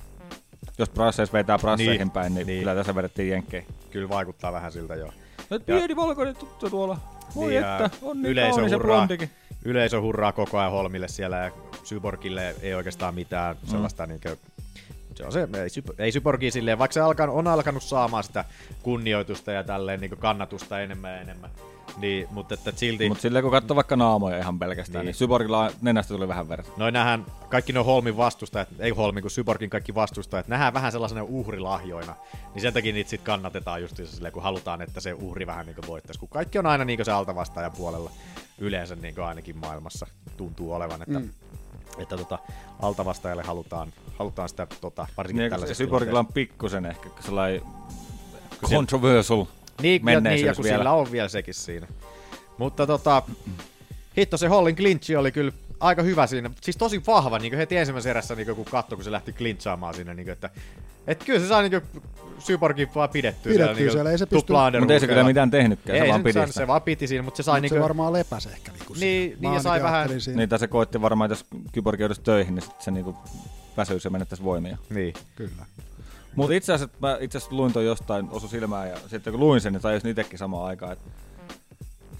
Jos 0.78 0.90
brasseissa 0.90 1.34
vetää 1.34 1.60
brasseihin 1.60 1.98
Niin, 2.00 2.12
päin, 2.12 2.34
niin, 2.36 2.48
niin. 2.48 2.60
kyllä 2.60 2.76
tässä 2.76 2.96
vedettiin 2.96 3.30
jenkkeihin. 3.30 3.70
kyllä 3.92 4.10
vaikuttaa 4.10 4.54
vähän 4.54 4.72
siltä 4.72 4.96
joo. 4.96 5.12
No, 5.50 5.60
pieni 5.60 5.96
valkoinen 5.96 6.36
tuttu 6.36 6.70
tuolla. 6.70 6.98
Voi 7.36 7.50
Niin, 7.50 7.60
että, 7.62 7.90
on 8.02 8.22
niin 8.22 8.32
yleisö 8.32 8.52
kaunis 8.56 8.70
se 8.70 8.76
hurraa. 8.76 8.98
blondikin. 8.98 9.30
Yleisö 9.66 10.02
hurraa 10.02 10.32
koko 10.32 10.60
ajan 10.60 10.72
Holmille 10.72 11.08
siellä 11.08 11.38
ja 11.38 11.52
Syborgille 11.84 12.56
ei 12.62 12.74
oikeastaan 12.74 13.16
mitään 13.16 13.56
Mm. 13.62 13.68
sellaista 13.70 14.06
niin 14.08 14.20
kuin, 14.22 14.38
se 15.18 15.26
on 15.26 15.32
se, 15.32 15.40
ei, 15.40 15.84
ei 16.06 16.12
Syborgi 16.12 16.52
silleen, 16.52 16.80
vaikka 16.80 16.94
se 16.94 17.00
alkan, 17.00 17.30
on 17.30 17.48
alkanut 17.48 17.84
saamaan 17.84 18.24
sitä 18.24 18.46
kunnioitusta 18.84 19.52
ja 19.52 19.64
tälleen 19.64 20.02
niin 20.02 20.18
kannatusta 20.18 20.82
enemmän 20.82 21.12
ja 21.12 21.22
enemmän, 21.22 21.50
niin, 21.98 22.28
mutta 22.32 22.54
että 22.54 22.72
silti, 22.76 23.10
Mutta 23.10 23.22
silleen 23.22 23.44
kun 23.44 23.52
katsoo 23.52 23.76
vaikka 23.76 23.96
naamoja 23.96 24.38
ihan 24.38 24.60
pelkästään, 24.60 25.06
niin, 25.06 25.06
Niin. 25.06 25.16
Syborgilla 25.16 25.72
nenästä 25.82 26.14
tuli 26.14 26.28
vähän 26.28 26.50
verta. 26.50 26.72
noin 26.78 26.94
nähdään 26.94 27.26
kaikki 27.50 27.74
nuo 27.74 27.84
Holmin 27.84 28.18
vastustajat, 28.18 28.68
ei 28.80 28.90
Holmin 28.90 29.22
kuin 29.22 29.32
Syborgin 29.32 29.70
kaikki 29.70 29.96
vastustajat, 29.96 30.48
nähdään 30.48 30.74
vähän 30.74 30.92
sellaisena 30.92 31.24
uhrilahjoina, 31.24 32.16
niin 32.54 32.62
sen 32.62 32.74
takia 32.74 32.94
niitä 32.94 33.10
sitten 33.10 33.26
kannatetaan 33.26 33.82
just 33.82 33.96
silleen, 34.04 34.34
kun 34.34 34.44
halutaan, 34.44 34.82
että 34.82 35.02
se 35.02 35.14
uhri 35.14 35.48
vähän 35.48 35.66
niin 35.66 35.88
voittaisi, 35.88 36.20
kun 36.20 36.30
kaikki 36.30 36.60
on 36.60 36.66
aina 36.66 36.86
niin 36.86 37.06
se 37.06 37.12
altavastaajan 37.12 37.72
puolella 37.72 38.12
yleensä 38.60 38.96
niin 38.96 39.20
ainakin 39.20 39.58
maailmassa 39.58 40.08
tuntuu 40.38 40.74
olevan, 40.74 41.02
että 41.02 41.20
mm. 41.20 41.30
Että 41.98 42.18
tota, 42.18 42.40
altavastaajalle 42.80 43.44
halutaan, 43.44 43.94
halutaan 44.20 44.50
sitä 44.50 44.68
tota, 44.82 45.08
varsinkin 45.18 45.42
Niin, 45.42 45.52
tällaisessa 45.52 45.84
Syborgilla 45.84 46.20
on 46.20 46.28
pikkusen 46.28 46.86
ehkä 46.86 47.10
sellainen 47.20 47.62
controversial 48.70 49.46
Niin, 49.82 50.02
ja, 50.02 50.06
niin, 50.06 50.14
ja 50.14 50.22
menneisyys 50.22 50.56
kun 50.56 50.64
vielä. 50.64 50.78
sillä 50.78 50.92
on 50.92 51.12
vielä 51.12 51.30
sekin 51.30 51.54
siinä. 51.54 51.88
Mutta 52.58 52.88
tota, 52.88 53.24
hitto 54.18 54.38
se 54.38 54.48
Hollin 54.48 54.76
clinchi 54.76 55.16
oli 55.16 55.32
kyllä 55.32 55.52
aika 55.80 56.04
hyvä 56.04 56.28
siinä, 56.28 56.50
siis 56.62 56.78
tosi 56.78 57.02
vahva 57.08 57.40
niin 57.40 57.58
heti 57.58 57.78
ensimmäisessä 57.78 58.10
erässä, 58.10 58.36
niin 58.36 58.56
kun 58.56 58.66
katsoi, 58.66 58.96
kun 58.96 59.04
se 59.04 59.12
lähti 59.12 59.34
klintsaamaan 59.34 59.94
siinä, 59.94 60.14
niin 60.14 60.26
kuin, 60.26 60.34
että 60.34 60.50
et 61.08 61.24
kyllä 61.24 61.40
se 61.40 61.48
saa 61.48 61.62
niin 61.62 61.82
Syborgin 62.40 62.90
vaan 62.96 63.10
pidettyä, 63.10 63.52
Pidettyä 63.54 63.76
siellä, 63.76 63.92
siellä, 63.92 64.12
ei 64.12 64.18
se 64.18 64.26
niin 64.26 64.30
pysty- 64.30 64.80
Mutta 64.80 64.94
ei 64.94 65.00
se 65.00 65.08
kyllä 65.08 65.24
mitään 65.24 65.52
tehnytkään, 65.52 65.96
ei, 65.98 66.02
se 66.02 66.08
vaan 66.08 66.20
se, 66.20 66.24
piti 66.24 66.40
sitä. 66.40 66.52
se 66.60 66.68
vaan 66.68 66.82
piti 66.82 67.08
siinä, 67.08 67.24
mutta 67.24 67.38
se 67.38 67.44
sai 67.44 67.62
Mut 67.62 67.70
se 67.70 67.74
niinku, 67.76 67.84
varmaan 67.84 68.14
lepäs 68.14 68.46
ehkä. 68.46 68.72
Niinku 68.72 68.94
Niin, 68.94 69.00
siinä. 69.00 69.38
niin, 69.42 69.54
ja 69.54 69.62
sai 69.62 69.84
vähän- 69.84 70.22
siinä. 70.22 70.38
Niin, 70.38 70.50
tai 70.50 70.60
se 70.60 70.68
koitti 70.68 71.02
varmaan, 71.02 71.32
että 71.32 71.42
jos 71.54 71.62
kyborgi 71.72 72.04
joudus 72.04 72.20
töihin, 72.20 72.56
niin 72.56 72.64
sitten 72.64 72.84
se 72.84 72.92
niinku 72.92 73.16
väsyisi 73.78 74.08
ja 74.08 74.12
menettäisi 74.12 74.44
voimia. 74.44 74.78
Niin. 74.90 75.14
Kyllä. 75.36 75.66
Mutta 76.36 76.54
itse 76.54 76.74
asiassa 76.74 76.98
mä 77.02 77.18
itse 77.20 77.38
asiassa 77.38 77.56
luin 77.56 77.74
toi 77.74 77.86
jostain, 77.86 78.28
osu 78.32 78.48
silmään 78.48 78.90
ja 78.90 78.98
sitten 79.08 79.34
kun 79.34 79.40
luin 79.40 79.62
sen, 79.62 79.74
niin 79.74 79.82
tajusin 79.82 80.10
itsekin 80.12 80.40
samaan 80.40 80.66
aikaan, 80.66 80.92
että 80.94 81.10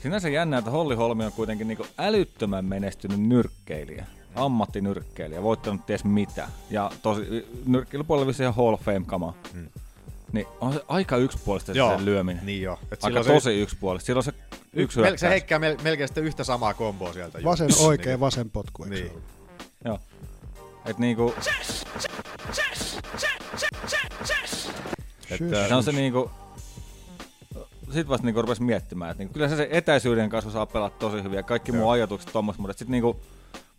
sinänsä 0.02 0.30
jännä, 0.30 0.58
että 0.58 0.72
Holli 0.72 0.96
Holmi 0.96 1.26
on 1.26 1.32
kuitenkin 1.32 1.68
niinku 1.68 1.86
älyttömän 1.98 2.66
menestynyt 2.66 3.20
nyrkkeilijä, 3.20 4.06
ammattinyrkkeilijä, 4.36 5.44
voittanut 5.44 5.86
ties 5.86 6.04
mitä. 6.04 6.48
Ja 6.70 6.92
tosi, 7.02 7.48
nyrkkeilypuolella 7.66 8.28
vissiin 8.28 8.44
ihan 8.46 8.56
Hall 8.56 8.74
of 8.74 8.82
Fame-kama. 8.82 9.34
Hmm. 9.54 9.68
Niin 10.32 10.48
on 10.62 10.74
se 10.74 10.82
aika 10.88 11.18
yksipuolista 11.18 11.74
se 11.74 11.78
Joo, 11.80 11.96
sen 11.96 12.06
lyöminen. 12.06 12.46
niin 12.46 12.62
joo. 12.62 12.80
Et 12.92 13.04
Aika 13.04 13.24
se- 13.24 13.34
tosi 13.34 13.62
yksipuolista. 13.62 14.06
Silloin 14.06 14.24
se 14.24 14.34
yksi 14.74 15.00
Mel- 15.00 15.04
se 15.04 15.10
hyökkäys. 15.10 15.22
heikkää 15.32 15.60
mel- 15.60 15.82
melkein 15.84 16.08
sitä 16.08 16.22
yhtä 16.22 16.44
samaa 16.44 16.74
komboa 16.74 17.14
sieltä. 17.14 17.40
Vasen 17.44 17.68
just. 17.70 17.80
oikein, 17.82 18.10
Niin. 18.10 18.20
vasen 18.20 18.50
potku. 18.50 18.84
eikö 18.84 18.96
se 18.98 19.04
Niin. 19.04 19.22
Joo. 19.86 20.00
Et 20.86 20.98
niinku... 20.98 21.34
Että- 25.30 25.68
Se 25.68 25.76
on 25.76 25.84
se 25.84 25.92
niinku... 25.92 26.32
Sitten 27.88 28.08
vasta 28.08 28.26
niinku 28.26 28.42
rupesi 28.42 28.64
miettimään, 28.64 29.12
että 29.12 29.22
niinku, 29.22 29.34
kyllä 29.34 29.50
se, 29.50 29.56
se 29.56 29.68
etäisyyden 29.72 30.30
kanssa 30.30 30.52
saa 30.52 30.66
pelata 30.66 30.96
tosi 31.00 31.24
hyvin 31.24 31.38
ja 31.38 31.44
kaikki 31.44 31.72
muu 31.72 31.90
ajatukset 31.90 32.34
tommos, 32.34 32.58
mutta 32.58 32.78
sitten 32.78 32.92
niinku... 32.92 33.20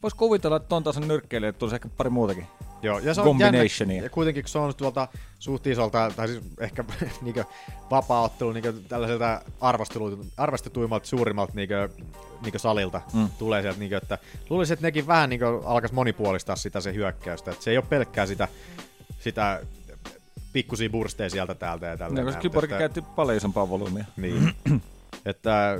Vois 0.03 0.15
kuvitella, 0.15 0.57
että 0.57 0.69
ton 0.69 0.85
tason 0.85 1.09
nyrkkeilijä 1.09 1.53
tulisi 1.53 1.75
ehkä 1.75 1.89
pari 1.97 2.11
muutakin. 2.11 2.47
Joo, 2.83 2.99
ja 2.99 3.15
se 3.15 3.21
on 3.21 3.39
jännä, 3.39 3.59
ja 4.03 4.11
kuitenkin 4.11 4.43
kun 4.43 4.49
se 4.49 4.59
on 4.59 4.75
tuolta 4.75 5.09
suht 5.39 5.67
isolta, 5.67 6.13
tai 6.17 6.29
siis 6.29 6.43
ehkä 6.61 6.85
niinkö 7.23 7.45
vapaa-ottelu 7.91 8.53
niinkö 8.53 8.73
tällaiselta 8.89 9.41
arvostetuimmalta 10.37 11.07
suurimmalta 11.07 11.53
niinkö, 11.55 11.89
niinkö 12.43 12.59
salilta 12.59 13.01
mm. 13.13 13.29
tulee 13.39 13.63
sieltä, 13.63 13.79
niinkö, 13.79 13.97
että 13.97 14.19
luulisin, 14.51 14.75
että 14.75 14.87
nekin 14.87 15.07
vähän 15.07 15.31
niinkö 15.31 15.61
alkaisi 15.65 15.95
monipuolistaa 15.95 16.57
sitä 16.57 16.81
se 16.81 16.95
hyökkäystä, 16.95 17.51
että 17.51 17.65
se 17.65 17.71
ei 17.71 17.77
ole 17.77 17.85
pelkkää 17.89 18.27
sitä, 18.27 18.49
sitä 19.21 19.61
pikkusia 20.59 20.91
bursteja 20.91 21.31
sieltä 21.31 21.55
täältä 21.55 21.87
ja 21.87 21.97
täältä. 21.97 22.15
Niin, 22.15 22.27
koska 22.27 22.41
Kyborg 22.41 22.71
käytti 22.71 23.03
paljon 23.03 23.37
isompaa 23.37 23.69
volyymia. 23.69 24.05
Niin. 24.17 24.53
että 25.31 25.79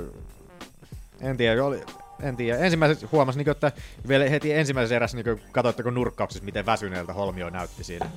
en 1.21 1.37
tiedä, 1.37 1.65
oli, 1.65 1.81
en 2.21 2.35
tiedä. 2.35 2.57
Ensimmäiseksi 2.59 3.05
huomasin, 3.11 3.39
niin 3.39 3.49
että 3.49 3.71
vielä 4.07 4.29
heti 4.29 4.53
ensimmäisessä 4.53 4.95
erässä 4.95 5.17
niin 5.17 5.41
katsoitteko 5.51 5.91
nurkkauksissa, 5.91 6.45
miten 6.45 6.65
väsyneeltä 6.65 7.13
Holmio 7.13 7.49
näytti 7.49 7.83
siinä 7.83 8.09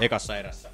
ekassa 0.00 0.36
erässä. 0.36 0.68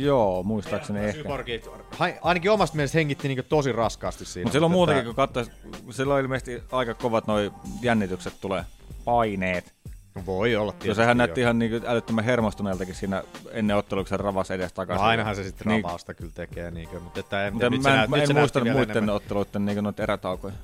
Joo, 0.00 0.42
muistaakseni 0.42 0.98
ehkä. 0.98 1.22
Syborgi, 1.22 1.62
hai- 1.98 2.18
ainakin 2.22 2.50
omasta 2.50 2.76
mielestä 2.76 2.98
hengitti 2.98 3.28
niin 3.28 3.44
tosi 3.48 3.72
raskaasti 3.72 4.24
siinä. 4.24 4.44
Mutta 4.44 4.52
silloin 4.52 4.72
muutenkin, 4.72 5.00
että- 5.00 5.06
kun 5.06 5.14
katsois, 5.14 5.50
silloin 5.90 6.22
ilmeisesti 6.22 6.62
aika 6.72 6.94
kovat 6.94 7.26
noi 7.26 7.52
jännitykset 7.82 8.34
tulee. 8.40 8.64
Paineet. 9.04 9.72
No 10.20 10.26
voi 10.26 10.56
olla 10.56 10.72
Ja 10.72 10.78
tietysti, 10.78 11.02
sehän 11.02 11.16
näytti 11.16 11.40
ihan 11.40 11.58
niinku 11.58 11.86
älyttömän 11.86 12.24
hermostuneeltakin 12.24 12.94
siinä 12.94 13.22
ennen 13.50 13.76
ottelua, 13.76 14.04
kun 14.04 14.08
se 14.08 14.16
ravasi 14.16 14.54
edes 14.54 14.72
takaisin. 14.72 15.02
No 15.02 15.08
ainahan 15.08 15.36
se 15.36 15.44
sitten 15.44 15.66
Niin. 15.68 15.84
ravausta 15.84 16.14
kyllä 16.14 16.32
tekee, 16.34 16.70
niin 16.70 16.88
kuin, 16.88 17.02
mutta 17.02 17.20
että 17.20 17.46
en, 17.46 17.52
Mutta 17.52 17.70
nyt 17.70 17.82
mä, 17.82 17.88
se 17.90 17.94
en, 18.04 18.10
nyt 18.10 18.20
en 18.20 18.26
se 18.26 18.32
muista 18.34 18.64
muiden 18.64 18.90
enemmän. 18.90 19.14
otteluiden 19.14 19.66
niinku 19.66 19.80
noita 19.80 20.02
erätaukoja. 20.02 20.54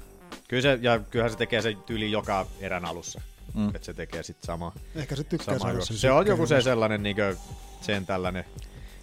Kyllä 0.48 0.62
se, 0.62 0.78
ja 0.82 0.98
kyllähän 0.98 1.30
se 1.32 1.38
tekee 1.38 1.62
se 1.62 1.76
tyyli 1.86 2.10
joka 2.10 2.46
erän 2.60 2.84
alussa, 2.84 3.20
Mm. 3.54 3.68
että 3.68 3.86
se 3.86 3.94
tekee 3.94 4.22
sitten 4.22 4.46
sama. 4.46 4.72
Ehkä 4.94 5.16
se 5.16 5.24
tykkää 5.24 5.58
sama 5.58 5.80
sen 5.84 5.96
Se 5.96 6.10
on 6.10 6.26
joku 6.26 6.46
se 6.46 6.60
sellainen 6.60 7.02
niinkö, 7.02 7.36
sen 7.80 8.06
tällainen 8.06 8.44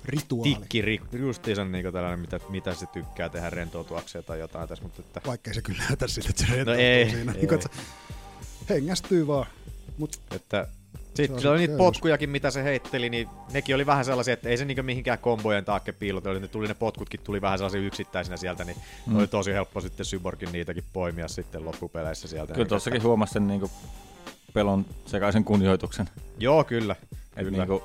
Rituaali. 0.05 0.55
tikki, 0.55 1.01
justiinsa 1.13 1.65
niinku 1.65 1.91
tällainen, 1.91 2.19
mitä, 2.19 2.39
mitä 2.49 2.73
se 2.73 2.85
tykkää 2.85 3.29
tehdä 3.29 3.49
rentoutuakseen 3.49 4.23
tai 4.23 4.39
jotain 4.39 4.69
tässä, 4.69 4.83
mutta 4.83 5.01
että... 5.01 5.21
Vaikkei 5.27 5.53
se 5.53 5.61
kyllä 5.61 5.83
näytä 5.89 6.07
siltä, 6.07 6.29
että 6.29 6.41
se 6.45 6.51
rentoutuu 6.55 6.73
No 6.73 6.79
ei, 6.81 7.09
siinä. 7.09 7.31
ei. 7.31 7.37
Niin 7.37 7.47
kuin, 7.47 7.59
että 7.59 7.69
se 8.67 8.73
hengästyy 8.73 9.27
vaan. 9.27 9.45
Mut 9.97 10.19
Että 10.31 10.67
Se 10.93 10.97
sitten 11.15 11.33
on 11.35 11.39
sillä 11.41 11.51
oli 11.53 11.59
niitä 11.59 11.77
potkujakin, 11.77 12.29
mitä 12.29 12.51
se 12.51 12.63
heitteli, 12.63 13.09
niin 13.09 13.27
nekin 13.53 13.75
oli 13.75 13.85
vähän 13.85 14.05
sellaisia, 14.05 14.33
että 14.33 14.49
ei 14.49 14.57
se 14.57 14.65
niinku 14.65 14.83
mihinkään 14.83 15.19
kombojen 15.19 15.65
taakke 15.65 15.91
piilotellut. 15.91 16.41
Ne 16.41 16.47
tuli 16.47 16.67
ne 16.67 16.73
potkutkin 16.73 17.19
tuli 17.23 17.41
vähän 17.41 17.57
sellaisia 17.57 17.81
yksittäisinä 17.81 18.37
sieltä, 18.37 18.63
niin 18.63 18.77
Mm. 19.05 19.17
oli 19.17 19.27
tosi 19.27 19.53
helppo 19.53 19.81
sitten 19.81 20.05
Syborgin 20.05 20.51
niitäkin 20.51 20.83
poimia 20.93 21.27
sitten 21.27 21.65
loppupeleissä 21.65 22.27
sieltä. 22.27 22.53
Kyllä 22.53 22.67
tossakin 22.67 23.03
huomasi 23.03 23.33
sen 23.33 23.47
niinku 23.47 23.71
pelon 24.53 24.85
sekaisen 25.05 25.43
kunnioituksen. 25.43 26.09
Joo, 26.39 26.63
kyllä. 26.63 26.95
Et 27.37 27.45
kyllä. 27.45 27.57
niinku, 27.57 27.83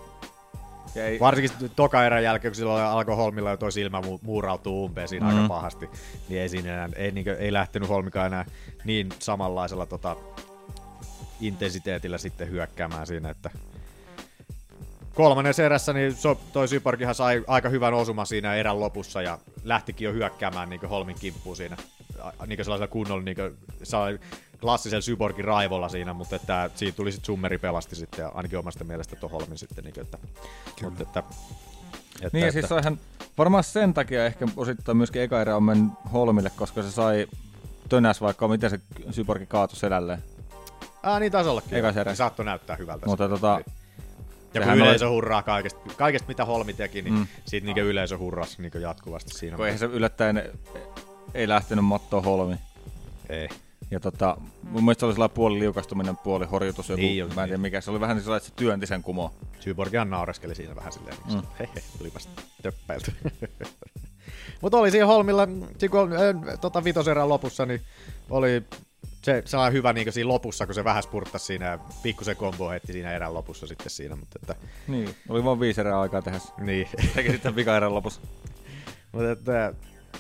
ei, 0.96 1.20
Varsinkin 1.20 1.70
toka 1.76 2.04
erän 2.06 2.22
jälkeen, 2.22 2.52
kun 2.52 2.56
silloin 2.56 2.84
alkoi 2.84 3.16
Holmilla 3.16 3.50
jo 3.50 3.56
toi 3.56 3.72
silmä 3.72 4.00
mu- 4.00 4.18
muurautua 4.22 4.72
umpeen 4.84 5.08
siinä 5.08 5.26
Mm. 5.26 5.32
mm. 5.32 5.36
aika 5.38 5.48
pahasti, 5.48 5.88
niin 6.28 6.40
ei 6.42 6.48
siinä 6.48 6.72
enää, 6.74 6.88
ei, 6.96 7.10
niin 7.10 7.28
ei 7.28 7.52
lähtenyt 7.52 7.88
Holmikaan 7.88 8.26
enää 8.26 8.44
niin 8.84 9.08
samanlaisella 9.18 9.86
tota, 9.86 10.16
intensiteetillä 11.40 12.18
sitten 12.18 12.50
hyökkäämään 12.50 13.06
siinä, 13.06 13.30
että 13.30 13.50
kolmannessa 15.14 15.62
erässä 15.62 15.92
niin 15.92 16.14
so, 16.14 16.40
toi 16.52 16.68
Syborgihan 16.68 17.14
sai 17.14 17.44
aika 17.46 17.68
hyvän 17.68 17.94
osuman 17.94 18.26
siinä 18.26 18.54
erän 18.54 18.80
lopussa 18.80 19.22
ja 19.22 19.38
lähtikin 19.64 20.04
jo 20.04 20.12
hyökkäämään 20.12 20.68
niin 20.68 20.80
Holmin 20.80 21.16
kimppuun 21.20 21.56
siinä 21.56 21.76
niin 22.46 22.64
sellaisella 22.64 22.92
kunnolla 22.92 23.22
niin 23.22 23.36
sai 23.82 24.18
klassisella 24.60 25.02
Syborgin 25.02 25.44
raivolla 25.44 25.88
siinä, 25.88 26.12
mutta 26.12 26.36
että 26.36 26.70
siinä 26.74 26.96
tuli 26.96 27.12
sitten 27.12 27.26
Summeri 27.26 27.58
pelasti 27.58 27.96
sitten 27.96 28.22
ja 28.22 28.28
ainakin 28.28 28.58
omasta 28.58 28.84
mielestä 28.84 29.16
tuon 29.16 29.32
Holmin 29.32 29.58
sitten, 29.58 29.84
niin 29.84 30.00
että, 30.00 30.18
mutta 30.82 31.02
että, 31.02 31.22
että, 32.20 32.28
niin, 32.32 32.44
että, 32.44 32.52
siis 32.52 32.68
se 32.68 32.74
on 32.74 32.80
ihan 32.80 32.98
varmaan 33.38 33.64
sen 33.64 33.94
takia 33.94 34.26
ehkä 34.26 34.46
osittain 34.56 34.96
myöskin 34.96 35.22
eka 35.22 35.40
erä 35.40 35.56
on 35.56 35.62
mennyt 35.62 35.92
Holmille, 36.12 36.50
koska 36.56 36.82
se 36.82 36.90
sai 36.90 37.26
tönäs 37.88 38.20
vaikka 38.20 38.48
miten 38.48 38.70
se 38.70 38.80
Syborgi 39.10 39.46
kaatui 39.46 39.76
selälleen. 39.76 40.22
Ah, 41.02 41.20
niin 41.20 41.32
taisi 41.32 41.50
ollakin. 41.50 41.74
Ekas 41.78 41.96
erä. 41.96 42.10
Niin 42.10 42.16
saattoi 42.16 42.44
näyttää 42.44 42.76
hyvältä. 42.76 43.06
Mutta 43.06 43.24
se. 43.24 43.28
tota, 43.28 43.60
ja 44.54 44.60
sehän 44.60 44.68
kun 44.68 44.82
oli- 44.82 44.88
yleisö 44.88 45.08
hurraa 45.10 45.42
kaikesta, 45.42 45.80
kaikesta 45.96 46.28
mitä 46.28 46.44
Holmi 46.44 46.74
teki, 46.74 47.02
niin 47.02 47.14
Mm. 47.14 47.26
siitä 47.46 47.66
niin 47.66 47.78
yleisö 47.78 48.18
hurrasi 48.18 48.62
niin 48.62 48.72
jatkuvasti 48.82 49.34
siinä. 49.38 49.56
Kun 49.56 49.66
eihän 49.66 49.78
se 49.78 49.86
yllättäen 49.86 50.50
ei 51.34 51.48
lähtenyt 51.48 51.84
mattoon 51.84 52.24
Holmi. 52.24 52.56
Ei. 53.28 53.48
Ja 53.90 54.00
tota, 54.00 54.36
mun 54.62 54.84
mielestä 54.84 55.00
se 55.00 55.06
oli 55.06 55.12
sellainen 55.14 55.34
puoli 55.34 55.58
liukastuminen, 55.58 56.16
puoli 56.16 56.46
horjutus, 56.46 56.88
joku, 56.88 57.00
Niin, 57.02 57.24
mä 57.26 57.28
en 57.28 57.34
tiedä 57.34 57.46
niin. 57.48 57.60
mikä, 57.60 57.80
se 57.80 57.90
oli 57.90 58.00
vähän 58.00 58.16
niin 58.16 58.24
sellainen, 58.24 58.46
että 58.46 58.48
se 58.60 58.64
työnti 58.64 58.86
sen 58.86 59.02
kumoon. 59.02 59.30
Syborgihan 59.60 60.10
naureskeli 60.10 60.54
siinä 60.54 60.76
vähän 60.76 60.92
silleen, 60.92 61.16
Mm. 61.32 61.42
hehe, 61.58 61.82
tulipas 61.98 62.28
töppäilty. 62.62 63.12
Mutta 64.62 64.76
oli 64.78 64.90
siinä 64.90 65.06
Holmilla, 65.06 65.46
kun, 65.90 66.12
äh, 66.12 66.58
tota 66.60 66.84
vitoserän 66.84 67.28
lopussa, 67.28 67.66
niin 67.66 67.80
oli 68.30 68.62
se 69.22 69.42
sellainen 69.44 69.72
hyvä 69.72 69.92
niin 69.92 70.12
siinä 70.12 70.28
lopussa, 70.28 70.66
kun 70.66 70.74
se 70.74 70.84
vähän 70.84 71.02
spurttasi 71.02 71.44
siinä 71.46 71.78
pikkusen 72.02 72.36
kombo 72.36 72.70
heitti 72.70 72.92
siinä 72.92 73.12
erän 73.12 73.34
lopussa 73.34 73.66
sitten 73.66 73.90
siinä, 73.90 74.16
mutta 74.16 74.38
että... 74.42 74.66
Niin, 74.88 75.16
oli 75.28 75.44
vaan 75.44 75.60
viisi 75.60 75.80
erää 75.80 76.00
aikaa 76.00 76.22
tehdä. 76.22 76.38
Niin. 76.58 76.88
Teki 77.14 77.30
sitten 77.30 77.56
vika 77.56 77.76
erän 77.76 77.94
lopussa. 77.94 78.20
mutta 79.12 79.30
että, 79.30 79.74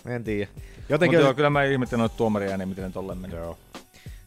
en 0.06 0.24
tiedä. 0.24 0.50
Jotenkin 0.50 0.78
Jotenkin, 0.88 1.18
Mut 1.18 1.24
joo, 1.24 1.34
kyllä 1.34 1.50
mä 1.50 1.64
ihmettelin 1.64 1.98
noita 1.98 2.16
tuomaria, 2.16 2.56
niin 2.56 2.68
miten 2.68 2.84
ne 2.84 2.90
tolleen 2.90 3.18
meni. 3.18 3.34
Joo. 3.34 3.58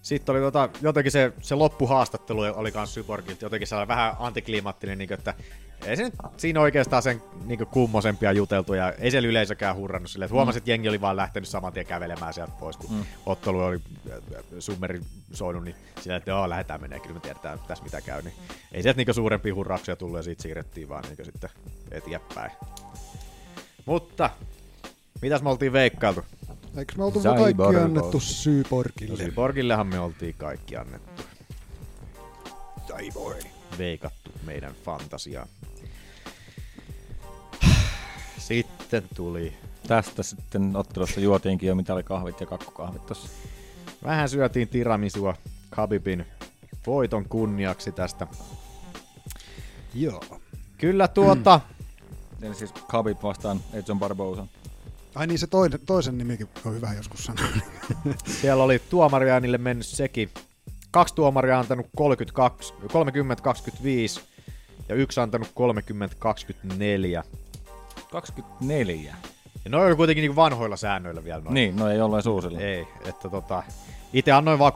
Sitten 0.02 0.36
oli 0.36 0.42
tota, 0.42 0.70
jotenkin 0.82 1.12
se, 1.12 1.34
se 1.42 1.56
loppuhaastattelu 1.56 2.42
oli 2.42 2.72
kans 2.72 2.94
Syborgilta 2.94 3.46
jotenkin 3.46 3.68
sellainen 3.68 3.88
vähän 3.88 4.16
antiklimaattinen, 4.20 4.98
niin 4.98 5.14
että 5.14 5.34
ei 5.86 5.98
se 5.98 6.04
nyt 6.04 6.14
siinä 6.38 6.62
oikeastaan 6.62 7.04
sen 7.04 7.24
niin 7.46 7.68
kummosempia 7.68 8.32
juteltu 8.32 8.74
ja 8.74 8.92
ei 8.92 9.12
siellä 9.12 9.30
yleisökään 9.30 9.76
hurrannut 9.76 10.12
silleen, 10.12 10.26
että 10.26 10.36
huomasi, 10.36 10.58
että 10.58 10.72
jengi 10.72 10.90
oli 10.90 11.02
vaan 11.02 11.16
lähtenyt 11.16 11.50
saman 11.50 11.74
tien 11.74 11.86
kävelemään 11.86 12.34
sieltä 12.34 12.54
pois, 12.60 12.78
kun 12.78 12.90
Mm. 12.90 12.96
mm. 12.98 13.06
ottelu 13.26 13.60
oli 13.60 13.80
äh, 14.12 14.20
summeri 14.60 15.02
soinut, 15.34 15.64
niin 15.64 15.76
sillä, 16.02 16.16
että 16.16 16.32
joo, 16.32 16.50
lähdetään 16.50 16.82
menee, 16.82 17.00
kyllä 17.00 17.14
me 17.14 17.20
tiedetään 17.20 17.60
tässä 17.68 17.84
mitä 17.84 18.02
käy, 18.02 18.22
niin 18.22 18.34
ei 18.72 18.84
sieltä 18.84 18.98
niin 18.98 19.14
suurempia 19.14 19.56
hurrauksia 19.56 19.96
tullut 19.96 20.18
ja 20.18 20.24
siitä 20.24 20.42
siirrettiin 20.42 20.90
vaan 20.90 21.04
niin 21.04 21.26
sitten 21.26 21.50
eteenpäin. 21.92 22.52
Mutta, 23.86 24.30
mitäs 25.22 25.42
me 25.42 25.50
oltiin 25.50 25.74
veikkailtu? 25.74 26.26
Eikö 26.78 26.94
me 26.98 27.04
oltu 27.04 27.24
vaan 27.24 27.38
kaikki 27.38 27.78
annettu 27.78 28.20
Syborgille? 28.20 29.18
Syborgillehan 29.18 29.88
me 29.88 30.00
oltiin 30.00 30.36
kaikki 30.38 30.78
annettu. 30.78 31.24
Cyborg. 32.88 33.46
Veikattu 33.78 34.32
meidän 34.46 34.74
fantasiaan. 34.86 35.48
Sitten 38.52 39.04
tuli. 39.16 39.54
Tästä 39.88 40.24
sitten 40.24 40.76
ottelussa 40.76 41.20
juotiinkin 41.20 41.68
jo 41.68 41.76
mitä 41.76 41.94
oli 41.94 42.04
kahvit 42.04 42.40
ja 42.40 42.46
kakkukahvit 42.46 43.06
tossa. 43.06 43.30
Vähän 44.04 44.30
syötiin 44.30 44.68
tiramisua 44.68 45.36
Khabibin 45.70 46.26
voiton 46.88 47.26
kunniaksi 47.26 47.92
tästä. 47.92 48.28
Joo. 49.94 50.24
Kyllä 50.78 51.08
tuota... 51.08 51.60
Eli 52.42 52.56
siis 52.56 52.72
Khabib 52.72 53.18
vastaan 53.24 53.62
Edson 53.74 54.00
Barbosa. 54.00 54.48
Ai 55.16 55.28
niin, 55.28 55.40
se 55.40 55.48
toinen, 55.48 55.80
toisen 55.86 56.18
nimikin 56.18 56.50
on 56.66 56.74
hyvä 56.74 56.94
joskus 56.94 57.26
sanoa. 57.26 57.46
Siellä 58.42 58.64
oli 58.64 58.82
tuomariäänille 58.90 59.58
mennyt 59.58 59.88
sekin. 59.88 60.30
kaksi 60.92 61.16
tuomaria 61.16 61.60
antanut 61.60 61.86
32, 61.96 62.74
30-25 64.20 64.22
ja 64.90 64.96
yksi 64.96 65.20
antanut 65.20 65.52
30-24. 67.24 67.41
24. 68.12 69.16
Ja 69.66 69.72
noi 69.72 69.88
oli 69.88 69.96
kuitenkin 69.96 70.22
niinku 70.22 70.36
vanhoilla 70.36 70.78
säännöillä 70.78 71.24
vielä 71.24 71.42
noin. 71.42 71.54
Niin, 71.54 71.76
no 71.76 71.90
ei 71.90 72.02
olleet 72.02 72.26
uusilla. 72.26 72.60
Ei, 72.60 72.88
että 73.06 73.30
tota, 73.30 73.64
itse 74.14 74.32
annoin 74.32 74.60
vaan 74.60 74.74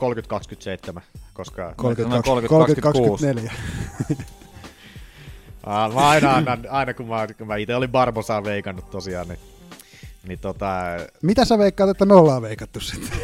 30-27, 0.98 1.00
koska... 1.32 1.74
32, 1.76 2.30
30-24. 3.46 3.50
Aa, 5.66 5.88
mä 5.88 6.08
aina 6.08 6.34
annan, 6.34 6.66
aina 6.70 6.94
kun 6.94 7.06
mä, 7.06 7.26
kun 7.38 7.46
mä 7.46 7.56
itse 7.56 7.76
olin 7.76 7.90
Barbosaa 7.90 8.44
veikannut 8.44 8.90
tosiaan, 8.90 9.28
niin, 9.28 9.38
niin 10.28 10.38
tota... 10.38 10.68
Mitä 11.22 11.44
sä 11.44 11.58
veikkaat, 11.58 11.90
että 11.90 12.06
me 12.06 12.14
ollaan 12.14 12.42
veikattu 12.42 12.80
sitten? 12.80 13.18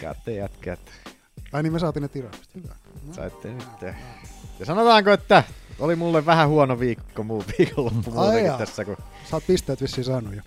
Käytte 0.00 0.34
jätkät. 0.34 0.80
Ai 1.52 1.62
niin 1.62 1.72
me 1.72 1.78
saatiin 1.78 2.02
ne 2.02 2.08
tiraamista. 2.08 2.58
Hyvä. 2.62 2.74
Saitte 3.12 3.48
nyt. 3.48 3.96
Ja 4.58 4.66
sanotaanko, 4.66 5.10
että 5.10 5.44
oli 5.78 5.96
mulle 5.96 6.26
vähän 6.26 6.48
huono 6.48 6.80
viikko 6.80 7.22
muu 7.22 7.44
viikonloppu 7.58 8.10
muutenkin 8.10 8.44
jaa. 8.44 8.58
tässä, 8.58 8.84
kun 8.84 8.96
Sä 9.30 9.36
oot 9.36 9.46
pisteet 9.46 9.82
vissiin 9.82 10.04
saanut 10.04 10.34
jo. 10.34 10.42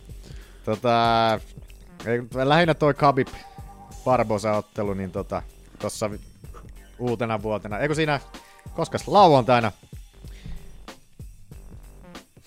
tota, 0.66 1.40
lähinnä 2.44 2.74
toi 2.74 2.94
Khabib 2.94 3.28
Barbosa-ottelu, 4.06 4.94
niin 4.94 5.12
tota, 5.12 5.42
tossa 5.80 6.10
uutena 7.00 7.42
vuotena, 7.42 7.80
eikö 7.80 7.96
siinä, 7.96 8.20
koska 8.76 8.98
lauantaina 9.08 9.72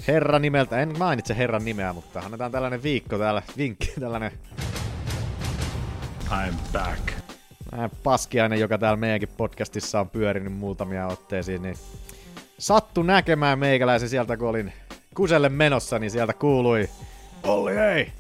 herra 0.09 0.39
nimeltä, 0.39 0.81
en 0.81 0.99
mainitse 0.99 1.37
herran 1.37 1.65
nimeä, 1.65 1.93
mutta 1.93 2.21
annetaan 2.21 2.53
tällainen 2.53 2.83
viikko 2.83 3.19
täällä, 3.19 3.43
vinkki, 3.57 3.93
tällainen 4.01 4.33
I'm 6.29 6.55
back. 6.73 7.13
Vähän 7.73 7.91
paskiainen, 8.03 8.61
joka 8.61 8.79
täällä 8.79 8.97
meidänkin 8.97 9.29
podcastissa 9.37 10.01
on 10.01 10.11
pyörinyt 10.11 10.53
muutamia 10.53 11.07
otteisiin, 11.07 11.63
niin 11.63 11.77
sattu 12.63 13.03
näkemään 13.03 13.59
meikäläisen 13.59 14.09
sieltä, 14.09 14.37
kun 14.37 14.49
olin 14.49 14.73
kuselle 15.15 15.49
menossa, 15.49 15.99
niin 15.99 16.11
sieltä 16.11 16.33
kuului 16.33 16.89
Olli, 17.43 17.75
hei! 17.75 18.13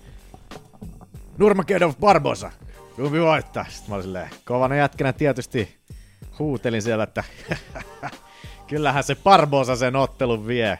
Nurmagomedov 1.39 1.93
Barbosa! 2.01 2.51
Kumpi 2.97 3.20
voittaa? 3.20 3.64
Sitten 3.69 3.90
mä 3.90 3.94
olin 3.94 4.05
silleen, 4.05 4.31
kovana 4.44 4.74
jätkänä 4.77 5.12
tietysti 5.12 5.77
huutelin 6.39 6.82
siellä, 6.82 7.05
että 7.05 7.24
kyllähän 8.69 9.05
se 9.05 9.14
Barbosa 9.14 9.77
sen 9.77 9.97
ottelun 9.97 10.47
vie. 10.47 10.78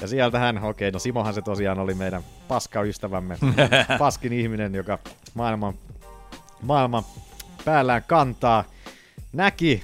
Ja 0.00 0.08
sieltähän, 0.08 0.64
okei, 0.64 0.90
no 0.90 0.98
Simohan 0.98 1.34
se 1.34 1.42
tosiaan 1.42 1.78
oli 1.78 1.94
meidän 1.94 2.22
paskaystävämme, 2.48 3.38
paskin 3.98 4.32
ihminen, 4.32 4.74
joka 4.74 4.98
maailman, 5.34 5.74
maailman 6.62 7.04
päällään 7.64 8.04
kantaa. 8.06 8.64
Näki 9.32 9.82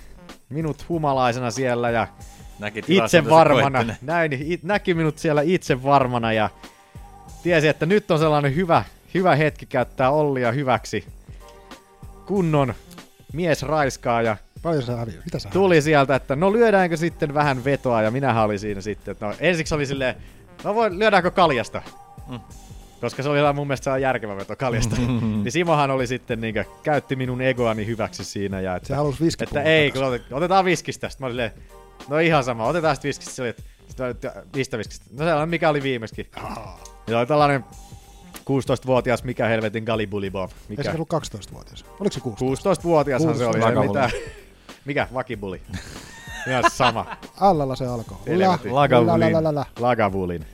minut 0.48 0.88
humalaisena 0.88 1.50
siellä 1.50 1.90
ja 1.90 2.08
Näki 2.58 2.84
itse 2.88 3.30
varmana. 3.30 3.84
Näin, 4.02 4.32
it, 4.32 4.62
näki 4.62 4.94
minut 4.94 5.18
siellä 5.18 5.42
itse 5.42 5.82
varmana 5.82 6.32
ja 6.32 6.50
tiesi, 7.42 7.68
että 7.68 7.86
nyt 7.86 8.10
on 8.10 8.18
sellainen 8.18 8.54
hyvä, 8.54 8.84
hyvä 9.14 9.36
hetki 9.36 9.66
käyttää 9.66 10.10
Ollia 10.10 10.52
hyväksi. 10.52 11.04
Kunnon 12.26 12.74
mies 13.32 13.62
raiskaa 13.62 14.22
ja 14.22 14.36
Paljon 14.64 14.82
sä 14.82 14.96
häviö? 14.96 15.20
Mitä 15.24 15.38
sä 15.38 15.48
tuli 15.48 15.82
sieltä, 15.82 16.14
että 16.14 16.36
no 16.36 16.52
lyödäänkö 16.52 16.96
sitten 16.96 17.34
vähän 17.34 17.64
vetoa 17.64 18.02
ja 18.02 18.10
minähän 18.10 18.44
oli 18.44 18.58
siinä 18.58 18.80
sitten, 18.80 19.12
että 19.12 19.26
no 19.26 19.34
ensiksi 19.40 19.74
oli 19.74 19.86
silleen, 19.86 20.14
no 20.64 20.74
voi, 20.74 20.98
lyödäänkö 20.98 21.30
kaljasta? 21.30 21.82
Mm. 22.28 22.40
Koska 23.00 23.22
se 23.22 23.28
oli 23.28 23.52
mun 23.54 23.66
mielestä 23.66 23.94
se 23.94 24.00
järkevä 24.00 24.36
veto 24.36 24.56
kaljasta. 24.56 24.96
niin 25.42 25.52
Simohan 25.52 25.90
oli 25.90 26.06
sitten 26.06 26.40
niinkö, 26.40 26.64
käytti 26.82 27.16
minun 27.16 27.40
egoani 27.40 27.86
hyväksi 27.86 28.24
siinä 28.24 28.60
ja 28.60 28.76
että, 28.76 28.86
Se 28.86 28.94
halusi 28.94 29.16
että 29.16 29.24
viskipullon 29.24 29.66
ei, 29.66 29.90
kun 29.90 30.02
otet- 30.02 30.32
otetaan 30.32 30.64
viskistä. 30.64 31.08
Sitten 31.08 31.24
mä 31.24 31.26
olin 31.26 31.32
silleen, 31.32 31.52
no 32.08 32.18
ihan 32.18 32.44
sama, 32.44 32.66
otetaan 32.66 32.96
sitten 32.96 33.08
viskistä. 33.08 33.34
Se 33.34 33.42
oli, 34.02 34.10
että, 34.10 34.42
mistä 34.56 34.78
viskistä? 34.78 35.04
No 35.10 35.18
sellainen, 35.18 35.48
mikä 35.48 35.68
oli 35.68 35.82
viimeiskin. 35.82 36.26
Ja 37.06 37.18
oli 37.18 37.26
tällainen 37.26 37.64
16-vuotias, 38.44 39.24
mikä 39.24 39.46
helvetin 39.46 39.84
Galibulibov. 39.84 40.50
Ei 40.50 40.56
Mikä? 40.68 40.82
se 40.82 40.90
ollut 40.90 41.08
12-vuotias. 41.12 41.84
Oliko 42.00 42.12
se 42.14 42.20
16? 42.20 42.80
16-vuotiashan 42.80 43.38
se 43.38 43.46
oli. 43.46 43.58
ei 43.58 43.88
mitään. 43.88 44.10
Mikä? 44.84 45.08
Vakibuli. 45.14 45.62
Ihan 46.48 46.64
sama. 46.70 47.06
Allalla 47.40 47.76
se 47.76 47.86
alkoi. 47.86 48.16
Lagavulin. 48.70 49.20
La, 49.20 49.32
la, 49.32 49.42
la, 49.42 49.54
la. 49.54 49.66
Lagavulin. 49.78 50.46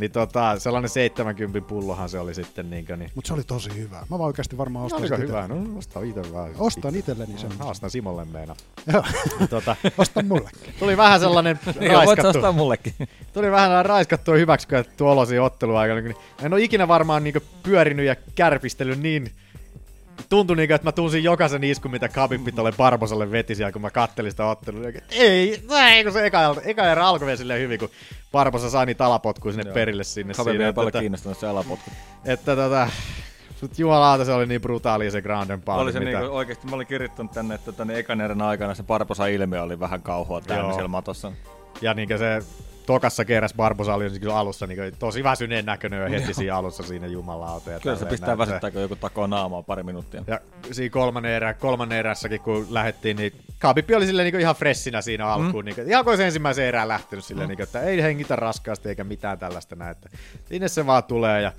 Niin 0.00 0.12
tota, 0.12 0.58
sellainen 0.58 0.88
70 0.88 1.68
pullohan 1.68 2.08
se 2.08 2.18
oli 2.18 2.34
sitten 2.34 2.70
niinkö 2.70 2.96
niin. 2.96 3.10
Mut 3.14 3.26
se 3.26 3.34
oli 3.34 3.44
tosi 3.44 3.70
hyvä. 3.76 3.96
Mä 3.96 4.18
vaan 4.18 4.26
oikeasti 4.26 4.58
varmaan 4.58 4.84
ostan 4.84 5.00
Oliko 5.00 5.16
sitä 5.16 5.26
hyvä? 5.26 5.48
No 5.48 5.78
ostaa 5.78 6.02
itse 6.02 6.32
vaan. 6.32 6.50
Ostan 6.58 6.94
itselleni 6.96 7.38
sen. 7.38 7.50
Mä 7.58 7.64
ostan 7.64 7.90
Simolle 7.90 8.24
meina. 8.24 8.54
Joo. 8.92 9.04
tota, 9.50 9.76
Ostan 9.98 10.26
mulle. 10.26 10.50
tuli 10.78 10.96
vähän 10.96 11.20
sellainen 11.20 11.60
Niin, 11.66 11.74
voit 11.78 11.90
sä 11.92 11.96
raiskattu. 11.96 12.28
ostaa 12.38 12.52
mullekin. 12.52 12.94
Tuli 13.32 13.50
vähän 13.50 13.66
sellainen 13.68 13.86
raiskattu 13.94 14.32
hyväksikäytetty 14.42 15.04
olo 15.04 15.26
siinä 15.26 15.42
otteluaikana. 15.44 16.02
kun 16.02 16.14
En 16.42 16.52
ole 16.52 16.62
ikinä 16.62 16.88
varmaan 16.88 17.24
niinku 17.24 17.40
pyörinyt 17.62 18.06
ja 18.06 18.16
kärpistellyt 18.34 19.00
niin 19.00 19.30
tuntui 20.28 20.56
niinku, 20.56 20.74
että 20.74 20.88
mä 20.88 20.92
tunsin 20.92 21.24
jokaisen 21.24 21.64
iskun, 21.64 21.90
mitä 21.90 22.08
Khabib 22.08 22.48
tolle 22.54 22.72
Barboselle 22.72 23.30
veti 23.30 23.54
siellä, 23.54 23.72
kun 23.72 23.82
mä 23.82 23.90
kattelin 23.90 24.30
sitä 24.30 24.46
ottelua. 24.46 24.80
Niin, 24.80 25.02
Ei, 25.10 25.62
ei, 25.70 26.04
kun 26.04 26.12
se 26.12 26.26
eka, 26.26 26.56
eka 26.64 26.90
erä 26.92 27.06
alkoi 27.06 27.26
vielä 27.26 27.36
silleen 27.36 27.60
hyvin, 27.60 27.78
kun 27.78 27.90
Barbosa 28.32 28.70
sai 28.70 28.86
niitä 28.86 29.06
alapotkuja 29.06 29.52
sinne 29.52 29.68
Joo. 29.68 29.74
perille 29.74 30.04
sinne. 30.04 30.34
Siinä, 30.34 30.66
ei 30.66 30.72
paljon 30.72 30.88
että- 30.88 31.00
kiinnostunut 31.00 31.38
se 31.38 31.46
alapotkut. 31.46 31.92
Että 32.24 32.56
tota, 32.56 32.88
Mut 33.62 33.78
jumalauta 33.78 34.24
se 34.24 34.32
oli 34.32 34.46
niin 34.46 34.60
brutaali 34.60 35.10
se 35.10 35.22
ground 35.22 35.50
and 35.50 35.62
pound. 35.62 35.82
Oli 35.82 35.92
se 35.92 36.00
mitä... 36.00 36.18
niinku, 36.18 36.36
oikeesti, 36.36 36.66
mä 36.66 36.76
olin 36.76 36.86
kirjoittanut 36.86 37.32
tänne, 37.32 37.54
että 37.54 37.72
tänne 37.72 37.98
ekan 37.98 38.20
erän 38.20 38.42
aikana 38.42 38.74
se 38.74 38.82
Barbosa 38.82 39.26
ilmiö 39.26 39.62
oli 39.62 39.80
vähän 39.80 40.02
kauhua 40.02 40.40
täynnä 40.40 40.64
Joo. 40.64 40.72
siellä 40.72 40.88
matossa. 40.88 41.32
Ja 41.82 41.94
niinkö 41.94 42.18
se 42.18 42.42
tokassa 42.90 43.24
kerras 43.24 43.54
Barbosa 43.54 43.94
oli 43.94 44.20
kyllä 44.20 44.36
alussa 44.36 44.66
niin 44.66 44.78
tosi 44.98 45.24
väsyneen 45.24 45.66
näköinen 45.66 46.10
heti 46.10 46.34
siinä 46.34 46.56
alussa 46.56 46.82
siinä 46.82 47.06
jumalauta. 47.06 47.70
Kyllä 47.82 47.96
se 47.96 48.06
pistää 48.06 48.38
väsyttää, 48.38 48.70
kun 48.70 48.82
joku 48.82 48.96
takoo 48.96 49.26
naamaa 49.26 49.62
pari 49.62 49.82
minuuttia. 49.82 50.24
Ja 50.26 50.40
siinä 50.72 50.92
kolmannen, 50.92 51.32
erä, 51.32 51.54
kolmannen 51.54 51.98
erässäkin, 51.98 52.40
kun 52.40 52.66
lähdettiin, 52.70 53.16
niin 53.16 53.32
Khabib 53.58 53.90
oli 53.96 54.06
silleen 54.06 54.32
niin 54.32 54.40
ihan 54.40 54.54
freshinä 54.54 55.02
siinä 55.02 55.26
alkuun. 55.26 55.64
Mm. 55.64 55.74
Niin, 55.76 55.88
ihan 55.88 56.04
kuin 56.04 56.16
se 56.16 56.26
ensimmäisen 56.26 56.64
erään 56.64 56.88
lähtenyt 56.88 57.24
silleen, 57.24 57.48
mm. 57.48 57.50
niin, 57.50 57.62
että 57.62 57.80
ei 57.80 58.02
hengitä 58.02 58.36
raskaasti 58.36 58.88
eikä 58.88 59.04
mitään 59.04 59.38
tällaista 59.38 59.76
näin. 59.76 59.90
Että 59.90 60.08
sinne 60.48 60.68
se 60.68 60.86
vaan 60.86 61.04
tulee 61.04 61.42
ja 61.42 61.52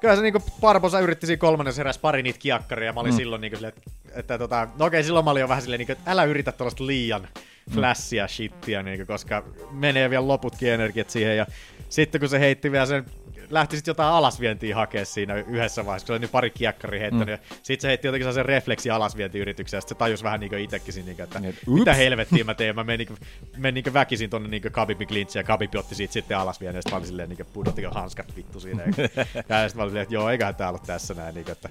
Kyllä 0.00 0.16
se 0.16 0.22
niinku 0.22 0.42
Barbosa 0.60 1.00
yritti 1.00 1.26
siinä 1.26 1.40
kolmannessa 1.40 1.82
erässä 1.82 2.00
pari 2.00 2.22
niitä 2.22 2.38
kiakkaria, 2.38 2.86
ja 2.86 2.92
mä 2.92 3.00
olin 3.00 3.10
Mm. 3.10 3.14
mm. 3.14 3.18
silloin 3.18 3.40
niinku 3.40 3.56
silleen, 3.56 3.72
että, 3.76 3.90
että 4.14 4.38
tota, 4.38 4.68
no 4.78 4.86
okei, 4.86 5.02
silloin 5.02 5.24
mä 5.24 5.30
olin 5.30 5.40
jo 5.40 5.48
vähän 5.48 5.62
silleen, 5.62 5.78
niinku, 5.78 5.92
että 5.92 6.10
älä 6.10 6.24
yritä 6.24 6.52
tuollaista 6.52 6.86
liian 6.86 7.28
flashia 7.74 8.28
shittiä, 8.28 8.82
niinku, 8.82 9.06
koska 9.06 9.44
menee 9.70 10.10
vielä 10.10 10.28
loputkin 10.28 10.72
energiat 10.72 11.10
siihen, 11.10 11.36
ja 11.36 11.46
sitten 11.88 12.20
kun 12.20 12.28
se 12.28 12.40
heitti 12.40 12.72
vielä 12.72 12.86
sen 12.86 13.04
lähti 13.50 13.76
sitten 13.76 13.90
jotain 13.92 14.08
alasvientiä 14.14 14.76
hakea 14.76 15.04
siinä 15.04 15.34
yhdessä 15.34 15.86
vaiheessa, 15.86 16.04
kun 16.04 16.06
se 16.06 16.12
oli 16.12 16.18
niin 16.20 16.28
pari 16.30 16.50
kiakkari 16.50 17.00
heittänyt, 17.00 17.26
Mm. 17.28 17.32
mm. 17.32 17.50
ja 17.50 17.56
sitten 17.62 17.80
se 17.82 17.88
heitti 17.88 18.08
jotenkin 18.08 18.32
sen 18.34 18.44
refleksi 18.46 18.90
alasvientiyrityksen, 18.90 19.76
ja 19.76 19.80
sitten 19.80 19.94
se 19.94 19.98
tajus 19.98 20.22
vähän 20.22 20.40
niinku 20.40 20.56
itekin 20.56 20.94
siinä, 20.94 21.06
niinku, 21.06 21.22
että 21.22 21.40
Niin, 21.40 21.50
että 21.50 21.70
mitä 21.70 21.94
helvettiä 21.94 22.44
mä 22.44 22.54
teen, 22.54 22.74
mä 22.74 22.84
menin, 22.84 23.06
niinku, 23.08 23.24
menin 23.56 23.74
niinku 23.74 23.92
väkisin 23.92 24.30
tonne 24.30 24.48
niinku 24.48 24.70
Khabibin 24.70 25.08
clinchiin, 25.08 25.40
ja 25.40 25.44
Khabib 25.44 25.74
otti 25.74 25.94
siitä 25.94 26.12
sitten 26.12 26.38
alasvien, 26.38 26.74
ja 26.74 26.82
sitten 26.82 26.92
mä 26.92 26.96
olin 26.96 27.06
silleen, 27.06 27.28
niinku, 27.28 27.44
pudotin 27.52 27.90
hanskat 27.90 28.36
vittu 28.36 28.60
siinä, 28.60 28.82
ja 28.82 28.92
sitten 28.94 29.46
mä 29.48 29.56
olin 29.58 29.68
silleen, 29.90 29.96
että 30.02 30.14
joo, 30.14 30.30
eiköhän 30.30 30.54
tää 30.54 30.68
ollut 30.68 30.82
tässä 30.82 31.14
näin, 31.14 31.34
niinku, 31.34 31.50
että 31.52 31.68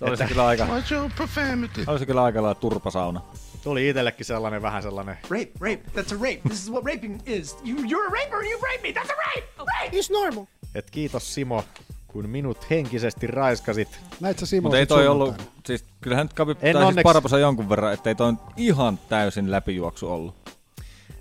Oli 0.00 0.16
se 0.16 0.26
kyllä 0.26 0.46
aika, 0.46 0.64
Watch 0.66 0.92
your 0.92 1.10
profanity. 1.16 1.84
oli 1.86 1.98
se 1.98 2.06
kyllä 2.06 2.22
aika 2.22 2.42
lailla 2.42 2.60
turpasauna. 2.60 3.20
Tuli 3.64 3.88
itsellekin 3.88 4.26
sellainen 4.26 4.62
vähän 4.62 4.82
sellainen 4.82 5.18
Rape, 5.30 5.50
rape, 5.60 5.80
that's 5.96 6.12
a 6.14 6.18
rape. 6.20 6.40
This 6.48 6.62
is 6.62 6.70
what 6.70 6.84
raping 6.84 7.20
is. 7.26 7.56
You, 7.64 7.76
you're 7.78 8.06
a 8.08 8.10
raper 8.22 8.38
and 8.38 8.50
you 8.50 8.60
rape 8.62 8.82
me. 8.82 8.92
That's 9.02 9.10
a 9.12 9.16
rape. 9.16 9.48
Rape. 9.58 9.96
It's 9.96 10.12
normal. 10.12 10.44
Et 10.74 10.90
kiitos 10.90 11.34
Simo, 11.34 11.64
kun 12.06 12.28
minut 12.28 12.70
henkisesti 12.70 13.26
raiskasit. 13.26 13.88
Näit 14.20 14.38
sä 14.38 14.46
Simo 14.46 14.62
Mutta 14.68 14.78
ei 14.78 14.86
toi 14.86 15.08
ollut, 15.08 15.34
siis 15.66 15.84
kyllähän 16.00 16.24
nyt 16.26 16.32
Khabib, 16.32 16.58
En 16.62 16.74
siis 16.76 16.84
onneksi- 16.86 17.02
Barbosa 17.02 17.38
jonkun 17.38 17.68
verran, 17.68 17.92
ettei 17.92 18.14
toi 18.14 18.32
ihan 18.56 18.98
täysin 19.08 19.50
läpijuoksu 19.50 20.12
ollut. 20.12 20.34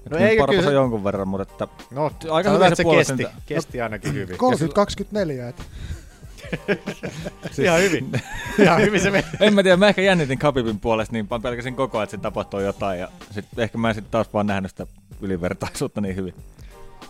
No 0.10 0.18
eikö 0.18 0.42
Barbosa 0.42 0.58
kyllä 0.58 0.70
se- 0.72 0.74
jonkun 0.76 1.04
verran, 1.04 1.28
mutta 1.28 1.44
että 1.64 1.68
No, 1.92 2.12
aika 2.32 2.50
hyvin 2.52 2.64
että 2.68 2.76
se 2.76 2.84
kesti, 2.84 3.14
niitä- 3.16 3.32
kesti 3.46 3.82
ainakin 3.82 4.14
hyvin. 4.14 4.38
30-24, 4.38 5.54
et. 6.68 7.60
Ihan 7.60 7.80
hyvin. 7.80 8.12
Ihan 8.60 8.82
hyvin 8.82 9.02
se 9.02 9.12
meni. 9.12 9.28
en 9.40 9.54
mä 9.54 9.64
tiedä, 9.64 9.78
mä 9.78 9.88
ehkä 9.88 10.02
jännitin 10.02 10.40
Khabibin 10.40 10.80
puolesta 10.80 11.14
niin 11.14 11.28
mä 11.32 11.40
pelkäsin 11.40 11.76
koko 11.76 11.98
ajan, 11.98 12.04
että 12.04 12.12
siinä 12.12 12.22
tapahtui 12.22 12.64
jotain 12.64 13.00
ja 13.00 13.10
sit 13.32 13.46
ehkä 13.58 13.78
mä 13.78 13.90
en 13.90 13.96
sit 13.96 14.12
taas 14.12 14.34
vaan 14.34 14.48
nähnyt 14.48 14.72
sitä 14.72 14.88
ylivertaisuutta 15.22 16.02
niin 16.02 16.16
hyvin. 16.16 16.34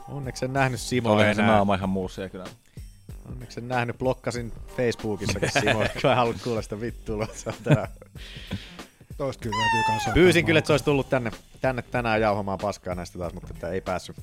Onneksi 0.07 0.45
en 0.45 0.53
nähnyt 0.53 0.79
Simoa 0.79 1.13
Oli 1.13 1.23
se 1.23 1.29
enää. 1.31 1.47
naama 1.47 1.75
ihan 1.75 1.89
muussa 1.89 2.21
ja 2.21 2.29
kyllä. 2.29 2.45
Onneksi 3.31 3.59
en 3.59 3.67
nähnyt, 3.67 3.97
blokkasin 3.97 4.53
Facebookissakin 4.77 5.51
Simoa, 5.51 5.85
kun 6.01 6.11
en 6.11 6.17
halunnut 6.17 6.41
kuulla 6.43 6.61
sitä 6.61 6.81
vittuilua. 6.81 7.27
Se. 7.33 7.53
Toista 9.17 9.43
kyllä 9.43 9.55
täytyy 9.57 9.83
kanssa. 9.87 10.11
Pyysin 10.11 10.45
kyllä, 10.45 10.57
että 10.57 10.67
se 10.67 10.73
olisi 10.73 10.85
tullut 10.85 11.09
tänne, 11.09 11.31
tänne 11.61 11.81
tänään 11.81 12.21
jauhamaan 12.21 12.57
paskaa 12.61 12.95
näistä 12.95 13.19
taas, 13.19 13.33
mutta 13.33 13.47
että 13.53 13.69
ei 13.69 13.81
päässyt. 13.81 14.15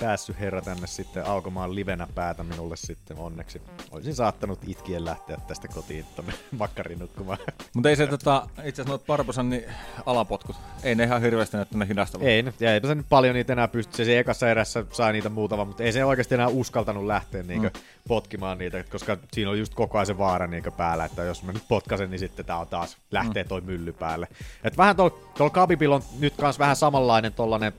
Päässyt 0.00 0.40
herra 0.40 0.62
tänne 0.62 0.86
sitten 0.86 1.26
aukomaan 1.26 1.74
livenä 1.74 2.06
päätä 2.14 2.42
minulle 2.42 2.76
sitten 2.76 3.18
onneksi. 3.18 3.62
Olisin 3.90 4.14
saattanut 4.14 4.58
itkien 4.66 5.04
lähteä 5.04 5.36
tästä 5.46 5.68
kotiin 5.68 6.04
tonne 6.16 6.32
makkarin 6.58 6.98
nukkumaan. 6.98 7.38
Mutta 7.74 7.88
ei 7.88 7.96
se 7.96 8.06
tota, 8.06 8.42
itse 8.46 8.82
asiassa 8.82 8.88
noita 8.88 9.04
Barbosan 9.06 9.50
niin 9.50 9.64
alapotkut, 10.06 10.56
ei 10.82 10.94
ne 10.94 11.04
ihan 11.04 11.22
hirveästi 11.22 11.56
näyttänyt 11.56 11.88
hidastavat. 11.88 12.26
Ei, 12.26 12.44
ja 12.60 12.74
eipä 12.74 12.88
se 12.88 12.94
nyt 12.94 13.06
paljon 13.08 13.34
niitä 13.34 13.52
enää 13.52 13.68
pysty. 13.68 13.96
Se, 13.96 14.04
se 14.04 14.18
ekassa 14.18 14.50
erässä 14.50 14.84
sai 14.92 15.12
niitä 15.12 15.28
muutama, 15.28 15.64
mutta 15.64 15.82
ei 15.82 15.92
se 15.92 16.04
oikeasti 16.04 16.34
enää 16.34 16.48
uskaltanut 16.48 17.04
lähteä 17.06 17.42
niinku 17.42 17.66
Mm. 17.66 17.80
potkimaan 18.08 18.58
niitä, 18.58 18.84
koska 18.84 19.16
siinä 19.32 19.50
oli 19.50 19.58
just 19.58 19.74
koko 19.74 19.98
ajan 19.98 20.06
se 20.06 20.18
vaara 20.18 20.46
niinku 20.46 20.70
päällä, 20.70 21.04
että 21.04 21.22
jos 21.22 21.42
mä 21.42 21.52
nyt 21.52 21.62
potkasen, 21.68 22.10
niin 22.10 22.18
sitten 22.18 22.44
tää 22.46 22.58
on 22.58 22.66
taas, 22.68 22.96
lähtee 23.10 23.42
Mm. 23.42 23.48
toi 23.48 23.60
mylly 23.60 23.92
päälle. 23.92 24.28
Et 24.64 24.76
vähän 24.76 24.96
tuolla 24.96 25.18
tol 25.38 25.48
Kabibilla 25.50 25.94
on 25.94 26.02
nyt 26.18 26.34
kans 26.36 26.58
vähän 26.58 26.76
samanlainen 26.76 27.32
tollanen 27.32 27.72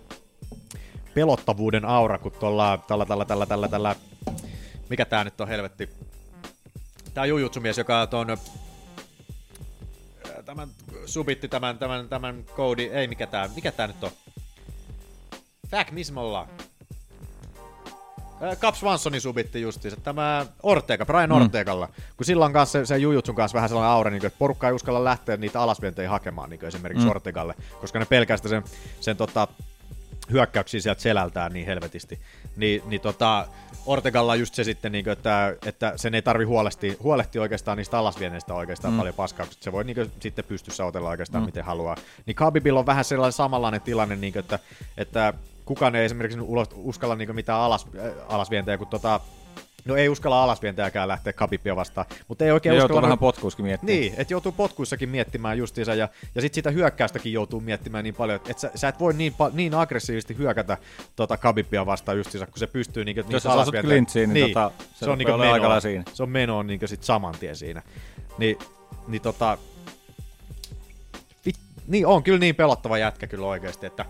pelottavuuden 1.14 1.86
aura 1.86 2.18
kuin 2.18 2.34
tuolla 2.40 2.80
tällä, 2.88 3.06
tällä, 3.06 3.26
tällä, 3.26 3.46
tällä, 3.46 3.68
tällä, 3.68 3.96
mikä 4.90 5.06
tää 5.06 5.24
nyt 5.24 5.42
on 5.42 5.48
helvetti? 5.48 5.90
Tää 7.14 7.26
jujutsumies, 7.26 7.78
joka 7.78 8.02
on 8.02 8.38
tämän 10.46 10.68
subitti 11.06 11.48
tämän, 11.48 11.78
tämän, 11.78 12.10
tämän 12.10 12.44
koodi, 12.56 12.84
ei 12.84 13.08
mikä 13.08 13.28
tää, 13.28 13.50
mikä 13.56 13.72
tää 13.72 13.88
nyt 13.88 14.04
on? 14.04 14.12
Me 16.12 16.20
ollaan? 16.20 16.48
Äh, 18.44 18.58
Cap 18.58 18.76
Swansonin 18.76 19.22
subitti 19.22 19.62
justiinsa, 19.62 20.02
tämä 20.02 20.46
Ortega, 20.64 21.06
Brian 21.06 21.30
Mm. 21.30 21.36
Ortegalla, 21.36 21.90
kun 22.18 22.26
sillä 22.26 22.46
on 22.46 22.54
kanssa 22.54 22.80
se, 22.80 22.86
se 22.86 22.98
Jujutsun 22.98 23.36
kanssa 23.36 23.56
vähän 23.56 23.70
sellainen 23.70 23.92
aura, 23.92 24.12
niin 24.12 24.22
kuin, 24.22 24.28
että 24.28 24.40
porukka 24.40 24.68
ei 24.68 24.74
uskalla 24.74 25.04
lähteä 25.04 25.38
niitä 25.38 25.62
alasvientejä 25.62 26.10
hakemaan 26.10 26.50
niin 26.50 26.60
kuin 26.60 26.68
esimerkiksi 26.68 27.06
Mm. 27.06 27.12
Ortegalle, 27.12 27.56
koska 27.82 28.00
ne 28.00 28.06
pelkää 28.06 28.38
sitä 28.38 28.50
sen, 28.50 28.64
sen 29.00 29.18
tota, 29.18 29.48
hyökkäyksiä 30.32 30.80
sieltä 30.80 31.02
selältään 31.02 31.54
niin 31.54 31.66
helvetisti. 31.66 32.20
Ni, 32.56 32.84
niin 32.86 33.02
tota, 33.02 33.48
Ortegalla 33.86 34.32
on 34.32 34.40
just 34.40 34.54
se 34.56 34.64
sitten, 34.64 34.92
niin 34.92 35.04
kuin, 35.04 35.12
että, 35.12 35.56
että 35.66 35.94
sen 35.96 36.16
ei 36.16 36.22
tarvi 36.22 36.44
huolehtia, 36.44 36.94
huolehtia 37.04 37.42
oikeastaan 37.42 37.78
niistä 37.78 37.98
alasvieneistä 37.98 38.54
oikeastaan 38.54 38.94
Mm. 38.94 38.98
paljon 38.98 39.16
paskaa, 39.16 39.46
koska 39.46 39.64
se 39.64 39.72
voi 39.72 39.84
niin 39.84 39.96
kuin, 39.96 40.12
sitten 40.20 40.46
pystyssä 40.46 40.86
otella 40.86 41.10
oikeastaan 41.10 41.44
Mm. 41.44 41.46
miten 41.46 41.66
haluaa. 41.66 41.96
Niin 42.26 42.36
Khabibilla 42.36 42.80
on 42.80 42.86
vähän 42.86 43.06
sellainen 43.06 43.34
samanlainen 43.34 43.82
tilanne, 43.82 44.16
niin 44.16 44.34
kuin, 44.34 44.40
että, 44.40 44.60
että 44.98 45.34
kukaan 45.66 45.96
ei 45.96 46.06
esimerkiksi 46.06 46.40
ulos, 46.40 46.68
uskalla 46.76 47.16
niin 47.16 47.36
mitään 47.36 47.60
alas, 47.60 47.86
äh, 48.00 48.12
alasvientejä, 48.30 48.78
kun 48.78 48.88
tota, 48.88 49.20
No 49.90 49.96
ei 49.96 50.10
uskalla 50.10 50.44
alasvientäjäkään 50.44 51.08
lähteä 51.08 51.34
Khabibia 51.34 51.76
vastaan, 51.76 52.08
mutta 52.28 52.46
ei 52.46 52.52
oikein 52.52 52.76
Ja 52.76 52.78
uskalla... 52.78 52.94
joutuu 52.94 53.02
vähän 53.02 53.20
potkuissakin 53.20 53.66
miettimään. 53.66 54.00
Niin, 54.00 54.14
että 54.18 54.34
joutuu 54.34 54.52
potkuissakin 54.52 55.10
miettimään 55.10 55.58
justiinsa, 55.58 55.96
ja, 55.96 56.10
ja 56.36 56.42
sitten 56.42 56.56
sitä 56.56 56.72
hyökkäystäkin 56.72 57.34
joutuu 57.34 57.60
miettimään 57.60 58.04
niin 58.04 58.16
paljon, 58.16 58.36
että 58.36 58.52
et 58.52 58.60
sä, 58.60 58.72
sä, 58.76 58.88
et 58.88 59.00
voi 59.00 59.14
niin, 59.14 59.34
niin 59.54 59.74
aggressiivisesti 59.74 60.38
hyökätä 60.38 60.78
tota 61.16 61.38
Khabibia 61.38 61.86
vastaan 61.86 62.18
justiinsa, 62.18 62.46
kun 62.46 62.60
se 62.60 62.68
pystyy 62.68 63.06
niinku, 63.06 63.24
Jos 63.30 63.44
sä 63.44 63.50
saat 63.50 63.70
clinchiin, 63.82 64.34
niin 64.34 64.48
tota, 64.48 64.72
se 64.94 65.06
se 65.06 65.10
on 65.10 65.20
aika 65.22 65.38
menoa, 65.38 65.80
siinä. 65.80 66.04
se 66.14 66.24
on 66.24 66.30
menoa 66.30 66.64
niinku 66.64 66.88
sit 66.88 67.04
saman 67.04 67.36
tien 67.40 67.56
siinä. 67.56 67.82
Niin, 68.38 68.58
niin 69.08 69.22
tota, 69.22 69.58
niin 71.90 72.08
on 72.08 72.24
kyllä 72.24 72.40
niin 72.40 72.56
pelottava 72.56 72.98
jätkä 72.98 73.28
kyllä 73.28 73.48
oikeasti, 73.48 73.86
että 73.86 74.06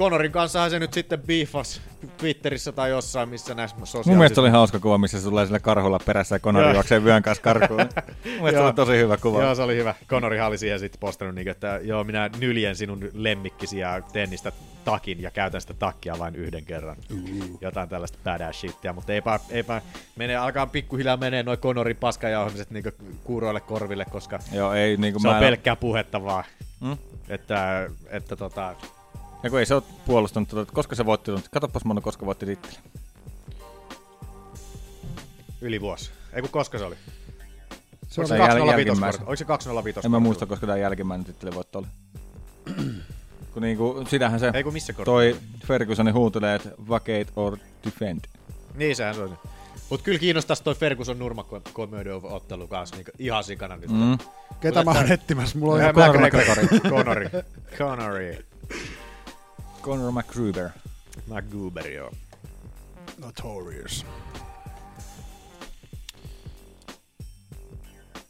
Conorin 0.00 0.32
kanssahan 0.32 0.70
se 0.70 0.78
nyt 0.78 0.92
sitten 0.92 1.22
biifas 1.22 1.80
Twitterissä 2.16 2.72
tai 2.72 2.90
jossain, 2.90 3.28
missä 3.28 3.54
näissä 3.54 3.76
sosiaalisissa... 3.76 4.10
Mun 4.10 4.18
mielestä 4.18 4.40
oli 4.40 4.50
hauska 4.50 4.78
kuva, 4.78 4.98
missä 4.98 5.20
se 5.20 5.24
tulee 5.28 5.46
sille 5.46 5.60
karhulla 5.60 5.98
perässä 6.06 6.34
ja 6.34 6.40
Conor 6.40 6.62
Joo. 6.62 6.72
juoksee 6.72 7.04
vyön 7.04 7.22
kanssa 7.22 7.42
karkuun. 7.42 7.80
Mun 8.24 8.34
mielestä 8.34 8.64
oli 8.64 8.72
tosi 8.72 8.92
hyvä 8.92 9.16
kuva. 9.16 9.42
Joo, 9.42 9.54
se 9.54 9.62
oli 9.62 9.76
hyvä. 9.76 9.94
Conorihan 10.08 10.48
oli 10.48 10.58
siihen 10.58 10.78
sitten 10.80 11.00
postannut, 11.00 11.34
niin, 11.34 11.48
että 11.48 11.80
joo, 11.82 12.04
minä 12.04 12.30
nyljen 12.38 12.76
sinun 12.76 13.10
lemmikkisi 13.12 13.78
ja 13.78 14.00
teen 14.12 14.30
niistä 14.30 14.52
takin 14.84 15.22
ja 15.22 15.30
käytän 15.30 15.60
sitä 15.60 15.74
takkia 15.74 16.18
vain 16.18 16.36
yhden 16.36 16.64
kerran. 16.64 16.96
Jotain 17.60 17.88
tällaista 17.88 18.18
badass 18.24 18.60
shittiä, 18.60 18.92
mutta 18.92 19.12
eipä, 19.12 19.40
eipä 19.50 19.82
mene, 20.16 20.36
alkaa 20.36 20.66
pikkuhiljaa 20.66 21.16
menee 21.16 21.42
noin 21.42 21.58
Conorin 21.58 21.96
paskajauhamiset 21.96 22.70
niin 22.70 22.84
kuuroille 23.24 23.60
korville, 23.60 24.04
koska 24.04 24.38
Joo, 24.52 24.72
ei 24.74 24.96
niinku 24.96 25.18
se 25.20 25.28
mä 25.28 25.30
on 25.30 25.36
en- 25.36 25.44
pelkkää 25.44 25.76
puhetta 25.76 26.24
vaan. 26.24 26.44
Mm? 26.80 26.96
Että, 27.28 27.90
että 28.10 28.36
tota, 28.36 28.74
Ja 29.42 29.50
kun 29.50 29.58
ei 29.58 29.66
se 29.66 29.74
ole 29.74 29.82
puolustanut, 30.06 30.48
tota, 30.48 30.62
että 30.62 30.74
koska 30.74 30.94
se 30.94 31.06
voitti, 31.06 31.30
katsopas 31.50 31.84
Mono, 31.84 32.00
koska 32.00 32.26
voitti 32.26 32.46
titteli. 32.46 32.74
yli 35.60 35.80
vuosi. 35.80 36.10
Ei 36.32 36.40
kun 36.42 36.50
koska 36.50 36.78
se 36.78 36.84
oli? 36.84 36.96
Se 38.08 38.20
Oliko 38.20 38.28
se 38.28 38.34
oli 38.34 38.42
jäl- 38.42 38.46
205 38.46 38.88
jälkimmäisen. 38.88 39.20
Oliko 39.22 39.36
se 39.36 39.44
205 39.44 40.00
En 40.04 40.10
mä 40.10 40.18
muista, 40.20 40.46
koska 40.46 40.66
tämä 40.66 40.78
jälkimmäinen 40.78 41.24
tittelivoitto 41.24 41.78
oli. 41.78 41.86
kun 43.54 43.62
niinku, 43.62 44.04
sitähän 44.08 44.40
se 44.40 44.50
Ei 44.54 44.62
kun 44.64 44.72
missä 44.72 44.92
toi 44.92 45.28
oli? 45.32 45.36
Ferguson 45.66 46.12
huutelee, 46.14 46.54
että 46.54 46.70
vacate 46.88 47.26
or 47.36 47.56
defend. 47.84 48.20
Niin 48.74 48.96
sehän 48.96 49.14
se 49.14 49.22
on. 49.22 49.38
Mut 49.90 50.02
kyllä 50.02 50.18
kiinnostaisi 50.18 50.62
toi 50.62 50.74
Ferguson 50.74 51.18
Nurmagomedov-ottelu 51.18 52.68
kanssa 52.68 52.96
niin 52.96 53.06
ihan 53.18 53.44
sikana 53.44 53.76
nyt. 53.76 53.90
Mm. 53.90 54.18
Ketä 54.60 54.84
mä 54.84 54.90
oon 54.90 55.12
etsimässä? 55.12 55.58
Mulla 55.58 55.74
on 55.74 55.80
ihan 55.80 55.94
mä- 55.94 56.06
Conor 56.06 56.20
McGregor. 56.20 56.56
Conor 59.82 60.12
McGruber. 60.12 60.70
McGruber, 61.26 61.86
joo. 61.86 62.10
Notorious. 63.18 64.06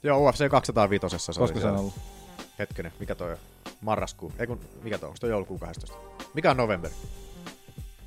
Joo, 0.02 0.28
UFC 0.28 0.48
205. 0.50 1.18
Se 1.18 1.32
Koska 1.40 1.60
se 1.60 1.66
on 1.66 1.76
ollut? 1.76 1.94
Hetkinen, 2.58 2.92
mikä 3.00 3.14
toi 3.14 3.32
on? 3.32 3.38
Marraskuu. 3.80 4.32
Ei 4.38 4.46
kun, 4.46 4.60
mikä 4.82 4.98
toi 4.98 5.06
on? 5.06 5.10
Onko 5.10 5.18
toi 5.20 5.30
joulukuu 5.30 5.58
12? 5.58 5.98
Mikä 6.34 6.50
on 6.50 6.56
novemberi? 6.56 6.94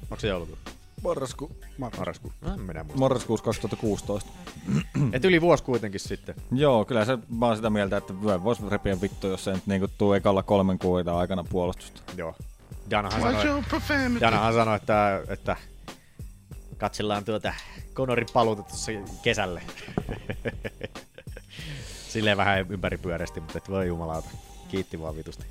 Onko 0.01 0.19
se 0.19 0.27
joulukuu? 0.27 0.57
Marrasku. 1.03 1.51
Marraskuu. 1.77 2.31
No, 2.41 2.53
en 2.53 2.59
minä 2.59 2.83
muista. 2.83 2.99
Marraskuussa 2.99 3.43
2016. 3.43 4.29
Et 5.13 5.25
yli 5.25 5.41
vuosi 5.41 5.63
kuitenkin 5.63 5.99
sitten. 5.99 6.35
Joo, 6.51 6.85
kyllä 6.85 7.05
se, 7.05 7.17
mä 7.29 7.45
oon 7.47 7.55
sitä 7.55 7.69
mieltä, 7.69 7.97
että 7.97 8.13
voisi 8.21 8.69
repiä 8.69 9.01
vittu, 9.01 9.27
jos 9.27 9.43
se 9.43 9.53
nyt 9.53 9.67
niinku 9.67 9.87
tuu 9.97 10.13
ekalla 10.13 10.43
kolmen 10.43 10.79
kuuita 10.79 11.17
aikana 11.17 11.43
puolustusta. 11.43 12.01
Joo. 12.17 12.35
Danahan 12.89 13.21
sanoi. 13.21 13.63
Danahan 14.21 14.53
sanoi 14.53 14.75
että, 14.75 15.21
että 15.27 15.55
katsellaan 16.77 17.25
tuota 17.25 17.53
Conorin 17.93 18.27
paluuta 18.33 18.63
tuossa 18.63 18.91
kesälle. 19.23 19.61
Silleen 22.09 22.37
vähän 22.37 22.65
ympäripyöreästi, 22.69 23.39
mutta 23.39 23.57
et 23.57 23.69
voi 23.69 23.87
jumalauta. 23.87 24.29
Kiitti 24.67 25.01
vaan 25.01 25.15
vitusti. 25.15 25.45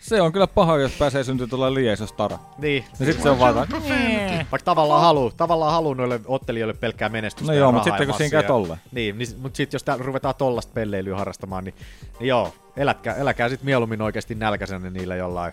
Se 0.00 0.20
on 0.20 0.32
kyllä 0.32 0.46
paha, 0.46 0.78
jos 0.78 0.92
pääsee 0.92 1.24
syntyä 1.24 1.46
tuolla 1.46 1.74
lieisos 1.74 2.12
tara. 2.12 2.38
Niin. 2.58 2.84
Ja 3.00 3.06
sit 3.06 3.22
se 3.22 3.30
on 3.30 3.38
vaan 3.38 3.54
tää- 3.54 4.46
Vaikka 4.52 4.64
tavallaan 4.64 5.02
haluu, 5.02 5.30
tavallaan 5.30 5.72
haluu 5.72 5.94
noille 5.94 6.20
ottelijoille 6.26 6.74
pelkkää 6.74 7.08
menestystä 7.08 7.52
No 7.52 7.54
ja 7.54 7.58
joo, 7.58 7.72
mut 7.72 7.86
rahaa 7.86 7.98
sitten 7.98 8.06
kun 8.06 8.16
siinä 8.16 8.30
käy 8.30 8.42
tolleen. 8.42 8.80
Niin, 8.92 9.18
niin 9.18 9.28
mutta 9.38 9.56
sitten 9.56 9.74
jos 9.74 9.82
tää 9.84 9.96
ruvetaan 9.98 10.34
tollasta 10.38 10.72
pelleilyä 10.72 11.16
harrastamaan, 11.16 11.64
niin, 11.64 11.74
niin 12.20 12.28
joo, 12.28 12.54
elätkää, 12.76 13.14
eläkää 13.14 13.48
sitten 13.48 13.66
mieluummin 13.66 14.02
oikeasti 14.02 14.34
nälkäisenä 14.34 14.90
niillä 14.90 15.16
jollain 15.16 15.52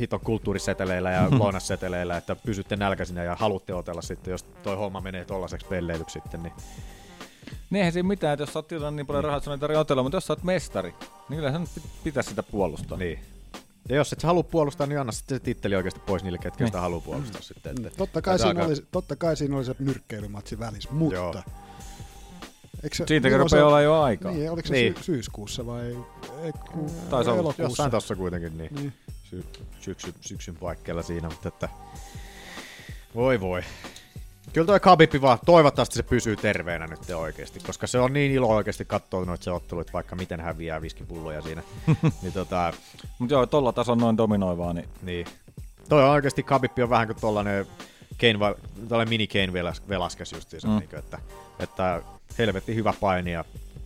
hiton 0.00 0.20
kulttuuriseteleillä 0.20 1.10
ja 1.10 1.28
lounasseteleillä, 1.38 2.16
että 2.16 2.36
pysytte 2.36 2.76
nälkäisinä 2.76 3.24
ja 3.24 3.36
haluatte 3.36 3.74
otella 3.74 4.02
sitten, 4.02 4.32
jos 4.32 4.42
toi 4.62 4.76
homma 4.76 5.00
menee 5.00 5.24
tollaseksi 5.24 5.66
pelleilyksi 5.66 6.12
sitten, 6.12 6.42
niin 6.42 6.52
Niin 7.70 7.78
eihän 7.78 7.92
siinä 7.92 8.08
mitään, 8.08 8.32
että 8.32 8.42
jos 8.42 8.52
sä 8.52 8.58
oot 8.58 8.68
tilannut 8.68 8.96
niin 8.96 9.06
paljon 9.06 9.24
rahaa, 9.24 9.36
että 9.36 9.44
sun 9.44 9.52
ei 9.52 9.58
tarvitse 9.58 9.78
otella, 9.80 10.02
mutta 10.02 10.16
jos 10.16 10.26
sä 10.26 10.32
oot 10.32 10.42
mestari, 10.42 10.94
niin 11.28 11.36
kyllä 11.40 11.52
sen 11.52 11.64
pitäisi 12.04 12.28
sitä 12.30 12.42
puolustaa. 12.42 12.98
Niin. 12.98 13.18
Ja 13.88 13.96
jos 13.96 14.12
et 14.12 14.20
sä 14.20 14.26
halua 14.26 14.42
puolustaa, 14.42 14.86
niin 14.86 15.00
anna 15.00 15.12
sitten 15.12 15.38
se 15.38 15.44
titteli 15.44 15.74
oikeasti 15.76 16.00
pois 16.06 16.22
niille, 16.22 16.38
ketkä 16.38 16.64
Niin. 16.64 16.68
sitä 16.68 16.80
haluaa 16.80 17.00
puolustaa 17.00 17.42
sitten. 17.42 17.86
Että, 17.86 17.98
Totta 17.98 18.22
kai, 18.22 18.38
siinä 18.38 18.50
alkaa- 18.50 18.66
oli, 18.66 18.74
totta 18.90 19.16
kai 19.16 19.36
siinä 19.36 19.56
oli 19.56 19.64
se 19.64 19.74
nyrkkeilymatsi 19.78 20.58
välissä, 20.58 20.88
mutta... 20.92 21.14
Joo. 21.16 21.34
Eikö 22.82 22.96
se, 22.96 23.04
milloin 23.10 23.32
rupeaa 23.32 23.48
se- 23.48 23.62
olla 23.62 23.80
jo 23.80 24.00
aikaa. 24.00 24.32
Niin, 24.32 24.50
oliko 24.50 24.68
se 24.68 24.74
Niin. 24.74 24.94
Sy- 24.96 25.02
syyskuussa 25.02 25.66
vai 25.66 25.86
ei, 26.42 26.52
ku, 26.72 26.90
Taisi 27.10 27.30
olla. 27.30 27.54
Jossain 27.58 27.90
tossa 27.90 28.16
kuitenkin, 28.16 28.58
niin. 28.58 28.74
Niin. 28.74 28.92
Sy- 29.30 29.44
syksy, 29.80 30.14
syksyn 30.20 30.56
paikkeilla 30.56 31.02
siinä, 31.02 31.28
mutta 31.28 31.48
että... 31.48 31.68
Voi 33.14 33.40
voi. 33.40 33.62
Kyllä 34.52 34.66
toi 34.66 34.80
Khabib 34.80 35.12
vaan, 35.20 35.38
toivottavasti 35.46 35.94
se 35.94 36.02
pysyy 36.02 36.36
terveenä 36.36 36.86
nyt 36.86 37.10
oikeasti, 37.10 37.60
koska 37.66 37.86
se 37.86 37.98
on 37.98 38.12
niin 38.12 38.32
ilo 38.32 38.46
oikeasti 38.48 38.84
katsoa 38.84 39.24
noita 39.24 39.44
se 39.44 39.50
otteluita, 39.50 39.92
vaikka 39.92 40.16
miten 40.16 40.40
häviää 40.40 40.82
viskipulloja 40.82 41.42
siinä. 41.42 41.62
niin 42.22 42.32
tota, 42.32 42.72
Mut 43.18 43.30
joo, 43.30 43.46
tolla 43.46 43.72
tason 43.72 43.98
noin 43.98 44.16
dominoivaa, 44.16 44.72
niin 44.72 44.88
niin. 45.02 45.26
Toi 45.88 46.02
on 46.04 46.10
oikeasti 46.10 46.42
Khabib 46.42 46.72
on 46.82 46.90
vähän 46.90 47.06
kuin 47.06 47.20
tollanen 47.20 47.66
Kane, 48.20 48.54
tollanen 48.88 49.08
mini 49.08 49.26
Kane 49.26 49.52
Velas- 49.52 49.88
Velasquez 49.88 50.32
justiinsa, 50.32 50.68
Mm. 50.68 50.78
niin 50.78 50.88
että, 50.98 51.18
että 51.58 52.02
helvetti 52.38 52.74
hyvä 52.74 52.94
paini 53.00 53.32
ja 53.32 53.44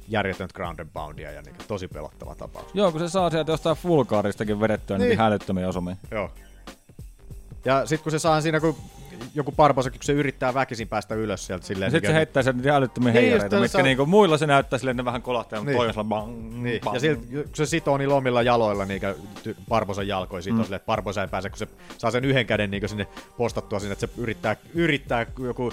järjetöntä 0.09 0.55
ground 0.55 0.79
and 0.81 0.89
poundia 0.93 1.31
ja 1.33 1.43
niin, 1.43 1.55
tosi 1.69 1.89
pelottava 1.89 2.35
tapaus. 2.35 2.67
joo, 2.75 2.91
kun 2.93 3.01
se 3.01 3.09
saa 3.09 3.31
sieltä 3.31 3.53
jostain 3.53 3.77
fulkaaristakin 3.77 4.61
vedettyä 4.61 4.99
niin. 4.99 5.09
Niin. 5.09 5.19
niin 5.19 5.27
älyttömiä 5.27 5.69
osumia. 5.69 5.97
Joo. 6.11 6.31
Ja 7.65 7.87
sit 7.87 8.01
kun 8.01 8.13
se 8.13 8.19
saa 8.19 8.41
siinä, 8.41 8.61
kun 8.61 8.77
joku 9.35 9.53
Barbosa, 9.53 9.91
kun 9.91 9.99
se 10.03 10.13
yrittää 10.13 10.55
väkisin 10.55 10.89
päästä 10.89 11.15
ylös 11.15 11.47
sieltä 11.47 11.67
silleen. 11.67 11.91
Sitten 11.91 12.09
se 12.09 12.13
niin- 12.13 12.17
heittää 12.17 12.43
sen 12.43 12.57
niitä 12.57 12.77
älyttömiä 12.77 13.13
Niin, 13.13 13.23
heijareita, 13.23 13.57
mitkä 13.57 13.69
se 13.69 13.79
on- 13.79 13.85
niinku 13.85 14.07
muilla 14.07 14.39
se 14.39 14.47
näyttää 14.47 14.79
silleen, 14.79 14.97
ne 14.97 15.05
vähän 15.05 15.23
kolahtaa, 15.23 15.59
mutta 15.59 15.71
Niin. 15.71 15.77
toisella 15.79 16.05
bang, 16.05 16.63
Niin. 16.63 16.81
bang. 16.85 16.95
Ja 16.95 17.01
silti, 17.01 17.27
kun 17.27 17.45
se 17.55 17.67
sitoo 17.67 17.99
niillä 17.99 18.15
omilla 18.15 18.43
jaloilla 18.43 18.85
niin 18.85 19.03
Barbosan 19.69 20.09
jalkoja, 20.09 20.43
siitä 20.43 20.55
Mm. 20.55 20.59
on 20.59 20.65
silleen, 20.65 20.77
että 20.77 20.87
Barbosa 20.87 21.23
ei 21.23 21.29
pääse, 21.29 21.49
kun 21.51 21.59
se 21.59 21.69
saa 21.99 22.11
sen 22.11 22.25
yhden 22.25 22.47
käden 22.47 22.71
niin 22.71 22.89
sinne 22.89 23.07
postattua 23.37 23.81
sinne, 23.81 23.93
että 23.93 24.07
se 24.07 24.13
yrittää, 24.17 24.57
yrittää 24.75 25.27
joku 25.39 25.73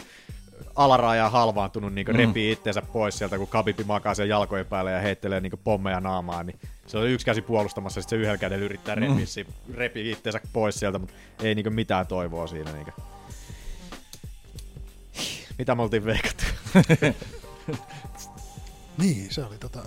alaraja 0.75 1.29
halvaantunut 1.29 1.93
niin 1.93 2.07
Mm. 2.07 2.15
repii 2.15 2.51
itteensä 2.51 2.81
pois 2.81 3.17
sieltä, 3.17 3.37
kun 3.37 3.47
Kabipi 3.47 3.83
makaa 3.83 4.15
sen 4.15 4.29
jalkojen 4.29 4.65
päälle 4.65 4.91
ja 4.91 4.99
heittelee 5.01 5.39
niin 5.41 5.51
pommeja 5.63 5.99
naamaan, 5.99 6.45
niin 6.45 6.59
se 6.87 6.97
on 6.97 7.07
yksi 7.07 7.25
käsi 7.25 7.41
puolustamassa, 7.41 8.01
sitten 8.01 8.17
se 8.19 8.21
yhdellä 8.21 8.37
kädellä 8.37 8.65
yrittää 8.65 8.95
Mm. 8.95 9.01
repiä, 9.01 9.25
mm. 9.67 9.73
repii 9.75 10.11
itteensä 10.11 10.41
pois 10.53 10.75
sieltä, 10.79 10.99
mutta 10.99 11.13
ei 11.43 11.55
niin 11.55 11.73
mitään 11.73 12.07
toivoa 12.07 12.47
siinä. 12.47 12.71
Niin 12.71 12.87
Mitä 15.57 15.75
me 15.75 15.81
oltiin 15.81 16.05
veikattu? 16.05 16.43
Niin, 18.97 19.27
se 19.33 19.43
oli 19.43 19.57
tota... 19.57 19.79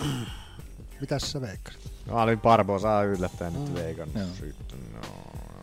Mitäs 1.00 1.32
sä 1.32 1.40
veikkasit? 1.40 1.80
Mä 2.06 2.22
olin 2.22 2.40
Barbosaa 2.40 3.02
yllättäen 3.02 3.52
nyt 3.52 3.68
Mm. 3.68 3.74
veikannut. 3.74 4.16
No. 4.92 5.00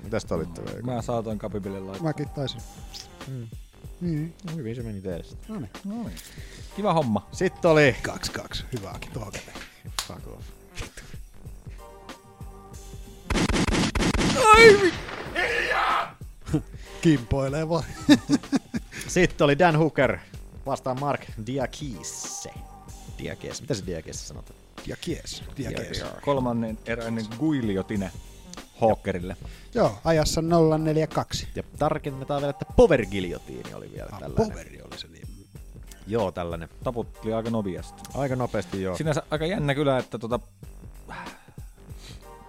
Mitäs 0.04 0.26
te 0.26 0.34
olitte 0.34 0.62
veikannut? 0.66 0.96
Mä 0.96 1.02
saatoin 1.02 1.40
kapipille 1.40 1.80
laittaa. 1.80 2.04
Mäkin 2.08 2.30
taisin. 2.30 2.62
Mm. 3.28 3.48
Niin. 4.02 4.36
No, 4.44 4.56
hyvin 4.56 4.76
se 4.76 4.84
meni 4.84 5.02
teille 5.02 5.24
sitten. 5.24 5.54
No 5.56 5.60
niin. 5.60 5.70
No 5.86 6.04
niin. 6.04 6.18
Kiva 6.76 6.94
homma. 6.94 7.28
Sitten 7.32 7.72
oli... 7.72 7.96
2-2. 8.08 8.64
Hyvääkin 8.78 9.12
käteen. 9.12 9.58
Fuck 10.08 10.28
off. 10.28 10.48
Ai! 14.54 14.94
Kimpoilee 17.02 17.70
vaan. 17.70 17.84
Sitten 19.08 19.46
oli 19.46 19.60
Dan 19.60 19.78
Hooker 19.78 20.18
vastaan 20.66 21.00
Mark 21.00 21.22
Diakise. 21.46 22.50
Diakese. 23.18 23.62
Mitä 23.62 23.74
se 23.74 23.86
Diakese 23.86 24.20
sanotaan? 24.20 24.60
Diakese. 24.86 25.44
Diakese. 25.58 26.06
Kolmannen 26.22 26.78
eräinen 26.86 27.26
Guiliotine 27.40 28.12
Hawkerille. 28.82 29.38
Joo, 29.74 29.96
ajassa 30.04 30.42
042. 30.78 31.48
Ja 31.56 31.64
tarkennetaan 31.80 32.42
vielä, 32.42 32.50
että 32.50 32.66
Power 32.76 33.06
Guillotine 33.06 33.76
oli 33.76 33.92
vielä 33.92 34.10
Ah, 34.12 34.20
tällainen. 34.20 34.48
Poveri 34.50 34.82
oli 34.82 34.98
se 35.00 35.08
nimi. 35.08 35.28
Joo, 36.08 36.32
tällainen. 36.32 36.70
Taputteli 36.84 37.34
aika 37.34 37.50
nopeasti. 37.50 38.02
Aika 38.14 38.36
nopeasti 38.36 38.82
joo. 38.82 38.98
Sinänsä 38.98 39.24
aika 39.32 39.46
jännä 39.46 39.76
kyllä, 39.76 39.98
että 39.98 40.20
tota, 40.20 40.40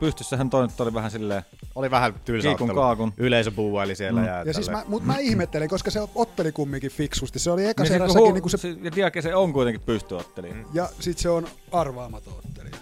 pystyssähän 0.01 0.51
toi 0.51 0.67
nyt 0.67 0.81
oli 0.81 0.95
vähän 0.95 1.11
silleen 1.11 1.43
Oli 1.75 1.91
vähän 1.91 2.15
tylsä 2.25 2.49
kiikun 2.49 2.65
ottelu. 2.71 2.81
kaakun. 2.81 3.13
Yleisö 3.17 3.51
buuaili 3.51 3.97
siellä. 3.97 4.21
Mm. 4.21 4.27
Ja, 4.27 4.43
Ja 4.43 4.55
siis 4.55 4.71
mä, 4.71 4.83
mut 4.89 5.05
mä 5.05 5.19
ihmettelin, 5.19 5.69
koska 5.69 5.91
se 5.91 6.01
otteli 6.15 6.53
kumminkin 6.53 6.91
fiksusti. 6.91 7.39
Se 7.39 7.51
oli 7.51 7.67
eka 7.67 7.83
Niin 7.83 7.93
erässäkin 7.93 8.29
hu- 8.29 8.33
niinku 8.33 8.49
se, 8.49 8.57
se... 8.57 8.69
Ja 8.83 8.93
Diakese 8.97 9.35
on 9.35 9.53
kuitenkin 9.53 9.83
pystyottelija. 9.87 10.55
Mm. 10.55 10.65
ja 10.73 10.89
sit 11.01 11.19
se 11.19 11.29
on 11.31 11.47
arvaamaton 11.73 12.35
ottelija. 12.47 12.77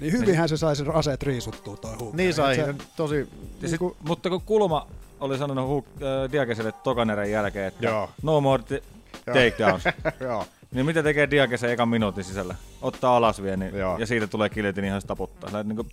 Niin 0.00 0.12
hyvinhän 0.12 0.48
se 0.48 0.56
sai 0.56 0.76
sen 0.76 0.94
aseet 0.94 1.22
riisuttua 1.22 1.76
toi 1.76 1.90
Hooker. 2.00 2.16
Niin 2.16 2.34
sai, 2.34 2.54
se, 2.56 2.74
tosi... 2.96 3.28
Ja 3.62 3.68
sit, 3.68 3.80
mutta 4.08 4.30
kun 4.30 4.40
Kulma 4.40 4.86
oli 5.20 5.38
sanonut 5.38 5.84
hu- 5.84 6.04
äh, 6.04 6.32
Diakeselle 6.32 6.72
tokan 6.72 7.10
erän 7.10 7.30
jälkeen, 7.30 7.66
että 7.66 7.86
Joo. 7.86 8.10
no 8.22 8.40
more 8.40 8.62
t- 8.62 8.70
Joo. 8.70 8.80
takedowns. 9.26 9.82
Joo. 10.20 10.46
Niin 10.72 10.86
mitä 10.86 11.02
tekee 11.02 11.30
Diakese 11.30 11.72
ekan 11.72 11.88
minuutin 11.88 12.24
sisällä? 12.24 12.54
Ottaa 12.82 13.16
alas 13.16 13.42
vielä, 13.42 13.56
niin, 13.56 13.74
Joo. 13.78 13.98
ja 13.98 14.06
siitä 14.06 14.26
tulee 14.26 14.48
kilti, 14.48 14.80
niin 14.80 14.88
ihan 14.88 15.00
se 15.00 15.06
taputtaa. 15.06 15.50
Sä, 15.50 15.62
niin 15.62 15.76
kuin, 15.76 15.88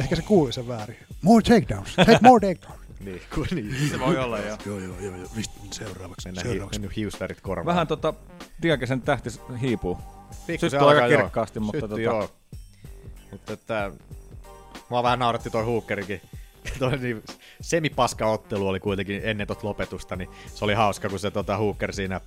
Ehkä 0.00 0.16
se 0.16 0.22
kuuli 0.22 0.52
sen 0.52 0.68
väärin. 0.68 0.96
More 1.22 1.42
takedowns. 1.42 1.96
Take 1.96 2.18
more 2.22 2.48
takedowns. 2.54 2.82
Niin, 3.04 3.22
kun 3.34 3.46
niin. 3.54 3.90
se 3.90 4.00
voi 4.00 4.18
olla 4.18 4.38
joo. 4.38 4.56
joo, 4.66 4.78
joo, 4.78 4.94
joo, 5.00 5.16
joo. 5.16 5.28
Mistä 5.36 5.54
seuraavaksi? 5.70 6.28
Mennään 6.28 6.46
hi- 6.46 6.52
seuraavaksi. 6.52 6.80
mennyt 6.80 6.96
hiustarit 6.96 7.40
korvaan. 7.40 7.66
Vähän 7.66 7.86
tota 7.86 8.14
Diakesen 8.62 9.02
tähti 9.02 9.30
hiipuu. 9.60 9.98
Pikkusen 10.46 10.70
Syttyy 10.70 10.88
aika 10.88 11.02
alkaa, 11.04 11.18
kirkkaasti, 11.18 11.58
joo. 11.58 11.64
mutta 11.64 11.80
Sytty, 11.80 11.88
tota, 11.88 12.00
joo. 12.00 12.30
Mutta 13.32 13.52
että... 13.52 13.90
Mua 14.88 15.02
vähän 15.02 15.18
nauratti 15.18 15.50
toi 15.50 15.64
Hookerikin. 15.64 16.20
toi 16.78 16.96
niin, 16.98 17.22
semipaska 17.60 18.26
ottelu 18.26 18.68
oli 18.68 18.80
kuitenkin 18.80 19.20
ennen 19.24 19.46
tot 19.46 19.62
lopetusta, 19.62 20.16
niin 20.16 20.30
se 20.54 20.64
oli 20.64 20.74
hauska, 20.74 21.08
kun 21.08 21.18
se 21.18 21.30
tota, 21.30 21.56
Hooker 21.56 21.92
siinä 21.92 22.20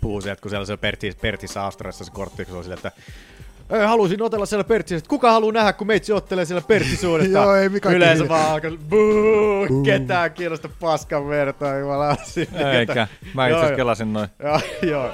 puhui 0.00 0.22
sieltä, 0.22 0.40
kun 0.42 0.50
siellä 0.50 0.66
se 0.66 0.76
Pertti, 0.76 1.12
Pertissä 1.20 1.62
Australiassa 1.64 2.04
se 2.04 2.10
kortti, 2.10 2.44
kun 2.44 2.52
se 2.52 2.56
oli 2.56 2.64
sille, 2.64 2.74
että 2.74 2.92
"Ei, 3.70 3.86
halusin 3.86 4.22
otella 4.22 4.46
siellä 4.46 4.64
Pertissä, 4.64 4.96
että 4.96 5.08
kuka 5.08 5.32
haluaa 5.32 5.52
nähdä, 5.52 5.72
kun 5.72 5.86
meitsi 5.86 6.12
ottelee 6.12 6.44
siellä 6.44 6.64
Perttisuudesta. 6.68 7.32
Joo, 7.38 7.54
ei 7.54 7.68
Mika 7.68 7.90
Yleensä 7.90 8.14
kiinni. 8.14 8.28
vaan 8.28 8.50
alkaa, 8.52 8.70
buu, 8.70 9.66
Buu. 9.68 9.82
ketään 9.84 10.32
kiinnosta 10.32 10.68
paskan 10.80 11.28
verta, 11.28 11.74
jumala. 11.78 12.16
Silleen, 12.24 12.66
Eikä. 12.76 13.08
Mä 13.34 13.46
itse 13.46 13.50
Joo, 13.50 13.58
asiassa 13.58 13.66
joo. 13.72 13.76
kelasin 13.76 14.12
noin. 14.12 14.28
Joo, 14.44 14.60
joo. 14.82 15.10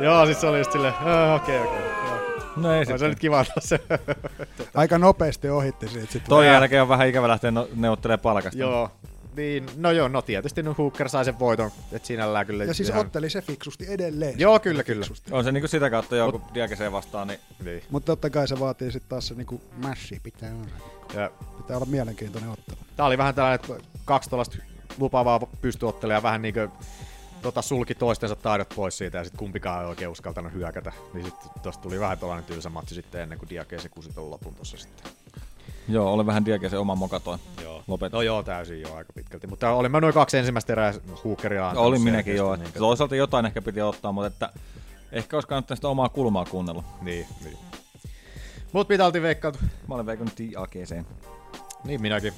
Joo, 0.00 0.26
sit 0.26 0.38
se 0.38 0.46
oli 0.46 0.58
just 0.58 0.72
silleen, 0.72 0.94
"Aa, 1.04 1.34
okei, 1.34 1.60
okei. 1.60 1.80
Joo." 2.62 2.72
No 2.72 2.78
ei 2.78 2.86
se 2.86 2.92
sitten. 2.92 3.08
nyt 3.10 3.18
kiva 3.18 3.44
se. 3.58 3.80
Aika 4.74 4.98
nopeasti 4.98 5.48
ohitti 5.50 5.88
siitä. 5.88 6.12
Sit 6.12 6.24
Toi 6.28 6.46
jälkeen 6.46 6.82
on 6.82 6.88
vähän 6.88 7.08
ikävä 7.08 7.28
lähteä 7.28 7.50
no, 7.50 7.68
neuvottelemaan 7.74 8.20
palkasta. 8.20 8.58
Joo. 8.60 8.90
Niin, 9.36 9.66
no 9.76 9.90
joo, 9.90 10.08
no 10.08 10.22
tietysti 10.22 10.62
no 10.62 10.74
Hooker 10.78 11.08
sai 11.08 11.24
sen 11.24 11.38
voiton, 11.38 11.70
että 11.92 12.06
sinällään 12.06 12.46
kyllä 12.46 12.64
Ja 12.64 12.74
siis 12.74 12.88
ihan... 12.88 13.00
otteli 13.00 13.30
se 13.30 13.42
fiksusti 13.42 13.86
edelleen. 13.88 14.38
Joo, 14.40 14.58
kyllä, 14.60 14.82
kyllä. 14.82 15.06
On 15.30 15.44
se 15.44 15.52
niinku 15.52 15.68
sitä 15.68 15.90
kautta 15.90 16.16
joo, 16.16 16.32
kun 16.32 16.42
Diakeseen 16.54 16.92
vastaan, 16.92 17.28
niin 17.28 17.40
Niin. 17.64 17.82
Mutta 17.90 18.06
totta 18.06 18.30
kai 18.30 18.48
se 18.48 18.60
vaatii 18.60 18.92
sitten 18.92 19.08
taas 19.08 19.28
se 19.28 19.34
niinku 19.34 19.60
mässi 19.76 20.20
pitää 20.22 20.50
olla. 20.54 21.20
Ja 21.22 21.30
Pitää 21.56 21.76
olla 21.76 21.86
mielenkiintoinen 21.86 22.50
ottelu. 22.50 22.78
tää 22.96 23.06
oli 23.06 23.18
vähän 23.18 23.34
tällainen, 23.34 23.60
että 23.60 23.88
kaksi 24.04 24.30
tuollaista 24.30 24.56
lupaavaa 24.98 25.40
pystyottelijaa 25.62 26.22
vähän 26.22 26.42
niinkö 26.42 26.68
tota, 27.42 27.62
sulki 27.62 27.94
toistensa 27.94 28.36
taidot 28.36 28.68
pois 28.76 28.98
siitä 28.98 29.18
ja 29.18 29.24
sitten 29.24 29.38
kumpikaan 29.38 29.82
ei 29.82 29.88
oikein 29.88 30.10
uskaltanut 30.10 30.52
hyökätä. 30.52 30.92
Niin 31.14 31.24
sitten 31.26 31.50
tosta 31.62 31.82
tuli 31.82 32.00
vähän 32.00 32.18
tällainen 32.18 32.44
tylsä 32.44 32.70
matsi 32.70 32.94
sitten 32.94 33.20
ennen 33.20 33.38
kuin 33.38 33.48
Diakese 33.48 33.88
kusi 33.88 34.10
ton 34.14 34.30
lopun 34.30 34.54
tossa 34.54 34.76
sitten. 34.76 35.12
joo, 35.88 36.12
oli 36.12 36.26
vähän 36.26 36.44
Diakesen 36.44 36.78
oma 36.80 36.94
mokatoin. 36.94 37.40
Joo. 37.62 37.82
Lopet. 37.86 38.12
No 38.12 38.22
joo, 38.22 38.42
täysin 38.42 38.80
joo 38.80 38.94
aika 38.96 39.12
pitkälti. 39.12 39.46
Mutta 39.46 39.70
olin 39.72 39.90
mä 39.90 40.00
noin 40.00 40.14
kaksi 40.14 40.38
ensimmäistä 40.38 40.72
erää 40.72 40.94
Hookeria 41.24 41.68
antanut 41.68 41.88
Olin 41.88 42.02
minäkin 42.02 42.36
joo. 42.36 42.56
niin 42.56 42.72
toisaalta 42.72 43.16
jotain 43.16 43.46
ehkä 43.46 43.62
piti 43.62 43.80
ottaa, 43.80 44.12
mutta 44.12 44.26
että 44.26 44.52
ehkä 45.12 45.36
olisi 45.36 45.48
kannattanut 45.48 45.78
sitä 45.78 45.88
omaa 45.88 46.08
kulmaa 46.08 46.44
kuunnella. 46.44 46.84
Niin, 47.02 47.26
niin. 47.44 47.58
Mut 48.72 48.88
mitä 48.88 49.06
oltiin 49.06 49.22
veikkailtu? 49.22 49.58
Mä 49.88 49.94
olen 49.94 50.06
veikannut 50.06 50.38
Diakeseen. 50.38 51.06
Niin 51.84 52.02
minäkin. 52.02 52.32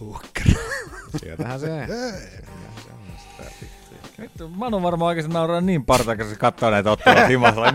Hooker. 0.00 0.46
Sieltähän 1.20 1.60
se. 1.60 1.86
Vittu, 4.20 4.48
Manu 4.48 4.82
varmaan 4.82 5.08
oikeasti 5.08 5.32
nauraa 5.32 5.60
niin 5.60 5.84
partaa, 5.84 6.16
kun 6.16 6.28
se 6.28 6.36
katsoo 6.36 6.70
näitä 6.70 6.90
otteluita 6.90 7.26
himassa. 7.26 7.60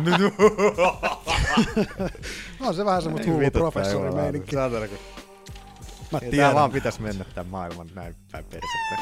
on 2.67 2.75
se 2.75 2.85
vähän 2.85 3.01
semmoista 3.01 3.31
hullu 3.31 3.51
professori 3.51 4.11
meininki. 4.11 4.55
Mä 4.55 6.19
Ei 6.21 6.29
tiedän. 6.31 6.49
Tää 6.49 6.55
vaan 6.55 6.71
pitäis 6.71 6.99
mennä 6.99 7.25
tän 7.35 7.47
maailman 7.47 7.87
näin 7.95 8.15
päin 8.31 8.45
persettä. 8.45 8.97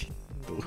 Vittu. 0.00 0.64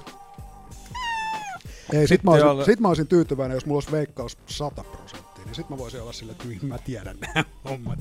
Ei, 1.94 2.08
sit 2.08 2.24
mä, 2.24 2.32
Sitten 2.32 2.32
olisin, 2.32 2.48
oli- 2.48 2.66
sit 2.66 2.80
mä 2.80 2.88
olisin 2.88 3.08
tyytyväinen, 3.08 3.56
jos 3.56 3.66
mulla 3.66 3.78
olisi 3.78 3.92
veikkaus 3.92 4.38
100 4.48 4.84
prosenttia, 4.84 5.46
niin 5.46 5.56
sit 5.56 5.70
mä 5.70 5.78
voisin 5.78 6.02
olla 6.02 6.14
silleen, 6.14 6.36
että 6.36 6.48
niin, 6.48 6.66
mä 6.66 6.78
tiedän 6.78 7.18
nämä 7.20 7.46
hommat. 7.70 8.00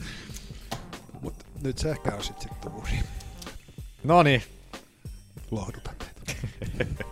Mut 1.20 1.34
nyt 1.62 1.78
se 1.78 1.90
ehkä 1.90 2.14
on 2.14 2.24
sit 2.24 2.40
sit 2.40 2.60
tuuri. 2.60 2.90
Noniin. 4.04 4.42
Lohdutan 5.50 5.94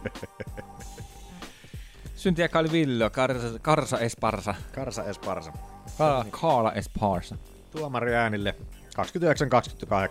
Syntiä 2.16 2.48
Calvillo, 2.48 3.10
Karsa, 3.10 3.58
Karsa 3.62 3.98
Esparsa. 3.98 4.54
Karsa 4.74 5.04
Esparsa. 5.04 5.52
Ka- 5.98 6.26
Kaala 6.30 6.72
Esparsa. 6.72 7.36
Tuomari 7.72 8.14
äänille. 8.14 8.54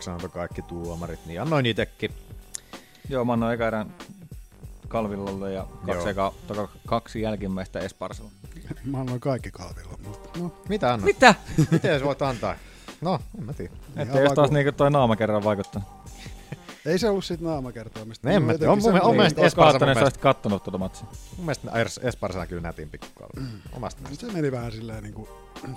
29-28 0.10 0.24
on 0.24 0.32
kaikki 0.32 0.62
tuomarit, 0.62 1.26
niin 1.26 1.42
annoin 1.42 1.66
itekin. 1.66 2.12
Joo, 3.10 3.26
mä 3.26 3.34
annoin 3.34 3.54
eka 3.54 3.68
erän 3.68 3.94
Kalvillolle 4.88 5.54
ja 5.54 5.68
kaksi, 5.86 6.10
eka, 6.10 6.34
toka, 6.48 6.70
kaksi 6.88 7.22
jälkimmäistä 7.22 7.80
Esparsalle. 7.80 8.32
Mä 8.86 9.00
annoin 9.00 9.20
kaikki 9.20 9.52
kalvilla, 9.52 9.98
mutta 10.08 10.40
no. 10.40 10.52
Mitä 10.70 10.94
annoit? 10.94 11.16
Mitä? 11.16 11.36
Miten 11.72 12.00
sä 12.00 12.06
voit 12.06 12.22
antaa? 12.22 12.56
No, 13.02 13.20
en 13.38 13.44
mä 13.44 13.54
tiedä. 13.54 13.74
Että 13.96 14.20
jos 14.20 14.34
taas 14.34 14.52
niinku 14.52 14.72
toi 14.72 14.92
naama 14.92 15.16
kerran 15.16 15.44
vaikuttaa. 15.44 16.04
Ei 16.90 17.00
se 17.00 17.10
ollut 17.10 17.26
sit 17.26 17.42
naamakertoimista. 17.42 18.28
No 18.30 18.36
en 18.36 18.44
mä 18.44 18.58
tiedä. 18.58 18.72
On 18.72 18.78
mun- 18.82 19.02
on 19.02 19.08
mun 19.08 19.16
mielestä 19.16 19.42
Olis 19.42 19.48
Esparsa 19.48 19.72
mun 19.72 19.74
katsonut, 19.74 19.90
jos 19.96 19.98
mielestä. 19.98 20.20
kattonut 20.20 20.64
tuota 20.64 20.78
matsia. 20.78 21.08
Mun 21.38 21.46
mielestä 21.46 21.72
Es- 21.72 22.08
Esparsa 22.08 22.48
kyllä 22.48 22.62
nätin 22.62 22.90
pikkukalvi. 22.90 23.48
Omasta 23.74 24.02
mielestä. 24.02 24.28
Se 24.28 24.34
meni 24.34 24.52
vähän 24.52 24.72
silleen 24.72 25.04
niinku, 25.04 25.30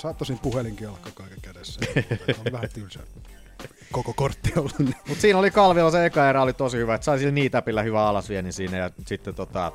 sä 0.02 0.14
tosin 0.14 0.38
puhelinkin 0.38 0.88
alkaa 0.88 1.12
kaiken 1.14 1.38
kädessä. 1.42 1.80
on 2.46 2.52
vähän 2.52 2.68
tylsä 2.74 3.00
koko 3.92 4.12
kortti 4.12 4.52
ollut. 4.56 4.78
Niin. 4.78 4.94
Mut 5.08 5.18
siinä 5.20 5.38
oli 5.38 5.50
Kalvilla 5.50 5.90
se 5.90 6.04
eka 6.06 6.28
erä 6.30 6.42
oli 6.42 6.52
tosi 6.52 6.76
hyvä, 6.76 6.94
että 6.94 7.04
sai 7.04 7.18
sillä 7.18 7.32
niitäpillä 7.32 7.82
hyvä 7.82 8.06
alasvieni 8.06 8.52
siinä 8.52 8.76
ja 8.76 8.90
sitten 9.06 9.34
tota... 9.34 9.72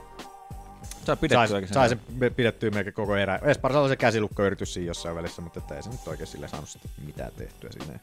Sai 1.05 1.18
sai, 1.30 1.47
sen 1.47 1.68
sai 1.68 1.89
sen 1.89 1.99
pidettyä 2.35 2.69
melkein 2.72 2.93
koko 2.93 3.15
erä. 3.15 3.39
Esparsa 3.43 3.80
oli 3.80 3.89
se 3.89 3.95
käsilukkoyritys 3.95 4.73
siinä 4.73 4.88
jossain 4.88 5.15
välissä, 5.15 5.41
mutta 5.41 5.59
että 5.59 5.76
ei 5.76 5.84
se 5.84 5.89
nyt 5.89 6.07
oikein 6.07 6.27
sille 6.27 6.47
saanut 6.47 6.69
sitä 6.69 6.89
mitään 7.05 7.31
tehtyä 7.38 7.69
siinä. 7.72 7.99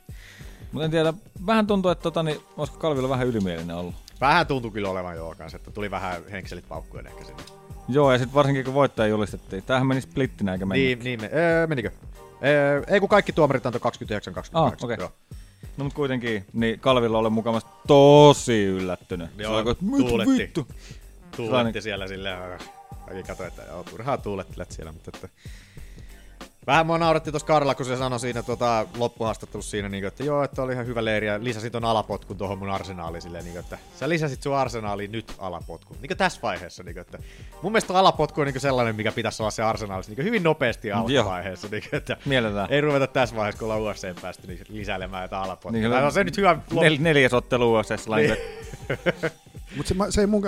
Mutta 0.74 0.84
en 0.84 0.90
tiedä, 0.90 1.14
vähän 1.46 1.66
tuntuu, 1.66 1.90
että 1.90 2.02
tota, 2.02 2.22
niin, 2.22 2.40
olisiko 2.56 2.78
Kalvilla 2.78 3.08
vähän 3.08 3.26
ylimielinen 3.26 3.76
ollut. 3.76 3.94
Vähän 4.20 4.46
tuntui 4.46 4.70
kyllä 4.70 4.90
olevan 4.90 5.16
joo 5.16 5.34
kanssa, 5.38 5.56
että 5.56 5.70
tuli 5.70 5.90
vähän 5.90 6.22
henkselit 6.30 6.68
paukkujen 6.68 7.06
ehkä 7.06 7.24
sinne. 7.24 7.42
Joo, 7.88 8.12
ja 8.12 8.18
sitten 8.18 8.34
varsinkin 8.34 8.64
kun 8.64 8.74
voittaja 8.74 9.08
julistettiin. 9.08 9.62
Tämähän 9.62 9.86
meni 9.86 10.00
splittinä 10.00 10.52
eikä 10.52 10.66
mennyt. 10.66 10.86
Niin, 10.86 11.04
niin 11.04 11.20
me, 11.20 11.30
öö, 11.34 11.66
menikö? 11.66 11.90
Öö, 12.44 12.82
ei 12.86 13.00
kun 13.00 13.08
kaikki 13.08 13.32
tuomarit 13.32 13.66
antoi 13.66 13.80
29-28. 13.80 14.48
Ah. 14.52 14.72
Okay. 14.82 14.96
No 15.76 15.84
mutta 15.84 15.96
kuitenkin, 15.96 16.44
niin 16.52 16.80
Kalvilla 16.80 17.18
oli 17.18 17.30
mukavasti 17.30 17.70
tosi 17.86 18.64
yllättynyt. 18.64 19.30
Joo, 19.38 19.64
mitä 19.80 20.08
tuuletti. 20.08 20.38
vittu? 20.38 20.62
Tuuletti 20.64 21.36
Sellainen- 21.36 21.82
siellä 21.82 22.08
silleen. 22.08 22.58
Mäkin 23.08 23.26
katsoin, 23.26 23.48
että 23.48 23.62
joo, 23.62 23.82
turhaa 23.84 24.18
tuulettelet 24.18 24.70
siellä, 24.70 24.92
mutta 24.92 25.10
että... 25.14 25.28
Vähän 26.66 26.86
mua 26.86 26.98
nauratti 26.98 27.30
tuossa 27.30 27.46
Karla, 27.46 27.74
kun 27.74 27.86
se 27.86 27.96
sanoi 27.96 28.20
siinä 28.20 28.42
tota, 28.42 28.86
loppuhaastattelussa 28.98 29.70
siinä, 29.70 29.88
niin 29.88 30.04
että 30.04 30.24
joo, 30.24 30.44
että 30.44 30.62
oli 30.62 30.72
ihan 30.72 30.86
hyvä 30.86 31.04
leiri 31.04 31.26
ja 31.26 31.44
lisäsin 31.44 31.72
ton 31.72 31.84
alapotkun 31.84 32.36
tuohon 32.36 32.58
mun 32.58 32.70
arsenaaliin 32.70 33.22
silleen, 33.22 33.44
niin 33.44 33.58
että 33.58 33.78
sä 33.96 34.08
lisäsit 34.08 34.42
sun 34.42 34.56
arsenaaliin 34.56 35.12
nyt 35.12 35.34
alapotkun. 35.38 35.96
Niin 36.00 36.16
tässä 36.16 36.40
vaiheessa, 36.42 36.82
niin 36.82 36.98
että 36.98 37.18
mun 37.62 37.72
mielestä 37.72 37.98
alapotku 37.98 38.40
on 38.40 38.46
niin 38.46 38.60
sellainen, 38.60 38.96
mikä 38.96 39.12
pitäisi 39.12 39.42
olla 39.42 39.50
se 39.50 39.62
arsenaalissa 39.62 40.12
niin 40.12 40.24
hyvin 40.24 40.42
nopeasti 40.42 40.92
alkuvaiheessa. 40.92 41.68
Niin 41.70 41.82
että 41.92 42.16
Mielellään. 42.26 42.72
ei 42.72 42.80
ruveta 42.80 43.06
tässä 43.06 43.36
vaiheessa, 43.36 43.58
kun 43.58 43.72
ollaan 43.72 43.92
UFCn 43.92 44.20
päästy, 44.22 44.46
niin 44.46 44.60
lisäilemään 44.68 45.22
jotain 45.22 45.42
alapotkua. 45.42 45.70
Niin, 45.70 45.90
Niin, 45.90 46.04
on 46.04 46.12
se 46.12 46.24
nyt 46.24 46.36
hyvä 46.36 46.58
Nel, 46.80 46.96
neljäs 47.00 47.34
ottelu 47.34 47.74
UFCssä. 47.74 48.16
Niin. 48.16 48.36
Mutta 49.76 49.88
se, 49.88 49.94
se 50.10 50.20
ei 50.20 50.26
mun, 50.26 50.42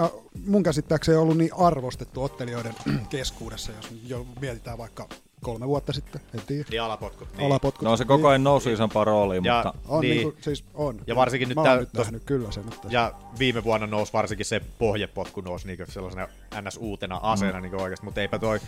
mun 0.46 0.62
käsittääkseni 0.62 1.18
ollut 1.18 1.36
niin 1.36 1.50
arvostettu 1.58 2.22
ottelijoiden 2.22 2.74
keskuudessa, 3.10 3.72
jos 3.72 3.94
jo 4.06 4.26
mietitään 4.40 4.78
vaikka 4.78 5.08
kolme 5.42 5.68
vuotta 5.68 5.92
sitten, 5.92 6.20
en 6.34 6.40
tiedä. 6.46 6.64
Niin 6.70 6.82
alapotkut. 6.82 7.28
Niin. 7.36 7.46
Alapotkut. 7.46 7.82
No 7.82 7.96
se 7.96 8.04
koko 8.04 8.28
ajan 8.28 8.44
nousi 8.44 8.72
isompaan 8.72 9.06
rooliin, 9.06 9.44
Ja- 9.44 9.62
mutta... 9.64 9.78
On, 9.88 10.00
Niin. 10.00 10.10
niin. 10.10 10.22
Niin 10.24 10.32
kuin, 10.32 10.42
siis 10.44 10.64
on. 10.74 11.00
Ja 11.06 11.16
varsinkin 11.16 11.48
nyt 11.48 11.56
Mä 11.56 11.62
tää- 11.62 11.72
oon 11.72 11.80
nyt 11.80 11.88
tos- 11.94 11.98
nähnyt 11.98 12.24
kyllä 12.24 12.50
sen. 12.52 12.64
Että 12.72 12.88
Ja 12.90 13.12
viime 13.38 13.64
vuonna 13.64 13.86
nousi 13.86 14.12
varsinkin 14.12 14.46
se 14.46 14.60
pohjepotku 14.78 15.40
nousi 15.40 15.66
niin 15.66 15.78
sellaisena 15.88 16.28
ns. 16.62 16.76
uutena 16.76 17.20
aseena 17.22 17.58
Mm. 17.58 17.62
niin 17.62 17.80
oikeasti, 17.80 18.04
mutta 18.04 18.20
eipä 18.20 18.38
toi, 18.38 18.60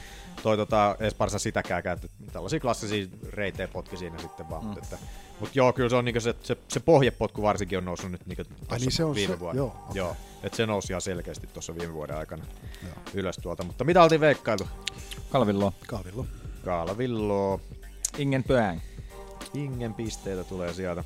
toi 0.43 0.57
tota 0.57 0.97
Esparsa 1.01 1.39
sitäkään 1.39 1.83
käytetty. 1.83 2.17
Tällaisia 2.33 2.61
klassisia 2.61 3.07
reiteen 3.31 3.69
potki 3.69 3.97
siinä 3.97 4.19
sitten 4.19 4.51
vaan. 4.51 4.63
Mm. 4.63 4.67
Mutta, 4.69 4.81
että, 4.85 4.99
mutta 5.41 5.53
joo, 5.59 5.73
kyllä 5.73 5.89
se 5.89 5.97
on 5.97 6.05
niin 6.05 6.21
se, 6.21 6.35
se, 6.43 6.57
se 6.69 6.81
pohjepotku 6.81 7.43
varsinkin 7.43 7.79
on 7.79 7.85
noussut 7.85 8.11
nyt 8.11 8.27
niin 8.27 8.37
tuossa 8.37 8.77
niin 8.77 8.93
se 8.93 9.05
on 9.05 9.15
viime 9.15 9.35
se- 9.35 9.41
vuonna. 9.41 9.57
joo, 9.59 9.67
okei. 9.67 9.99
joo. 9.99 10.17
Et 10.43 10.55
se 10.55 10.67
nousi 10.67 10.93
ihan 10.93 11.01
selkeästi 11.01 11.47
tuossa 11.47 11.75
viime 11.75 11.95
vuoden 11.95 12.17
aikana 12.17 12.45
joo. 12.83 12.93
ylös 13.15 13.37
tuolta. 13.37 13.65
Mutta 13.65 13.85
mitä 13.85 14.03
oltiin 14.03 14.21
veikkailtu? 14.21 14.69
Kalvillo. 15.31 15.73
Kalvillo. 15.87 16.27
Kalvillo. 16.73 17.61
Ingen 18.19 18.45
Pöäng. 18.45 18.81
Ingen 19.55 19.95
pisteitä 19.95 20.45
tulee 20.45 20.73
sieltä. 20.75 21.05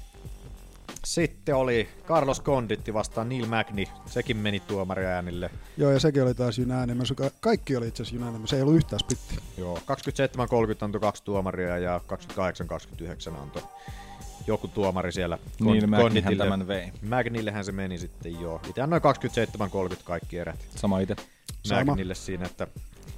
Sitten 1.05 1.55
oli 1.55 1.89
Carlos 2.07 2.43
Conditti 2.43 2.95
vastaan 2.95 3.29
Neil 3.29 3.47
Magny. 3.47 3.85
Sekin 4.07 4.37
meni 4.37 4.61
tuomariäänille. 4.61 5.51
Joo, 5.77 5.91
ja 5.91 6.01
sekin 6.01 6.23
oli 6.23 6.35
taas 6.35 6.59
unanimous. 6.59 7.13
Ka- 7.17 7.31
Kaikki 7.41 7.77
oli 7.77 7.89
itse 7.89 8.03
asiassa 8.03 8.25
unanimous. 8.25 8.53
Ei 8.53 8.63
ollut 8.63 8.75
yhtään 8.77 9.01
splitti. 9.01 9.35
Joo, 9.59 9.77
27-30 9.79 9.81
antoi 10.81 11.01
kaksi 11.01 11.25
tuomaria 11.25 11.79
ja 11.79 12.01
28-29 13.33 13.41
antoi 13.43 13.63
joku 14.47 14.69
tuomari 14.69 15.13
siellä. 15.13 15.39
Niin, 15.61 15.91
Magnyhän 15.91 16.03
Conditille. 16.03 16.45
tämän 16.45 16.67
vei. 16.69 16.93
Magnillehän 17.09 17.65
se 17.65 17.73
meni 17.73 17.99
sitten 17.99 18.41
joo. 18.41 18.61
Itse 18.69 18.83
annoin 18.83 19.03
27-30 19.93 19.97
kaikki 20.05 20.39
erät. 20.39 20.59
Sama 20.77 21.01
itse. 21.01 21.17
Magnille 21.85 22.15
siinä, 22.15 22.47
että 22.47 22.67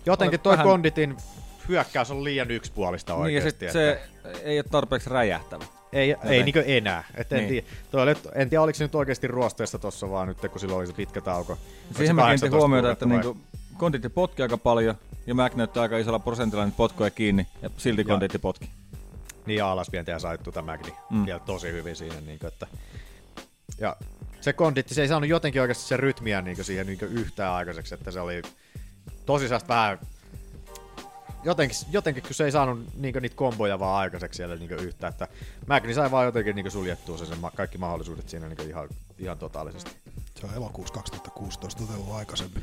jotenkin 0.06 0.40
toi 0.40 0.52
vähän- 0.52 0.66
Conditin 0.66 1.16
hyökkäys 1.68 2.10
on 2.10 2.24
liian 2.24 2.50
yksipuolista 2.50 3.12
Niin, 3.12 3.18
ja 3.18 3.24
oikeasti. 3.24 3.50
sit 3.64 3.72
se 3.72 4.00
ei 4.42 4.58
ole 4.58 4.64
tarpeeksi 4.70 5.10
räjähtävä. 5.10 5.64
Ei, 5.92 6.08
Joten- 6.10 6.32
ei 6.32 6.42
niinkö 6.42 6.64
enää. 6.66 7.04
Et 7.14 7.32
en, 7.32 7.38
Niin. 7.38 7.48
tiedä, 7.48 7.66
toi 7.90 8.02
oli, 8.02 8.14
en 8.34 8.50
tiedä, 8.50 8.62
oliko 8.62 8.76
se 8.76 8.84
nyt 8.84 8.94
oikeasti 8.94 9.26
ruosteessa 9.26 9.78
tossa 9.78 10.10
vaan 10.10 10.28
nyt, 10.28 10.38
kun 10.50 10.60
sillä 10.60 10.76
oli 10.76 10.86
se 10.86 10.92
pitkä 10.92 11.20
tauko. 11.20 11.58
Siihen 11.96 12.16
mä 12.16 12.22
kiinnitin 12.22 12.50
18 12.50 12.56
huomiota, 12.56 12.90
että 12.90 13.04
kuukautta 13.06 13.28
vai? 13.28 13.34
niinku 13.34 13.58
Konditti 13.78 14.08
potki 14.08 14.42
aika 14.42 14.56
paljon, 14.58 14.94
ja 15.26 15.34
Mac 15.34 15.54
näyttää 15.54 15.82
aika 15.82 15.98
isolla 15.98 16.18
prosentilla 16.18 16.64
niitä 16.64 16.76
potkoja 16.76 17.10
kiinni, 17.10 17.46
ja 17.62 17.70
silti 17.76 18.04
Konditti 18.04 18.38
potki. 18.38 18.70
Niin 19.46 19.58
ja 19.58 19.72
alasvientiä 19.72 20.18
sai 20.18 20.38
tuota 20.38 20.62
Magni 20.62 20.90
Mm. 21.10 21.16
mm. 21.18 21.26
vielä 21.26 21.38
tosi 21.40 21.72
hyvin 21.72 21.96
siinä. 21.96 22.20
Niin 22.26 22.38
kuin, 22.38 22.48
että, 22.48 22.66
ja 23.78 23.96
se 24.40 24.52
konditti, 24.52 24.94
se 24.94 25.02
ei 25.02 25.08
saanut 25.08 25.28
jotenkin 25.30 25.60
oikeasti 25.62 25.84
se 25.84 25.96
rytmiä 25.96 26.42
niin 26.42 26.56
kuin 26.56 26.64
siihen 26.64 26.86
niin 26.86 26.98
kuin 26.98 27.12
yhtään 27.12 27.52
aikaiseksi, 27.52 27.94
että 27.94 28.10
se 28.10 28.20
oli 28.20 28.42
tosi 29.26 29.48
vähän 29.68 29.98
jotenkin, 31.44 31.76
jotenkin 31.92 32.22
kun 32.22 32.34
se 32.34 32.44
ei 32.44 32.52
saanut 32.52 32.78
niin 32.96 33.14
niitä 33.20 33.36
komboja 33.36 33.78
vaan 33.78 33.98
aikaiseksi 34.00 34.36
siellä 34.36 34.56
niin 34.56 34.70
yhtään, 34.72 35.10
että 35.12 35.28
Magni 35.66 35.94
sai 35.94 36.10
vaan 36.10 36.24
jotenkin 36.26 36.56
niin 36.56 36.70
suljettua 36.70 37.18
se, 37.18 37.26
sen 37.26 37.38
ma- 37.40 37.50
kaikki 37.50 37.78
mahdollisuudet 37.78 38.28
siinä 38.28 38.48
niin 38.48 38.68
ihan, 38.68 38.88
ihan 39.18 39.38
totaalisesti. 39.38 39.90
Se 40.40 40.46
on 40.46 40.54
elokuussa 40.54 40.94
2016 40.94 41.82
totellut 41.86 42.12
aikaisemmin. 42.14 42.62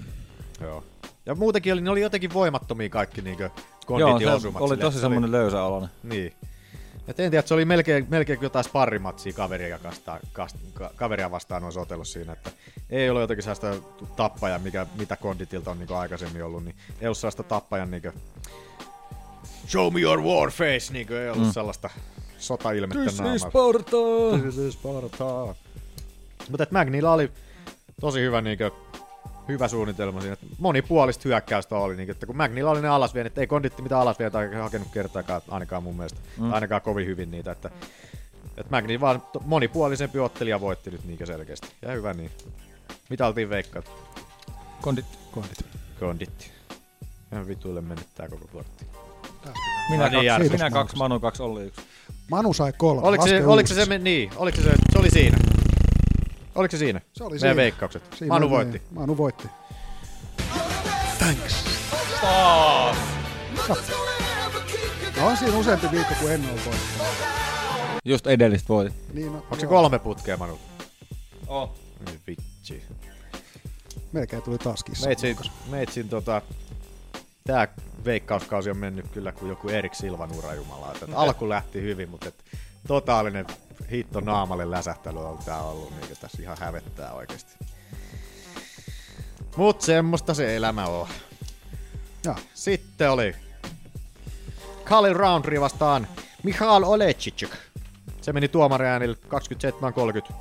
Joo. 0.61 0.83
Ja 1.25 1.35
muutenkin 1.35 1.73
oli, 1.73 1.81
ne 1.81 1.89
oli 1.89 2.01
jotenkin 2.01 2.33
voimattomia 2.33 2.89
kaikki 2.89 3.21
niin 3.21 3.39
Joo, 3.39 4.19
se 4.19 4.25
oli 4.25 4.25
tosi 4.25 4.47
että 4.73 4.79
se 4.79 4.85
oli- 4.85 4.93
semmonen 4.93 5.31
löysä 5.31 5.63
oloinen. 5.63 5.89
Niin. 6.03 6.33
Et 7.07 7.19
en 7.19 7.31
tiedä, 7.31 7.39
että 7.39 7.47
se 7.47 7.53
oli 7.53 7.65
melkein, 7.65 8.07
melkein 8.09 8.39
kuin 8.39 8.45
jotain 8.45 8.65
sparrimatsia 8.65 9.33
kaveria, 9.33 9.79
vastaan, 9.83 10.19
kast, 10.33 10.55
ka, 10.73 10.91
kaveria 10.95 11.31
vastaan 11.31 11.61
noissa 11.61 11.81
otelussa 11.81 12.13
siinä, 12.13 12.33
että 12.33 12.51
ei 12.89 13.09
ole 13.09 13.21
jotenkin 13.21 13.43
sellaista 13.43 13.75
tappaja, 14.15 14.59
mikä, 14.59 14.85
mitä 14.97 15.15
Konditilta 15.15 15.71
on 15.71 15.79
niin 15.79 15.91
aikaisemmin 15.93 16.43
ollut, 16.43 16.65
niin 16.65 16.75
ei 17.01 17.07
ollut 17.07 17.17
sellaista 17.17 17.43
tappajan 17.43 17.91
niin 17.91 18.01
kuin, 18.01 18.13
show 19.67 19.93
me 19.93 19.99
your 20.01 20.21
war 20.23 20.51
face, 20.51 20.93
niin 20.93 21.07
kuin, 21.07 21.19
ei 21.19 21.29
ollut 21.29 21.47
Mm. 21.47 21.51
sellaista 21.53 21.89
sotailmettä 22.37 22.99
This 23.03 23.13
is 23.13 23.19
naamalla. 23.19 23.39
Sparta! 23.49 24.41
This 24.41 24.57
is 24.57 24.73
Sparta! 24.73 25.55
Mutta 26.49 26.67
Magnilla 26.71 27.13
oli 27.13 27.31
tosi 28.01 28.19
hyvä, 28.21 28.41
niin 28.41 28.57
kuin, 28.57 28.71
hyvä 29.47 29.67
suunnitelma 29.67 30.21
siinä. 30.21 30.33
että 30.33 30.45
Monipuolista 30.59 31.21
hyökkäystä 31.25 31.75
oli, 31.75 31.95
niin, 31.95 32.11
että 32.11 32.25
kun 32.25 32.37
Magnilla 32.37 32.71
oli 32.71 32.81
ne 32.81 32.87
alasviennit, 32.87 33.37
ei 33.37 33.47
konditti 33.47 33.81
mitään 33.81 34.01
alasvientä 34.01 34.39
hakenut 34.61 34.87
kertaakaan, 34.93 35.41
ainakaan 35.49 35.83
mun 35.83 35.95
mielestä. 35.95 36.19
Mm. 36.37 36.53
Ainakaan 36.53 36.81
kovin 36.81 37.07
hyvin 37.07 37.31
niitä, 37.31 37.51
että, 37.51 37.69
että 38.57 38.71
Magni 38.71 38.99
vaan 38.99 39.23
monipuolisempi 39.45 40.19
ottelija 40.19 40.61
voitti 40.61 40.91
nyt 40.91 41.05
niinkö 41.05 41.25
selkeästi. 41.25 41.67
Ja 41.81 41.91
hyvä 41.91 42.13
niin. 42.13 42.31
Mitä 43.09 43.27
oltiin 43.27 43.49
veikkaat? 43.49 43.91
Kondit. 44.81 45.05
Kondit. 45.31 45.65
Konditti. 45.99 46.51
Ihan 47.31 47.47
vituille 47.47 47.81
mennyt 47.81 48.07
tää 48.15 48.29
koko 48.29 48.47
kortti. 48.53 48.85
Minä, 49.89 50.03
No 50.03 50.09
niin, 50.09 50.11
kaksi, 50.11 50.25
Jarkko. 50.25 50.53
minä 50.53 50.69
kaksi, 50.71 50.95
Manu 50.97 51.19
kaksi, 51.19 51.43
Olli 51.43 51.63
yksi. 51.63 51.81
Manu 52.31 52.53
sai 52.53 52.73
kolme. 52.77 53.01
Oliko 53.01 53.27
se, 53.27 53.45
oliko 53.45 53.67
se, 53.67 53.85
se, 53.85 53.97
niin, 53.97 54.31
oliko 54.35 54.57
se, 54.61 54.73
se 54.91 54.99
oli 54.99 55.09
siinä? 55.09 55.37
Oliko 56.55 56.71
se 56.71 56.77
siinä? 56.77 57.01
Se 57.13 57.23
oli 57.23 57.29
Meidän 57.29 57.39
siinä. 57.39 57.55
veikkaukset. 57.55 58.03
Siinä 58.15 58.33
Manu 58.33 58.45
oli 58.45 58.51
voitti. 58.51 58.77
niin. 58.77 58.87
Manu 58.93 59.17
voitti. 59.17 59.47
Thanks. 61.17 61.65
No 65.17 65.27
on 65.27 65.37
siinä 65.37 65.57
useampi 65.57 65.87
viikko 65.91 66.13
kuin 66.19 66.33
ennen 66.33 66.51
on 66.51 66.59
voittanut. 66.65 67.07
Just 68.05 68.27
edellistä 68.27 68.67
voitit. 68.69 69.13
Niin, 69.13 69.31
no, 69.33 69.37
Onko 69.37 69.55
se 69.55 69.67
kolme 69.67 69.99
putkea, 69.99 70.37
Manu? 70.37 70.59
Oh. 71.47 71.75
Niin 72.05 72.19
vitsi. 72.27 72.83
Melkein 74.11 74.41
tuli 74.43 74.57
taas 74.57 74.83
kissa. 74.83 75.07
Meitsin, 75.07 75.37
meitsin 75.69 76.09
tota, 76.09 76.41
tää 77.43 77.67
veikkauskausi 78.05 78.69
on 78.69 78.77
mennyt 78.77 79.05
kyllä 79.13 79.31
kuin 79.31 79.49
joku 79.49 79.69
Erik 79.69 79.93
Silvan 79.93 80.31
urajumala. 80.37 80.91
Et 80.93 81.09
alku 81.13 81.49
lähti 81.49 81.81
hyvin, 81.81 82.09
mutta 82.09 82.27
et 82.27 82.43
totaalinen 82.87 83.45
hitto 83.91 84.19
naamalle 84.19 84.71
läsähtely 84.71 85.27
on 85.27 85.37
tää 85.45 85.61
ollut, 85.61 85.91
niin 85.95 86.17
tässä 86.21 86.41
ihan 86.41 86.57
hävettää 86.59 87.13
oikeesti. 87.13 87.51
Mut 89.55 89.81
semmoista 89.81 90.33
se 90.33 90.55
elämä 90.55 90.85
on. 90.85 91.07
Ja. 92.23 92.35
Sitten 92.53 93.11
oli 93.11 93.35
Khalil 94.85 95.13
Roundtree 95.13 95.61
vastaan 95.61 96.07
Michal 96.43 96.83
Olecic. 96.83 97.49
Se 98.21 98.33
meni 98.33 98.47
tuomariäänillä 98.47 99.15
27-30. 100.29 100.33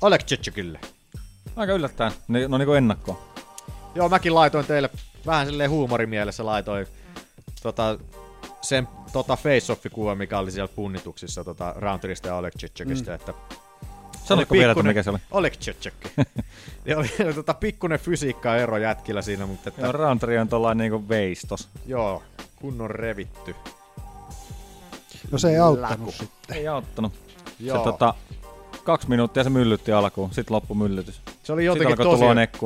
Olecic 0.00 0.48
Aika 1.56 1.72
yllättäen. 1.72 2.12
Ne- 2.28 2.48
No 2.48 2.58
niinku 2.58 2.72
ennakkoon. 2.72 3.18
Joo, 3.94 4.08
mäkin 4.08 4.34
laitoin 4.34 4.66
teille 4.66 4.90
vähän 5.26 5.46
silleen 5.46 5.70
huumorimielessä 5.70 6.46
laitoin 6.46 6.86
tota, 7.62 7.98
sen 8.62 8.88
tota 9.12 9.36
face-off-kuva, 9.36 10.14
mikä 10.14 10.38
oli 10.38 10.50
siellä 10.50 10.72
punnituksissa 10.76 11.44
tota 11.44 11.74
Roundtreesta 11.76 12.28
ja 12.28 12.34
Oleg 12.36 12.54
Chichekistä, 12.58 13.10
Mm. 13.10 13.14
että 13.14 13.34
Sanotko 14.24 14.52
vielä, 14.54 14.72
että 14.72 14.82
mikä 14.84 15.02
se 15.02 15.10
oli? 15.10 15.18
Oleg 15.30 15.52
Chichek. 15.54 15.94
ja 16.84 16.98
oli 16.98 17.34
tota, 17.34 17.54
pikkunen 17.54 17.98
fysiikka-ero 17.98 18.76
jätkillä 18.78 19.22
siinä, 19.22 19.46
mutta 19.46 19.68
että, 19.68 19.82
Joo, 19.82 19.92
Roundtree 19.92 20.40
on 20.40 20.48
tollain 20.48 20.78
niinku 20.78 21.08
veistos. 21.08 21.68
joo, 21.86 22.22
kunnon 22.56 22.90
revitty. 22.90 23.54
No 25.30 25.38
se 25.38 25.48
ei 25.50 25.58
auttanut 25.58 26.00
Läku. 26.00 26.12
sitten. 26.12 26.56
Ei 26.56 26.68
auttanut. 26.68 27.12
Joo. 27.60 27.78
Se 27.78 27.84
tota, 27.84 28.14
kaksi 28.84 29.08
minuuttia 29.08 29.44
se 29.44 29.50
myllytti 29.50 29.92
alkuun, 29.92 30.32
sit 30.34 30.50
loppu 30.50 30.74
myllytys. 30.74 31.20
Se 31.42 31.52
oli 31.52 31.64
jotenkin 31.64 31.96
tosi, 31.96 32.24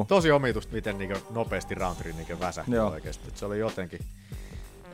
tosi 0.09 0.31
omitusta, 0.31 0.73
miten 0.75 0.99
niinku 0.99 1.19
nopeasti 1.31 1.75
Roundtree 1.75 2.13
niinku 2.13 2.41
väsähti 2.41 2.73
Joo. 2.73 2.91
oikeesti. 2.91 3.29
Et 3.29 3.37
Se 3.37 3.47
oli 3.47 3.59
jotenkin, 3.59 4.01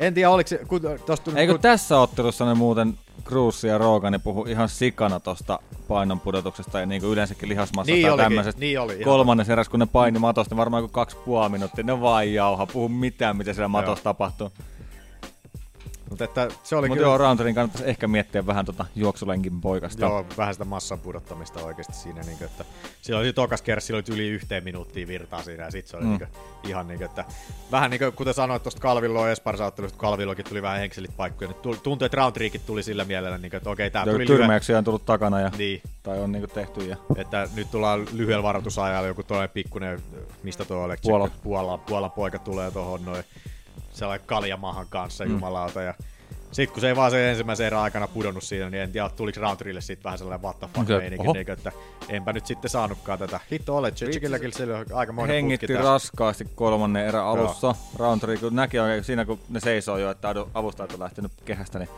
En 0.00 0.14
tiedä, 0.14 0.30
oliko 0.30 0.48
se... 0.48 0.60
Kun, 0.68 0.80
tosta, 1.06 1.30
Eikö 1.34 1.52
kun, 1.52 1.60
tässä 1.60 1.98
ottelussa 1.98 2.44
ne 2.44 2.54
muuten 2.54 2.98
Cruz 3.24 3.64
ja 3.64 3.78
Rogani 3.78 4.18
puhu 4.18 4.44
ihan 4.44 4.68
sikana 4.68 5.20
tosta 5.20 5.58
painon 5.88 6.20
pudotuksesta 6.20 6.80
ja 6.80 6.86
niinku 6.86 7.12
yleensäkin 7.12 7.48
lihasmassasta 7.48 7.92
Niin 7.92 8.06
ja 8.06 8.12
olikin, 8.12 8.24
tämmöisestä. 8.24 8.60
niin 8.60 8.80
oli, 8.80 8.92
ihan 8.92 9.04
Kolmannen 9.04 9.50
eräs, 9.50 9.68
kun 9.68 9.80
ne 9.80 9.86
paini 9.86 10.18
matosta, 10.18 10.56
varmaan 10.56 10.82
kuin 10.82 10.92
kaksi 10.92 11.16
puoli 11.24 11.48
minuuttia, 11.48 11.84
ne 11.84 12.00
vaan 12.00 12.32
jauha, 12.32 12.66
puhu 12.66 12.88
mitään, 12.88 13.36
mitä 13.36 13.52
siellä 13.52 13.68
matossa 13.68 14.04
tapahtuu. 14.04 14.52
Mutta 16.12 16.24
että 16.24 16.48
se 16.62 16.76
oli 16.76 16.88
Mutta 16.88 16.96
kyllä... 16.98 17.08
joo, 17.10 17.18
Roundtrin 17.18 17.54
kannattaisi 17.54 17.88
ehkä 17.90 18.08
miettiä 18.08 18.46
vähän 18.46 18.64
tota 18.64 18.84
juoksulenkin 18.94 19.60
poikasta. 19.60 20.04
Joo, 20.06 20.26
vähän 20.38 20.54
sitä 20.54 20.64
massan 20.64 21.00
pudottamista 21.00 21.60
oikeasti 21.64 21.92
siinä, 21.92 22.20
niin 22.20 22.38
kuin, 22.38 22.46
että 22.50 22.64
silloin 23.02 23.24
oli 23.26 23.32
tokas 23.32 23.62
kerran, 23.62 23.82
silloin 23.82 24.04
oli 24.08 24.14
yli 24.18 24.28
yhteen 24.28 24.64
minuuttia 24.64 25.06
virtaa 25.06 25.42
siinä, 25.42 25.64
ja 25.64 25.70
sit 25.70 25.86
se 25.86 25.96
oli 25.96 26.04
Mm. 26.04 26.10
niin 26.10 26.18
kuin, 26.18 26.30
ihan 26.70 26.88
niin 26.88 26.98
kuin, 26.98 27.08
että 27.08 27.24
vähän 27.70 27.90
niin 27.90 27.98
kuin, 27.98 28.12
kuten 28.12 28.34
sanoit 28.34 28.62
tuosta 28.62 28.80
Kalvilloa 28.80 29.30
Esparsa-ottelusta, 29.30 29.98
kun 29.98 30.08
Kalvillokin 30.08 30.44
tuli 30.44 30.62
vähän 30.62 30.78
henkselit 30.78 31.16
paikkoja, 31.16 31.50
niin 31.50 31.60
tuli- 31.62 31.76
tuntui, 31.82 32.06
että 32.06 32.16
Roundtrickit 32.16 32.66
tuli 32.66 32.82
sillä 32.82 33.04
mielellä, 33.04 33.38
niin 33.38 33.50
kuin, 33.50 33.58
että 33.58 33.70
okei, 33.70 33.90
tää 33.90 34.02
Joku 34.02 34.10
tuli 34.12 34.24
lyhyen, 34.24 34.38
tyrmäyksiä 34.38 34.78
on 34.78 34.84
tullut 34.84 35.04
takana 35.06 35.40
ja, 35.40 35.50
Niin. 35.58 35.82
tai 36.02 36.18
on 36.20 36.32
niinku 36.32 36.48
tehty. 36.54 36.84
Ja... 36.84 36.96
että 37.16 37.48
nyt 37.54 37.70
tullaan 37.70 38.06
lyhyellä 38.12 38.42
varoitusajalla, 38.42 39.08
joku 39.08 39.22
toinen 39.22 39.48
pikkunen, 39.48 40.02
mistä 40.42 40.64
tuo 40.64 40.76
oli, 40.82 40.94
Puola. 41.02 41.30
Puola, 41.42 41.78
Puolan 41.78 42.10
poika 42.10 42.38
tulee 42.38 42.70
tuohon 42.70 43.04
noin 43.04 43.24
sellainen 43.92 44.26
kaljamahan 44.26 44.86
kanssa, 44.90 45.24
Mm. 45.24 45.30
jumalauta, 45.30 45.82
ja 45.82 45.94
sitten 46.52 46.72
kun 46.74 46.80
se 46.80 46.88
ei 46.88 46.96
vaan 46.96 47.10
sen 47.10 47.20
ensimmäisen 47.20 47.66
erän 47.66 47.80
aikana 47.80 48.08
pudonnut 48.08 48.42
siinä, 48.42 48.70
niin 48.70 48.82
en 48.82 48.92
tiedä, 48.92 49.08
tuliko 49.08 49.40
Roundtrille 49.40 49.80
siitä 49.80 50.04
vähän 50.04 50.18
sellainen 50.18 50.42
what 50.42 50.58
the 50.58 50.66
fuck 50.66 50.78
Okei, 50.78 50.98
meininki, 50.98 51.26
niin, 51.32 51.50
että 51.50 51.72
enpä 52.08 52.32
nyt 52.32 52.46
sitten 52.46 52.70
saanutkaan 52.70 53.18
tätä. 53.18 53.40
Hitto 53.52 53.76
ole, 53.76 53.90
Chikilläkin 53.90 54.52
sillä 54.52 54.78
on 54.78 54.86
aika 54.92 55.12
monen 55.12 55.34
Hengitti 55.36 55.66
putki 55.66 55.82
raskaasti 55.82 56.44
kolmannen 56.54 57.06
erän 57.06 57.24
alussa. 57.24 57.74
Roundtree, 57.98 58.36
kun 58.36 58.56
näki 58.56 58.78
oikein 58.78 59.04
siinä, 59.04 59.24
kun 59.24 59.38
ne 59.48 59.60
seisoo 59.60 59.98
jo, 59.98 60.10
että 60.10 60.34
avustajat 60.54 60.92
on 60.94 61.00
lähtenyt 61.00 61.32
kehästä, 61.44 61.78
niin 61.78 61.88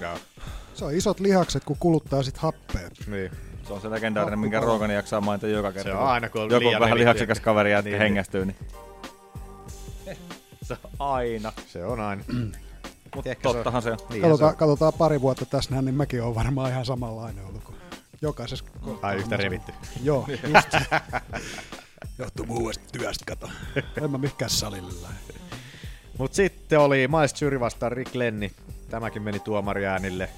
Joo. 0.00 0.14
Se 0.74 0.84
on 0.84 0.94
isot 0.94 1.20
lihakset, 1.20 1.64
kun 1.64 1.76
kuluttaa 1.80 2.22
sit 2.22 2.38
happea. 2.38 2.88
Niin. 3.06 3.30
se 3.66 3.72
on 3.72 3.80
se 3.80 3.90
legendaarinen, 3.90 4.38
minkä. 4.38 4.60
Rogan 4.60 4.90
jaksaa 4.90 5.20
mainita 5.20 5.46
joka 5.46 5.72
kerta. 5.72 5.90
on 5.92 5.98
kun 5.98 6.06
aina, 6.06 6.28
kun 6.28 6.42
on 6.42 6.50
joku 6.50 6.64
liian 6.66 6.80
vähän 6.80 6.98
lihaksikas 6.98 7.40
kaveri 7.40 7.70
jätkä 7.72 7.90
Niin, 7.90 7.98
hengästyy, 7.98 8.44
niin 8.46 8.56
Se 10.64 10.76
on 10.84 10.90
aina. 10.98 11.52
Se 11.66 11.84
on 11.84 12.00
aina. 12.00 12.24
Mutta 13.14 13.30
Ehkä 13.30 13.42
se 13.42 13.48
on- 13.48 13.54
tottahan 13.54 13.82
se 13.82 13.90
on. 13.92 13.98
Niin, 14.10 14.22
Katsotaan, 14.22 14.52
se 14.52 14.56
katsotaan 14.58 14.92
pari 14.92 15.20
vuotta 15.20 15.46
tässä 15.46 15.70
näin, 15.70 15.84
niin 15.84 15.94
mäkin 15.94 16.22
on 16.22 16.34
varmaan 16.34 16.70
ihan 16.70 16.86
samanlainen 16.86 17.44
ollut 17.46 17.64
kuin 17.64 17.76
jokaisessa. 18.22 18.64
Ai 19.02 19.16
yhtä 19.16 19.36
revitty. 19.36 19.72
Joo, 20.02 20.26
just. 20.54 20.68
Johtuu 22.18 22.46
muusta 22.46 22.84
työstä, 22.92 23.24
kato. 23.24 23.48
En 24.02 24.10
mä 24.10 24.18
mikään 24.18 24.50
salille 24.50 24.92
lähde. 25.02 25.34
Mut 26.18 26.34
sitten 26.34 26.80
oli 26.80 27.08
Miles 27.08 27.42
Jury 27.42 27.60
vastaan 27.60 27.92
Rick 27.92 28.14
Lenni. 28.14 28.52
Tämäkin 28.90 29.22
meni 29.22 29.40
tuomariäänille 29.40 30.28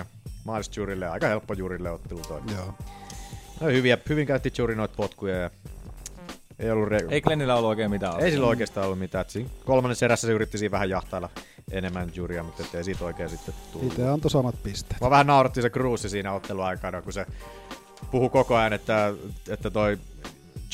30-27. 0.00 0.04
Miles 0.52 0.76
Jurylle 0.76 1.08
aika 1.08 1.26
helppo 1.26 1.54
Jurylle 1.54 1.90
ottelu 1.90 2.20
toi. 2.20 2.40
Joo. 2.54 2.74
No, 3.60 3.66
hyviä, 3.66 3.98
hyvin 4.08 4.26
käytti 4.26 4.52
Jury 4.58 4.74
noita 4.74 4.94
potkuja 4.96 5.36
ja 5.36 5.50
ei 6.62 6.70
ollut 6.70 6.88
re- 6.88 7.06
Ei 7.12 7.20
Glennillä 7.20 7.54
ollut 7.54 7.68
oikein 7.68 7.90
mitään. 7.90 8.20
Ei 8.20 8.30
sillä 8.30 8.46
oikeastaan 8.46 8.86
ollut 8.86 8.98
mitään. 8.98 9.24
Siinä 9.28 9.50
kolmannessa 9.64 10.04
erässä 10.04 10.26
se 10.26 10.32
yritti 10.32 10.58
siinä 10.58 10.70
vähän 10.70 10.90
jahtailla 10.90 11.30
enemmän 11.70 12.10
Jurya, 12.14 12.42
mutta 12.42 12.62
ei 12.74 12.84
siitä 12.84 13.04
oikein 13.04 13.28
sitten 13.28 13.54
tullut. 13.72 13.92
Itse 13.92 14.08
antoi 14.08 14.30
samat 14.30 14.62
pisteet. 14.62 15.00
Mä 15.00 15.10
vähän 15.10 15.26
nauratti 15.26 15.62
se 15.62 15.70
Cruise 15.70 16.08
siinä 16.08 16.32
otteluaikana, 16.32 17.02
kun 17.02 17.12
se 17.12 17.26
puhuu 18.10 18.28
koko 18.28 18.56
ajan, 18.56 18.72
että, 18.72 19.14
että 19.48 19.70
toi 19.70 19.98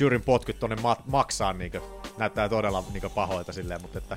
Jurin 0.01 0.23
potkut 0.23 0.59
tonne 0.61 0.77
ma- 0.83 0.97
maksaa 1.07 1.53
niin 1.53 1.73
näyttää 2.19 2.49
todella 2.49 2.85
niin 2.93 3.11
pahoilta 3.15 3.53
silleen, 3.53 3.83
mutta 3.83 3.99
että 3.99 4.17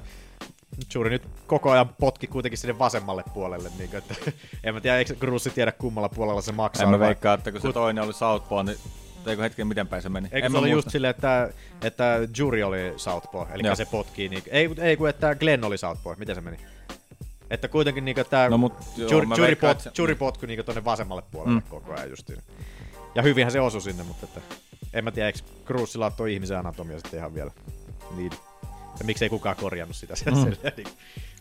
Juri 0.95 1.10
nyt 1.10 1.23
koko 1.48 1.72
ajan 1.72 1.89
potki 1.99 2.27
kuitenkin 2.27 2.57
sinne 2.57 2.80
vasemmalle 2.80 3.23
puolelle, 3.34 3.69
niin 3.77 3.89
kuin, 3.89 3.98
että 3.98 4.15
en 4.64 4.73
mä 4.73 4.81
tiedä, 4.81 4.98
eikö 4.98 5.15
Cruise 5.15 5.49
tiedä 5.49 5.72
kummalla 5.72 6.10
puolella 6.10 6.41
se 6.41 6.52
maksaa. 6.52 6.84
En 6.84 6.89
mä 6.89 6.99
veikkaa, 6.99 7.34
että 7.34 7.52
kun 7.52 7.61
se 7.61 7.68
Kut- 7.68 7.73
toinen 7.73 8.03
oli 8.03 8.14
Southpaw, 8.14 8.65
niin 8.65 8.77
eikö 9.26 9.41
hetken 9.43 9.68
miten 9.68 9.88
päin 9.88 10.02
se 10.02 10.10
meni? 10.10 10.27
Eikö 10.31 10.45
en 10.45 10.52
se 10.52 10.57
oli 10.57 10.72
just 10.72 10.89
silleen, 10.89 11.10
että, 11.11 11.49
että 11.84 12.19
Jury 12.38 12.64
oli 12.64 12.93
Southpaw, 12.98 13.48
eli 13.53 13.64
Joo. 13.68 13.76
se 13.76 13.85
potkii, 13.85 14.30
niin, 14.30 14.43
ei, 14.48 14.69
ei 14.77 14.98
kun 14.98 15.10
että 15.10 15.35
Glenn 15.35 15.64
oli 15.64 15.77
Southpaw, 15.77 16.14
miten 16.18 16.35
se 16.35 16.41
meni? 16.41 16.57
Että 17.49 17.68
kuitenkin 17.68 18.06
niin, 18.06 18.19
että 18.19 18.49
No 18.49 18.57
mut 18.57 18.73
joo, 18.98 19.10
Jury, 19.11 19.27
Jury, 19.30 19.41
veikkaan, 19.41 19.76
pot, 19.76 19.85
että 19.85 19.95
se- 19.95 20.02
Jury 20.02 20.15
potkui 20.15 20.48
niin 20.48 20.65
tonne 20.65 20.85
vasemmalle 20.85 21.23
puolelle 21.31 21.60
Mm. 21.60 21.65
mm. 21.65 21.69
koko 21.69 21.93
ajan 21.93 22.10
justiin. 22.10 22.39
Ja 23.15 23.22
hyvinhän 23.22 23.52
se 23.52 23.60
osui 23.61 23.81
sinne, 23.81 24.03
mutta 24.03 24.26
että, 24.26 24.41
en 24.93 25.03
mä 25.03 25.11
tiedä, 25.11 25.27
eikö 25.27 25.39
Cruisilla 25.65 26.06
ole 26.06 26.14
toi 26.18 26.34
ihmisen 26.34 26.57
anatomia 26.57 26.99
sitten 26.99 27.18
ihan 27.19 27.34
vielä 27.35 27.52
niin. 28.15 28.31
Ja 28.99 29.06
miksei 29.06 29.30
kukaan 29.30 29.56
korjannut 29.56 29.95
sitä 29.95 30.14
Mm. 30.26 30.38
mm. 30.38 30.43
silleen, 30.43 30.73
niin, 30.77 30.88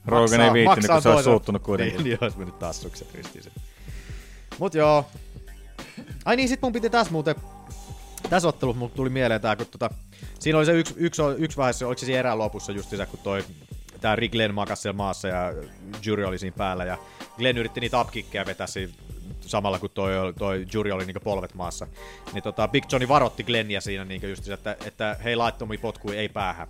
Rogan 0.06 0.40
ei 0.40 0.52
viittinyt, 0.52 0.90
kun 0.90 1.02
se 1.02 1.08
olisi 1.08 1.24
suuttunut 1.24 1.62
kuitenkin. 1.62 1.96
Niin, 1.96 2.04
niin 2.08 2.18
olisi 2.20 2.38
mennyt 2.38 2.58
taas 2.58 2.82
sukset 2.82 3.14
ristiin 3.14 3.44
se. 3.44 3.50
Mut 4.58 4.74
joo. 4.74 5.06
Ai 6.24 6.36
niin, 6.36 6.48
sit 6.48 6.62
mun 6.62 6.72
piti 6.72 6.90
tässä 6.90 7.12
muuten 7.12 7.34
tässä 8.30 8.48
ottelussa 8.48 8.78
mulle 8.78 8.92
tuli 8.96 9.10
mieleen 9.10 9.40
tää, 9.40 9.56
kun 9.56 9.66
tota, 9.66 9.90
siinä 10.38 10.58
oli 10.58 10.66
se 10.66 10.72
yksi, 10.72 10.94
yksi, 10.96 11.22
yksi 11.38 11.56
vaihe, 11.56 11.86
oliko 11.86 11.98
se 11.98 12.06
siinä 12.06 12.18
erään 12.18 12.38
lopussa 12.38 12.72
justiinsa, 12.72 13.06
kun 13.06 13.20
toi 13.22 13.44
tää 14.00 14.16
Rick 14.16 14.32
Glenn 14.32 14.54
makas 14.54 14.82
siellä 14.82 14.96
maassa 14.96 15.28
ja 15.28 15.52
Jury 16.04 16.24
oli 16.24 16.38
siinä 16.38 16.56
päällä 16.56 16.84
ja 16.84 16.98
Glenn 17.36 17.58
yritti 17.58 17.80
niitä 17.80 18.00
upkickkejä 18.00 18.46
vetää 18.46 18.66
siinä 18.66 18.92
samalla 19.40 19.78
kun 19.78 19.90
toi, 19.90 20.34
toi 20.38 20.66
Jury 20.72 20.90
oli 20.90 21.04
niinku 21.04 21.20
polvet 21.20 21.54
maassa. 21.54 21.86
Niin 22.32 22.42
tota, 22.42 22.68
Big 22.68 22.84
Johnny 22.92 23.08
varotti 23.08 23.44
Glennia 23.44 23.80
siinä 23.80 24.04
niinku 24.04 24.26
justiinsa, 24.26 24.54
että, 24.54 24.76
että 24.86 25.16
hei 25.24 25.36
laittomia 25.36 25.78
potkuja 25.82 26.20
ei 26.20 26.28
päähän. 26.28 26.68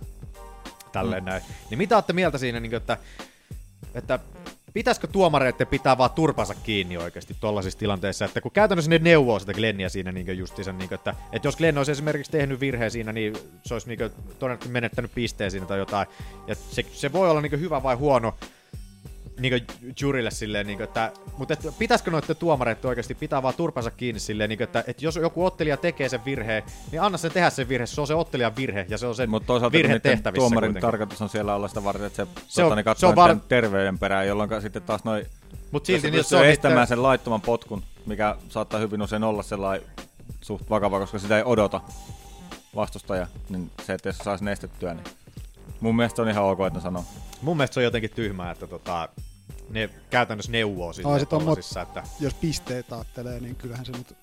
Tälleen 0.91 1.23
mm. 1.23 1.29
näin. 1.29 1.43
Niin 1.69 1.77
mitä 1.77 1.95
olette 1.95 2.13
mieltä 2.13 2.37
siinä, 2.37 2.59
niinku, 2.59 2.75
että, 2.75 2.97
että 3.95 4.19
pitäisikö 4.73 5.07
tuomareiden 5.07 5.67
pitää 5.67 5.97
vaan 5.97 6.11
turpansa 6.11 6.55
kiinni 6.55 6.97
oikeasti 6.97 7.35
tollaisissa 7.39 7.79
tilanteissa, 7.79 8.25
että 8.25 8.41
kun 8.41 8.51
käytännössä 8.51 8.89
ne 8.89 8.99
neuvoo 8.99 9.39
sitä 9.39 9.53
Glennia 9.53 9.89
siinä 9.89 10.11
niin 10.11 10.37
justiinsa, 10.37 10.71
niin 10.71 10.93
että, 10.93 11.15
että 11.31 11.47
jos 11.47 11.57
Glenn 11.57 11.77
olisi 11.77 11.91
esimerkiksi 11.91 12.31
tehnyt 12.31 12.59
virheen 12.59 12.91
siinä, 12.91 13.13
niin 13.13 13.33
se 13.65 13.73
olisi 13.73 13.87
niin 13.87 13.99
todennäköisesti 14.39 14.73
menettänyt 14.73 15.11
pisteen 15.15 15.51
siinä 15.51 15.65
tai 15.65 15.79
jotain, 15.79 16.07
ja 16.47 16.55
se, 16.55 16.85
se 16.93 17.13
voi 17.13 17.29
olla 17.29 17.41
niin 17.41 17.59
hyvä 17.59 17.83
vai 17.83 17.95
huono 17.95 18.33
niin 19.41 19.67
jurille 20.01 20.31
silleen, 20.31 20.67
niin 20.67 20.77
kuin, 20.77 20.83
että, 20.83 21.11
mutta 21.37 21.53
että 21.53 21.71
pitäisikö 21.79 22.11
noiden 22.11 22.35
tuomareiden 22.35 22.85
oikeasti 22.89 23.15
pitää 23.15 23.43
vaan 23.43 23.53
turpansa 23.53 23.91
kiinni 23.91 24.19
silleen, 24.19 24.49
niin 24.49 24.57
kuin, 24.57 24.65
että, 24.65 24.83
että 24.87 25.05
jos 25.05 25.15
joku 25.15 25.45
ottelija 25.45 25.77
tekee 25.77 26.09
sen 26.09 26.25
virheen, 26.25 26.63
niin 26.91 27.01
anna 27.01 27.17
sen 27.17 27.31
tehdä 27.31 27.49
sen 27.49 27.69
virhe, 27.69 27.85
se 27.85 28.01
on 28.01 28.07
se 28.07 28.15
ottelijan 28.15 28.55
virhe 28.55 28.85
ja 28.89 28.97
se 28.97 29.07
on 29.07 29.15
toisaalta 29.45 29.71
virhe 29.71 29.93
niiden 29.93 30.01
tehtävissä 30.01 30.41
tuomarin 30.41 30.67
kuitenkin. 30.67 30.81
tarkoitus 30.91 31.21
on 31.21 31.29
siellä 31.29 31.55
olla 31.55 31.67
sitä 31.67 31.83
varten, 31.83 32.07
että 32.07 32.25
se, 32.25 32.31
Se 32.35 32.41
se, 32.47 32.63
on- 32.63 32.77
niin 32.77 32.85
se 32.95 33.05
on 33.05 33.15
var... 33.15 33.35
terveyden 33.47 33.99
perään, 33.99 34.27
jolloin 34.27 34.61
sitten 34.61 34.81
taas 34.81 35.03
noin 35.03 35.25
Mut 35.71 35.85
silti 35.85 36.07
jos, 36.07 36.13
niin 36.13 36.23
se 36.23 36.35
on 36.35 36.45
estämään 36.45 36.77
niitten- 36.77 36.87
sen 36.87 37.03
laittoman 37.03 37.41
potkun, 37.41 37.83
mikä 38.05 38.35
saattaa 38.49 38.79
hyvin 38.79 39.01
usein 39.01 39.23
olla 39.23 39.43
sellainen 39.43 39.87
suht 40.41 40.69
vakava, 40.69 40.99
koska 40.99 41.19
sitä 41.19 41.37
ei 41.37 41.43
odota 41.45 41.81
vastustaja, 42.75 43.27
niin 43.49 43.71
se, 43.85 43.93
että 43.93 44.09
jos 44.09 44.17
se 44.17 44.23
saisi 44.23 44.43
nestettyä, 44.45 44.93
niin 44.93 45.03
mun 45.79 45.95
mielestä 45.95 46.15
se 46.15 46.21
on 46.21 46.29
ihan 46.29 46.43
ok, 46.43 46.59
että 46.67 46.79
ne 46.79 46.83
sanoo. 46.83 47.05
Mun 47.41 47.57
mielestä 47.57 47.73
se 47.73 47.79
on 47.79 47.83
jotenkin 47.83 48.11
tyhmää, 48.15 48.51
että 48.51 48.67
tota, 48.67 49.09
ne 49.71 49.89
käytännössä 50.09 50.51
neuvoo 50.51 50.87
Ai, 50.87 50.93
silleen 50.93 51.19
sit 51.19 51.33
on 51.33 51.41
mot- 51.41 51.45
tollasissa, 51.45 51.81
että 51.81 52.03
Jos 52.19 52.33
pisteet 52.33 52.93
ajattelee, 52.93 53.39
niin 53.39 53.55
kyllähän 53.55 53.85
se 53.85 53.91
nyt 53.91 54.17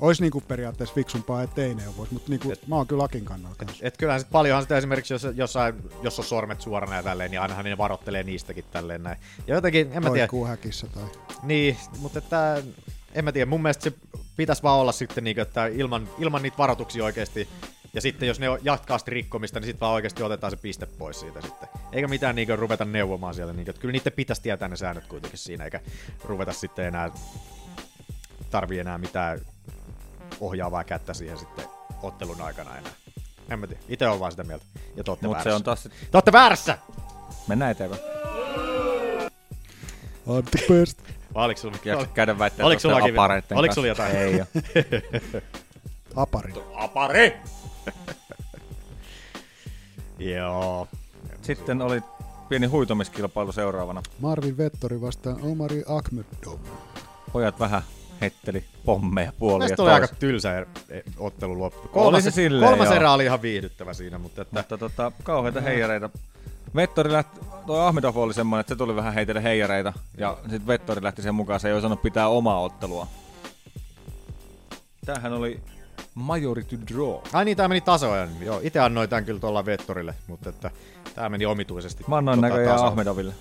olisi 0.00 0.22
niinku 0.22 0.40
periaatteessa 0.40 0.94
fiksumpaa, 0.94 1.42
ettei 1.42 1.74
neuvoisi, 1.74 2.12
mutta 2.12 2.30
niinku, 2.30 2.52
mä 2.66 2.76
oon 2.76 2.86
kyllä 2.86 3.04
Akin 3.04 3.24
kannalla 3.24 3.56
kanssa. 3.56 3.76
et 3.86 3.96
kyllähän 3.96 4.20
sit 4.20 4.30
paljonhan 4.32 4.62
sitä 4.62 4.76
esimerkiksi, 4.78 5.14
jos, 5.14 5.26
jossain, 5.34 5.74
jos 6.02 6.18
on 6.18 6.24
sormet 6.24 6.60
suorana 6.60 6.96
ja 6.96 7.02
tälleen, 7.02 7.30
niin 7.30 7.40
ainahan 7.40 7.64
ne 7.64 7.78
varottelee 7.78 8.22
niistäkin 8.22 8.64
tälleen 8.70 9.02
näin. 9.02 9.18
Ja 9.46 9.54
jotenkin, 9.54 9.90
en 9.92 10.02
mä 10.02 10.10
tiedä. 10.10 10.28
Häkissä 10.48 10.86
tai... 10.86 11.04
Niin, 11.42 11.76
mutta 11.98 12.18
että, 12.18 12.62
en 13.14 13.24
mä 13.24 13.32
tiedä, 13.32 13.46
mun 13.46 13.62
mielestä 13.62 13.82
se 13.84 13.92
pitäisi 14.36 14.62
vaan 14.62 14.78
olla 14.80 14.92
sitten 14.92 15.24
niin, 15.24 15.40
että 15.40 15.66
ilman, 15.66 16.08
ilman 16.18 16.42
niitä 16.42 16.58
varoituksia 16.58 17.04
oikeasti, 17.04 17.48
ja 17.98 18.02
sitten 18.02 18.28
jos 18.28 18.40
ne 18.40 18.46
jatkaa 18.62 18.98
sitä 18.98 19.10
rikkomista, 19.10 19.60
niin 19.60 19.66
sitten 19.66 19.80
vaan 19.80 19.94
oikeasti 19.94 20.22
otetaan 20.22 20.50
se 20.50 20.56
piste 20.56 20.86
pois 20.86 21.20
siitä 21.20 21.40
sitten. 21.40 21.68
Eikä 21.92 22.08
mitään 22.08 22.36
niin 22.36 22.58
ruveta 22.58 22.84
neuvomaan 22.84 23.34
siellä, 23.34 23.52
niin, 23.52 23.70
että 23.70 23.80
kyllä 23.80 23.92
niiden 23.92 24.12
pitäisi 24.12 24.42
tietää 24.42 24.68
ne 24.68 24.76
säännöt 24.76 25.06
kuitenkin 25.06 25.38
siinä, 25.38 25.64
eikä 25.64 25.80
ruveta 26.24 26.52
sitten 26.52 26.84
enää, 26.84 27.10
tarvii 28.50 28.78
enää 28.78 28.98
mitään 28.98 29.40
ohjaavaa 30.40 30.84
kättä 30.84 31.14
siihen 31.14 31.38
sitten 31.38 31.64
ottelun 32.02 32.40
aikana 32.40 32.76
enää. 32.76 32.92
En 33.50 33.58
mä 33.58 33.66
tiedä, 33.66 33.82
itse 33.88 34.08
on 34.08 34.20
vaan 34.20 34.32
sitä 34.32 34.44
mieltä, 34.44 34.64
ja 34.96 35.04
te 35.04 35.10
Mut 35.10 35.20
se 35.20 35.28
väärässä. 35.28 35.54
on 35.54 35.62
taas 35.62 35.82
Te 35.82 35.90
ootte 36.14 36.32
väärässä! 36.32 36.78
Mennään 37.48 37.70
eteenpäin. 37.70 38.02
I'm 40.26 40.50
the 40.50 40.74
best. 40.74 40.98
Vai 41.34 41.44
oliko 41.44 41.60
sulla, 41.60 41.76
Jaksa 41.84 42.06
käydä 42.06 42.38
väittää 42.38 42.66
oliko 42.66 42.88
apareitten 43.12 43.58
oliko 43.58 43.74
sulla 43.74 43.88
jotain? 43.88 44.16
Ei 44.16 44.40
oo. 44.40 44.46
Apari. 46.22 46.52
Apari! 46.74 47.57
Joo. 50.18 50.88
Sitten 51.42 51.82
oli 51.82 52.02
pieni 52.48 52.66
huitomiskilpailu 52.66 53.52
seuraavana. 53.52 54.02
Marvin 54.20 54.56
Vettori 54.56 55.00
vastaan 55.00 55.42
Omari 55.42 55.82
Ahmedov. 55.86 56.58
Pojat 57.32 57.60
vähän 57.60 57.82
hetteli 58.20 58.64
pommeja 58.84 59.32
puolia 59.38 59.58
Mielestäni 59.58 59.84
oli 59.88 59.94
aika 59.94 60.08
tylsä 60.08 60.60
er- 60.60 60.66
e- 60.90 61.02
ottelu 61.16 61.58
loppu. 61.58 61.88
Oli 61.92 62.22
se 62.22 62.30
silleen, 62.30 62.70
kolmas 62.70 62.88
joo. 62.88 62.96
erä 62.96 63.12
oli 63.12 63.24
ihan 63.24 63.42
viihdyttävä 63.42 63.94
siinä, 63.94 64.18
mutta 64.18 64.42
että... 64.42 64.56
Mutta 64.60 64.78
tota, 64.78 65.12
kauheita 65.22 65.60
heijareita. 65.60 66.10
Vettori 66.74 67.12
lähti, 67.12 67.40
toi 67.66 67.80
Ahmedov 67.80 68.16
oli 68.16 68.34
semmoinen, 68.34 68.60
että 68.60 68.74
se 68.74 68.78
tuli 68.78 68.96
vähän 68.96 69.14
heitelle 69.14 69.42
heijareita. 69.42 69.92
Ja 70.18 70.38
sitten 70.40 70.66
Vettori 70.66 71.02
lähti 71.02 71.22
sen 71.22 71.34
mukaan, 71.34 71.60
se 71.60 71.68
ei 71.68 71.74
osannut 71.74 72.02
pitää 72.02 72.28
omaa 72.28 72.60
ottelua. 72.60 73.06
Tämähän 75.06 75.32
oli 75.32 75.60
majority 76.18 76.78
draw. 76.94 77.14
Ai 77.32 77.44
niin, 77.44 77.56
tää 77.56 77.68
meni 77.68 77.80
tasoajan. 77.80 78.30
Joo, 78.40 78.60
itse 78.62 78.80
annoin 78.80 79.08
tän 79.08 79.24
kyllä 79.24 79.40
tuolla 79.40 79.66
Vettorille, 79.66 80.14
mutta 80.26 80.48
että 80.48 80.70
tää 81.14 81.28
meni 81.28 81.46
omituisesti. 81.46 82.04
Mä 82.08 82.16
annoin 82.16 82.40
tota 82.40 82.48
näköjään. 82.48 82.84
Ahmedoville. 82.84 83.34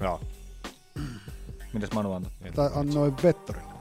Joo. 0.00 0.20
Mitäs 1.72 1.90
Manu 1.92 2.12
antoi? 2.12 2.30
Tai 2.54 2.70
annoin 2.74 3.14
Vettorille. 3.22 3.72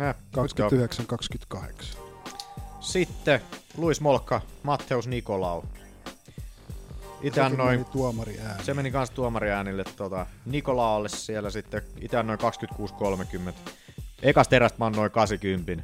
Eh, 0.00 0.14
29-28. 1.54 1.96
Sitten 2.80 3.40
Luis 3.76 4.00
Molkka, 4.00 4.40
Matteus 4.62 5.06
Nikolau. 5.06 5.62
Itse 7.22 7.40
annoin... 7.40 7.80
meni 7.80 7.84
tuomari 7.92 8.38
ääni. 8.40 8.64
Se 8.64 8.74
meni 8.74 8.90
kans 8.90 9.10
tuomariäänille 9.10 9.84
tota, 9.96 10.26
Nikolaalle 10.46 11.08
siellä 11.08 11.50
sitten. 11.50 11.82
Itse 12.00 12.16
annoin 12.16 12.38
26-30. 12.38 13.52
Ekasta 14.22 14.56
erästä 14.56 14.78
mä 14.78 14.86
annoin 14.86 15.10
80 15.10 15.82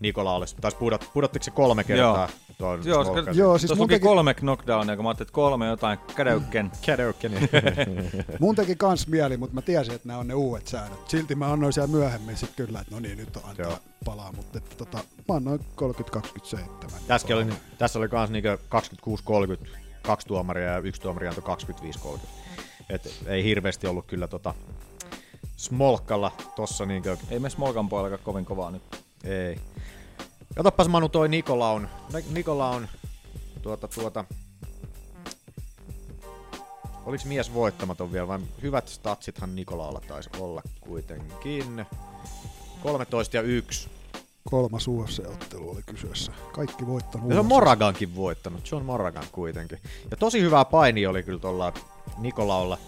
Nikolaalle. 0.00 0.46
Taisi 0.60 0.76
pudot, 0.76 1.10
pudottiko 1.14 1.42
se 1.42 1.50
kolme 1.50 1.84
kertaa? 1.84 2.28
Tuon 2.58 2.80
Joo, 2.84 3.04
Smolkan? 3.04 3.24
koska 3.24 3.40
Joo, 3.40 3.58
siis 3.58 3.68
tuossa 3.68 3.82
luki 3.82 3.98
kolme 4.00 4.34
knockdownia, 4.34 4.96
kun 4.96 5.04
mä 5.04 5.08
ajattelin, 5.08 5.26
että 5.26 5.34
kolme 5.34 5.66
jotain 5.66 5.98
kädeykken. 6.16 6.70
Kädeykken. 6.86 7.32
Mun 8.40 8.56
teki 8.56 8.76
kans 8.76 9.06
mieli, 9.06 9.36
mutta 9.36 9.54
mä 9.54 9.62
tiesin, 9.62 9.94
että 9.94 10.08
nämä 10.08 10.20
on 10.20 10.28
ne 10.28 10.34
uudet 10.34 10.66
säännöt. 10.66 11.10
Silti 11.10 11.34
mä 11.34 11.52
annoin 11.52 11.72
siellä 11.72 11.90
myöhemmin 11.90 12.36
sit 12.36 12.50
kyllä, 12.56 12.80
että 12.80 12.94
no 12.94 13.00
niin, 13.00 13.18
nyt 13.18 13.36
on 13.36 13.42
antaa 13.44 13.66
Joo. 13.66 13.78
palaa, 14.04 14.32
mutta 14.32 14.58
että 14.58 14.76
tota, 14.76 14.98
mä 15.28 15.34
annoin 15.34 15.60
30-27. 16.56 16.58
Tässäkin 17.06 17.36
oli, 17.36 17.46
tässä 17.78 17.98
oli 17.98 18.08
kans 18.08 18.30
niinku 18.30 18.48
26-30, 19.66 19.68
kaksi 20.02 20.26
tuomaria 20.26 20.70
ja 20.70 20.78
yksi 20.78 21.00
tuomari 21.00 21.28
antoi 21.28 21.56
25-30. 22.16 22.18
Et 22.90 23.14
ei 23.26 23.44
hirveästi 23.44 23.86
ollut 23.86 24.06
kyllä 24.06 24.28
tota 24.28 24.54
Smolkalla 25.60 26.32
tossa 26.56 26.86
niinku... 26.86 27.08
Ei 27.30 27.38
me 27.38 27.50
Smolkan 27.50 27.88
puolella 27.88 28.18
kovin 28.18 28.44
kovaa 28.44 28.70
nyt. 28.70 28.82
Ei. 29.24 29.60
Katoppas 30.56 30.88
Manu 30.88 31.08
toi 31.08 31.28
Nikolaun. 31.28 31.88
Nikolaun 32.30 32.88
tuota 33.62 33.88
tuota... 33.88 34.24
Oliks 37.06 37.24
mies 37.24 37.54
voittamaton 37.54 38.12
vielä, 38.12 38.28
vai 38.28 38.38
hyvät 38.62 38.88
statsithan 38.88 39.56
Nikolaalla 39.56 40.00
taisi 40.08 40.30
olla 40.38 40.62
kuitenkin. 40.80 41.86
13 42.82 43.36
ja 43.36 43.42
1. 43.42 43.88
Kolmas 44.50 44.88
UFC-ottelu 44.88 45.70
oli 45.70 45.82
kyseessä. 45.86 46.32
Kaikki 46.52 46.86
voittanut. 46.86 47.28
Ja 47.28 47.34
se 47.34 47.40
on. 47.40 47.46
Moragankin 47.46 48.16
voittanut, 48.16 48.70
John 48.70 48.84
Moragan 48.84 49.26
kuitenkin. 49.32 49.78
Ja 50.10 50.16
tosi 50.16 50.40
hyvää 50.40 50.64
paini 50.64 51.06
oli 51.06 51.22
kyllä 51.22 51.40
tuolla 51.40 51.72
Nikolaulla. 52.18 52.78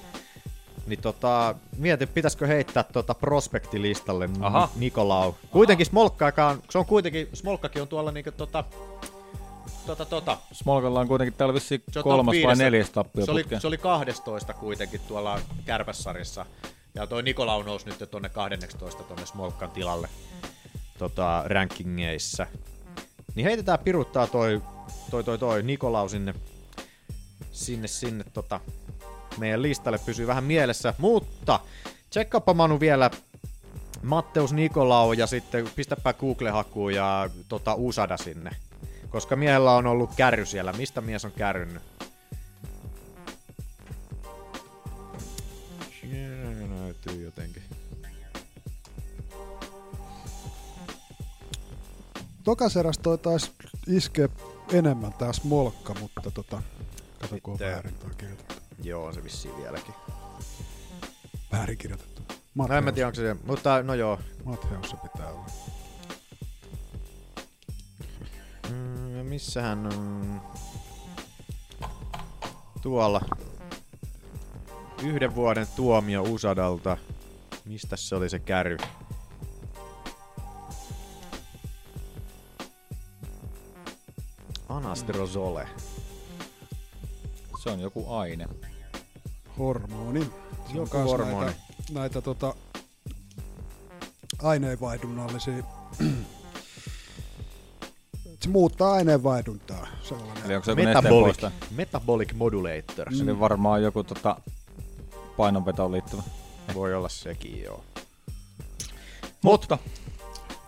Niin 0.87 1.01
tota, 1.01 1.55
mietin, 1.77 2.09
pitäisikö 2.09 2.47
heittää 2.47 2.83
tota 2.83 3.15
prospektilistalle 3.15 4.29
Aha. 4.41 4.69
Nikolau. 4.77 5.35
Kuitenkin 5.51 5.87
Smolkkaakaan, 5.87 6.63
se 6.71 6.79
on 6.79 6.87
kuitenkin, 6.87 7.29
Smolkkakin 7.33 7.83
on 7.83 7.89
tuolla 7.89 8.13
niinku 8.13 8.33
tota, 8.33 8.65
tota, 9.87 10.05
tota. 10.05 10.39
Smolkalla 10.53 11.01
on 11.01 11.09
kuitenkin 11.09 11.35
täällä 11.39 11.55
vissiin 11.55 11.83
kolmas 12.03 12.37
vai 12.47 12.57
neljäs 12.57 12.91
tappio 12.91 13.25
se 13.25 13.31
oli, 13.31 13.45
se 13.61 13.67
oli 13.67 13.79
12 13.79 14.55
kuitenkin 14.55 15.01
tuolla 15.09 15.41
kärpässarjassa. 15.65 16.47
Ja 16.95 17.07
toi 17.07 17.23
Nikolau 17.23 17.63
nousi 17.63 17.87
nyt 17.87 18.11
tonne 18.11 18.29
12 18.29 19.03
tonne 19.03 19.27
Smolkan 19.27 19.71
tilalle 19.71 20.09
tota, 20.99 21.43
rankingeissa. 21.47 22.47
Niin 23.35 23.45
heitetään 23.45 23.79
piruttaa 23.79 24.27
toi, 24.27 24.63
toi, 25.11 25.25
toi, 25.25 25.39
toi 25.39 25.63
Nikolau 25.63 26.09
sinne, 26.09 26.35
sinne, 27.53 27.89
sinne 27.89 28.25
tota, 28.33 28.61
meidän 29.39 29.63
listalle 29.63 29.99
pysyy 30.07 30.27
vähän 30.27 30.45
mielessä. 30.45 30.95
Mutta 30.99 31.61
tsekkaappa 32.11 32.55
Manu 32.55 32.81
vielä 32.81 33.11
Matteus 34.03 34.53
Nikolau 34.53 35.13
ja 35.13 35.27
sitten 35.27 35.71
pistäpä 35.77 36.13
Google-hakuun 36.13 36.95
ja 36.95 37.31
tota, 37.49 37.75
Usada 37.75 38.17
sinne. 38.17 38.51
Koska 39.09 39.37
miehellä 39.37 39.73
on 39.73 39.87
ollut 39.87 40.11
kärry 40.17 40.47
siellä. 40.47 40.73
Mistä 40.73 41.01
mies 41.01 41.25
on 41.25 41.33
kärrynyt? 41.33 41.83
Siellä 46.01 46.67
näytyy 46.81 47.25
jotenkin. 47.25 47.63
Tokaseras 52.45 52.99
toi 52.99 53.19
taisi 53.19 53.53
iskeä 53.87 54.29
enemmän 54.73 55.13
tää 55.13 55.33
Smolkka, 55.33 55.95
mutta 56.01 56.31
tota, 56.31 56.63
kato 57.21 57.37
kun 57.43 57.53
on 57.55 57.61
väärin 57.61 57.95
toi 57.95 58.11
kirjoitettu. 58.19 58.52
Joo, 58.83 59.05
on 59.05 59.15
se 59.15 59.25
vissiin 59.25 59.57
vieläkin. 59.57 59.95
Väärin 61.53 61.79
kirjoitettu. 61.79 62.23
No 62.55 62.77
en 62.77 62.85
mä 62.85 62.93
tiedä, 62.93 63.07
onko 63.07 63.17
se... 63.17 63.37
Mutta 63.47 63.83
no 63.83 63.95
joo. 63.95 64.19
Matteus 64.45 64.91
se 64.91 64.97
pitää 64.97 65.29
olla. 65.29 65.47
Mm, 68.69 69.27
missähän 69.27 69.87
on... 69.87 70.41
Tuolla. 72.83 73.21
Yhden 75.03 75.35
vuoden 75.35 75.67
tuomio 75.77 76.23
Usadalta. 76.23 76.97
Mistä 77.65 77.97
se 77.97 78.15
oli 78.15 78.29
se 78.29 78.39
kärry? 78.39 78.77
Anastrozole. 84.69 85.69
Se 87.63 87.71
on 87.71 87.81
joku 87.81 88.15
aine. 88.15 88.49
Hormoni. 89.63 90.21
Se 90.21 90.29
on 90.71 90.77
Joku 90.77 90.97
hormoni. 90.99 91.47
Näitä, 91.47 91.61
näitä 91.93 92.21
tota, 92.21 92.55
aineenvaihdunnallisia. 94.43 95.55
se 98.43 98.49
muuttaa 98.49 98.93
aineenvaihduntaa. 98.93 99.87
Sellainen. 100.03 100.45
Eli 100.45 100.55
onko 100.55 100.65
se 100.65 100.75
Metabolic, 100.75 101.43
metabolic 101.71 102.35
modulator. 102.35 103.15
Se 103.17 103.23
oli 103.23 103.41
varmaan 103.41 103.83
joku 103.83 104.05
tota, 104.05 104.37
painonvetoon 105.37 105.93
liittyvä. 105.93 106.23
Voi 106.75 106.95
olla 106.95 107.09
sekin, 107.09 107.63
joo. 107.63 107.85
Mutta 109.43 109.79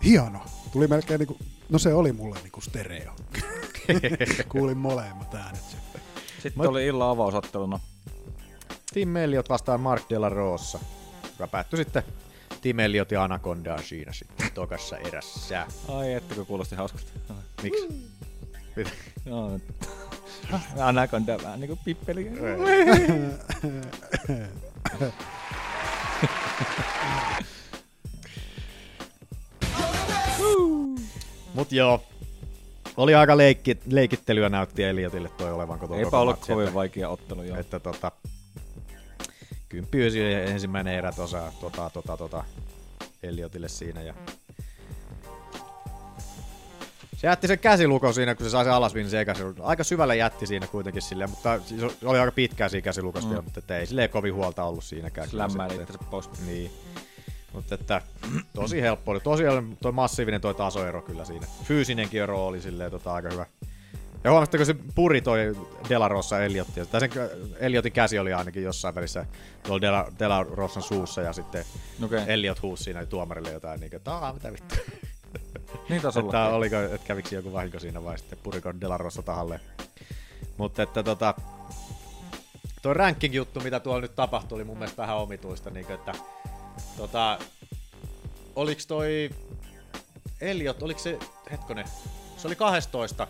Hieno. 0.04 0.40
Tuli 0.72 0.86
melkein 0.86 1.18
niinku, 1.18 1.38
no 1.68 1.78
se 1.78 1.94
oli 1.94 2.12
mulle 2.12 2.38
niinku 2.42 2.60
stereo. 2.60 3.12
Kuulin 4.52 4.78
molemmat 4.78 5.34
äänet. 5.34 5.60
sitten. 5.60 6.00
sitten 6.42 6.62
Mut- 6.64 6.66
oli 6.68 6.86
illan 6.86 7.10
avausotteluna. 7.10 7.80
Tim 8.94 9.16
Elliot 9.16 9.48
vastaan 9.48 9.80
Mark 9.80 10.02
De 10.10 10.18
La 10.18 10.28
Rosa, 10.28 10.78
joka 11.24 11.46
päättyi 11.46 11.76
sitten 11.76 12.02
Tim 12.60 12.78
Elliot 12.78 13.10
ja 13.10 13.24
Anacondaa 13.24 13.82
siinä 13.82 14.12
sitten 14.12 14.50
tokassa 14.54 14.98
erässä. 14.98 15.66
Ai 15.88 16.12
että 16.12 16.34
kun 16.34 16.46
kuulosti 16.46 16.76
hauskalta. 16.76 17.06
Miksi? 17.62 17.88
Mitä? 18.76 18.90
Joo. 19.26 19.60
Anaconda 20.88 21.38
vähän 21.42 21.60
niinku 21.60 21.78
pippeli. 21.84 22.30
Mut 31.54 31.72
joo, 31.72 32.02
oli 32.96 33.14
aika 33.14 33.36
leikki, 33.36 33.78
leikittelyä 33.86 34.48
näytti 34.48 34.84
Eliotille 34.84 35.28
toi 35.28 35.52
olevan 35.52 35.78
koko 35.78 35.94
Eipä 35.94 36.18
ollut 36.18 36.46
kovin 36.46 36.74
vaikea 36.74 37.08
ottelu, 37.08 37.42
joo. 37.42 37.58
Että 37.58 37.80
tota, 37.80 38.12
kymppi 39.74 40.06
ysi 40.06 40.22
ensimmäinen 40.34 40.94
erä 40.94 41.12
tosa, 41.12 41.52
tota, 41.60 41.90
tota, 41.90 42.16
tota, 42.16 42.44
Eliotille 43.22 43.68
siinä 43.68 44.02
ja 44.02 44.14
se 47.16 47.26
jätti 47.26 47.46
sen 47.48 47.58
käsilukon 47.58 48.14
siinä, 48.14 48.34
kun 48.34 48.46
se 48.46 48.50
sai 48.50 48.64
sen 48.64 48.72
alasvin 48.72 49.10
se 49.10 49.24
käsilukon. 49.24 49.64
Aika 49.66 49.84
syvälle 49.84 50.16
jätti 50.16 50.46
siinä 50.46 50.66
kuitenkin 50.66 51.02
silleen, 51.02 51.30
mutta 51.30 51.60
siis 51.66 51.82
oli 52.04 52.18
aika 52.18 52.32
pitkään 52.32 52.70
siinä 52.70 52.84
käsilukossa 52.84 53.28
Mm. 53.28 53.30
vielä, 53.30 53.42
mutta 53.54 53.76
ei 53.76 53.86
silleen 53.86 54.10
kovin 54.10 54.34
huolta 54.34 54.64
ollut 54.64 54.84
siinäkään. 54.84 55.28
Se 55.28 55.36
lämmäili 55.36 55.74
itsensä 55.74 56.04
pois. 56.10 56.30
Niin. 56.46 56.70
Mutta 57.52 57.74
että 57.74 58.02
tosi 58.54 58.80
helppo 58.80 59.10
oli. 59.10 59.20
Tosiaan 59.20 59.76
toi 59.82 59.92
massiivinen 59.92 60.40
toi 60.40 60.54
tasoero 60.54 61.02
kyllä 61.02 61.24
siinä. 61.24 61.46
Fyysinenkin 61.64 62.22
ero 62.22 62.46
oli 62.46 62.60
silleen 62.60 62.90
tota 62.90 63.14
aika 63.14 63.30
hyvä. 63.30 63.46
Ja 64.24 64.30
huomasitteko 64.30 64.64
se 64.64 64.74
puri 64.94 65.20
toi 65.20 65.56
Delarossa 65.88 66.44
Eliottia? 66.44 66.86
Tai 66.86 67.00
sen 67.00 67.10
Eliotin 67.58 67.92
käsi 67.92 68.18
oli 68.18 68.32
ainakin 68.32 68.62
jossain 68.62 68.94
välissä 68.94 69.26
tuolla 69.62 69.80
Dela, 69.80 70.06
Delarossan 70.18 70.82
suussa 70.82 71.20
ja 71.20 71.32
sitten 71.32 71.64
Okei. 72.04 72.24
Eliot 72.26 72.62
huusi 72.62 72.84
siinä 72.84 73.06
tuomarille 73.06 73.52
jotain 73.52 73.80
niin 73.80 73.90
kuin, 73.90 73.96
että 73.96 74.14
"Aa, 74.14 74.32
mitä 74.32 74.52
vittu. 74.52 74.74
Niin 75.88 76.02
taisi 76.02 76.18
että 76.18 76.44
ollakin. 76.44 76.78
oliko, 76.78 76.94
että 76.94 77.06
kävikö 77.06 77.34
joku 77.34 77.52
vahinko 77.52 77.78
siinä 77.78 78.04
vai 78.04 78.18
sitten 78.18 78.38
puriko 78.42 78.80
Delarossa 78.80 79.22
tahalle. 79.22 79.60
Mutta 80.56 80.82
että 80.82 81.02
tota, 81.02 81.34
tuo 82.82 82.94
ranking-juttu, 82.94 83.60
mitä 83.60 83.80
tuolla 83.80 84.00
nyt 84.00 84.14
tapahtui, 84.14 84.56
oli 84.56 84.64
mun 84.64 84.78
mielestä 84.78 85.02
vähän 85.02 85.16
omituista, 85.16 85.70
niin 85.70 85.86
kuin, 85.86 85.94
että 85.94 86.12
tota, 86.96 87.38
oliks 88.56 88.86
toi 88.86 89.30
Elliot, 90.40 90.82
oliko 90.82 91.00
se, 91.00 91.18
hetkonen, 91.50 91.84
se 92.36 92.46
oli 92.48 92.56
12. 92.56 93.26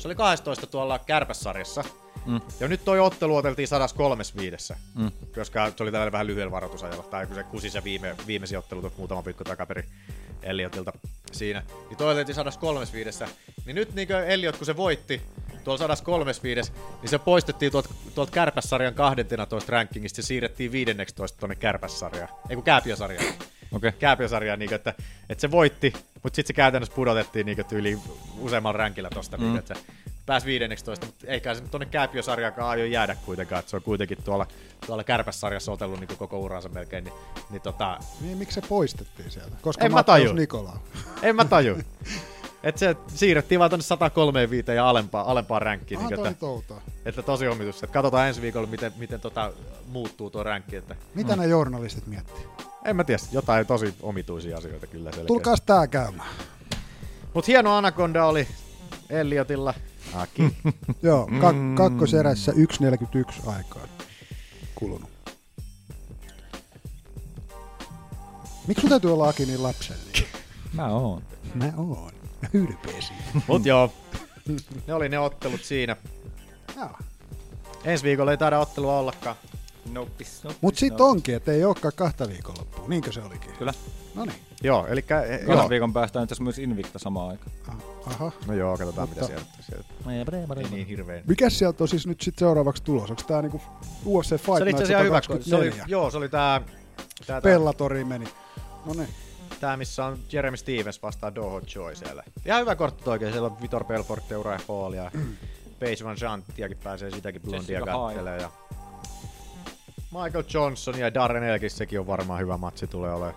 Se 0.00 0.08
oli 0.08 0.14
12 0.14 0.66
tuolla 0.66 0.98
kärpässarjassa. 0.98 1.84
Mm. 2.26 2.40
Ja 2.60 2.68
nyt 2.68 2.84
toi 2.84 3.00
ottelu 3.00 3.36
oteltiin 3.36 3.68
135, 3.68 4.74
Mm. 4.94 5.10
koska 5.34 5.72
se 5.76 5.82
oli 5.82 5.90
tällainen 5.92 6.12
vähän 6.12 6.26
lyhyellä 6.26 6.50
varoitusajalla, 6.50 7.02
tai 7.02 7.26
kun 7.26 7.34
se 7.34 7.42
kusi 7.42 7.70
se 7.70 7.84
viime, 7.84 8.16
viimeisin 8.26 8.58
ottelu 8.58 8.80
tuossa 8.80 8.98
muutama 8.98 9.24
viikko 9.24 9.44
takaperin 9.44 9.84
Elliotilta 10.42 10.92
siinä. 11.32 11.62
Niin 11.88 11.96
toi 11.96 12.12
oteltiin 12.12 12.34
135. 12.34 13.24
Niin 13.66 13.74
nyt 13.74 13.94
niin 13.94 14.08
Elliot, 14.12 14.56
kun 14.56 14.66
se 14.66 14.76
voitti 14.76 15.22
tuolla 15.64 15.78
135, 15.78 16.72
niin 17.02 17.10
se 17.10 17.18
poistettiin 17.18 17.72
tuolta, 17.72 17.88
tuolta 18.14 18.32
kärpässarjan 18.32 18.94
12 18.94 19.72
rankingista, 19.72 20.16
se 20.16 20.26
siirrettiin 20.26 20.72
15 20.72 21.38
tuonne 21.38 21.56
kärpässarjaan, 21.56 22.28
ei 22.50 22.56
kun 22.56 22.64
kääpiösarjaan. 22.64 23.26
Okei. 23.72 23.92
Kääpiösarjaan, 23.92 24.58
niin 24.58 24.74
että, 24.74 24.94
että 25.28 25.40
se 25.40 25.50
voitti, 25.50 25.92
mutta 26.22 26.36
sitten 26.36 26.46
se 26.46 26.52
käytännössä 26.52 26.94
pudotettiin 26.94 27.46
niin 27.46 27.64
yli 27.72 27.98
useammalla 28.38 28.78
rankilla 28.78 29.10
tosta, 29.10 29.36
Mm. 29.36 29.42
niin 29.44 29.56
että 29.58 29.74
se 29.74 29.80
pääsi 30.26 30.46
15, 30.46 31.06
mutta 31.06 31.26
eikä 31.26 31.54
se 31.54 31.60
nyt 31.60 31.70
tuonne 31.70 31.86
kääpiösarjaakaan 31.86 32.68
aio 32.68 32.84
jäädä 32.84 33.16
kuitenkaan, 33.26 33.58
että 33.60 33.70
se 33.70 33.76
on 33.76 33.82
kuitenkin 33.82 34.18
tuolla, 34.24 34.46
tuolla 34.86 35.04
kärpässarjassa 35.04 35.72
otellut 35.72 36.00
niin 36.00 36.18
koko 36.18 36.38
uransa 36.38 36.68
melkein, 36.68 37.04
niin, 37.04 37.14
niin 37.50 37.62
tota, 37.62 37.98
Niin 38.20 38.38
miksi 38.38 38.60
se 38.60 38.66
poistettiin 38.68 39.30
sieltä? 39.30 39.56
Koska 39.62 39.84
En 39.84 39.92
mä 39.92 40.02
taju. 40.02 40.32
Nikola. 40.32 40.78
en 41.22 41.36
mä 41.36 41.44
taju. 41.44 41.78
Et 42.62 42.78
se 42.78 42.96
siirrettiin 43.14 43.58
vaan 43.58 43.70
tonne 43.70 43.82
135 43.82 44.70
ja 44.70 44.88
alempaa, 44.88 45.30
alempaa 45.30 45.58
ränkkiin. 45.58 46.00
Niin, 46.00 46.14
että, 46.14 46.34
toutaa. 46.40 46.80
että 47.04 47.22
tosi 47.22 47.48
omitus. 47.48 47.82
Et 47.82 47.90
katsotaan 47.90 48.28
ensi 48.28 48.42
viikolla, 48.42 48.66
miten, 48.66 48.92
miten 48.96 49.20
tota, 49.20 49.52
muuttuu 49.88 50.30
tuo 50.30 50.42
ränkki. 50.42 50.76
Että, 50.76 50.96
Mitä 51.14 51.36
ne 51.36 51.46
journalistit 51.46 52.06
miettii? 52.06 52.44
En 52.84 52.96
mä 52.96 53.04
tiedä, 53.04 53.22
jotain 53.32 53.66
tosi 53.66 53.94
omituisia 54.02 54.56
asioita 54.58 54.86
kyllä 54.86 55.04
selkeästi. 55.04 55.26
Tulkaas 55.26 55.60
tää 55.60 55.86
käymään. 55.86 56.28
Mut 57.34 57.46
hieno 57.48 57.76
Anaconda 57.76 58.24
oli 58.26 58.48
Elliotilla. 59.10 59.74
Aki. 60.14 60.42
Joo, 61.02 61.26
kak- 61.26 61.76
kakkoserässä 61.76 62.52
1.41 62.52 63.48
aikaa 63.50 63.82
kulunut. 64.74 65.10
Miksi 68.66 68.80
sun 68.80 68.90
täytyy 68.90 69.12
olla 69.12 69.28
Aki 69.28 69.46
niin 69.46 69.62
lapsellinen? 69.62 70.22
Mä 70.72 70.86
oon. 70.88 71.22
Mä 71.54 71.72
oon. 71.76 72.12
Ylpeä 72.52 73.00
siitä. 73.00 73.22
Mut 73.46 73.66
joo, 73.66 73.92
ne 74.86 74.94
oli 74.94 75.08
ne 75.08 75.18
ottelut 75.18 75.62
siinä. 75.62 75.96
Joo. 76.76 76.90
Ensi 77.84 78.04
viikolla 78.04 78.30
ei 78.30 78.38
taida 78.38 78.58
ottelua 78.58 78.98
ollakaan. 78.98 79.36
Noppis, 79.92 80.44
noppis, 80.44 80.62
Mut 80.62 80.76
sit 80.76 81.00
onkin, 81.00 81.34
että 81.34 81.52
ei 81.52 81.64
olekaan 81.64 81.92
kahta 81.96 82.28
viikonloppua. 82.28 82.88
Niinkö 82.88 83.12
se 83.12 83.22
olikin? 83.22 83.52
Kyllä. 83.58 83.72
No 84.14 84.24
niin. 84.24 84.36
Joo, 84.62 84.86
eli 84.86 85.02
Kahden 85.02 85.68
viikon 85.70 85.92
päästä 85.92 86.18
on 86.18 86.22
itse 86.22 86.32
asiassa 86.32 86.44
myös 86.44 86.58
Invicta 86.58 86.98
samaan 86.98 87.28
aikaan. 87.30 87.82
Aha. 88.06 88.32
No 88.46 88.54
joo, 88.54 88.76
katsotaan 88.78 89.08
Mutta- 89.08 89.24
mitä 89.24 89.36
sieltä. 89.36 89.62
sieltä. 89.62 90.60
Ei 90.60 90.70
niin 90.70 90.86
hirveän. 90.86 91.22
Mikäs 91.28 91.58
sieltä 91.58 91.84
on 91.84 91.88
siis 91.88 92.06
nyt 92.06 92.20
sit 92.20 92.38
seuraavaksi 92.38 92.82
tulos? 92.82 93.10
Onko 93.10 93.22
tää 93.26 93.42
niinku 93.42 93.60
UFC 94.06 94.28
Fight 94.30 94.44
Se 94.44 94.50
oli 94.50 94.58
itse 94.58 94.64
Night 94.64 94.76
asiassa 94.76 94.92
ihan 94.92 95.04
hyvä, 95.06 95.20
kun 95.20 95.26
se 95.26 95.56
oli, 95.56 95.64
124? 95.64 95.84
joo, 95.88 96.10
se 96.10 96.16
oli 96.16 96.28
tää, 96.28 96.60
tää, 97.26 97.40
Bellatoriin 97.40 98.06
meni. 98.06 98.28
No 98.86 98.92
niin. 98.94 99.08
tää, 99.60 99.76
missä 99.76 100.04
on 100.04 100.18
Jeremy 100.32 100.56
Stevens 100.56 101.02
vastaan 101.02 101.34
Doho 101.34 101.60
Joy 101.74 101.94
siellä. 101.96 102.22
Ihan 102.46 102.60
hyvä 102.60 102.76
kortti 102.76 103.10
oikein, 103.10 103.32
siellä 103.32 103.46
on 103.46 103.62
Vitor 103.62 103.84
Belfort 103.84 104.30
ja 104.30 104.38
Uriah 104.38 104.62
Hall 104.68 104.92
ja 104.92 105.10
Paige 105.80 106.04
Van 106.04 106.16
Zanttiakin 106.16 106.78
pääsee 106.84 107.10
sitäkin 107.10 107.42
blondia. 107.42 107.80
Ja 108.40 108.50
Michael 110.10 110.44
Johnson 110.54 110.98
ja 110.98 111.14
Darren 111.14 111.42
Elkis, 111.42 111.76
sekin 111.76 112.00
on 112.00 112.06
varmaan 112.06 112.40
hyvä 112.40 112.56
matsi 112.56 112.86
tulee 112.86 113.12
olemaan. 113.14 113.34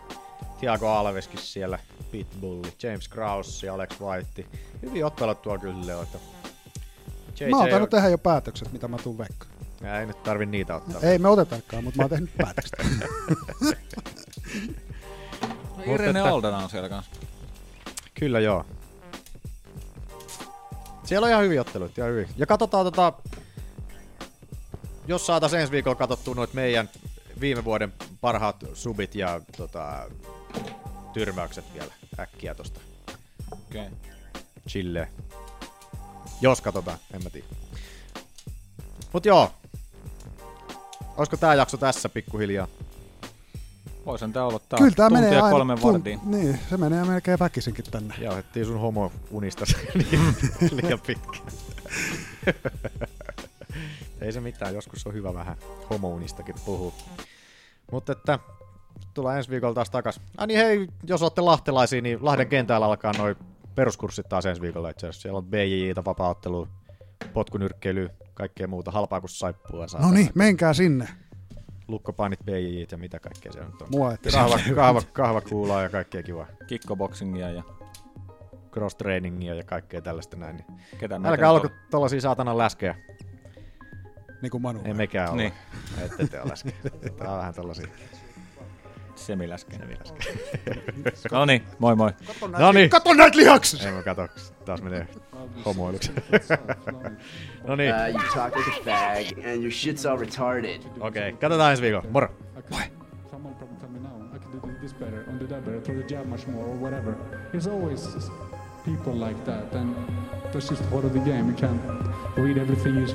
Thiago 0.59 0.89
Alveskin 0.89 1.39
siellä, 1.39 1.79
Pitbull, 2.11 2.63
James 2.83 3.07
Krause 3.07 3.67
ja 3.67 3.73
Alex 3.73 3.99
White. 4.01 4.45
Hyvin 4.81 5.05
ottelut 5.05 5.41
tuolla 5.41 5.61
kyllä 5.61 5.97
on. 5.97 6.03
Että 6.03 6.17
JJ 7.39 7.49
Mä 7.49 7.57
oon 7.57 7.69
tainnut 7.69 7.89
tehdä 7.89 8.09
jo 8.09 8.17
päätökset, 8.17 8.71
mitä 8.71 8.87
mä 8.87 8.97
tuun 8.97 9.17
veikkaan. 9.17 9.53
Ei 9.99 10.05
nyt 10.05 10.23
tarvi 10.23 10.45
niitä 10.45 10.75
ottaa. 10.75 11.01
Ei 11.01 11.19
me 11.19 11.27
otetaankaan, 11.27 11.83
mutta 11.83 11.97
mä 11.97 12.03
oon 12.03 12.09
tehnyt 12.09 12.37
päätökset. 12.37 12.79
No, 15.77 15.93
Irene 15.93 16.19
Aldana 16.19 16.57
on 16.57 16.69
siellä 16.69 16.89
kanssa. 16.89 17.11
Kyllä 18.13 18.39
joo. 18.39 18.65
Siellä 21.03 21.25
on 21.25 21.31
ihan 21.31 21.43
hyviä 21.43 21.61
otteluita, 21.61 21.93
ihan 21.97 22.11
hyvin. 22.11 22.27
Ja 22.37 22.45
katsotaan 22.45 22.85
tota, 22.85 23.13
jos 25.07 25.25
saataisiin 25.25 25.59
ensi 25.59 25.71
viikolla 25.71 25.95
katsottua 25.95 26.35
noit 26.35 26.53
meidän 26.53 26.89
viime 27.39 27.63
vuoden 27.63 27.93
parhaat 28.21 28.55
subit 28.73 29.15
ja 29.15 29.41
tota, 29.57 30.09
tyrmäykset 31.13 31.65
vielä 31.73 31.93
äkkiä 32.19 32.55
tosta. 32.55 32.79
Okei. 33.51 33.81
Okay. 33.81 33.91
Chille. 34.69 35.07
Jos 36.41 36.61
katsotaan, 36.61 36.97
en 37.13 37.23
mä 37.23 37.29
tiedä. 37.29 37.47
Mut 39.13 39.25
joo. 39.25 39.51
Olisiko 41.17 41.37
tää 41.37 41.55
jakso 41.55 41.77
tässä 41.77 42.09
pikkuhiljaa? 42.09 42.67
Voisin 44.05 44.33
tää 44.33 44.45
olla 44.45 44.59
taas 44.59 44.79
Kyllä 44.79 44.95
tää 44.95 45.09
tuntia 45.09 45.29
menee 45.29 45.41
aina, 45.41 45.57
kolmen 45.57 45.77
tun- 45.77 45.93
vartiin. 45.93 46.19
Niin, 46.23 46.59
se 46.69 46.77
menee 46.77 47.05
melkein 47.05 47.39
väkisinkin 47.39 47.85
tänne. 47.91 48.15
Jauhettiin 48.19 48.65
sun 48.65 48.79
homo 48.79 49.11
unista 49.31 49.65
liian, 49.93 50.35
liian 50.71 50.99
pitkä. 50.99 51.39
Ei 54.23 54.31
se 54.31 54.41
mitään, 54.41 54.73
joskus 54.73 55.07
on 55.07 55.13
hyvä 55.13 55.33
vähän 55.33 55.57
homounistakin 55.89 56.55
puhua. 56.65 56.93
Mutta 57.91 58.11
että 58.11 58.39
tullaan 59.13 59.37
ensi 59.37 59.49
viikolla 59.49 59.73
taas 59.73 59.89
takas. 59.89 60.21
Ah 60.37 60.47
niin 60.47 60.59
hei, 60.59 60.87
jos 61.07 61.21
olette 61.21 61.41
lahtelaisia, 61.41 62.01
niin 62.01 62.19
Lahden 62.21 62.47
kentällä 62.47 62.85
alkaa 62.85 63.13
noin 63.17 63.35
peruskurssit 63.75 64.29
taas 64.29 64.45
ensi 64.45 64.61
viikolla 64.61 64.89
itse 64.89 65.07
asiassa. 65.07 65.21
Siellä 65.21 65.37
on 65.37 65.45
BJJtä, 65.45 66.05
vapaaottelu, 66.05 66.67
potkunyrkkeily, 67.33 68.09
kaikkea 68.33 68.67
muuta, 68.67 68.91
halpaa 68.91 69.19
kuin 69.19 69.29
saippua. 69.29 69.85
No 69.99 70.11
niin, 70.11 70.29
menkää 70.35 70.73
sinne. 70.73 71.07
Lukkopainit, 71.87 72.39
BJJt 72.45 72.91
ja 72.91 72.97
mitä 72.97 73.19
kaikkea 73.19 73.51
siellä 73.51 73.69
nyt 73.69 73.81
on. 73.81 73.87
Mua 73.91 74.13
ette 74.13 74.31
kahva, 74.31 74.57
sinne 74.57 74.75
kahva, 74.75 75.01
kahvakuulaa 75.13 75.81
ja 75.81 75.89
kaikkea 75.89 76.23
kivaa. 76.23 76.47
Kickboxingia 76.67 77.51
ja 77.51 77.63
cross-trainingia 78.73 79.55
ja 79.55 79.63
kaikkea 79.63 80.01
tällaista 80.01 80.37
näin. 80.37 80.55
Niin 80.55 80.81
Ketä 80.99 81.15
Älkää 81.15 81.31
nyt 81.31 81.43
olko 81.43 81.69
tollasia 81.91 82.21
saatanan 82.21 82.57
läskejä. 82.57 82.95
Niin 84.43 84.51
kuin 84.51 84.61
Manu. 84.61 84.81
Ei 84.85 84.93
mekään 84.93 85.31
ole. 85.31 85.41
Niin. 85.41 85.53
Ette 86.05 86.27
te 86.27 86.41
ole 86.41 86.51
läskejä. 86.51 86.75
Tää 87.17 87.31
on 87.31 87.37
vähän 87.37 87.53
tollasia. 87.53 87.87
Semiläskejä. 89.15 89.79
Semiläskejä. 89.79 90.37
no 91.31 91.45
niin, 91.45 91.63
moi 91.79 91.95
moi. 91.95 92.11
No 92.59 92.71
niin. 92.71 92.89
Kato 92.89 93.13
näitä 93.13 93.37
lihaksia! 93.37 93.87
Ei 93.87 93.93
mä 93.93 94.03
kato, 94.03 94.27
taas 94.65 94.81
menee 94.81 95.07
homoiluksi. 95.65 96.11
no 97.67 97.75
niin. 97.75 97.93
Uh, 97.95 98.21
you 98.21 98.33
talk 98.33 98.55
like 98.55 98.69
a 98.69 98.83
fag, 98.83 99.45
and 99.45 99.61
your 99.61 99.71
shit's 99.71 100.09
all 100.09 100.17
retarded. 100.17 100.81
Okei, 100.99 101.29
okay, 101.29 101.31
katsotaan 101.31 101.71
ensi 101.71 101.83
viikolla. 101.83 102.05
Moro! 102.09 102.27
Someone 103.31 103.55
probably 103.55 103.77
tell 103.77 103.89
me 103.89 103.99
now, 103.99 104.35
I 104.35 104.39
can 104.39 104.51
do 104.51 104.79
this 104.81 104.93
better, 104.93 105.23
undo 105.29 105.47
that 105.47 105.65
better, 105.65 105.81
throw 105.81 105.95
the 105.95 106.15
jab 106.15 106.25
much 106.25 106.47
more, 106.47 106.65
or 106.65 106.75
whatever. 106.81 107.15
There's 107.51 107.67
always 107.67 108.09
people 108.85 109.27
like 109.27 109.45
that, 109.45 109.75
and 109.75 109.95
that's 110.51 110.69
just 110.69 110.89
part 110.89 111.05
of 111.05 111.13
the 111.13 111.19
game. 111.19 111.47
You 111.47 111.55
can't 111.55 111.81
read 112.37 112.57
everything 112.57 112.95
you 112.95 113.07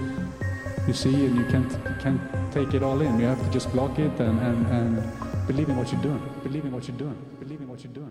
you 0.89 0.95
see, 0.95 1.27
and 1.27 1.37
you 1.37 1.45
can't 1.45 1.71
can't 2.01 2.21
take 2.51 2.73
it 2.73 2.83
all 2.83 3.01
in. 3.03 3.21
You 3.21 3.27
have 3.27 3.45
to 3.45 3.51
just 3.51 3.71
block 3.73 3.99
it 3.99 4.19
and 4.21 4.41
and, 4.41 4.67
and 4.69 5.47
believe 5.47 5.69
in 5.69 5.77
what 5.77 5.93
you're 5.93 6.01
doing. 6.01 6.23
Believe 6.43 6.65
in 6.65 6.73
what 6.73 6.89
you're 6.89 6.97
doing. 6.97 7.19
Believe 7.39 7.61
in 7.61 7.69
what 7.69 7.85
you're 7.85 7.93
doing. 7.93 8.08